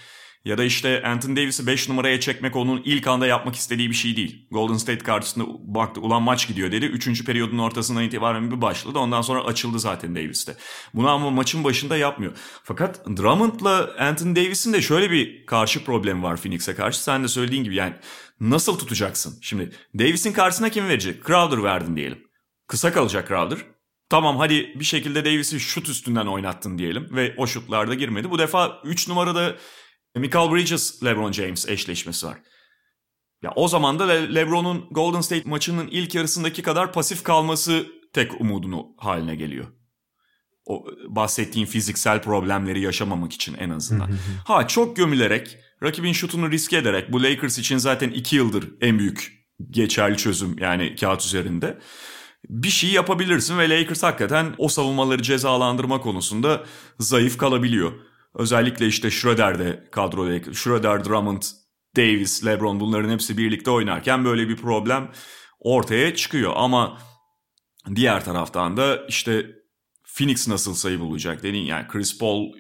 Ya 0.45 0.59
da 0.59 0.65
işte 0.65 1.03
Anthony 1.03 1.37
Davis'i 1.37 1.67
5 1.67 1.89
numaraya 1.89 2.21
çekmek 2.21 2.57
onun 2.57 2.83
ilk 2.85 3.07
anda 3.07 3.27
yapmak 3.27 3.55
istediği 3.55 3.91
bir 3.91 3.95
şey 3.95 4.17
değil. 4.17 4.47
Golden 4.51 4.77
State 4.77 4.99
karşısında 4.99 5.47
baktı 5.61 6.01
ulan 6.01 6.23
maç 6.23 6.49
gidiyor 6.49 6.73
dedi. 6.73 6.87
Üçüncü 6.87 7.25
periyodun 7.25 7.59
ortasından 7.59 8.03
itibaren 8.03 8.51
bir 8.51 8.63
başladı. 8.63 8.99
Ondan 8.99 9.23
sonra 9.23 9.45
açıldı 9.45 9.79
zaten 9.79 10.15
Davis'te. 10.15 10.57
Bunu 10.95 11.09
ama 11.09 11.31
maçın 11.31 11.65
başında 11.65 11.97
yapmıyor. 11.97 12.33
Fakat 12.65 13.07
Drummond'la 13.07 13.91
Anthony 13.99 14.37
Davis'in 14.37 14.73
de 14.73 14.83
şöyle 14.83 15.11
bir 15.11 15.47
karşı 15.47 15.85
problemi 15.85 16.23
var 16.23 16.37
Phoenix'e 16.37 16.75
karşı. 16.75 17.03
Sen 17.03 17.23
de 17.23 17.29
söylediğin 17.29 17.65
gibi 17.65 17.75
yani 17.75 17.95
nasıl 18.41 18.79
tutacaksın? 18.79 19.39
Şimdi 19.43 19.71
Davis'in 19.99 20.33
karşısına 20.33 20.69
kim 20.69 20.89
verecek? 20.89 21.27
Crowder 21.27 21.63
verdin 21.63 21.97
diyelim. 21.97 22.28
Kısa 22.69 22.93
kalacak 22.93 23.29
Crowder. 23.29 23.59
Tamam 24.11 24.37
hadi 24.37 24.75
bir 24.79 24.85
şekilde 24.85 25.25
Davis'i 25.25 25.61
şut 25.61 25.89
üstünden 25.89 26.27
oynattın 26.27 26.79
diyelim 26.79 27.09
ve 27.11 27.35
o 27.37 27.47
şutlarda 27.47 27.95
girmedi. 27.95 28.31
Bu 28.31 28.39
defa 28.39 28.81
3 28.85 29.09
numarada 29.09 29.57
Michael 30.17 30.53
Bridges 30.53 31.03
LeBron 31.05 31.33
James 31.33 31.69
eşleşmesi 31.69 32.27
var. 32.27 32.39
Ya 33.43 33.53
o 33.57 33.69
zaman 33.69 33.99
da 33.99 34.07
Le- 34.07 34.35
LeBron'un 34.35 34.87
Golden 34.91 35.21
State 35.21 35.49
maçının 35.49 35.89
ilk 35.91 36.15
yarısındaki 36.15 36.63
kadar 36.63 36.93
pasif 36.93 37.23
kalması 37.23 37.87
tek 38.13 38.41
umudunu 38.41 38.87
haline 38.99 39.35
geliyor. 39.37 39.67
O 40.67 40.87
bahsettiğin 41.09 41.67
fiziksel 41.67 42.23
problemleri 42.23 42.81
yaşamamak 42.81 43.33
için 43.33 43.55
en 43.59 43.71
azından. 43.71 44.11
ha 44.45 44.69
çok 44.69 44.97
gömülerek, 44.97 45.57
rakibin 45.83 46.13
şutunu 46.13 46.51
riske 46.51 46.77
ederek 46.77 47.13
bu 47.13 47.23
Lakers 47.23 47.59
için 47.59 47.77
zaten 47.77 48.11
2 48.11 48.37
yıldır 48.37 48.69
en 48.81 48.99
büyük 48.99 49.47
geçerli 49.71 50.17
çözüm 50.17 50.59
yani 50.59 50.97
kağıt 50.97 51.25
üzerinde. 51.25 51.79
Bir 52.49 52.69
şey 52.69 52.91
yapabilirsin 52.91 53.59
ve 53.59 53.71
Lakers 53.71 54.03
hakikaten 54.03 54.55
o 54.59 54.69
savunmaları 54.69 55.23
cezalandırma 55.23 56.01
konusunda 56.01 56.65
zayıf 56.99 57.39
kalabiliyor. 57.39 57.93
Özellikle 58.35 58.87
işte 58.87 59.11
Schroeder'de 59.11 59.89
kadroda. 59.91 60.55
Schroeder, 60.55 61.05
Drummond, 61.05 61.43
Davis, 61.97 62.47
LeBron 62.47 62.81
bunların 62.81 63.11
hepsi 63.11 63.39
birlikte 63.39 63.71
oynarken 63.71 64.25
böyle 64.25 64.49
bir 64.49 64.57
problem 64.57 65.11
ortaya 65.61 66.15
çıkıyor. 66.15 66.53
Ama 66.57 66.99
diğer 67.95 68.25
taraftan 68.25 68.77
da 68.77 69.07
işte 69.09 69.47
Phoenix 70.05 70.49
nasıl 70.49 70.75
sayı 70.75 71.01
bulacak 71.01 71.43
dedin 71.43 71.59
yani 71.59 71.87
Chris 71.89 72.19
Paul 72.19 72.53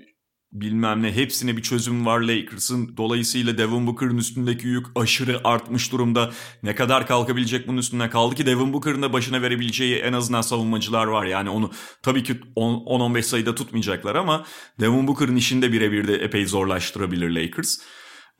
bilmem 0.53 1.03
ne 1.03 1.16
hepsine 1.16 1.57
bir 1.57 1.62
çözüm 1.62 2.07
var 2.07 2.20
Lakers'ın. 2.20 2.96
Dolayısıyla 2.96 3.59
Devin 3.59 3.86
Booker'ın 3.86 4.16
üstündeki 4.16 4.66
yük 4.66 4.86
aşırı 4.94 5.40
artmış 5.44 5.92
durumda. 5.92 6.30
Ne 6.62 6.74
kadar 6.74 7.07
kalkabilecek 7.07 7.68
bunun 7.68 7.78
üstüne 7.78 8.11
kaldı 8.11 8.34
ki 8.34 8.46
Devin 8.46 8.72
Booker'ın 8.72 9.03
da 9.03 9.12
başına 9.12 9.42
verebileceği 9.42 9.96
en 9.96 10.12
azından 10.12 10.40
savunmacılar 10.40 11.07
var. 11.07 11.26
Yani 11.26 11.51
onu 11.51 11.70
tabii 12.03 12.22
ki 12.22 12.40
10-15 12.57 13.22
sayıda 13.22 13.55
tutmayacaklar 13.55 14.14
ama 14.14 14.44
Devin 14.80 15.07
Booker'ın 15.07 15.36
işini 15.36 15.62
de 15.62 15.72
birebir 15.72 16.09
de 16.09 16.14
epey 16.14 16.46
zorlaştırabilir 16.46 17.30
Lakers. 17.30 17.78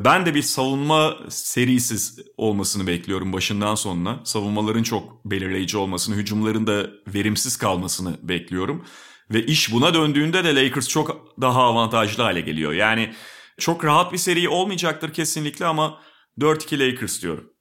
Ben 0.05 0.27
de 0.27 0.35
bir 0.35 0.43
savunma 0.43 1.17
serisiz 1.29 2.19
olmasını 2.37 2.87
bekliyorum 2.87 3.33
başından 3.33 3.75
sonuna. 3.75 4.21
Savunmaların 4.25 4.83
çok 4.83 5.25
belirleyici 5.25 5.77
olmasını, 5.77 6.17
hücumların 6.17 6.67
da 6.67 6.91
verimsiz 7.15 7.57
kalmasını 7.57 8.19
bekliyorum. 8.23 8.85
Ve 9.31 9.47
iş 9.47 9.73
buna 9.73 9.95
döndüğünde 9.95 10.45
de 10.45 10.65
Lakers 10.65 10.89
çok 10.89 11.35
daha 11.41 11.63
avantajlı 11.63 12.23
hale 12.23 12.41
geliyor. 12.41 12.73
Yani 12.73 13.15
çok 13.59 13.85
rahat 13.85 14.13
bir 14.13 14.19
seri 14.19 14.49
olmayacaktır 14.49 15.13
kesinlikle 15.13 15.67
ama 15.67 16.01
4-2 16.39 16.79
Lakers 16.79 17.23
diyorum. 17.23 17.53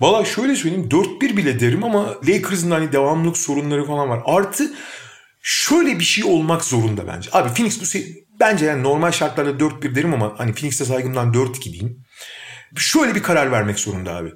Valla 0.00 0.24
şöyle 0.24 0.56
söyleyeyim 0.56 0.88
4-1 0.90 1.36
bile 1.36 1.60
derim 1.60 1.84
ama 1.84 2.14
Lakers'ın 2.28 2.70
hani 2.70 2.92
devamlılık 2.92 3.38
sorunları 3.38 3.84
falan 3.84 4.08
var. 4.08 4.22
Artı 4.24 4.72
şöyle 5.42 5.98
bir 5.98 6.04
şey 6.04 6.24
olmak 6.24 6.64
zorunda 6.64 7.06
bence. 7.06 7.30
Abi 7.32 7.54
Phoenix 7.54 7.80
bu 7.80 7.86
seri, 7.86 8.04
bence 8.40 8.66
yani 8.66 8.82
normal 8.82 9.12
şartlarda 9.12 9.64
4-1 9.64 9.94
derim 9.94 10.14
ama 10.14 10.34
hani 10.38 10.54
Phoenix'e 10.54 10.84
saygımdan 10.84 11.32
4-2 11.32 11.64
diyeyim. 11.64 12.04
Şöyle 12.76 13.14
bir 13.14 13.22
karar 13.22 13.52
vermek 13.52 13.78
zorunda 13.78 14.16
abi. 14.16 14.32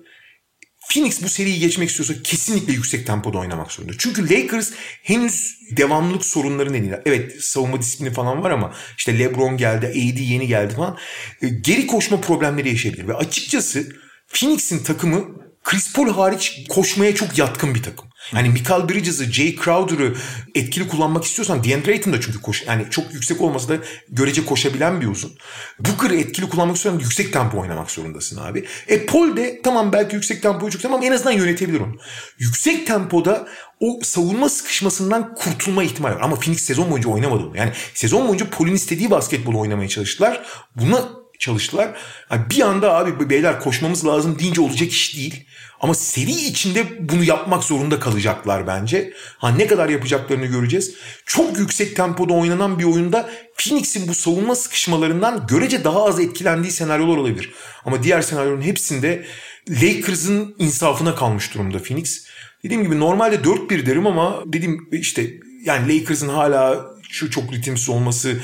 Phoenix 0.88 1.22
bu 1.22 1.28
seriyi 1.28 1.58
geçmek 1.58 1.90
istiyorsa 1.90 2.22
kesinlikle 2.22 2.72
yüksek 2.72 3.06
tempoda 3.06 3.38
oynamak 3.38 3.72
zorunda. 3.72 3.92
Çünkü 3.98 4.30
Lakers 4.30 4.70
henüz 5.02 5.58
devamlılık 5.70 6.24
sorunları 6.24 6.72
nedeniyle 6.72 7.02
evet 7.06 7.44
savunma 7.44 7.80
disiplini 7.80 8.12
falan 8.12 8.42
var 8.42 8.50
ama 8.50 8.74
işte 8.98 9.18
LeBron 9.18 9.56
geldi, 9.56 9.86
AD 9.86 10.18
yeni 10.18 10.46
geldi 10.46 10.74
falan. 10.74 10.96
E, 11.42 11.48
geri 11.48 11.86
koşma 11.86 12.20
problemleri 12.20 12.68
yaşayabilir 12.68 13.08
ve 13.08 13.14
açıkçası 13.14 13.88
Phoenix'in 14.28 14.84
takımı 14.84 15.24
Chris 15.64 15.92
Paul 15.92 16.08
hariç 16.08 16.66
koşmaya 16.68 17.14
çok 17.14 17.38
yatkın 17.38 17.74
bir 17.74 17.82
takım. 17.82 18.07
Hani 18.32 18.48
Michael 18.48 18.88
Bridges'ı, 18.88 19.32
Jay 19.32 19.56
Crowder'ı 19.64 20.14
etkili 20.54 20.88
kullanmak 20.88 21.24
istiyorsan 21.24 21.64
DeAndre 21.64 21.92
Ayton 21.92 22.12
da 22.12 22.20
çünkü 22.20 22.40
koş, 22.42 22.66
yani 22.66 22.86
çok 22.90 23.14
yüksek 23.14 23.40
olmasa 23.40 23.68
da 23.68 23.78
görece 24.08 24.44
koşabilen 24.44 25.00
bir 25.00 25.06
uzun. 25.06 25.32
Booker'ı 25.78 26.16
etkili 26.16 26.48
kullanmak 26.48 26.76
istiyorsan 26.76 27.00
yüksek 27.00 27.32
tempo 27.32 27.58
oynamak 27.58 27.90
zorundasın 27.90 28.40
abi. 28.40 28.64
E 28.88 29.06
Paul 29.06 29.36
de 29.36 29.60
tamam 29.64 29.92
belki 29.92 30.14
yüksek 30.14 30.42
tempoyu 30.42 30.72
çok 30.72 30.84
ama 30.84 31.04
en 31.04 31.12
azından 31.12 31.32
yönetebilir 31.32 31.80
onu. 31.80 31.96
Yüksek 32.38 32.86
tempoda 32.86 33.48
o 33.80 34.00
savunma 34.02 34.48
sıkışmasından 34.48 35.34
kurtulma 35.34 35.84
ihtimali 35.84 36.14
var. 36.14 36.20
Ama 36.20 36.36
Phoenix 36.36 36.62
sezon 36.62 36.90
boyunca 36.90 37.08
oynamadı 37.08 37.44
onu. 37.44 37.56
Yani 37.56 37.72
sezon 37.94 38.28
boyunca 38.28 38.50
Paul'ün 38.50 38.74
istediği 38.74 39.10
basketbolu 39.10 39.60
oynamaya 39.60 39.88
çalıştılar. 39.88 40.42
Buna 40.76 41.08
çalıştılar. 41.38 41.96
Yani 42.30 42.50
bir 42.50 42.60
anda 42.60 42.94
abi 42.94 43.30
beyler 43.30 43.60
koşmamız 43.60 44.06
lazım 44.06 44.38
deyince 44.38 44.60
olacak 44.60 44.88
iş 44.88 45.16
değil. 45.16 45.46
Ama 45.80 45.94
seri 45.94 46.30
içinde 46.30 47.08
bunu 47.08 47.24
yapmak 47.24 47.64
zorunda 47.64 48.00
kalacaklar 48.00 48.66
bence. 48.66 49.12
Ha 49.38 49.50
ne 49.50 49.66
kadar 49.66 49.88
yapacaklarını 49.88 50.46
göreceğiz. 50.46 50.94
Çok 51.26 51.58
yüksek 51.58 51.96
tempoda 51.96 52.32
oynanan 52.32 52.78
bir 52.78 52.84
oyunda 52.84 53.30
Phoenix'in 53.56 54.08
bu 54.08 54.14
savunma 54.14 54.54
sıkışmalarından 54.54 55.46
görece 55.46 55.84
daha 55.84 56.04
az 56.04 56.20
etkilendiği 56.20 56.72
senaryolar 56.72 57.16
olabilir. 57.16 57.52
Ama 57.84 58.02
diğer 58.02 58.22
senaryoların 58.22 58.62
hepsinde 58.62 59.24
Lakers'ın 59.68 60.54
insafına 60.58 61.14
kalmış 61.14 61.54
durumda 61.54 61.82
Phoenix. 61.82 62.26
Dediğim 62.64 62.82
gibi 62.82 63.00
normalde 63.00 63.36
4-1 63.36 63.86
derim 63.86 64.06
ama 64.06 64.42
dedim 64.46 64.88
işte 64.92 65.30
yani 65.64 65.98
Lakers'ın 66.00 66.28
hala 66.28 66.86
şu 67.08 67.30
çok 67.30 67.52
ritimsiz 67.52 67.88
olması, 67.88 68.40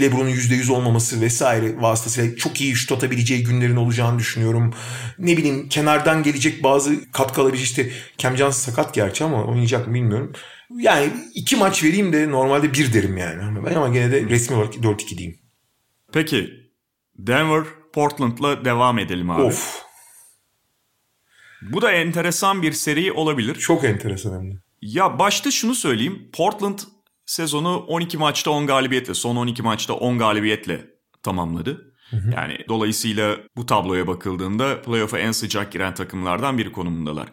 LeBron'un 0.00 0.30
%100 0.30 0.72
olmaması 0.72 1.20
vesaire 1.20 1.82
vasıtasıyla 1.82 2.36
çok 2.36 2.60
iyi 2.60 2.76
şut 2.76 2.92
atabileceği 2.92 3.44
günlerin 3.44 3.76
olacağını 3.76 4.18
düşünüyorum. 4.18 4.74
Ne 5.18 5.36
bileyim 5.36 5.68
kenardan 5.68 6.22
gelecek 6.22 6.62
bazı 6.62 7.10
katkı 7.12 7.42
alabilecek 7.42 7.66
işte 7.66 7.90
Cam 8.18 8.36
Johnson 8.36 8.70
sakat 8.70 8.94
gerçi 8.94 9.24
ama 9.24 9.44
oynayacak 9.44 9.88
mı 9.88 9.94
bilmiyorum. 9.94 10.32
Yani 10.76 11.10
iki 11.34 11.56
maç 11.56 11.84
vereyim 11.84 12.12
de 12.12 12.30
normalde 12.30 12.72
bir 12.72 12.92
derim 12.92 13.16
yani. 13.16 13.64
Ben 13.66 13.74
ama 13.74 13.88
gene 13.88 14.12
de 14.12 14.28
resmi 14.28 14.56
olarak 14.56 14.74
4-2 14.74 15.18
diyeyim. 15.18 15.38
Peki 16.12 16.50
Denver 17.18 17.64
Portland'la 17.92 18.64
devam 18.64 18.98
edelim 18.98 19.30
abi. 19.30 19.42
Of. 19.42 19.82
Bu 21.62 21.82
da 21.82 21.92
enteresan 21.92 22.62
bir 22.62 22.72
seri 22.72 23.12
olabilir. 23.12 23.54
Çok 23.54 23.84
enteresan 23.84 24.40
hem 24.40 24.52
de. 24.52 24.54
Ya 24.82 25.18
başta 25.18 25.50
şunu 25.50 25.74
söyleyeyim. 25.74 26.30
Portland 26.32 26.78
sezonu 27.28 27.76
12 27.76 28.18
maçta 28.18 28.50
10 28.50 28.66
galibiyetle, 28.66 29.14
son 29.14 29.36
12 29.36 29.62
maçta 29.62 29.94
10 29.94 30.18
galibiyetle 30.18 30.86
tamamladı. 31.22 31.94
Hı 32.10 32.16
hı. 32.16 32.30
Yani 32.34 32.58
dolayısıyla 32.68 33.36
bu 33.56 33.66
tabloya 33.66 34.06
bakıldığında 34.06 34.82
playoff'a 34.82 35.18
en 35.18 35.32
sıcak 35.32 35.72
giren 35.72 35.94
takımlardan 35.94 36.58
biri 36.58 36.72
konumundalar. 36.72 37.28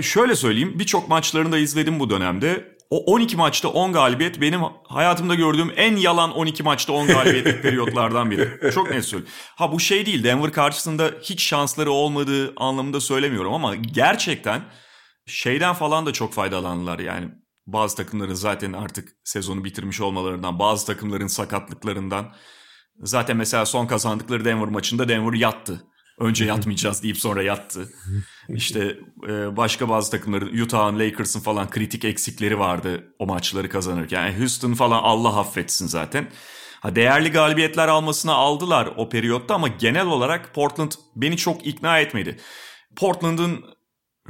Şöyle 0.00 0.36
söyleyeyim 0.36 0.78
birçok 0.78 1.08
maçlarını 1.08 1.52
da 1.52 1.58
izledim 1.58 2.00
bu 2.00 2.10
dönemde. 2.10 2.78
O 2.90 3.12
12 3.12 3.36
maçta 3.36 3.68
10 3.68 3.92
galibiyet 3.92 4.40
benim 4.40 4.60
hayatımda 4.88 5.34
gördüğüm 5.34 5.72
en 5.76 5.96
yalan 5.96 6.32
12 6.36 6.62
maçta 6.62 6.92
10 6.92 7.06
galibiyetlik 7.06 7.62
periyotlardan 7.62 8.30
biri. 8.30 8.72
Çok 8.74 8.90
net 8.90 9.04
söyleyeyim. 9.04 9.32
Ha 9.56 9.72
bu 9.72 9.80
şey 9.80 10.06
değil 10.06 10.24
Denver 10.24 10.52
karşısında 10.52 11.10
hiç 11.22 11.42
şansları 11.42 11.90
olmadığı 11.90 12.52
anlamında 12.56 13.00
söylemiyorum 13.00 13.54
ama 13.54 13.74
gerçekten 13.74 14.62
şeyden 15.26 15.74
falan 15.74 16.06
da 16.06 16.12
çok 16.12 16.32
faydalandılar 16.32 16.98
yani. 16.98 17.28
Bazı 17.72 17.96
takımların 17.96 18.34
zaten 18.34 18.72
artık 18.72 19.08
sezonu 19.24 19.64
bitirmiş 19.64 20.00
olmalarından, 20.00 20.58
bazı 20.58 20.86
takımların 20.86 21.26
sakatlıklarından 21.26 22.32
Zaten 23.02 23.36
mesela 23.36 23.66
son 23.66 23.86
kazandıkları 23.86 24.44
Denver 24.44 24.68
maçında 24.68 25.08
Denver 25.08 25.32
yattı. 25.32 25.84
Önce 26.18 26.44
yatmayacağız 26.44 27.02
deyip 27.02 27.18
sonra 27.18 27.42
yattı. 27.42 27.88
İşte 28.48 28.96
e, 29.28 29.56
başka 29.56 29.88
bazı 29.88 30.10
takımların 30.10 30.62
Utah'ın, 30.62 30.98
Lakers'ın 30.98 31.40
falan 31.40 31.70
kritik 31.70 32.04
eksikleri 32.04 32.58
vardı 32.58 33.14
o 33.18 33.26
maçları 33.26 33.68
kazanırken. 33.68 34.26
Yani 34.26 34.38
Houston 34.38 34.74
falan 34.74 35.02
Allah 35.02 35.38
affetsin 35.38 35.86
zaten. 35.86 36.30
Ha, 36.80 36.96
değerli 36.96 37.30
galibiyetler 37.30 37.88
almasına 37.88 38.32
aldılar 38.32 38.88
o 38.96 39.08
periyotta 39.08 39.54
ama 39.54 39.68
genel 39.68 40.06
olarak 40.06 40.54
Portland 40.54 40.92
beni 41.16 41.36
çok 41.36 41.66
ikna 41.66 41.98
etmedi. 41.98 42.36
Portland'ın 42.96 43.64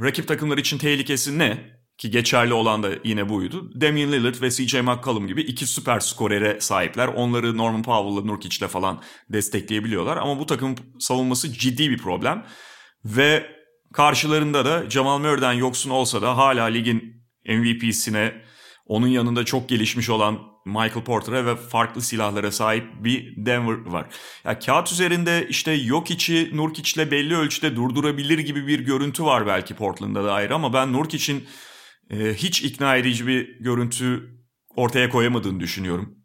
rakip 0.01 0.27
takımlar 0.27 0.57
için 0.57 0.77
tehlikesi 0.77 1.39
ne? 1.39 1.78
Ki 1.99 2.11
geçerli 2.11 2.53
olan 2.53 2.83
da 2.83 2.89
yine 3.03 3.29
buydu. 3.29 3.81
Damian 3.81 4.11
Lillard 4.11 4.41
ve 4.41 4.51
CJ 4.51 4.73
McCollum 4.73 5.27
gibi 5.27 5.41
iki 5.41 5.67
süper 5.67 5.99
skorere 5.99 6.61
sahipler. 6.61 7.07
Onları 7.07 7.57
Norman 7.57 7.83
Powell'la 7.83 8.25
Nurkic'le 8.25 8.67
falan 8.67 9.01
destekleyebiliyorlar. 9.29 10.17
Ama 10.17 10.39
bu 10.39 10.45
takım 10.45 10.75
savunması 10.99 11.53
ciddi 11.53 11.89
bir 11.89 11.97
problem. 11.97 12.45
Ve 13.05 13.45
karşılarında 13.93 14.65
da 14.65 14.89
Jamal 14.89 15.19
Murray'den 15.19 15.53
yoksun 15.53 15.89
olsa 15.89 16.21
da 16.21 16.37
hala 16.37 16.65
ligin 16.65 17.23
MVP'sine 17.47 18.41
onun 18.85 19.07
yanında 19.07 19.45
çok 19.45 19.69
gelişmiş 19.69 20.09
olan 20.09 20.39
Michael 20.65 21.03
Porter'a 21.03 21.45
ve 21.45 21.55
farklı 21.55 22.01
silahlara 22.01 22.51
sahip 22.51 22.85
bir 23.03 23.45
Denver 23.45 23.85
var. 23.85 24.07
Ya 24.45 24.59
kağıt 24.59 24.91
üzerinde 24.91 25.47
işte 25.49 25.71
yok 25.71 26.11
içi 26.11 26.51
Nurkic'le 26.53 27.11
belli 27.11 27.35
ölçüde 27.35 27.75
durdurabilir 27.75 28.39
gibi 28.39 28.67
bir 28.67 28.79
görüntü 28.79 29.23
var 29.23 29.47
belki 29.47 29.75
Portland'da 29.75 30.23
da 30.23 30.33
ayrı 30.33 30.55
ama 30.55 30.73
ben 30.73 30.93
Nurkic'in 30.93 31.47
e, 32.09 32.33
hiç 32.33 32.63
ikna 32.63 32.95
edici 32.95 33.27
bir 33.27 33.59
görüntü 33.59 34.39
ortaya 34.75 35.09
koyamadığını 35.09 35.59
düşünüyorum. 35.59 36.15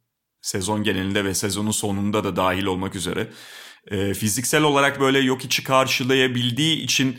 Sezon 0.40 0.82
genelinde 0.82 1.24
ve 1.24 1.34
sezonun 1.34 1.70
sonunda 1.70 2.24
da 2.24 2.36
dahil 2.36 2.64
olmak 2.64 2.94
üzere. 2.94 3.30
E, 3.86 4.14
fiziksel 4.14 4.62
olarak 4.62 5.00
böyle 5.00 5.18
yok 5.18 5.44
içi 5.44 5.64
karşılayabildiği 5.64 6.76
için 6.76 7.18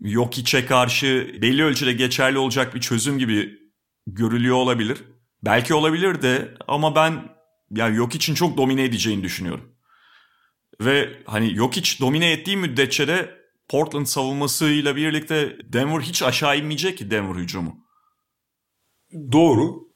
yok 0.00 0.38
içe 0.38 0.66
karşı 0.66 1.38
belli 1.42 1.64
ölçüde 1.64 1.92
geçerli 1.92 2.38
olacak 2.38 2.74
bir 2.74 2.80
çözüm 2.80 3.18
gibi 3.18 3.58
görülüyor 4.06 4.56
olabilir. 4.56 4.98
Belki 5.42 5.74
olabilir 5.74 6.22
de 6.22 6.54
ama 6.68 6.94
ben 6.94 7.28
ya 7.70 7.88
yok 7.88 8.14
için 8.14 8.34
çok 8.34 8.56
domine 8.56 8.84
edeceğini 8.84 9.22
düşünüyorum. 9.22 9.74
Ve 10.80 11.22
hani 11.26 11.54
yok 11.54 11.76
hiç 11.76 12.00
domine 12.00 12.32
ettiği 12.32 12.56
müddetçe 12.56 13.08
de 13.08 13.37
Portland 13.68 14.06
savunmasıyla 14.06 14.96
birlikte 14.96 15.56
Denver 15.64 16.00
hiç 16.00 16.22
aşağı 16.22 16.58
inmeyecek 16.58 16.98
ki 16.98 17.10
Denver 17.10 17.40
hücumu. 17.40 17.76
Doğru. 19.32 19.88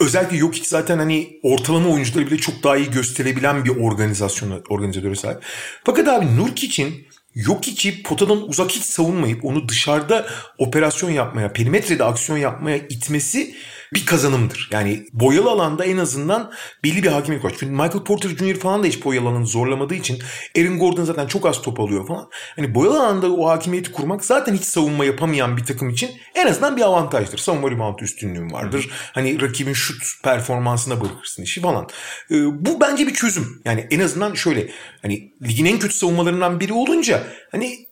Özellikle 0.00 0.36
yok 0.36 0.54
hiç 0.54 0.66
zaten 0.66 0.98
hani 0.98 1.40
ortalama 1.42 1.88
oyuncuları 1.88 2.26
bile 2.26 2.36
çok 2.36 2.62
daha 2.62 2.76
iyi 2.76 2.90
gösterebilen 2.90 3.64
bir 3.64 3.76
organizasyona, 3.76 4.60
organizatöre 4.68 5.14
sahip. 5.14 5.44
Fakat 5.84 6.08
abi 6.08 6.36
Nurkic'in 6.36 7.06
yok 7.34 7.68
içi 7.68 8.02
potadan 8.02 8.48
uzak 8.48 8.70
hiç 8.70 8.82
savunmayıp 8.82 9.44
onu 9.44 9.68
dışarıda 9.68 10.26
operasyon 10.58 11.10
yapmaya, 11.10 11.52
perimetrede 11.52 12.04
aksiyon 12.04 12.38
yapmaya 12.38 12.76
itmesi 12.76 13.54
bir 13.94 14.06
kazanımdır. 14.06 14.68
Yani 14.72 15.06
boyalı 15.12 15.50
alanda 15.50 15.84
en 15.84 15.96
azından 15.96 16.52
belli 16.84 17.02
bir 17.02 17.08
hakimiyet 17.08 17.44
var. 17.44 17.52
Çünkü 17.58 17.72
Michael 17.72 18.04
Porter 18.04 18.28
Jr. 18.28 18.54
falan 18.54 18.82
da 18.82 18.86
hiç 18.86 19.04
boyalı 19.04 19.28
alanı 19.28 19.46
zorlamadığı 19.46 19.94
için 19.94 20.18
Aaron 20.58 20.78
Gordon 20.78 21.04
zaten 21.04 21.26
çok 21.26 21.46
az 21.46 21.62
top 21.62 21.80
alıyor 21.80 22.06
falan. 22.08 22.28
Hani 22.56 22.74
boyalı 22.74 23.00
alanda 23.00 23.32
o 23.32 23.48
hakimiyeti 23.48 23.92
kurmak 23.92 24.24
zaten 24.24 24.54
hiç 24.54 24.64
savunma 24.64 25.04
yapamayan 25.04 25.56
bir 25.56 25.64
takım 25.64 25.90
için 25.90 26.10
en 26.34 26.46
azından 26.46 26.76
bir 26.76 26.82
avantajdır. 26.82 27.38
Savunma 27.38 27.70
rebound 27.70 27.98
üstünlüğün 27.98 28.52
vardır. 28.52 28.84
Hı. 28.84 28.90
Hani 29.12 29.40
rakibin 29.40 29.72
şut 29.72 30.02
performansına 30.22 31.00
bırakırsın 31.00 31.42
işi 31.42 31.60
falan. 31.60 31.88
Ee, 32.30 32.64
bu 32.66 32.80
bence 32.80 33.06
bir 33.06 33.14
çözüm. 33.14 33.62
Yani 33.64 33.86
en 33.90 34.00
azından 34.00 34.34
şöyle 34.34 34.68
hani 35.02 35.32
ligin 35.42 35.64
en 35.64 35.78
kötü 35.78 35.94
savunmalarından 35.94 36.60
biri 36.60 36.72
olunca 36.72 37.26
hani 37.50 37.85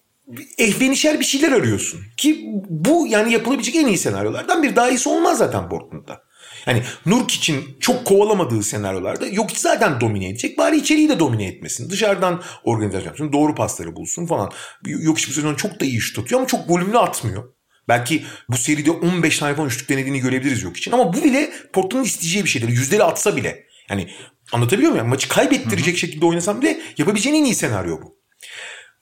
ehvenişer 0.59 1.21
bir 1.21 1.25
şeyler 1.25 1.53
arıyorsun. 1.53 2.01
Ki 2.17 2.45
bu 2.69 3.07
yani 3.07 3.33
yapılabilecek 3.33 3.77
en 3.77 3.87
iyi 3.87 3.99
senaryolardan 3.99 4.63
bir 4.63 4.77
daha 4.77 4.91
iyisi 4.91 5.09
olmaz 5.09 5.39
zaten 5.39 5.69
Portland'da. 5.69 6.21
Yani 6.67 6.83
Nurk 7.07 7.31
için 7.31 7.77
çok 7.81 8.05
kovalamadığı 8.05 8.63
senaryolarda 8.63 9.27
yok 9.27 9.51
zaten 9.55 10.01
domine 10.01 10.29
edecek. 10.29 10.59
Bari 10.59 10.77
içeriği 10.77 11.09
de 11.09 11.19
domine 11.19 11.47
etmesin. 11.47 11.91
Dışarıdan 11.91 12.43
organizasyon 12.65 13.07
yapsın. 13.07 13.33
Doğru 13.33 13.55
pasları 13.55 13.97
bulsun 13.97 14.27
falan. 14.27 14.51
Yok 14.87 15.19
hiçbir 15.19 15.33
sezon 15.33 15.55
çok 15.55 15.81
da 15.81 15.85
iyi 15.85 16.01
şut 16.01 16.19
atıyor 16.19 16.41
ama 16.41 16.49
çok 16.49 16.71
volümlü 16.71 16.99
atmıyor. 16.99 17.55
Belki 17.89 18.23
bu 18.49 18.57
seride 18.57 18.91
15 18.91 19.39
tane 19.39 19.55
falan 19.55 19.69
üçlük 19.69 19.89
denediğini 19.89 20.21
görebiliriz 20.21 20.63
yok 20.63 20.77
için. 20.77 20.93
Ama 20.93 21.13
bu 21.13 21.25
bile 21.25 21.53
Portland'ın 21.73 22.07
isteyeceği 22.07 22.45
bir 22.45 22.51
şeydir. 22.51 22.69
Yüzdeli 22.69 23.03
atsa 23.03 23.37
bile. 23.37 23.65
Yani 23.91 24.11
anlatabiliyor 24.53 24.91
muyum? 24.91 25.05
Yani 25.05 25.11
maçı 25.11 25.29
kaybettirecek 25.29 25.95
Hı-hı. 25.95 25.97
şekilde 25.97 26.27
oynasam 26.27 26.63
bile 26.63 26.81
yapabileceğin 26.99 27.37
en 27.37 27.45
iyi 27.45 27.55
senaryo 27.55 28.03
bu. 28.03 28.24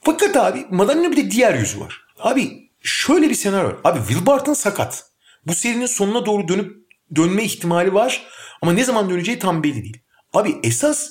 Fakat 0.03 0.37
abi 0.37 0.67
Madana'nın 0.71 1.13
bir 1.13 1.17
de 1.17 1.31
diğer 1.31 1.55
yüzü 1.55 1.81
var. 1.81 2.01
Abi 2.19 2.71
şöyle 2.83 3.31
bir 3.31 3.35
senaryo 3.35 3.69
var. 3.69 3.77
Abi 3.85 3.99
Will 3.99 4.27
Barton 4.27 4.55
sakat. 4.55 5.07
Bu 5.47 5.55
serinin 5.55 5.87
sonuna 5.87 6.27
doğru 6.27 6.49
dönüp 6.49 6.77
dönme 7.15 7.45
ihtimali 7.45 7.95
var. 7.95 8.27
Ama 8.63 8.73
ne 8.73 8.85
zaman 8.85 9.11
döneceği 9.11 9.39
tam 9.39 9.63
belli 9.63 9.83
değil. 9.83 9.99
Abi 10.33 10.57
esas 10.63 11.11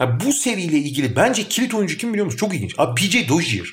ya 0.00 0.20
bu 0.20 0.32
seriyle 0.32 0.78
ilgili 0.78 1.16
bence 1.16 1.48
kilit 1.48 1.74
oyuncu 1.74 1.98
kim 1.98 2.10
biliyor 2.12 2.26
musun? 2.26 2.38
Çok 2.38 2.54
ilginç. 2.54 2.74
Abi 2.78 3.00
PJ 3.00 3.28
Dozier. 3.28 3.66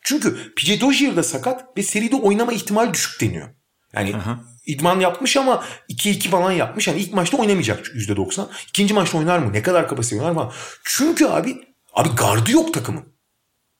Çünkü 0.00 0.54
PJ 0.54 0.80
Dozier 0.80 1.16
de 1.16 1.22
sakat 1.22 1.76
ve 1.76 1.82
seride 1.82 2.16
oynama 2.16 2.52
ihtimali 2.52 2.94
düşük 2.94 3.20
deniyor. 3.20 3.48
Yani 3.92 4.16
Aha. 4.16 4.40
idman 4.66 5.00
yapmış 5.00 5.36
ama 5.36 5.64
2-2 5.90 6.28
falan 6.28 6.52
yapmış. 6.52 6.88
Yani 6.88 7.00
ilk 7.00 7.14
maçta 7.14 7.36
oynamayacak 7.36 7.86
%90. 7.86 8.46
İkinci 8.68 8.94
maçta 8.94 9.18
oynar 9.18 9.38
mı? 9.38 9.52
Ne 9.52 9.62
kadar 9.62 9.88
kapasite 9.88 10.16
oynar 10.16 10.34
falan. 10.34 10.52
Çünkü 10.84 11.26
abi 11.26 11.56
abi 11.94 12.08
gardı 12.08 12.52
yok 12.52 12.74
takımın. 12.74 13.17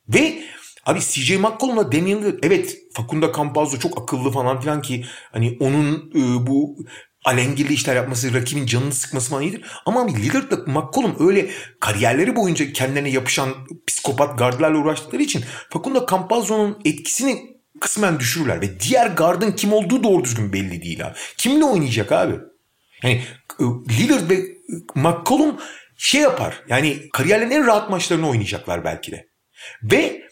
Ve 0.09 0.43
abi 0.85 1.01
CJ 1.01 1.36
McCollum'la 1.36 1.93
Damian 1.93 2.39
evet 2.43 2.76
Facundo 2.94 3.32
Campazzo 3.36 3.78
çok 3.78 4.02
akıllı 4.02 4.30
falan 4.30 4.60
filan 4.60 4.82
ki 4.82 5.05
hani 5.32 5.56
onun 5.60 6.12
e, 6.14 6.47
bu 6.47 6.76
alengirli 7.24 7.72
işler 7.72 7.97
yapması, 7.97 8.35
rakibin 8.35 8.66
canını 8.66 8.93
sıkması 8.93 9.30
falan 9.30 9.43
iyidir. 9.43 9.64
Ama 9.86 10.02
abi 10.02 10.22
Lillard'la 10.22 10.56
McCollum 10.66 11.16
öyle 11.28 11.51
kariyerleri 11.80 12.36
boyunca 12.36 12.72
kendilerine 12.72 13.10
yapışan 13.10 13.55
psikopat 13.86 14.39
gardlarla 14.39 14.78
uğraştıkları 14.78 15.22
için 15.22 15.44
Facundo 15.70 16.06
Campazzo'nun 16.10 16.78
etkisini 16.85 17.59
kısmen 17.80 18.20
düşürürler. 18.20 18.60
Ve 18.60 18.80
diğer 18.80 19.06
gardın 19.06 19.52
kim 19.52 19.72
olduğu 19.72 20.02
doğru 20.02 20.24
düzgün 20.24 20.52
belli 20.52 20.82
değil 20.82 21.06
abi. 21.06 21.14
Kimle 21.36 21.64
oynayacak 21.64 22.12
abi? 22.12 22.35
Yani 23.02 23.22
e, 23.60 23.64
Lillard 23.98 24.30
ve 24.30 24.44
McCollum 24.94 25.56
şey 25.97 26.20
yapar. 26.20 26.62
Yani 26.68 27.09
kariyerlerin 27.12 27.51
en 27.51 27.66
rahat 27.66 27.90
maçlarını 27.90 28.28
oynayacaklar 28.28 28.85
belki 28.85 29.12
de. 29.12 29.27
Ve 29.82 30.22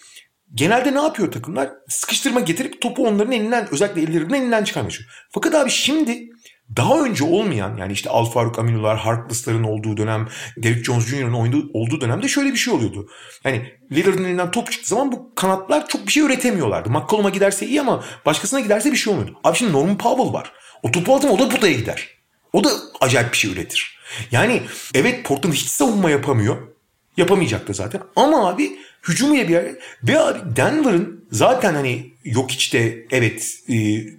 genelde 0.55 0.95
ne 0.95 1.03
yapıyor 1.03 1.33
takımlar? 1.33 1.71
Sıkıştırma 1.89 2.41
getirip 2.41 2.81
topu 2.81 3.07
onların 3.07 3.33
elinden 3.33 3.69
özellikle 3.71 4.03
ellerinden 4.03 4.41
elinden 4.43 4.65
çıkarmış. 4.65 5.01
Fakat 5.31 5.55
abi 5.55 5.71
şimdi 5.71 6.29
daha 6.77 7.01
önce 7.01 7.25
olmayan 7.25 7.77
yani 7.77 7.93
işte 7.93 8.11
Al 8.11 8.25
Faruk 8.25 8.59
Aminular, 8.59 8.99
Harkless'ların 8.99 9.65
olduğu 9.65 9.97
dönem, 9.97 10.29
Derrick 10.57 10.85
Jones 10.85 11.07
Jr.'ın 11.07 11.33
olduğu 11.75 12.01
dönemde 12.01 12.29
şöyle 12.29 12.53
bir 12.53 12.57
şey 12.57 12.75
oluyordu. 12.75 13.09
Yani 13.45 13.73
Lillard'ın 13.93 14.25
elinden 14.25 14.51
top 14.51 14.73
çıktığı 14.73 14.89
zaman 14.89 15.13
bu 15.13 15.35
kanatlar 15.35 15.89
çok 15.89 16.07
bir 16.07 16.13
şey 16.13 16.23
üretemiyorlardı. 16.23 16.91
McCollum'a 16.91 17.31
giderse 17.31 17.67
iyi 17.67 17.81
ama 17.81 18.05
başkasına 18.27 18.61
giderse 18.61 18.93
bir 18.93 18.97
şey 18.97 19.13
olmuyordu. 19.13 19.39
Abi 19.45 19.57
şimdi 19.57 19.73
Norman 19.73 19.99
Powell 19.99 20.33
var. 20.33 20.53
O 20.83 20.91
topu 20.91 21.15
aldı 21.15 21.27
o 21.27 21.39
da 21.39 21.49
potaya 21.49 21.73
gider. 21.73 22.09
O 22.53 22.65
da 22.65 22.71
acayip 23.01 23.33
bir 23.33 23.39
şey 23.39 23.53
üretir. 23.53 23.99
Yani 24.31 24.63
evet 24.95 25.25
Portland 25.25 25.55
hiç 25.55 25.67
savunma 25.67 26.11
yapamıyor. 26.11 26.76
Yapamayacaktı 27.17 27.75
zaten. 27.75 28.01
Ama 28.17 28.49
abi 28.49 28.79
hücum 29.09 29.35
bir 29.35 29.49
yer. 29.49 29.65
Ve 30.05 30.21
abi 30.21 30.57
Denver'ın 30.57 31.25
zaten 31.31 31.75
hani 31.75 32.13
yok 32.25 32.51
işte 32.51 33.07
evet 33.11 33.59
e, 33.69 33.75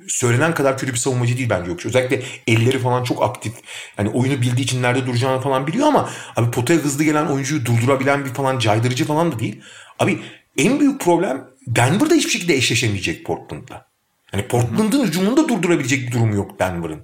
söylenen 0.08 0.54
kadar 0.54 0.78
kötü 0.78 0.94
bir 0.94 0.98
savunmacı 0.98 1.38
değil 1.38 1.50
bence 1.50 1.72
yok. 1.72 1.86
Özellikle 1.86 2.22
elleri 2.48 2.80
falan 2.80 3.04
çok 3.04 3.24
aktif. 3.24 3.54
Yani 3.98 4.10
oyunu 4.10 4.42
bildiği 4.42 4.64
için 4.64 4.82
nerede 4.82 5.06
duracağını 5.06 5.42
falan 5.42 5.68
biliyor 5.68 5.88
ama 5.88 6.10
abi 6.36 6.52
potaya 6.52 6.80
hızlı 6.80 7.04
gelen 7.04 7.26
oyuncuyu 7.26 7.66
durdurabilen 7.66 8.26
bir 8.26 8.30
falan 8.30 8.60
caydırıcı 8.60 9.06
falan 9.06 9.32
da 9.32 9.40
değil. 9.40 9.62
Abi 10.00 10.20
en 10.58 10.80
büyük 10.80 11.02
problem 11.02 11.48
Denver'da 11.68 12.14
hiçbir 12.14 12.32
şekilde 12.32 12.56
eşleşemeyecek 12.56 13.26
Portland'la. 13.26 13.87
Yani 14.34 14.48
Portland'ın 14.48 15.06
hücumunu 15.06 15.50
durdurabilecek 15.50 16.08
bir 16.08 16.12
durum 16.12 16.36
yok 16.36 16.60
Denver'ın. 16.60 17.02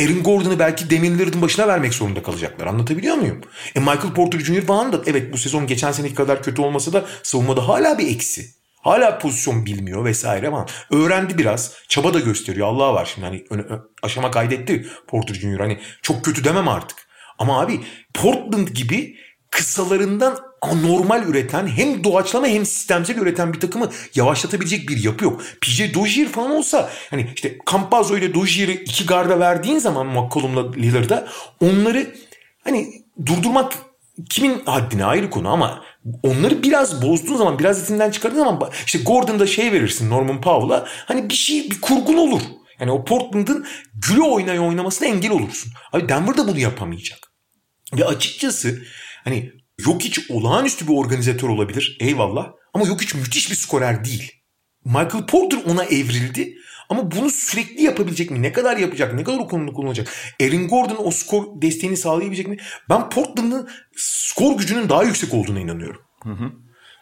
Aaron 0.00 0.22
Gordon'ı 0.22 0.58
belki 0.58 0.90
Damian 0.90 1.18
Lillard'ın 1.18 1.42
başına 1.42 1.68
vermek 1.68 1.94
zorunda 1.94 2.22
kalacaklar. 2.22 2.66
Anlatabiliyor 2.66 3.16
muyum? 3.16 3.40
E 3.74 3.80
Michael 3.80 4.14
Porter 4.14 4.38
Jr. 4.38 4.60
falan 4.60 4.92
da 4.92 5.00
evet 5.06 5.32
bu 5.32 5.38
sezon 5.38 5.66
geçen 5.66 5.92
seneki 5.92 6.14
kadar 6.14 6.42
kötü 6.42 6.62
olmasa 6.62 6.92
da 6.92 7.04
savunmada 7.22 7.68
hala 7.68 7.98
bir 7.98 8.08
eksi. 8.08 8.46
Hala 8.82 9.18
pozisyon 9.18 9.66
bilmiyor 9.66 10.04
vesaire 10.04 10.48
ama 10.48 10.66
öğrendi 10.90 11.38
biraz. 11.38 11.72
Çaba 11.88 12.14
da 12.14 12.20
gösteriyor. 12.20 12.66
Allah 12.66 12.94
var 12.94 13.10
şimdi 13.14 13.26
hani 13.26 13.64
aşama 14.02 14.30
kaydetti 14.30 14.86
Porter 15.06 15.34
Jr. 15.34 15.60
Hani 15.60 15.80
çok 16.02 16.24
kötü 16.24 16.44
demem 16.44 16.68
artık. 16.68 16.98
Ama 17.38 17.60
abi 17.60 17.80
Portland 18.14 18.68
gibi 18.68 19.16
kısalarından 19.50 20.38
anormal 20.72 21.22
üreten 21.22 21.66
hem 21.66 22.04
doğaçlama 22.04 22.46
hem 22.46 22.66
sistemsel 22.66 23.16
üreten 23.16 23.52
bir 23.52 23.60
takımı 23.60 23.90
yavaşlatabilecek 24.14 24.88
bir 24.88 25.04
yapı 25.04 25.24
yok. 25.24 25.42
PJ 25.60 25.94
Dozier 25.94 26.28
falan 26.28 26.50
olsa 26.50 26.90
hani 27.10 27.30
işte 27.34 27.58
Campazzo 27.72 28.16
ile 28.16 28.34
Dozier'i 28.34 28.72
iki 28.72 29.06
garda 29.06 29.40
verdiğin 29.40 29.78
zaman 29.78 30.06
McCollum'la 30.06 30.72
Lillard'a 30.72 31.28
onları 31.60 32.14
hani 32.64 32.88
durdurmak 33.26 33.72
kimin 34.30 34.62
haddine 34.66 35.04
ayrı 35.04 35.30
konu 35.30 35.48
ama 35.48 35.82
onları 36.22 36.62
biraz 36.62 37.02
bozduğun 37.02 37.36
zaman 37.36 37.58
biraz 37.58 37.82
etinden 37.82 38.10
çıkardığın 38.10 38.38
zaman 38.38 38.70
işte 38.86 38.98
Gordon'da 38.98 39.46
şey 39.46 39.72
verirsin 39.72 40.10
Norman 40.10 40.40
Powell'a 40.40 40.86
hani 40.88 41.30
bir 41.30 41.34
şey 41.34 41.70
bir 41.70 41.80
kurgun 41.80 42.16
olur. 42.16 42.40
Yani 42.80 42.90
o 42.90 43.04
Portland'ın 43.04 43.66
gülü 43.94 44.22
oynaya 44.22 44.62
oynamasına 44.62 45.08
engel 45.08 45.30
olursun. 45.30 45.72
Abi 45.92 46.08
Denver 46.08 46.36
da 46.36 46.48
bunu 46.48 46.58
yapamayacak. 46.58 47.18
Ve 47.92 48.04
açıkçası 48.04 48.82
hani 49.24 49.52
yok 49.78 50.02
hiç 50.02 50.30
olağanüstü 50.30 50.88
bir 50.88 50.92
organizatör 50.92 51.48
olabilir. 51.48 51.96
Eyvallah. 52.00 52.52
Ama 52.74 52.86
yok 52.86 53.02
hiç 53.02 53.14
müthiş 53.14 53.50
bir 53.50 53.56
skorer 53.56 54.04
değil. 54.04 54.32
Michael 54.84 55.26
Porter 55.26 55.58
ona 55.66 55.84
evrildi. 55.84 56.56
Ama 56.88 57.10
bunu 57.10 57.30
sürekli 57.30 57.82
yapabilecek 57.82 58.30
mi? 58.30 58.42
Ne 58.42 58.52
kadar 58.52 58.76
yapacak? 58.76 59.14
Ne 59.14 59.24
kadar 59.24 59.38
o 59.38 59.48
konuda 59.48 59.72
kullanacak? 59.72 60.08
Aaron 60.42 60.68
Gordon 60.68 60.96
o 60.98 61.10
skor 61.10 61.62
desteğini 61.62 61.96
sağlayabilecek 61.96 62.48
mi? 62.48 62.56
Ben 62.90 63.10
Portland'ın 63.10 63.68
skor 63.96 64.58
gücünün 64.58 64.88
daha 64.88 65.04
yüksek 65.04 65.34
olduğuna 65.34 65.60
inanıyorum. 65.60 66.00
Hı 66.22 66.30
hı. 66.30 66.52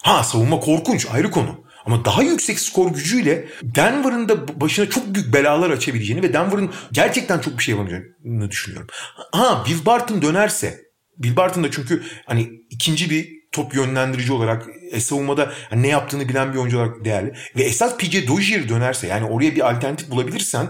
Ha 0.03 0.25
savunma 0.25 0.61
korkunç 0.61 1.07
ayrı 1.13 1.31
konu. 1.31 1.65
Ama 1.87 2.05
daha 2.05 2.23
yüksek 2.23 2.61
skor 2.61 2.91
gücüyle 2.91 3.49
Denver'ın 3.63 4.29
da 4.29 4.61
başına 4.61 4.91
çok 4.91 5.15
büyük 5.15 5.35
belalar 5.35 5.71
açabileceğini 5.71 6.23
ve 6.23 6.33
Denver'ın 6.33 6.71
gerçekten 6.93 7.39
çok 7.39 7.59
bir 7.59 7.63
şey 7.63 7.75
yapamayacağını 7.75 8.51
düşünüyorum. 8.51 8.89
Ha 9.33 9.65
Bill 9.69 9.87
Barton 9.87 10.23
dönerse 10.23 10.84
Bill 11.19 11.36
Barton 11.36 11.65
da 11.65 11.70
çünkü 11.70 12.03
hani 12.27 12.51
ikinci 12.70 13.11
bir 13.11 13.45
top 13.53 13.74
yönlendirici 13.74 14.32
olarak 14.32 14.66
e, 14.91 15.01
savunmada 15.01 15.53
hani 15.70 15.82
ne 15.82 15.89
yaptığını 15.89 16.28
bilen 16.28 16.53
bir 16.53 16.59
oyuncu 16.59 16.78
olarak 16.78 17.05
değerli. 17.05 17.35
Ve 17.57 17.62
esas 17.62 17.97
PJ 17.97 18.28
Dozier 18.28 18.69
dönerse 18.69 19.07
yani 19.07 19.27
oraya 19.27 19.55
bir 19.55 19.70
alternatif 19.70 20.11
bulabilirsen 20.11 20.66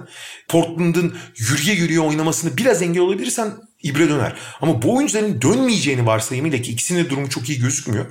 Portland'ın 0.49 1.17
yürüye 1.37 1.75
yürüye 1.75 2.01
oynamasını 2.01 2.57
biraz 2.57 2.83
engel 2.83 3.03
olabilirsen 3.03 3.53
ibre 3.83 4.09
döner. 4.09 4.37
Ama 4.61 4.83
bu 4.83 4.97
oyuncuların 4.97 5.43
dönmeyeceğini 5.43 6.07
varsayımıyla 6.07 6.59
ki 6.63 6.73
ikisinin 6.73 7.05
de 7.05 7.11
durumu 7.11 7.29
çok 7.29 7.49
iyi 7.49 7.61
gözükmüyor. 7.61 8.07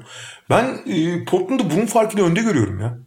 Ben 0.50 0.80
e, 0.86 1.26
Portland'ı 1.26 1.70
bunun 1.72 1.86
farkıyla 1.86 2.26
önde 2.26 2.42
görüyorum 2.42 2.80
ya. 2.80 3.00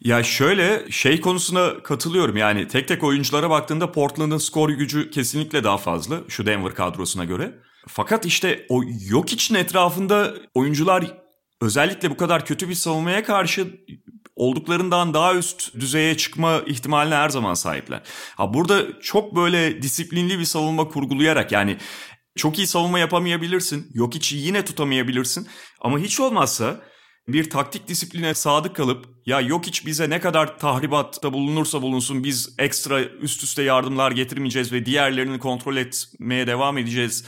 Ya 0.00 0.22
şöyle 0.22 0.90
şey 0.90 1.20
konusuna 1.20 1.82
katılıyorum. 1.82 2.36
Yani 2.36 2.68
tek 2.68 2.88
tek 2.88 3.04
oyunculara 3.04 3.50
baktığında 3.50 3.92
Portland'ın 3.92 4.38
skor 4.38 4.68
gücü 4.68 5.10
kesinlikle 5.10 5.64
daha 5.64 5.78
fazla 5.78 6.20
şu 6.28 6.46
Denver 6.46 6.74
kadrosuna 6.74 7.24
göre. 7.24 7.54
Fakat 7.86 8.26
işte 8.26 8.66
o 8.68 8.82
yok 9.08 9.32
için 9.32 9.54
etrafında 9.54 10.34
oyuncular 10.54 11.04
özellikle 11.60 12.10
bu 12.10 12.16
kadar 12.16 12.46
kötü 12.46 12.68
bir 12.68 12.74
savunmaya 12.74 13.24
karşı 13.24 13.66
olduklarından 14.36 15.14
daha 15.14 15.34
üst 15.34 15.74
düzeye 15.74 16.16
çıkma 16.16 16.62
ihtimaline 16.66 17.14
her 17.14 17.28
zaman 17.28 17.54
sahipler. 17.54 18.02
Ha 18.36 18.54
burada 18.54 19.00
çok 19.00 19.36
böyle 19.36 19.82
disiplinli 19.82 20.38
bir 20.38 20.44
savunma 20.44 20.88
kurgulayarak 20.88 21.52
yani 21.52 21.76
çok 22.36 22.58
iyi 22.58 22.66
savunma 22.66 22.98
yapamayabilirsin. 22.98 23.90
Yok 23.94 24.16
içi 24.16 24.36
yine 24.36 24.64
tutamayabilirsin. 24.64 25.48
Ama 25.80 25.98
hiç 25.98 26.20
olmazsa 26.20 26.80
bir 27.28 27.50
taktik 27.50 27.88
disipline 27.88 28.34
sadık 28.34 28.76
kalıp 28.76 29.06
ya 29.26 29.40
yok 29.40 29.66
hiç 29.66 29.86
bize 29.86 30.10
ne 30.10 30.20
kadar 30.20 30.58
tahribatta 30.58 31.32
bulunursa 31.32 31.82
bulunsun 31.82 32.24
biz 32.24 32.54
ekstra 32.58 33.00
üst 33.02 33.42
üste 33.42 33.62
yardımlar 33.62 34.12
getirmeyeceğiz 34.12 34.72
ve 34.72 34.86
diğerlerini 34.86 35.38
kontrol 35.38 35.76
etmeye 35.76 36.46
devam 36.46 36.78
edeceğiz 36.78 37.24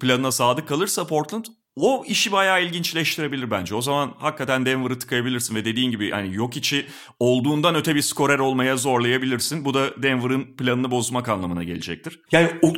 planına 0.00 0.32
sadık 0.32 0.68
kalırsa 0.68 1.06
Portland 1.06 1.44
o 1.76 2.04
işi 2.06 2.32
bayağı 2.32 2.62
ilginçleştirebilir 2.62 3.50
bence. 3.50 3.74
O 3.74 3.82
zaman 3.82 4.14
hakikaten 4.18 4.66
Denver'ı 4.66 4.98
tıkayabilirsin 4.98 5.54
ve 5.54 5.64
dediğin 5.64 5.90
gibi 5.90 6.06
yani 6.06 6.34
yok 6.34 6.56
içi 6.56 6.86
olduğundan 7.20 7.74
öte 7.74 7.94
bir 7.94 8.02
skorer 8.02 8.38
olmaya 8.38 8.76
zorlayabilirsin. 8.76 9.64
Bu 9.64 9.74
da 9.74 10.02
Denver'ın 10.02 10.44
planını 10.56 10.90
bozmak 10.90 11.28
anlamına 11.28 11.64
gelecektir. 11.64 12.20
Yani 12.32 12.50
o, 12.62 12.72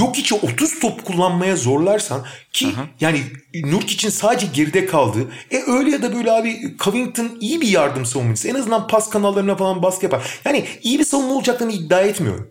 yok 0.00 0.18
içi 0.18 0.34
30 0.34 0.80
top 0.80 1.04
kullanmaya 1.04 1.56
zorlarsan 1.56 2.24
ki 2.52 2.66
Aha. 2.66 2.86
yani 3.00 3.22
Nurk 3.64 3.90
için 3.90 4.08
sadece 4.08 4.46
geride 4.54 4.86
kaldı. 4.86 5.18
E 5.50 5.62
öyle 5.66 5.90
ya 5.90 6.02
da 6.02 6.14
böyle 6.14 6.32
abi 6.32 6.76
Covington 6.78 7.30
iyi 7.40 7.60
bir 7.60 7.68
yardım 7.68 8.06
savunmacısı. 8.06 8.48
En 8.48 8.54
azından 8.54 8.86
pas 8.86 9.10
kanallarına 9.10 9.56
falan 9.56 9.82
baskı 9.82 10.04
yapar. 10.04 10.40
Yani 10.44 10.64
iyi 10.82 10.98
bir 10.98 11.04
savunma 11.04 11.34
olacaklarını 11.34 11.72
iddia 11.72 12.00
etmiyorum. 12.00 12.50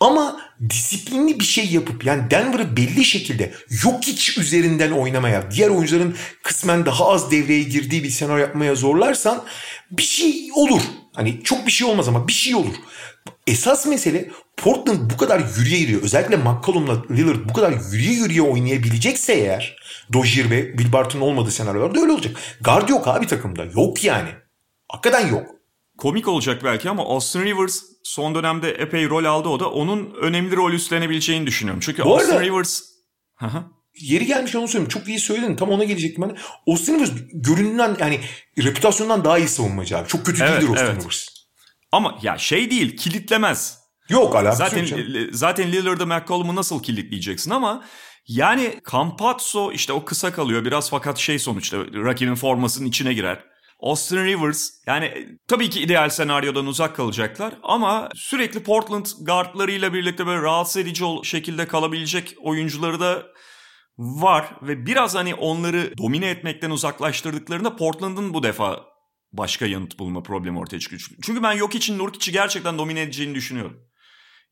Ama 0.00 0.40
disiplinli 0.70 1.40
bir 1.40 1.44
şey 1.44 1.66
yapıp 1.66 2.04
yani 2.04 2.30
Denver'ı 2.30 2.76
belli 2.76 3.04
şekilde 3.04 3.54
yok 3.84 4.02
hiç 4.02 4.38
üzerinden 4.38 4.90
oynamaya, 4.90 5.50
diğer 5.50 5.68
oyuncuların 5.68 6.16
kısmen 6.42 6.86
daha 6.86 7.08
az 7.08 7.30
devreye 7.30 7.62
girdiği 7.62 8.04
bir 8.04 8.10
senaryo 8.10 8.38
yapmaya 8.38 8.74
zorlarsan 8.74 9.44
bir 9.90 10.02
şey 10.02 10.48
olur. 10.54 10.80
Hani 11.14 11.42
çok 11.42 11.66
bir 11.66 11.72
şey 11.72 11.86
olmaz 11.86 12.08
ama 12.08 12.28
bir 12.28 12.32
şey 12.32 12.54
olur. 12.54 12.74
Esas 13.46 13.86
mesele 13.86 14.30
Portland 14.56 15.10
bu 15.10 15.16
kadar 15.16 15.42
yürüye 15.58 15.78
yürüyor. 15.78 16.02
Özellikle 16.02 16.36
McCollum'la 16.36 17.02
Lillard 17.10 17.48
bu 17.48 17.52
kadar 17.52 17.72
yürüye 17.92 18.12
yürüye 18.12 18.42
oynayabilecekse 18.42 19.32
eğer 19.32 19.76
Dozier 20.12 20.50
ve 20.50 20.78
Bill 20.78 20.92
Barton 20.92 21.20
olmadığı 21.20 21.50
senaryolarda 21.50 22.00
öyle 22.00 22.12
olacak. 22.12 22.36
Guard 22.60 22.88
yok 22.88 23.08
abi 23.08 23.26
takımda. 23.26 23.64
Yok 23.64 24.04
yani. 24.04 24.28
Hakikaten 24.88 25.28
yok. 25.28 25.55
Komik 25.98 26.28
olacak 26.28 26.64
belki 26.64 26.90
ama 26.90 27.02
Austin 27.02 27.42
Rivers 27.42 27.82
son 28.02 28.34
dönemde 28.34 28.70
epey 28.70 29.08
rol 29.08 29.24
aldı 29.24 29.48
o 29.48 29.60
da. 29.60 29.70
Onun 29.70 30.14
önemli 30.20 30.56
rol 30.56 30.72
üstlenebileceğini 30.72 31.46
düşünüyorum. 31.46 31.80
Çünkü 31.84 32.04
Bu 32.04 32.14
Austin 32.14 32.32
arada, 32.32 32.44
Rivers... 32.44 32.82
Yeri 34.00 34.26
gelmiş 34.26 34.54
onu 34.56 34.68
söyleyeyim. 34.68 34.88
Çok 34.88 35.08
iyi 35.08 35.20
söyledin. 35.20 35.56
Tam 35.56 35.68
ona 35.68 35.84
gelecektim 35.84 36.24
ben. 36.28 36.36
Austin 36.72 36.94
Rivers 36.94 37.10
görünümden 37.32 37.96
yani 38.00 38.20
reputasyondan 38.58 39.24
daha 39.24 39.38
iyi 39.38 39.48
savunmacı 39.48 39.98
abi. 39.98 40.08
Çok 40.08 40.26
kötü 40.26 40.42
evet, 40.42 40.52
değildir 40.52 40.68
Austin 40.68 40.86
evet. 40.86 41.02
Rivers. 41.02 41.28
Ama 41.92 42.18
ya 42.22 42.38
şey 42.38 42.70
değil 42.70 42.96
kilitlemez. 42.96 43.78
Yok 44.08 44.36
alakası 44.36 44.58
zaten, 44.58 44.86
yok 44.86 45.28
Zaten 45.32 45.72
Lillard'ı 45.72 46.06
McCollum'u 46.06 46.54
nasıl 46.54 46.82
kilitleyeceksin 46.82 47.50
ama 47.50 47.84
yani 48.28 48.80
Campazzo 48.92 49.72
işte 49.72 49.92
o 49.92 50.04
kısa 50.04 50.32
kalıyor 50.32 50.64
biraz 50.64 50.90
fakat 50.90 51.18
şey 51.18 51.38
sonuçta 51.38 51.78
rakibin 51.78 52.34
formasının 52.34 52.88
içine 52.88 53.14
girer. 53.14 53.44
Austin 53.80 54.24
Rivers 54.24 54.70
yani 54.86 55.28
tabii 55.48 55.70
ki 55.70 55.80
ideal 55.80 56.08
senaryodan 56.08 56.66
uzak 56.66 56.96
kalacaklar 56.96 57.54
ama 57.62 58.08
sürekli 58.14 58.62
Portland 58.62 59.06
guardlarıyla 59.20 59.92
birlikte 59.92 60.26
böyle 60.26 60.42
rahatsız 60.42 60.76
edici 60.76 61.04
şekilde 61.22 61.68
kalabilecek 61.68 62.34
oyuncuları 62.42 63.00
da 63.00 63.26
var 63.98 64.56
ve 64.62 64.86
biraz 64.86 65.14
hani 65.14 65.34
onları 65.34 65.98
domine 65.98 66.30
etmekten 66.30 66.70
uzaklaştırdıklarında 66.70 67.76
Portland'ın 67.76 68.34
bu 68.34 68.42
defa 68.42 68.84
başka 69.32 69.66
yanıt 69.66 69.98
bulma 69.98 70.22
problemi 70.22 70.58
ortaya 70.58 70.80
çıkıyor. 70.80 71.02
Çünkü 71.22 71.42
ben 71.42 71.52
yok 71.52 71.74
için 71.74 71.98
Nurkic'i 71.98 72.32
gerçekten 72.32 72.78
domine 72.78 73.00
edeceğini 73.00 73.34
düşünüyorum. 73.34 73.86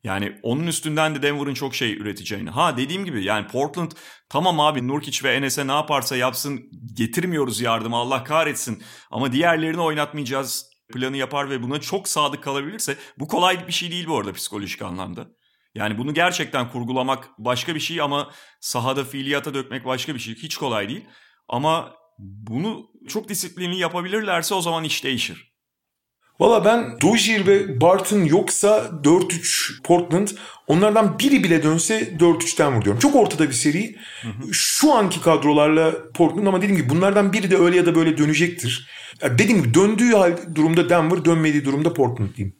Yani 0.05 0.39
onun 0.43 0.67
üstünden 0.67 1.15
de 1.15 1.21
Denver'ın 1.21 1.53
çok 1.53 1.75
şey 1.75 1.93
üreteceğini. 1.93 2.49
Ha 2.49 2.77
dediğim 2.77 3.05
gibi 3.05 3.23
yani 3.23 3.47
Portland 3.47 3.91
tamam 4.29 4.59
abi 4.59 4.87
Nurkic 4.87 5.23
ve 5.23 5.33
Enes'e 5.33 5.67
ne 5.67 5.71
yaparsa 5.71 6.15
yapsın 6.15 6.71
getirmiyoruz 6.93 7.61
yardımı 7.61 7.95
Allah 7.95 8.23
kahretsin. 8.23 8.83
Ama 9.11 9.31
diğerlerini 9.31 9.81
oynatmayacağız 9.81 10.69
planı 10.93 11.17
yapar 11.17 11.49
ve 11.49 11.63
buna 11.63 11.81
çok 11.81 12.07
sadık 12.07 12.43
kalabilirse 12.43 12.97
bu 13.19 13.27
kolay 13.27 13.67
bir 13.67 13.73
şey 13.73 13.91
değil 13.91 14.07
bu 14.07 14.17
arada 14.17 14.33
psikolojik 14.33 14.81
anlamda. 14.81 15.27
Yani 15.75 15.97
bunu 15.97 16.13
gerçekten 16.13 16.71
kurgulamak 16.71 17.29
başka 17.37 17.75
bir 17.75 17.79
şey 17.79 18.01
ama 18.01 18.31
sahada 18.59 19.03
fiiliyata 19.03 19.53
dökmek 19.53 19.85
başka 19.85 20.13
bir 20.15 20.19
şey. 20.19 20.35
Hiç 20.35 20.57
kolay 20.57 20.89
değil. 20.89 21.05
Ama 21.47 21.93
bunu 22.19 22.87
çok 23.07 23.29
disiplinli 23.29 23.77
yapabilirlerse 23.77 24.55
o 24.55 24.61
zaman 24.61 24.83
iş 24.83 25.03
değişir. 25.03 25.54
Valla 26.39 26.65
ben 26.65 27.01
Dozier 27.01 27.47
ve 27.47 27.81
Barton 27.81 28.23
yoksa 28.23 28.91
4-3 29.03 29.81
Portland 29.83 30.27
onlardan 30.67 31.19
biri 31.19 31.43
bile 31.43 31.63
dönse 31.63 32.17
4-3'ten 32.19 32.77
vuruyorum. 32.77 32.99
Çok 32.99 33.15
ortada 33.15 33.47
bir 33.47 33.53
seri. 33.53 33.95
Hı 34.21 34.27
hı. 34.27 34.53
Şu 34.53 34.93
anki 34.93 35.21
kadrolarla 35.21 36.11
Portland 36.13 36.47
ama 36.47 36.61
dediğim 36.61 36.75
gibi 36.75 36.89
bunlardan 36.89 37.33
biri 37.33 37.51
de 37.51 37.57
öyle 37.57 37.77
ya 37.77 37.85
da 37.85 37.95
böyle 37.95 38.17
dönecektir. 38.17 38.89
Ya 39.21 39.39
dediğim 39.39 39.63
gibi 39.63 39.73
döndüğü 39.73 40.11
hal 40.11 40.37
durumda 40.55 40.89
Denver, 40.89 41.25
dönmediği 41.25 41.65
durumda 41.65 41.93
Portland 41.93 42.35
diyeyim. 42.35 42.55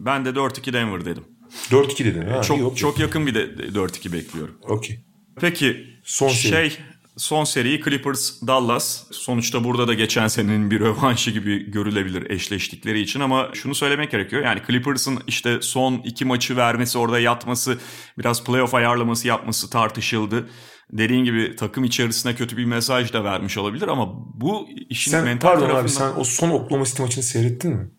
Ben 0.00 0.24
de 0.24 0.28
4-2 0.28 0.72
Denver 0.72 1.04
dedim. 1.04 1.24
4-2 1.70 2.04
dedin 2.04 2.22
ha. 2.22 2.42
Çok, 2.42 2.58
iyi, 2.58 2.76
çok 2.76 2.98
yakın 2.98 3.26
bir 3.26 3.34
de 3.34 3.44
4-2 3.44 4.12
bekliyorum. 4.12 4.58
Okey. 4.62 5.04
Peki 5.40 5.86
Son 6.04 6.28
şey 6.28 6.50
seri 6.50 6.72
son 7.16 7.44
seriyi 7.44 7.82
Clippers 7.82 8.42
Dallas. 8.46 9.04
Sonuçta 9.10 9.64
burada 9.64 9.88
da 9.88 9.94
geçen 9.94 10.28
senenin 10.28 10.70
bir 10.70 10.80
rövanşı 10.80 11.30
gibi 11.30 11.70
görülebilir 11.70 12.30
eşleştikleri 12.30 13.00
için 13.00 13.20
ama 13.20 13.50
şunu 13.54 13.74
söylemek 13.74 14.10
gerekiyor. 14.10 14.42
Yani 14.44 14.62
Clippers'ın 14.66 15.18
işte 15.26 15.58
son 15.60 15.94
iki 15.94 16.24
maçı 16.24 16.56
vermesi 16.56 16.98
orada 16.98 17.20
yatması 17.20 17.78
biraz 18.18 18.44
playoff 18.44 18.74
ayarlaması 18.74 19.28
yapması 19.28 19.70
tartışıldı. 19.70 20.48
Dediğin 20.92 21.24
gibi 21.24 21.56
takım 21.56 21.84
içerisine 21.84 22.34
kötü 22.34 22.56
bir 22.56 22.64
mesaj 22.64 23.12
da 23.12 23.24
vermiş 23.24 23.58
olabilir 23.58 23.88
ama 23.88 24.08
bu 24.40 24.68
işin 24.88 25.10
sen, 25.10 25.24
mental 25.24 25.48
pardon 25.48 25.66
tarafından... 25.66 25.82
abi 25.82 26.14
sen 26.14 26.20
o 26.20 26.24
son 26.24 26.50
Oklahoma 26.50 26.84
City 26.84 27.02
maçını 27.02 27.24
seyrettin 27.24 27.70
mi? 27.70 27.90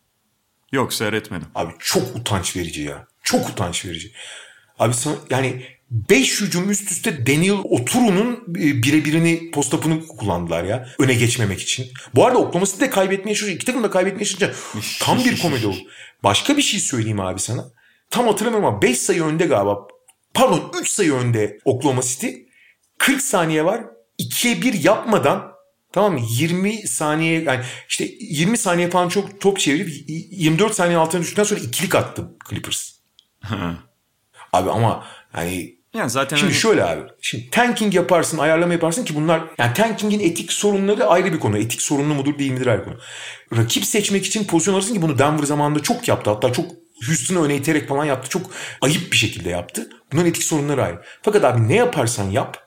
Yok 0.71 0.93
seyretmedim. 0.93 1.47
Abi 1.55 1.73
çok 1.79 2.15
utanç 2.15 2.55
verici 2.55 2.81
ya. 2.81 3.07
Çok 3.23 3.49
utanç 3.49 3.85
verici. 3.85 4.11
Abi 4.79 4.93
sana, 4.93 5.15
yani 5.29 5.63
5 5.91 6.41
hücum 6.41 6.69
üst 6.69 6.91
üste 6.91 7.27
Daniel 7.27 7.57
Oturu'nun 7.63 8.43
e, 8.49 8.83
birebirini 8.83 9.51
postapını 9.51 10.07
kullandılar 10.07 10.63
ya. 10.63 10.89
Öne 10.99 11.13
geçmemek 11.13 11.61
için. 11.61 11.87
Bu 12.15 12.25
arada 12.25 12.37
Oklahoma 12.37 12.65
City 12.65 12.81
de 12.81 12.89
kaybetmeye 12.89 13.35
çalışıyor. 13.35 13.55
İki 13.55 13.65
takım 13.65 13.83
da 13.83 13.89
kaybetmeye 13.89 14.25
çalışınca 14.25 14.53
tam 14.99 15.25
bir 15.25 15.41
komedi 15.41 15.67
oldu. 15.67 15.77
Başka 16.23 16.57
bir 16.57 16.61
şey 16.61 16.79
söyleyeyim 16.79 17.19
abi 17.19 17.39
sana. 17.39 17.65
Tam 18.09 18.27
hatırlamıyorum 18.27 18.67
ama 18.67 18.81
5 18.81 18.97
sayı 18.97 19.23
önde 19.23 19.45
galiba. 19.45 19.87
Pardon 20.33 20.71
3 20.81 20.89
sayı 20.89 21.13
önde 21.13 21.59
Oklahoma 21.65 22.01
City. 22.01 22.27
40 22.97 23.21
saniye 23.21 23.65
var. 23.65 23.83
2'ye 24.19 24.61
1 24.61 24.83
yapmadan 24.83 25.51
tamam 25.91 26.13
mı 26.13 26.19
20 26.29 26.87
saniye 26.87 27.43
yani 27.43 27.63
işte 27.89 28.07
20 28.19 28.57
saniye 28.57 28.89
falan 28.89 29.09
çok 29.09 29.41
top 29.41 29.59
çevirip 29.59 30.09
24 30.31 30.73
saniye 30.73 30.97
altına 30.97 31.21
düştükten 31.21 31.43
sonra 31.43 31.59
ikilik 31.59 31.95
attı 31.95 32.29
Clippers. 32.49 32.91
Abi 34.53 34.69
ama 34.69 35.07
hani 35.31 35.76
yani 35.93 36.09
zaten 36.09 36.37
Şimdi 36.37 36.51
hani... 36.51 36.61
şöyle 36.61 36.83
abi. 36.83 37.01
Şimdi 37.21 37.49
tanking 37.49 37.95
yaparsın, 37.95 38.37
ayarlama 38.37 38.73
yaparsın 38.73 39.05
ki 39.05 39.15
bunlar 39.15 39.41
yani 39.57 39.73
tankingin 39.73 40.19
etik 40.19 40.51
sorunları 40.51 41.07
ayrı 41.07 41.33
bir 41.33 41.39
konu. 41.39 41.57
Etik 41.57 41.81
sorunlu 41.81 42.13
mudur 42.13 42.39
değil 42.39 42.51
midir 42.51 42.67
ayrı 42.67 42.83
konu. 42.83 42.97
Rakip 43.57 43.85
seçmek 43.85 44.25
için 44.25 44.43
pozisyon 44.43 44.73
alırsın 44.73 44.93
ki 44.93 45.01
bunu 45.01 45.19
Denver 45.19 45.43
zamanında 45.43 45.83
çok 45.83 46.07
yaptı. 46.07 46.29
Hatta 46.29 46.53
çok 46.53 46.65
Houston'ı 47.07 47.43
öne 47.43 47.55
iterek 47.55 47.89
falan 47.89 48.05
yaptı. 48.05 48.29
Çok 48.29 48.41
ayıp 48.81 49.11
bir 49.11 49.17
şekilde 49.17 49.49
yaptı. 49.49 49.89
Bunların 50.11 50.29
etik 50.29 50.43
sorunları 50.43 50.83
ayrı. 50.83 51.01
Fakat 51.21 51.43
abi 51.43 51.67
ne 51.67 51.75
yaparsan 51.75 52.29
yap. 52.29 52.57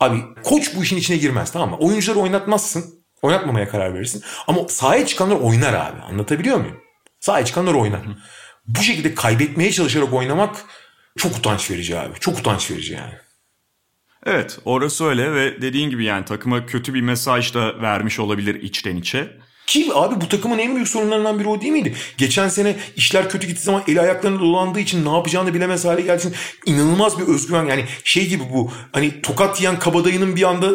Abi 0.00 0.22
koç 0.44 0.76
bu 0.76 0.82
işin 0.82 0.96
içine 0.96 1.16
girmez 1.16 1.52
tamam 1.52 1.70
mı? 1.70 1.76
Oyuncuları 1.76 2.18
oynatmazsın. 2.18 2.84
Oynatmamaya 3.22 3.68
karar 3.68 3.94
verirsin. 3.94 4.22
Ama 4.46 4.68
sahaya 4.68 5.06
çıkanlar 5.06 5.36
oynar 5.36 5.74
abi. 5.74 6.00
Anlatabiliyor 6.00 6.56
muyum? 6.56 6.80
Sahaya 7.20 7.44
çıkanlar 7.44 7.74
oynar. 7.74 8.00
Bu 8.66 8.82
şekilde 8.82 9.14
kaybetmeye 9.14 9.72
çalışarak 9.72 10.12
oynamak 10.12 10.56
çok 11.16 11.36
utanç 11.38 11.70
verici 11.70 11.98
abi. 11.98 12.14
Çok 12.20 12.38
utanç 12.38 12.70
verici 12.70 12.92
yani. 12.92 13.14
Evet 14.26 14.58
orası 14.64 15.04
öyle 15.04 15.34
ve 15.34 15.62
dediğin 15.62 15.90
gibi 15.90 16.04
yani 16.04 16.24
takıma 16.24 16.66
kötü 16.66 16.94
bir 16.94 17.00
mesaj 17.00 17.54
da 17.54 17.82
vermiş 17.82 18.18
olabilir 18.18 18.54
içten 18.62 18.96
içe. 18.96 19.41
Ki 19.72 19.90
abi 19.94 20.20
bu 20.20 20.28
takımın 20.28 20.58
en 20.58 20.74
büyük 20.74 20.88
sorunlarından 20.88 21.38
biri 21.38 21.48
o 21.48 21.60
değil 21.60 21.72
miydi? 21.72 21.94
Geçen 22.18 22.48
sene 22.48 22.76
işler 22.96 23.28
kötü 23.28 23.46
gittiği 23.46 23.62
zaman 23.62 23.82
eli 23.88 24.00
ayaklarına 24.00 24.40
dolandığı 24.40 24.80
için 24.80 25.04
ne 25.04 25.10
yapacağını 25.12 25.54
bilemez 25.54 25.84
hale 25.84 26.00
geldiği 26.00 26.26
için 26.26 26.34
inanılmaz 26.66 27.18
bir 27.18 27.24
özgüven. 27.24 27.64
Yani 27.64 27.84
şey 28.04 28.28
gibi 28.28 28.42
bu 28.52 28.72
hani 28.92 29.22
tokat 29.22 29.60
yiyen 29.60 29.78
kabadayının 29.78 30.36
bir 30.36 30.42
anda 30.42 30.70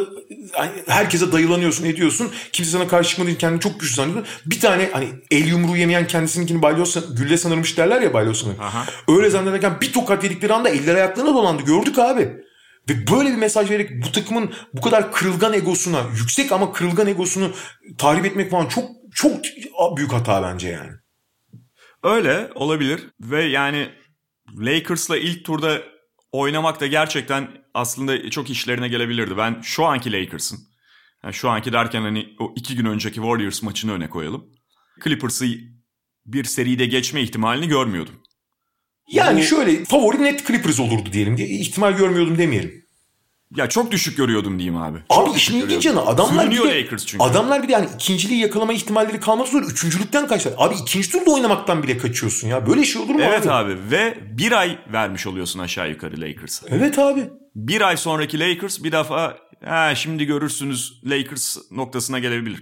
hani 0.51 0.69
herkese 0.87 1.31
dayılanıyorsun 1.31 1.85
ediyorsun. 1.85 2.31
Kimse 2.51 2.71
sana 2.71 2.87
karşı 2.87 3.09
çıkmadığı 3.09 3.29
için 3.29 3.39
kendini 3.39 3.61
çok 3.61 3.79
güçlü 3.79 3.95
zannediyorsun. 3.95 4.33
Bir 4.45 4.59
tane 4.59 4.89
hani 4.93 5.07
el 5.31 5.47
yumruğu 5.47 5.77
yemeyen 5.77 6.07
kendisininkini 6.07 6.61
balyoz, 6.61 7.17
gülle 7.17 7.37
sanırmış 7.37 7.77
derler 7.77 8.01
ya 8.01 8.13
balyoz. 8.13 8.45
Öyle 9.07 9.29
zannederken 9.29 9.81
bir 9.81 9.93
tokat 9.93 10.23
yedikleri 10.23 10.53
anda 10.53 10.69
eller 10.69 10.95
ayaklarına 10.95 11.33
dolandı. 11.33 11.63
Gördük 11.63 11.99
abi. 11.99 12.46
Ve 12.89 13.07
böyle 13.11 13.29
bir 13.29 13.37
mesaj 13.37 13.71
vererek 13.71 14.03
bu 14.05 14.11
takımın 14.11 14.53
bu 14.73 14.81
kadar 14.81 15.11
kırılgan 15.11 15.53
egosuna, 15.53 16.05
yüksek 16.19 16.51
ama 16.51 16.73
kırılgan 16.73 17.07
egosunu 17.07 17.51
tahrip 17.97 18.25
etmek 18.25 18.51
falan 18.51 18.65
çok 18.65 18.89
çok 19.13 19.97
büyük 19.97 20.13
hata 20.13 20.43
bence 20.43 20.67
yani. 20.69 20.91
Öyle 22.03 22.49
olabilir 22.55 23.01
ve 23.21 23.43
yani 23.43 23.89
Lakers'la 24.57 25.17
ilk 25.17 25.45
turda 25.45 25.81
oynamak 26.31 26.79
da 26.79 26.87
gerçekten 26.87 27.47
aslında 27.73 28.29
çok 28.29 28.49
işlerine 28.49 28.87
gelebilirdi. 28.87 29.37
Ben 29.37 29.61
şu 29.61 29.85
anki 29.85 30.11
Lakers'ın, 30.11 30.59
yani 31.23 31.33
şu 31.33 31.49
anki 31.49 31.73
derken 31.73 32.01
hani 32.01 32.35
o 32.39 32.53
iki 32.55 32.75
gün 32.75 32.85
önceki 32.85 33.15
Warriors 33.15 33.63
maçını 33.63 33.93
öne 33.93 34.09
koyalım. 34.09 34.45
Clippers'ı 35.03 35.45
bir 36.25 36.43
seride 36.43 36.85
geçme 36.85 37.21
ihtimalini 37.21 37.67
görmüyordum. 37.67 38.23
Yani 39.07 39.39
Bu... 39.39 39.43
şöyle 39.43 39.85
favori 39.85 40.23
net 40.23 40.47
Clippers 40.47 40.79
olurdu 40.79 41.09
diyelim. 41.13 41.35
İhtimal 41.37 41.93
görmüyordum 41.93 42.37
demeyelim. 42.37 42.87
Ya 43.55 43.69
çok 43.69 43.91
düşük 43.91 44.17
görüyordum 44.17 44.59
diyeyim 44.59 44.77
abi. 44.81 44.97
Abi 45.09 45.37
işin 45.37 45.61
ilginç 45.61 45.85
yanı 45.85 46.05
adamlar 46.05 46.51
bir 46.51 46.57
de, 46.57 46.81
Lakers 46.83 47.05
çünkü. 47.05 47.23
adamlar 47.23 47.63
bir 47.63 47.67
de 47.67 47.71
yani 47.71 47.87
ikinciliği 47.95 48.39
yakalama 48.39 48.73
ihtimalleri 48.73 49.19
kalmak 49.19 49.47
zor. 49.47 49.63
Üçüncülükten 49.63 50.27
kaçlar. 50.27 50.53
Abi 50.57 50.75
ikinci 50.81 51.11
turda 51.11 51.31
oynamaktan 51.31 51.83
bile 51.83 51.97
kaçıyorsun 51.97 52.47
ya. 52.47 52.67
Böyle 52.67 52.85
şey 52.85 53.01
olur 53.01 53.13
mu 53.13 53.21
evet 53.21 53.47
abi? 53.47 53.73
abi 53.73 53.91
ve 53.91 54.17
bir 54.37 54.51
ay 54.51 54.77
vermiş 54.93 55.27
oluyorsun 55.27 55.59
aşağı 55.59 55.89
yukarı 55.89 56.21
Lakers'a. 56.21 56.67
Evet 56.69 56.99
abi. 56.99 57.29
Bir 57.55 57.81
ay 57.81 57.97
sonraki 57.97 58.39
Lakers 58.39 58.83
bir 58.83 58.91
defa 58.91 59.37
ha, 59.65 59.95
şimdi 59.95 60.25
görürsünüz 60.25 61.01
Lakers 61.05 61.57
noktasına 61.71 62.19
gelebilir. 62.19 62.61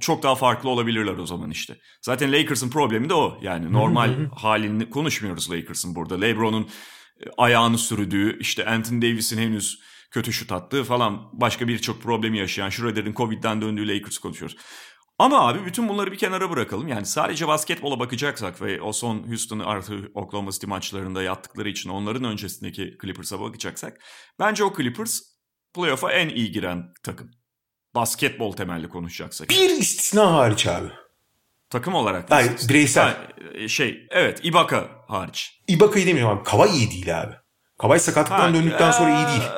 Çok 0.00 0.22
daha 0.22 0.34
farklı 0.34 0.70
olabilirler 0.70 1.18
o 1.18 1.26
zaman 1.26 1.50
işte. 1.50 1.76
Zaten 2.02 2.32
Lakers'ın 2.32 2.70
problemi 2.70 3.08
de 3.08 3.14
o. 3.14 3.38
Yani 3.42 3.72
normal 3.72 4.28
halini 4.36 4.90
konuşmuyoruz 4.90 5.50
Lakers'ın 5.50 5.94
burada. 5.94 6.14
LeBron'un 6.20 6.62
e, 6.62 7.30
ayağını 7.38 7.78
sürdüğü, 7.78 8.38
işte 8.38 8.66
Anthony 8.66 9.02
Davis'in 9.02 9.38
henüz 9.38 9.80
kötü 10.10 10.32
şut 10.32 10.52
attığı 10.52 10.84
falan 10.84 11.28
başka 11.32 11.68
birçok 11.68 12.02
problemi 12.02 12.38
yaşayan 12.38 12.70
Schroeder'in 12.70 13.14
Covid'den 13.14 13.62
döndüğü 13.62 13.88
Lakers 13.88 14.18
konuşuyoruz. 14.18 14.56
Ama 15.18 15.48
abi 15.48 15.66
bütün 15.66 15.88
bunları 15.88 16.12
bir 16.12 16.18
kenara 16.18 16.50
bırakalım. 16.50 16.88
Yani 16.88 17.06
sadece 17.06 17.48
basketbola 17.48 18.00
bakacaksak 18.00 18.62
ve 18.62 18.80
o 18.80 18.92
son 18.92 19.28
Houston 19.28 19.58
artı 19.58 20.10
Oklahoma 20.14 20.50
City 20.50 20.66
maçlarında 20.66 21.22
yattıkları 21.22 21.68
için 21.68 21.90
onların 21.90 22.24
öncesindeki 22.24 22.98
Clippers'a 23.02 23.40
bakacaksak 23.40 24.04
bence 24.38 24.64
o 24.64 24.76
Clippers 24.76 25.20
playoff'a 25.74 26.12
en 26.12 26.28
iyi 26.28 26.52
giren 26.52 26.92
takım. 27.02 27.30
Basketbol 27.94 28.52
temelli 28.52 28.88
konuşacaksak. 28.88 29.50
Bir 29.50 29.70
istisna 29.70 30.32
hariç 30.32 30.66
abi. 30.66 30.88
Takım 31.70 31.94
olarak. 31.94 32.30
Hayır 32.30 32.52
bireysel. 32.68 33.04
Ha, 33.04 33.16
e, 33.54 33.68
şey 33.68 34.06
evet 34.10 34.40
Ibaka 34.42 34.88
hariç. 35.08 35.60
Ibaka'yı 35.68 36.06
demiyorum 36.06 36.38
abi. 36.38 36.44
Kavay 36.44 36.76
iyi 36.76 36.90
değil 36.90 37.20
abi. 37.20 37.34
Kavay 37.78 37.98
sakatlıktan 37.98 38.48
ha, 38.48 38.54
döndükten 38.54 38.90
sonra 38.90 39.10
iyi 39.10 39.26
değil. 39.26 39.50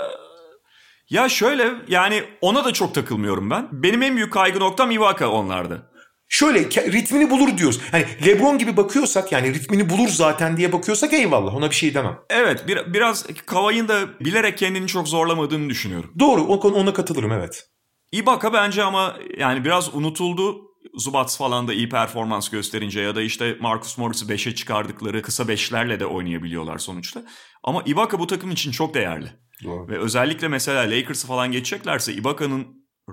Ya 1.10 1.28
şöyle 1.28 1.72
yani 1.88 2.24
ona 2.40 2.64
da 2.64 2.72
çok 2.72 2.94
takılmıyorum 2.94 3.50
ben. 3.50 3.68
Benim 3.72 4.02
en 4.02 4.16
büyük 4.16 4.32
kaygı 4.32 4.60
noktam 4.60 4.90
Ivaka 4.90 5.28
onlarda. 5.28 5.92
Şöyle 6.28 6.64
ritmini 6.64 7.30
bulur 7.30 7.58
diyoruz. 7.58 7.80
Hani 7.90 8.06
LeBron 8.26 8.58
gibi 8.58 8.76
bakıyorsak 8.76 9.32
yani 9.32 9.54
ritmini 9.54 9.90
bulur 9.90 10.08
zaten 10.08 10.56
diye 10.56 10.72
bakıyorsak 10.72 11.12
eyvallah 11.12 11.54
ona 11.54 11.70
bir 11.70 11.74
şey 11.74 11.94
demem. 11.94 12.18
Evet 12.30 12.68
bir, 12.68 12.94
biraz 12.94 13.26
Kavay'ın 13.46 13.88
da 13.88 14.18
bilerek 14.20 14.58
kendini 14.58 14.86
çok 14.86 15.08
zorlamadığını 15.08 15.70
düşünüyorum. 15.70 16.12
Doğru 16.18 16.42
ona 16.44 16.92
katılırım 16.92 17.32
evet. 17.32 17.68
Ibaka 18.12 18.52
bence 18.52 18.82
ama 18.82 19.16
yani 19.38 19.64
biraz 19.64 19.94
unutuldu. 19.94 20.72
Zubats 20.94 21.38
falan 21.38 21.68
da 21.68 21.72
iyi 21.72 21.88
performans 21.88 22.48
gösterince 22.48 23.00
ya 23.00 23.16
da 23.16 23.22
işte 23.22 23.56
Marcus 23.60 23.98
Morris'i 23.98 24.26
5'e 24.26 24.54
çıkardıkları 24.54 25.22
kısa 25.22 25.42
5'lerle 25.42 26.00
de 26.00 26.06
oynayabiliyorlar 26.06 26.78
sonuçta. 26.78 27.24
Ama 27.62 27.82
Ibaka 27.86 28.18
bu 28.18 28.26
takım 28.26 28.50
için 28.50 28.70
çok 28.70 28.94
değerli. 28.94 29.32
Doğru. 29.64 29.88
Ve 29.88 29.98
özellikle 29.98 30.48
mesela 30.48 30.82
Lakers'ı 30.82 31.26
falan 31.26 31.52
geçeceklerse 31.52 32.12
Ibaka'nın 32.12 32.66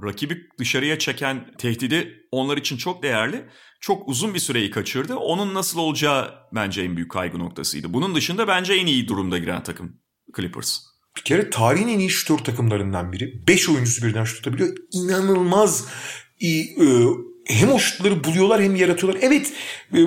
rakibi 0.04 0.48
dışarıya 0.60 1.00
çeken 1.00 1.52
tehdidi 1.58 2.28
onlar 2.32 2.58
için 2.58 2.78
çok 2.78 3.04
değerli. 3.04 3.50
Çok 3.82 4.10
uzun 4.10 4.34
bir 4.34 4.40
süreyi 4.40 4.72
kaçırdı. 4.72 5.16
Onun 5.16 5.54
nasıl 5.54 5.80
olacağı 5.80 6.34
bence 6.56 6.82
en 6.82 6.96
büyük 6.96 7.12
kaygı 7.12 7.40
noktasıydı. 7.40 7.94
Bunun 7.94 8.16
dışında 8.16 8.48
bence 8.48 8.74
en 8.74 8.86
iyi 8.86 9.08
durumda 9.08 9.38
giren 9.38 9.64
takım 9.64 10.02
Clippers. 10.36 10.89
Bir 11.18 11.22
kere 11.22 11.50
tarihin 11.50 11.88
en 11.88 12.00
iyi 12.00 12.10
şutör 12.10 12.38
takımlarından 12.38 13.14
biri. 13.14 13.48
5 13.48 13.70
oyuncusu 13.70 14.08
birden 14.08 14.24
şut 14.24 14.40
atabiliyor. 14.40 14.78
İnanılmaz 14.92 15.86
iyi, 16.40 16.64
e, 16.64 16.86
hem 17.46 17.72
o 17.72 17.80
şutları 17.80 18.24
buluyorlar 18.24 18.62
hem 18.62 18.76
yaratıyorlar. 18.76 19.22
Evet 19.24 19.54
e, 19.94 19.98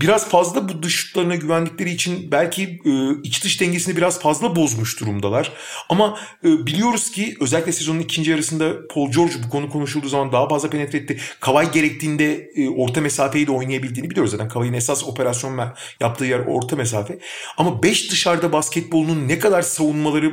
biraz 0.00 0.28
fazla 0.28 0.68
bu 0.68 0.82
dış 0.82 0.96
şutlarına 0.96 1.34
güvendikleri 1.34 1.90
için 1.90 2.32
belki 2.32 2.62
e, 2.62 2.90
iç 3.24 3.44
dış 3.44 3.60
dengesini 3.60 3.96
biraz 3.96 4.20
fazla 4.20 4.56
bozmuş 4.56 5.00
durumdalar. 5.00 5.52
Ama 5.88 6.18
e, 6.44 6.66
biliyoruz 6.66 7.10
ki 7.10 7.36
özellikle 7.40 7.72
sezonun 7.72 8.00
ikinci 8.00 8.30
yarısında 8.30 8.88
Paul 8.88 9.12
George 9.12 9.34
bu 9.46 9.50
konu 9.50 9.70
konuşulduğu 9.70 10.08
zaman 10.08 10.32
daha 10.32 10.48
fazla 10.48 10.70
penetre 10.70 10.98
etti. 10.98 11.18
Kavay 11.40 11.72
gerektiğinde 11.72 12.50
orta 12.76 13.00
mesafeyi 13.00 13.46
de 13.46 13.52
oynayabildiğini 13.52 14.10
biliyoruz 14.10 14.30
zaten. 14.30 14.48
Kavay'ın 14.48 14.72
esas 14.72 15.04
operasyon 15.04 15.60
yaptığı 16.00 16.24
yer 16.24 16.38
orta 16.38 16.76
mesafe. 16.76 17.18
Ama 17.56 17.82
5 17.82 18.10
dışarıda 18.10 18.52
basketbolunun 18.52 19.28
ne 19.28 19.38
kadar 19.38 19.62
savunmaları 19.62 20.32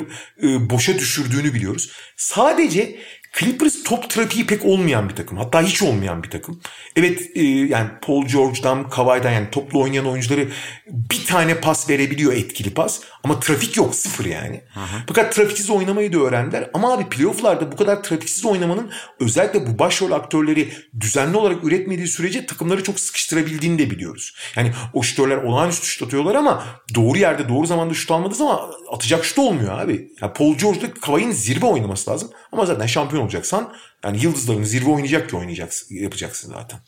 boşa 0.69 0.99
düşürdüğünü 0.99 1.53
biliyoruz. 1.53 1.91
Sadece 2.18 2.99
Clippers 3.38 3.84
top 3.84 4.10
trafiği 4.10 4.45
pek 4.45 4.65
olmayan 4.65 5.10
bir 5.10 5.15
takım. 5.15 5.38
Hatta 5.38 5.61
hiç 5.61 5.81
olmayan 5.81 6.23
bir 6.23 6.30
takım. 6.30 6.61
Evet 6.95 7.22
e, 7.35 7.43
yani 7.43 7.89
Paul 8.01 8.26
George'dan, 8.26 8.89
Kawhi'den 8.89 9.31
yani 9.31 9.47
toplu 9.51 9.81
oynayan 9.81 10.06
oyuncuları 10.06 10.47
bir 10.88 11.26
tane 11.26 11.60
pas 11.60 11.89
verebiliyor 11.89 12.34
etkili 12.34 12.73
pas. 12.73 13.01
Ama 13.23 13.39
trafik 13.39 13.77
yok 13.77 13.95
sıfır 13.95 14.26
yani. 14.26 14.61
Hı 14.73 14.80
hı. 14.80 15.03
Fakat 15.07 15.35
trafiksiz 15.35 15.69
oynamayı 15.69 16.14
da 16.14 16.18
öğrendiler. 16.18 16.69
Ama 16.73 16.93
abi 16.93 17.10
playofflarda 17.10 17.72
bu 17.72 17.76
kadar 17.76 18.03
trafiksiz 18.03 18.45
oynamanın 18.45 18.91
özellikle 19.19 19.68
bu 19.68 19.80
başrol 19.80 20.11
aktörleri 20.11 20.73
düzenli 20.99 21.38
olarak 21.38 21.64
üretmediği 21.64 22.07
sürece 22.07 22.45
takımları 22.45 22.84
çok 22.84 22.99
sıkıştırabildiğini 22.99 23.80
de 23.80 23.91
biliyoruz. 23.91 24.35
Yani 24.56 24.72
o 24.93 25.03
şutörler 25.03 25.38
olağanüstü 25.38 25.88
şut 25.88 26.07
atıyorlar 26.07 26.35
ama 26.35 26.64
doğru 26.95 27.18
yerde 27.18 27.49
doğru 27.49 27.68
zamanda 27.68 27.93
şut 27.93 28.11
almadığı 28.11 28.35
zaman 28.35 28.60
atacak 28.91 29.26
şut 29.26 29.39
olmuyor 29.39 29.80
abi. 29.80 30.11
Yani 30.22 30.34
Paul 30.34 30.56
George'da 30.56 30.93
Kawhi'nin 30.93 31.31
zirve 31.31 31.65
oynaması 31.65 32.11
lazım. 32.11 32.30
Ama 32.51 32.65
zaten 32.65 32.85
şampiyon 32.85 33.18
olacaksan 33.19 33.73
yani 34.03 34.23
yıldızların 34.23 34.63
zirve 34.63 34.89
oynayacak 34.89 35.29
ki 35.29 35.35
oynayacaksın, 35.35 35.95
yapacaksın 35.95 36.53
zaten. 36.53 36.79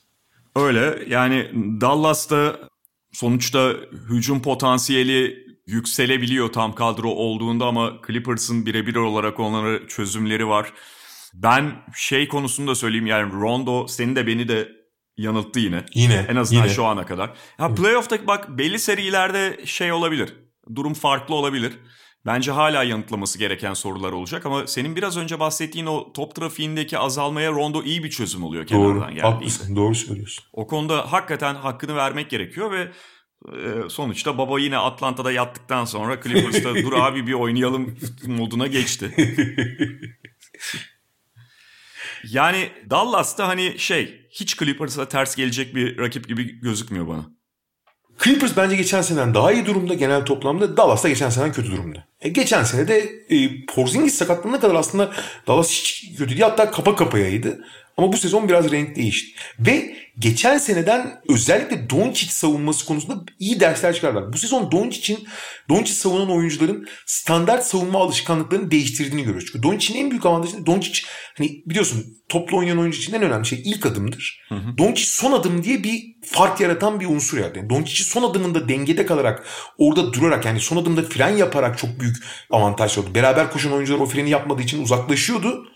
Öyle 0.55 1.03
yani 1.07 1.51
Dallas'ta 1.81 2.59
sonuçta 3.11 3.73
hücum 4.09 4.41
potansiyeli 4.41 5.45
yükselebiliyor 5.67 6.51
tam 6.51 6.75
kadro 6.75 7.09
olduğunda 7.09 7.65
ama 7.65 7.93
Clippers'ın 8.07 8.65
birebir 8.65 8.95
olarak 8.95 9.39
onlara 9.39 9.87
çözümleri 9.87 10.47
var. 10.47 10.73
Ben 11.33 11.75
şey 11.95 12.27
konusunda 12.27 12.75
söyleyeyim 12.75 13.05
yani 13.05 13.33
Rondo 13.33 13.87
seni 13.87 14.15
de 14.15 14.27
beni 14.27 14.47
de 14.47 14.69
yanılttı 15.17 15.59
yine. 15.59 15.85
Yine. 15.93 16.25
En 16.29 16.35
azından 16.35 16.63
yine. 16.63 16.73
şu 16.73 16.85
ana 16.85 17.05
kadar. 17.05 17.33
Ya 17.59 17.75
playoff'ta 17.75 18.27
bak 18.27 18.57
belli 18.57 18.79
serilerde 18.79 19.59
şey 19.65 19.91
olabilir. 19.91 20.33
Durum 20.75 20.93
farklı 20.93 21.35
olabilir. 21.35 21.73
Bence 22.25 22.51
hala 22.51 22.83
yanıtlaması 22.83 23.39
gereken 23.39 23.73
sorular 23.73 24.11
olacak 24.11 24.45
ama 24.45 24.67
senin 24.67 24.95
biraz 24.95 25.17
önce 25.17 25.39
bahsettiğin 25.39 25.85
o 25.85 26.13
top 26.13 26.35
trafiğindeki 26.35 26.97
azalmaya 26.97 27.51
Rondo 27.51 27.83
iyi 27.83 28.03
bir 28.03 28.09
çözüm 28.09 28.43
oluyor 28.43 28.69
Doğru. 28.69 28.69
kenardan 28.69 29.09
geldiğinde. 29.09 29.21
Haklısın. 29.21 29.75
Doğru 29.75 29.95
söylüyorsun. 29.95 30.45
O 30.53 30.67
konuda 30.67 31.11
hakikaten 31.11 31.55
hakkını 31.55 31.95
vermek 31.95 32.29
gerekiyor 32.29 32.71
ve 32.71 32.91
e, 33.47 33.89
sonuçta 33.89 34.37
baba 34.37 34.59
yine 34.59 34.77
Atlanta'da 34.77 35.31
yattıktan 35.31 35.85
sonra 35.85 36.21
Clippers'ta 36.21 36.75
dur 36.83 36.93
abi 36.93 37.27
bir 37.27 37.33
oynayalım 37.33 37.97
moduna 38.27 38.67
geçti. 38.67 39.15
Yani 42.29 42.71
Dallas'ta 42.89 43.47
hani 43.47 43.79
şey 43.79 44.27
hiç 44.31 44.57
Clippers'a 44.57 45.07
ters 45.07 45.35
gelecek 45.35 45.75
bir 45.75 45.97
rakip 45.97 46.27
gibi 46.27 46.59
gözükmüyor 46.59 47.07
bana. 47.07 47.40
Clippers 48.23 48.57
bence 48.57 48.75
geçen 48.75 49.01
seneden 49.01 49.33
daha 49.33 49.51
iyi 49.51 49.65
durumda 49.65 49.93
genel 49.93 50.25
toplamda. 50.25 50.77
Dallas 50.77 51.03
da 51.03 51.09
geçen 51.09 51.29
seneden 51.29 51.53
kötü 51.53 51.71
durumda. 51.71 52.03
E, 52.21 52.29
geçen 52.29 52.63
sene 52.63 52.87
de 52.87 52.97
e, 53.29 53.65
Porzingis 53.65 54.15
sakatlanana 54.15 54.59
kadar 54.59 54.75
aslında 54.75 55.11
Dallas 55.47 55.69
hiç 55.69 56.11
kötü 56.17 56.29
değil. 56.29 56.41
Hatta 56.41 56.71
kapa 56.71 56.95
kapayaydı. 56.95 57.59
Ama 58.01 58.13
bu 58.13 58.17
sezon 58.17 58.49
biraz 58.49 58.71
renk 58.71 58.95
değişti. 58.95 59.39
Ve 59.59 59.95
geçen 60.19 60.57
seneden 60.57 61.21
özellikle 61.29 61.89
Doncic 61.89 62.31
savunması 62.31 62.85
konusunda 62.85 63.23
iyi 63.39 63.59
dersler 63.59 63.93
çıkardılar. 63.93 64.33
Bu 64.33 64.37
sezon 64.37 64.71
Doncic'in 64.71 65.27
Doncic 65.69 65.93
savunan 65.93 66.31
oyuncuların 66.31 66.87
standart 67.05 67.65
savunma 67.65 67.99
alışkanlıklarını 67.99 68.71
değiştirdiğini 68.71 69.23
görüyoruz. 69.23 69.49
Çünkü 69.51 69.63
Doncic'in 69.63 69.99
en 70.05 70.11
büyük 70.11 70.25
avantajı 70.25 70.65
Doncic 70.65 71.01
hani 71.37 71.63
biliyorsun 71.65 72.05
toplu 72.29 72.57
oynayan 72.57 72.79
oyuncu 72.79 72.97
için 72.97 73.13
en 73.13 73.21
önemli 73.21 73.45
şey 73.45 73.61
ilk 73.65 73.85
adımdır. 73.85 74.41
Doncic 74.77 75.07
son 75.07 75.31
adım 75.31 75.63
diye 75.63 75.83
bir 75.83 76.03
fark 76.25 76.61
yaratan 76.61 76.99
bir 76.99 77.05
unsur 77.05 77.37
yarattı. 77.37 77.59
Yani 77.59 77.69
Doncic'i 77.69 78.03
son 78.03 78.23
adımında 78.23 78.69
dengede 78.69 79.05
kalarak 79.05 79.45
orada 79.77 80.13
durarak 80.13 80.45
yani 80.45 80.59
son 80.59 80.77
adımda 80.77 81.03
fren 81.03 81.37
yaparak 81.37 81.77
çok 81.77 81.99
büyük 81.99 82.17
avantaj 82.49 82.97
oldu. 82.97 83.15
Beraber 83.15 83.51
koşan 83.51 83.73
oyuncular 83.73 83.99
o 83.99 84.05
freni 84.05 84.29
yapmadığı 84.29 84.61
için 84.61 84.83
uzaklaşıyordu. 84.83 85.67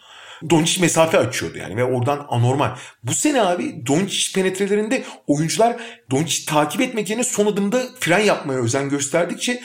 Doncic 0.50 0.82
mesafe 0.82 1.18
açıyordu 1.18 1.58
yani 1.58 1.78
ve 1.78 1.84
oradan 1.84 2.26
anormal. 2.30 2.76
Bu 3.04 3.14
sene 3.14 3.42
abi 3.42 3.86
Doncic 3.88 4.34
penetrelerinde 4.36 5.04
oyuncular 5.28 5.76
Doncic 6.12 6.46
takip 6.46 6.82
etmek 6.82 7.10
yerine 7.10 7.24
son 7.24 7.46
adımda 7.46 7.82
fren 8.00 8.20
yapmaya 8.20 8.60
özen 8.60 8.90
gösterdikçe 8.90 9.62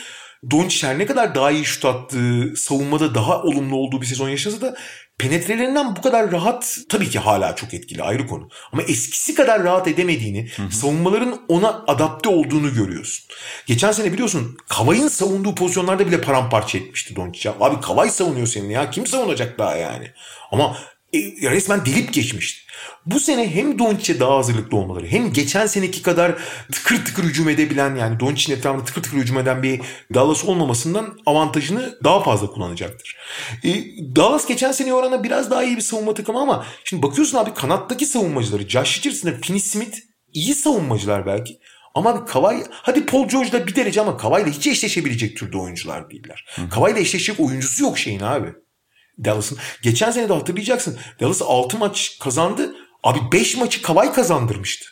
Doncic 0.49 0.87
her 0.87 0.99
ne 0.99 1.05
kadar 1.05 1.35
daha 1.35 1.51
iyi 1.51 1.65
şut 1.65 1.85
attığı, 1.85 2.53
savunmada 2.55 3.15
daha 3.15 3.41
olumlu 3.41 3.75
olduğu 3.75 4.01
bir 4.01 4.05
sezon 4.05 4.29
yaşasa 4.29 4.61
da 4.61 4.75
penetrelerinden 5.17 5.95
bu 5.95 6.01
kadar 6.01 6.31
rahat 6.31 6.77
tabii 6.89 7.09
ki 7.09 7.19
hala 7.19 7.55
çok 7.55 7.73
etkili 7.73 8.03
ayrı 8.03 8.27
konu. 8.27 8.49
Ama 8.71 8.81
eskisi 8.81 9.35
kadar 9.35 9.63
rahat 9.63 9.87
edemediğini, 9.87 10.49
savunmaların 10.71 11.41
ona 11.47 11.83
adapte 11.87 12.29
olduğunu 12.29 12.73
görüyorsun. 12.73 13.25
Geçen 13.65 13.91
sene 13.91 14.13
biliyorsun 14.13 14.57
Kavay'ın 14.69 15.07
savunduğu 15.07 15.55
pozisyonlarda 15.55 16.07
bile 16.07 16.21
paramparça 16.21 16.77
etmişti 16.77 17.15
Doncic. 17.15 17.49
ya. 17.49 17.55
Abi 17.59 17.81
Kavay 17.81 18.09
savunuyor 18.09 18.47
seni 18.47 18.73
ya. 18.73 18.89
Kim 18.91 19.07
savunacak 19.07 19.59
daha 19.59 19.75
yani? 19.75 20.11
Ama 20.51 20.77
e, 21.13 21.19
resmen 21.51 21.85
delip 21.85 22.13
geçmişti. 22.13 22.60
Bu 23.05 23.19
sene 23.19 23.55
hem 23.55 23.79
Doncic'e 23.79 24.19
daha 24.19 24.37
hazırlıklı 24.37 24.77
olmaları 24.77 25.07
hem 25.07 25.33
geçen 25.33 25.67
seneki 25.67 26.01
kadar 26.01 26.35
tıkır 26.71 27.05
tıkır 27.05 27.23
hücum 27.23 27.49
edebilen 27.49 27.95
yani 27.95 28.19
Doncic'in 28.19 28.57
etrafında 28.57 28.85
tıkır 28.85 29.03
tıkır 29.03 29.17
hücum 29.17 29.37
eden 29.37 29.63
bir 29.63 29.81
Dallas 30.13 30.45
olmamasından 30.45 31.17
avantajını 31.25 31.97
daha 32.03 32.23
fazla 32.23 32.47
kullanacaktır. 32.47 33.17
E, 33.63 33.69
Dallas 34.15 34.47
geçen 34.47 34.71
seneye 34.71 34.93
oranla 34.93 35.23
biraz 35.23 35.51
daha 35.51 35.63
iyi 35.63 35.77
bir 35.77 35.81
savunma 35.81 36.13
takımı 36.13 36.39
ama 36.39 36.65
şimdi 36.83 37.03
bakıyorsun 37.03 37.37
abi 37.37 37.53
kanattaki 37.53 38.05
savunmacıları 38.05 38.69
Josh 38.69 38.97
Richardson, 38.97 39.31
Finney 39.41 39.61
Smith 39.61 39.97
iyi 40.33 40.55
savunmacılar 40.55 41.25
belki. 41.25 41.59
Ama 41.95 42.09
abi 42.09 42.25
Kawhi, 42.25 42.63
hadi 42.71 43.05
Paul 43.05 43.27
George'da 43.27 43.67
bir 43.67 43.75
derece 43.75 44.01
ama 44.01 44.17
Kawhi'yle 44.17 44.51
hiç 44.51 44.67
eşleşebilecek 44.67 45.37
türde 45.37 45.57
oyuncular 45.57 46.09
değiller. 46.09 46.45
Kawhi'yle 46.71 46.99
eşleşecek 46.99 47.39
oyuncusu 47.39 47.83
yok 47.83 47.97
şeyin 47.97 48.19
abi. 48.19 48.53
Dallas'ın. 49.23 49.57
Geçen 49.81 50.11
sene 50.11 50.29
de 50.29 50.33
hatırlayacaksın. 50.33 50.97
Dallas 51.21 51.41
6 51.41 51.77
maç 51.77 52.17
kazandı. 52.19 52.75
Abi 53.03 53.19
5 53.31 53.57
maçı 53.57 53.81
Kawhi 53.81 54.13
kazandırmıştı. 54.13 54.85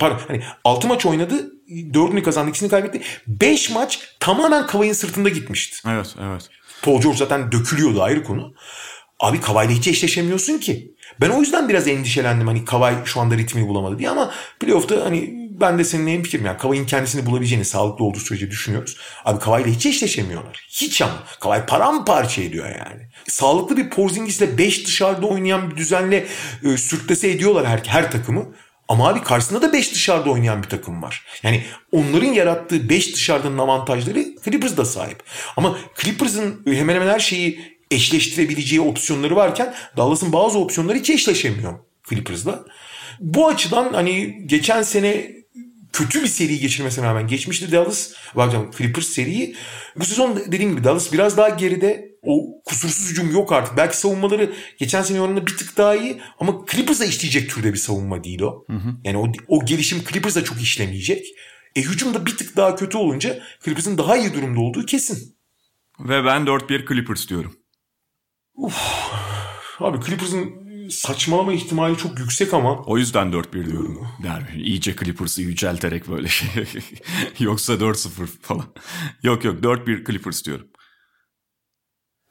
Pardon 0.00 0.20
hani 0.28 0.42
6 0.64 0.88
maç 0.88 1.06
oynadı. 1.06 1.52
4'ünü 1.68 2.22
kazandı 2.22 2.50
ikisini 2.50 2.68
kaybetti. 2.68 3.02
5 3.26 3.70
maç 3.70 4.00
tamamen 4.20 4.66
Kawhi'nin 4.66 4.92
sırtında 4.92 5.28
gitmişti. 5.28 5.88
Evet, 5.88 6.14
evet. 6.20 6.50
Paul 6.82 7.00
George 7.00 7.18
zaten 7.18 7.52
dökülüyordu 7.52 8.02
ayrı 8.02 8.24
konu. 8.24 8.54
Abi 9.20 9.40
Kawhi'yle 9.40 9.74
hiç 9.74 9.88
eşleşemiyorsun 9.88 10.58
ki. 10.58 10.94
Ben 11.20 11.30
o 11.30 11.40
yüzden 11.40 11.68
biraz 11.68 11.88
endişelendim 11.88 12.46
hani 12.46 12.64
Kawhi 12.64 12.94
şu 13.04 13.20
anda 13.20 13.36
ritmini 13.36 13.68
bulamadı 13.68 13.98
diye 13.98 14.10
ama 14.10 14.30
playoff'ta 14.60 15.04
hani 15.04 15.45
ben 15.60 15.78
de 15.78 15.84
seninle 15.84 16.12
en 16.12 16.22
fikrim 16.22 16.46
yani 16.46 16.58
Kawhi'nin 16.58 16.86
kendisini 16.86 17.26
bulabileceğini 17.26 17.64
sağlıklı 17.64 18.04
olduğu 18.04 18.18
sürece 18.18 18.50
düşünüyoruz. 18.50 18.96
Abi 19.24 19.40
Kawhi'yle 19.40 19.70
hiç 19.70 19.86
eşleşemiyorlar. 19.86 20.66
Hiç 20.68 21.02
ama. 21.02 21.22
Kawhi 21.40 21.66
paramparça 21.66 22.42
ediyor 22.42 22.66
yani. 22.66 23.08
Sağlıklı 23.28 23.76
bir 23.76 23.90
Porzingis'le 23.90 24.58
5 24.58 24.86
dışarıda 24.86 25.26
oynayan 25.26 25.70
bir 25.70 25.76
düzenle 25.76 26.26
e, 26.64 26.76
sürklese 26.76 27.30
ediyorlar 27.30 27.66
her, 27.66 27.78
her 27.86 28.10
takımı. 28.10 28.54
Ama 28.88 29.08
abi 29.08 29.22
karşısında 29.22 29.62
da 29.62 29.72
5 29.72 29.92
dışarıda 29.92 30.30
oynayan 30.30 30.62
bir 30.62 30.68
takım 30.68 31.02
var. 31.02 31.24
Yani 31.42 31.62
onların 31.92 32.32
yarattığı 32.32 32.88
5 32.88 33.14
dışarıdanın 33.14 33.58
avantajları 33.58 34.24
Clippers 34.44 34.76
da 34.76 34.84
sahip. 34.84 35.22
Ama 35.56 35.78
Clippers'ın 36.02 36.62
hemen 36.66 36.94
hemen 36.94 37.08
her 37.08 37.20
şeyi 37.20 37.76
eşleştirebileceği 37.90 38.80
opsiyonları 38.80 39.36
varken 39.36 39.74
Dallas'ın 39.96 40.32
bazı 40.32 40.58
opsiyonları 40.58 40.98
hiç 40.98 41.10
eşleşemiyor 41.10 41.74
Clippers'la. 42.08 42.64
Bu 43.20 43.48
açıdan 43.48 43.92
hani 43.92 44.46
geçen 44.46 44.82
sene 44.82 45.36
kötü 45.96 46.22
bir 46.22 46.28
seri 46.28 46.58
geçirmesine 46.58 47.06
rağmen 47.06 47.26
geçmişti 47.26 47.72
Dallas. 47.72 48.12
Bakacağım 48.36 48.70
Clippers 48.78 49.06
seriyi. 49.06 49.56
Bu 49.96 50.04
sezon 50.04 50.36
dediğim 50.36 50.70
gibi 50.70 50.84
Dallas 50.84 51.12
biraz 51.12 51.36
daha 51.36 51.48
geride. 51.48 52.16
O 52.22 52.62
kusursuz 52.64 53.10
hücum 53.10 53.30
yok 53.32 53.52
artık. 53.52 53.76
Belki 53.76 53.96
savunmaları 53.96 54.52
geçen 54.78 55.02
sene 55.02 55.20
oranında 55.20 55.46
bir 55.46 55.56
tık 55.56 55.76
daha 55.76 55.96
iyi 55.96 56.20
ama 56.40 56.64
Clippers'a 56.70 57.04
işleyecek 57.04 57.50
türde 57.50 57.72
bir 57.72 57.78
savunma 57.78 58.24
değil 58.24 58.42
o. 58.42 58.64
Yani 59.04 59.18
o, 59.18 59.32
o 59.48 59.64
gelişim 59.64 60.04
Clippers'a 60.12 60.44
çok 60.44 60.62
işlemeyecek. 60.62 61.26
E 61.76 61.82
hücum 61.82 62.14
da 62.14 62.26
bir 62.26 62.36
tık 62.36 62.56
daha 62.56 62.76
kötü 62.76 62.98
olunca 62.98 63.38
Clippers'ın 63.64 63.98
daha 63.98 64.16
iyi 64.16 64.34
durumda 64.34 64.60
olduğu 64.60 64.86
kesin. 64.86 65.36
Ve 66.00 66.24
ben 66.24 66.42
4-1 66.42 66.88
Clippers 66.88 67.28
diyorum. 67.28 67.56
Abi 69.80 70.06
Clippers'ın 70.06 70.65
saçmalama 70.90 71.52
ihtimali 71.52 71.96
çok 71.96 72.18
yüksek 72.18 72.54
ama 72.54 72.82
O 72.84 72.98
yüzden 72.98 73.26
4-1 73.32 73.66
diyorum. 73.66 74.08
Der, 74.22 74.54
iyice 74.56 74.96
Clippers'ı 74.96 75.42
yücelterek 75.42 76.08
böyle 76.08 76.28
şey. 76.28 76.48
Yoksa 77.38 77.72
4-0 77.72 78.26
falan. 78.42 78.66
Yok 79.22 79.44
yok 79.44 79.64
4-1 79.64 80.06
Clippers 80.06 80.44
diyorum. 80.44 80.66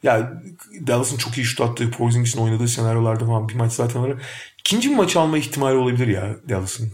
ya 0.04 0.44
Dallas'ın 0.88 1.18
çok 1.18 1.38
iyi 1.38 1.46
şut 1.46 1.62
attığı 1.62 1.92
Porzingis'in 1.92 2.40
oynadığı 2.40 2.68
senaryolarda 2.68 3.26
falan 3.26 3.50
bir 3.50 3.56
maç 3.56 3.74
zaten 3.74 4.04
var. 4.04 4.22
İkinci 4.60 4.90
bir 4.90 4.96
maç 4.96 5.16
alma 5.16 5.38
ihtimali 5.38 5.78
olabilir 5.78 6.08
ya 6.08 6.36
Dallas'ın. 6.50 6.92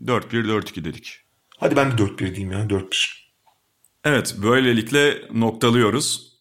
4-1-4-2 0.00 0.84
dedik. 0.84 1.20
Hadi 1.58 1.76
ben 1.76 1.90
de 1.98 2.02
4-1 2.02 2.18
diyeyim 2.18 2.52
ya 2.52 2.58
4-1. 2.58 3.22
Evet 4.04 4.36
böylelikle 4.42 5.22
noktalıyoruz. 5.32 6.32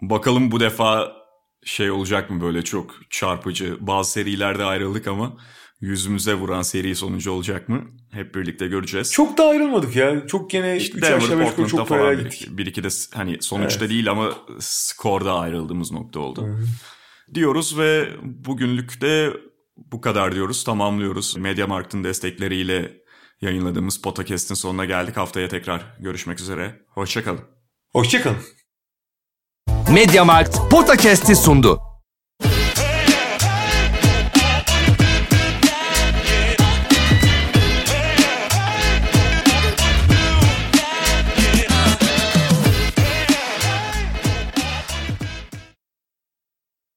Bakalım 0.00 0.50
bu 0.50 0.60
defa 0.60 1.17
şey 1.64 1.90
olacak 1.90 2.30
mı 2.30 2.40
böyle 2.40 2.62
çok 2.62 2.94
çarpıcı. 3.10 3.76
Bazı 3.80 4.10
serilerde 4.10 4.64
ayrıldık 4.64 5.06
ama 5.06 5.36
yüzümüze 5.80 6.34
vuran 6.34 6.62
seri 6.62 6.96
sonucu 6.96 7.30
olacak 7.30 7.68
mı? 7.68 7.84
Hep 8.10 8.34
birlikte 8.34 8.66
göreceğiz. 8.68 9.12
Çok 9.12 9.38
da 9.38 9.44
ayrılmadık 9.48 9.96
ya. 9.96 10.26
Çok 10.26 10.50
gene 10.50 10.76
3 10.76 10.94
Denver, 10.94 11.16
aşağı 11.16 11.38
5 11.40 11.48
yukarı 11.48 11.66
çok 11.66 11.88
falan 11.88 12.00
paralel 12.00 12.18
bir, 12.18 12.30
gittik. 12.30 12.58
bir 12.58 12.66
iki 12.66 12.84
de 12.84 12.88
hani 13.14 13.36
sonuçta 13.40 13.88
değil 13.88 14.10
ama 14.10 14.32
skorda 14.58 15.38
ayrıldığımız 15.38 15.92
nokta 15.92 16.20
oldu. 16.20 16.58
Diyoruz 17.34 17.78
ve 17.78 18.08
bugünlük 18.22 19.00
de 19.00 19.32
bu 19.76 20.00
kadar 20.00 20.34
diyoruz. 20.34 20.64
Tamamlıyoruz. 20.64 21.36
Mediamarkt'ın 21.36 22.04
destekleriyle 22.04 23.02
yayınladığımız 23.40 24.02
podcast'in 24.02 24.54
sonuna 24.54 24.84
geldik. 24.84 25.16
Haftaya 25.16 25.48
tekrar 25.48 25.96
görüşmek 26.00 26.40
üzere. 26.40 26.80
Hoşçakalın. 26.88 27.40
Hoşçakalın. 27.92 28.57
Mediamarkt 29.88 30.70
Podcast'i 30.70 31.36
sundu. 31.36 31.87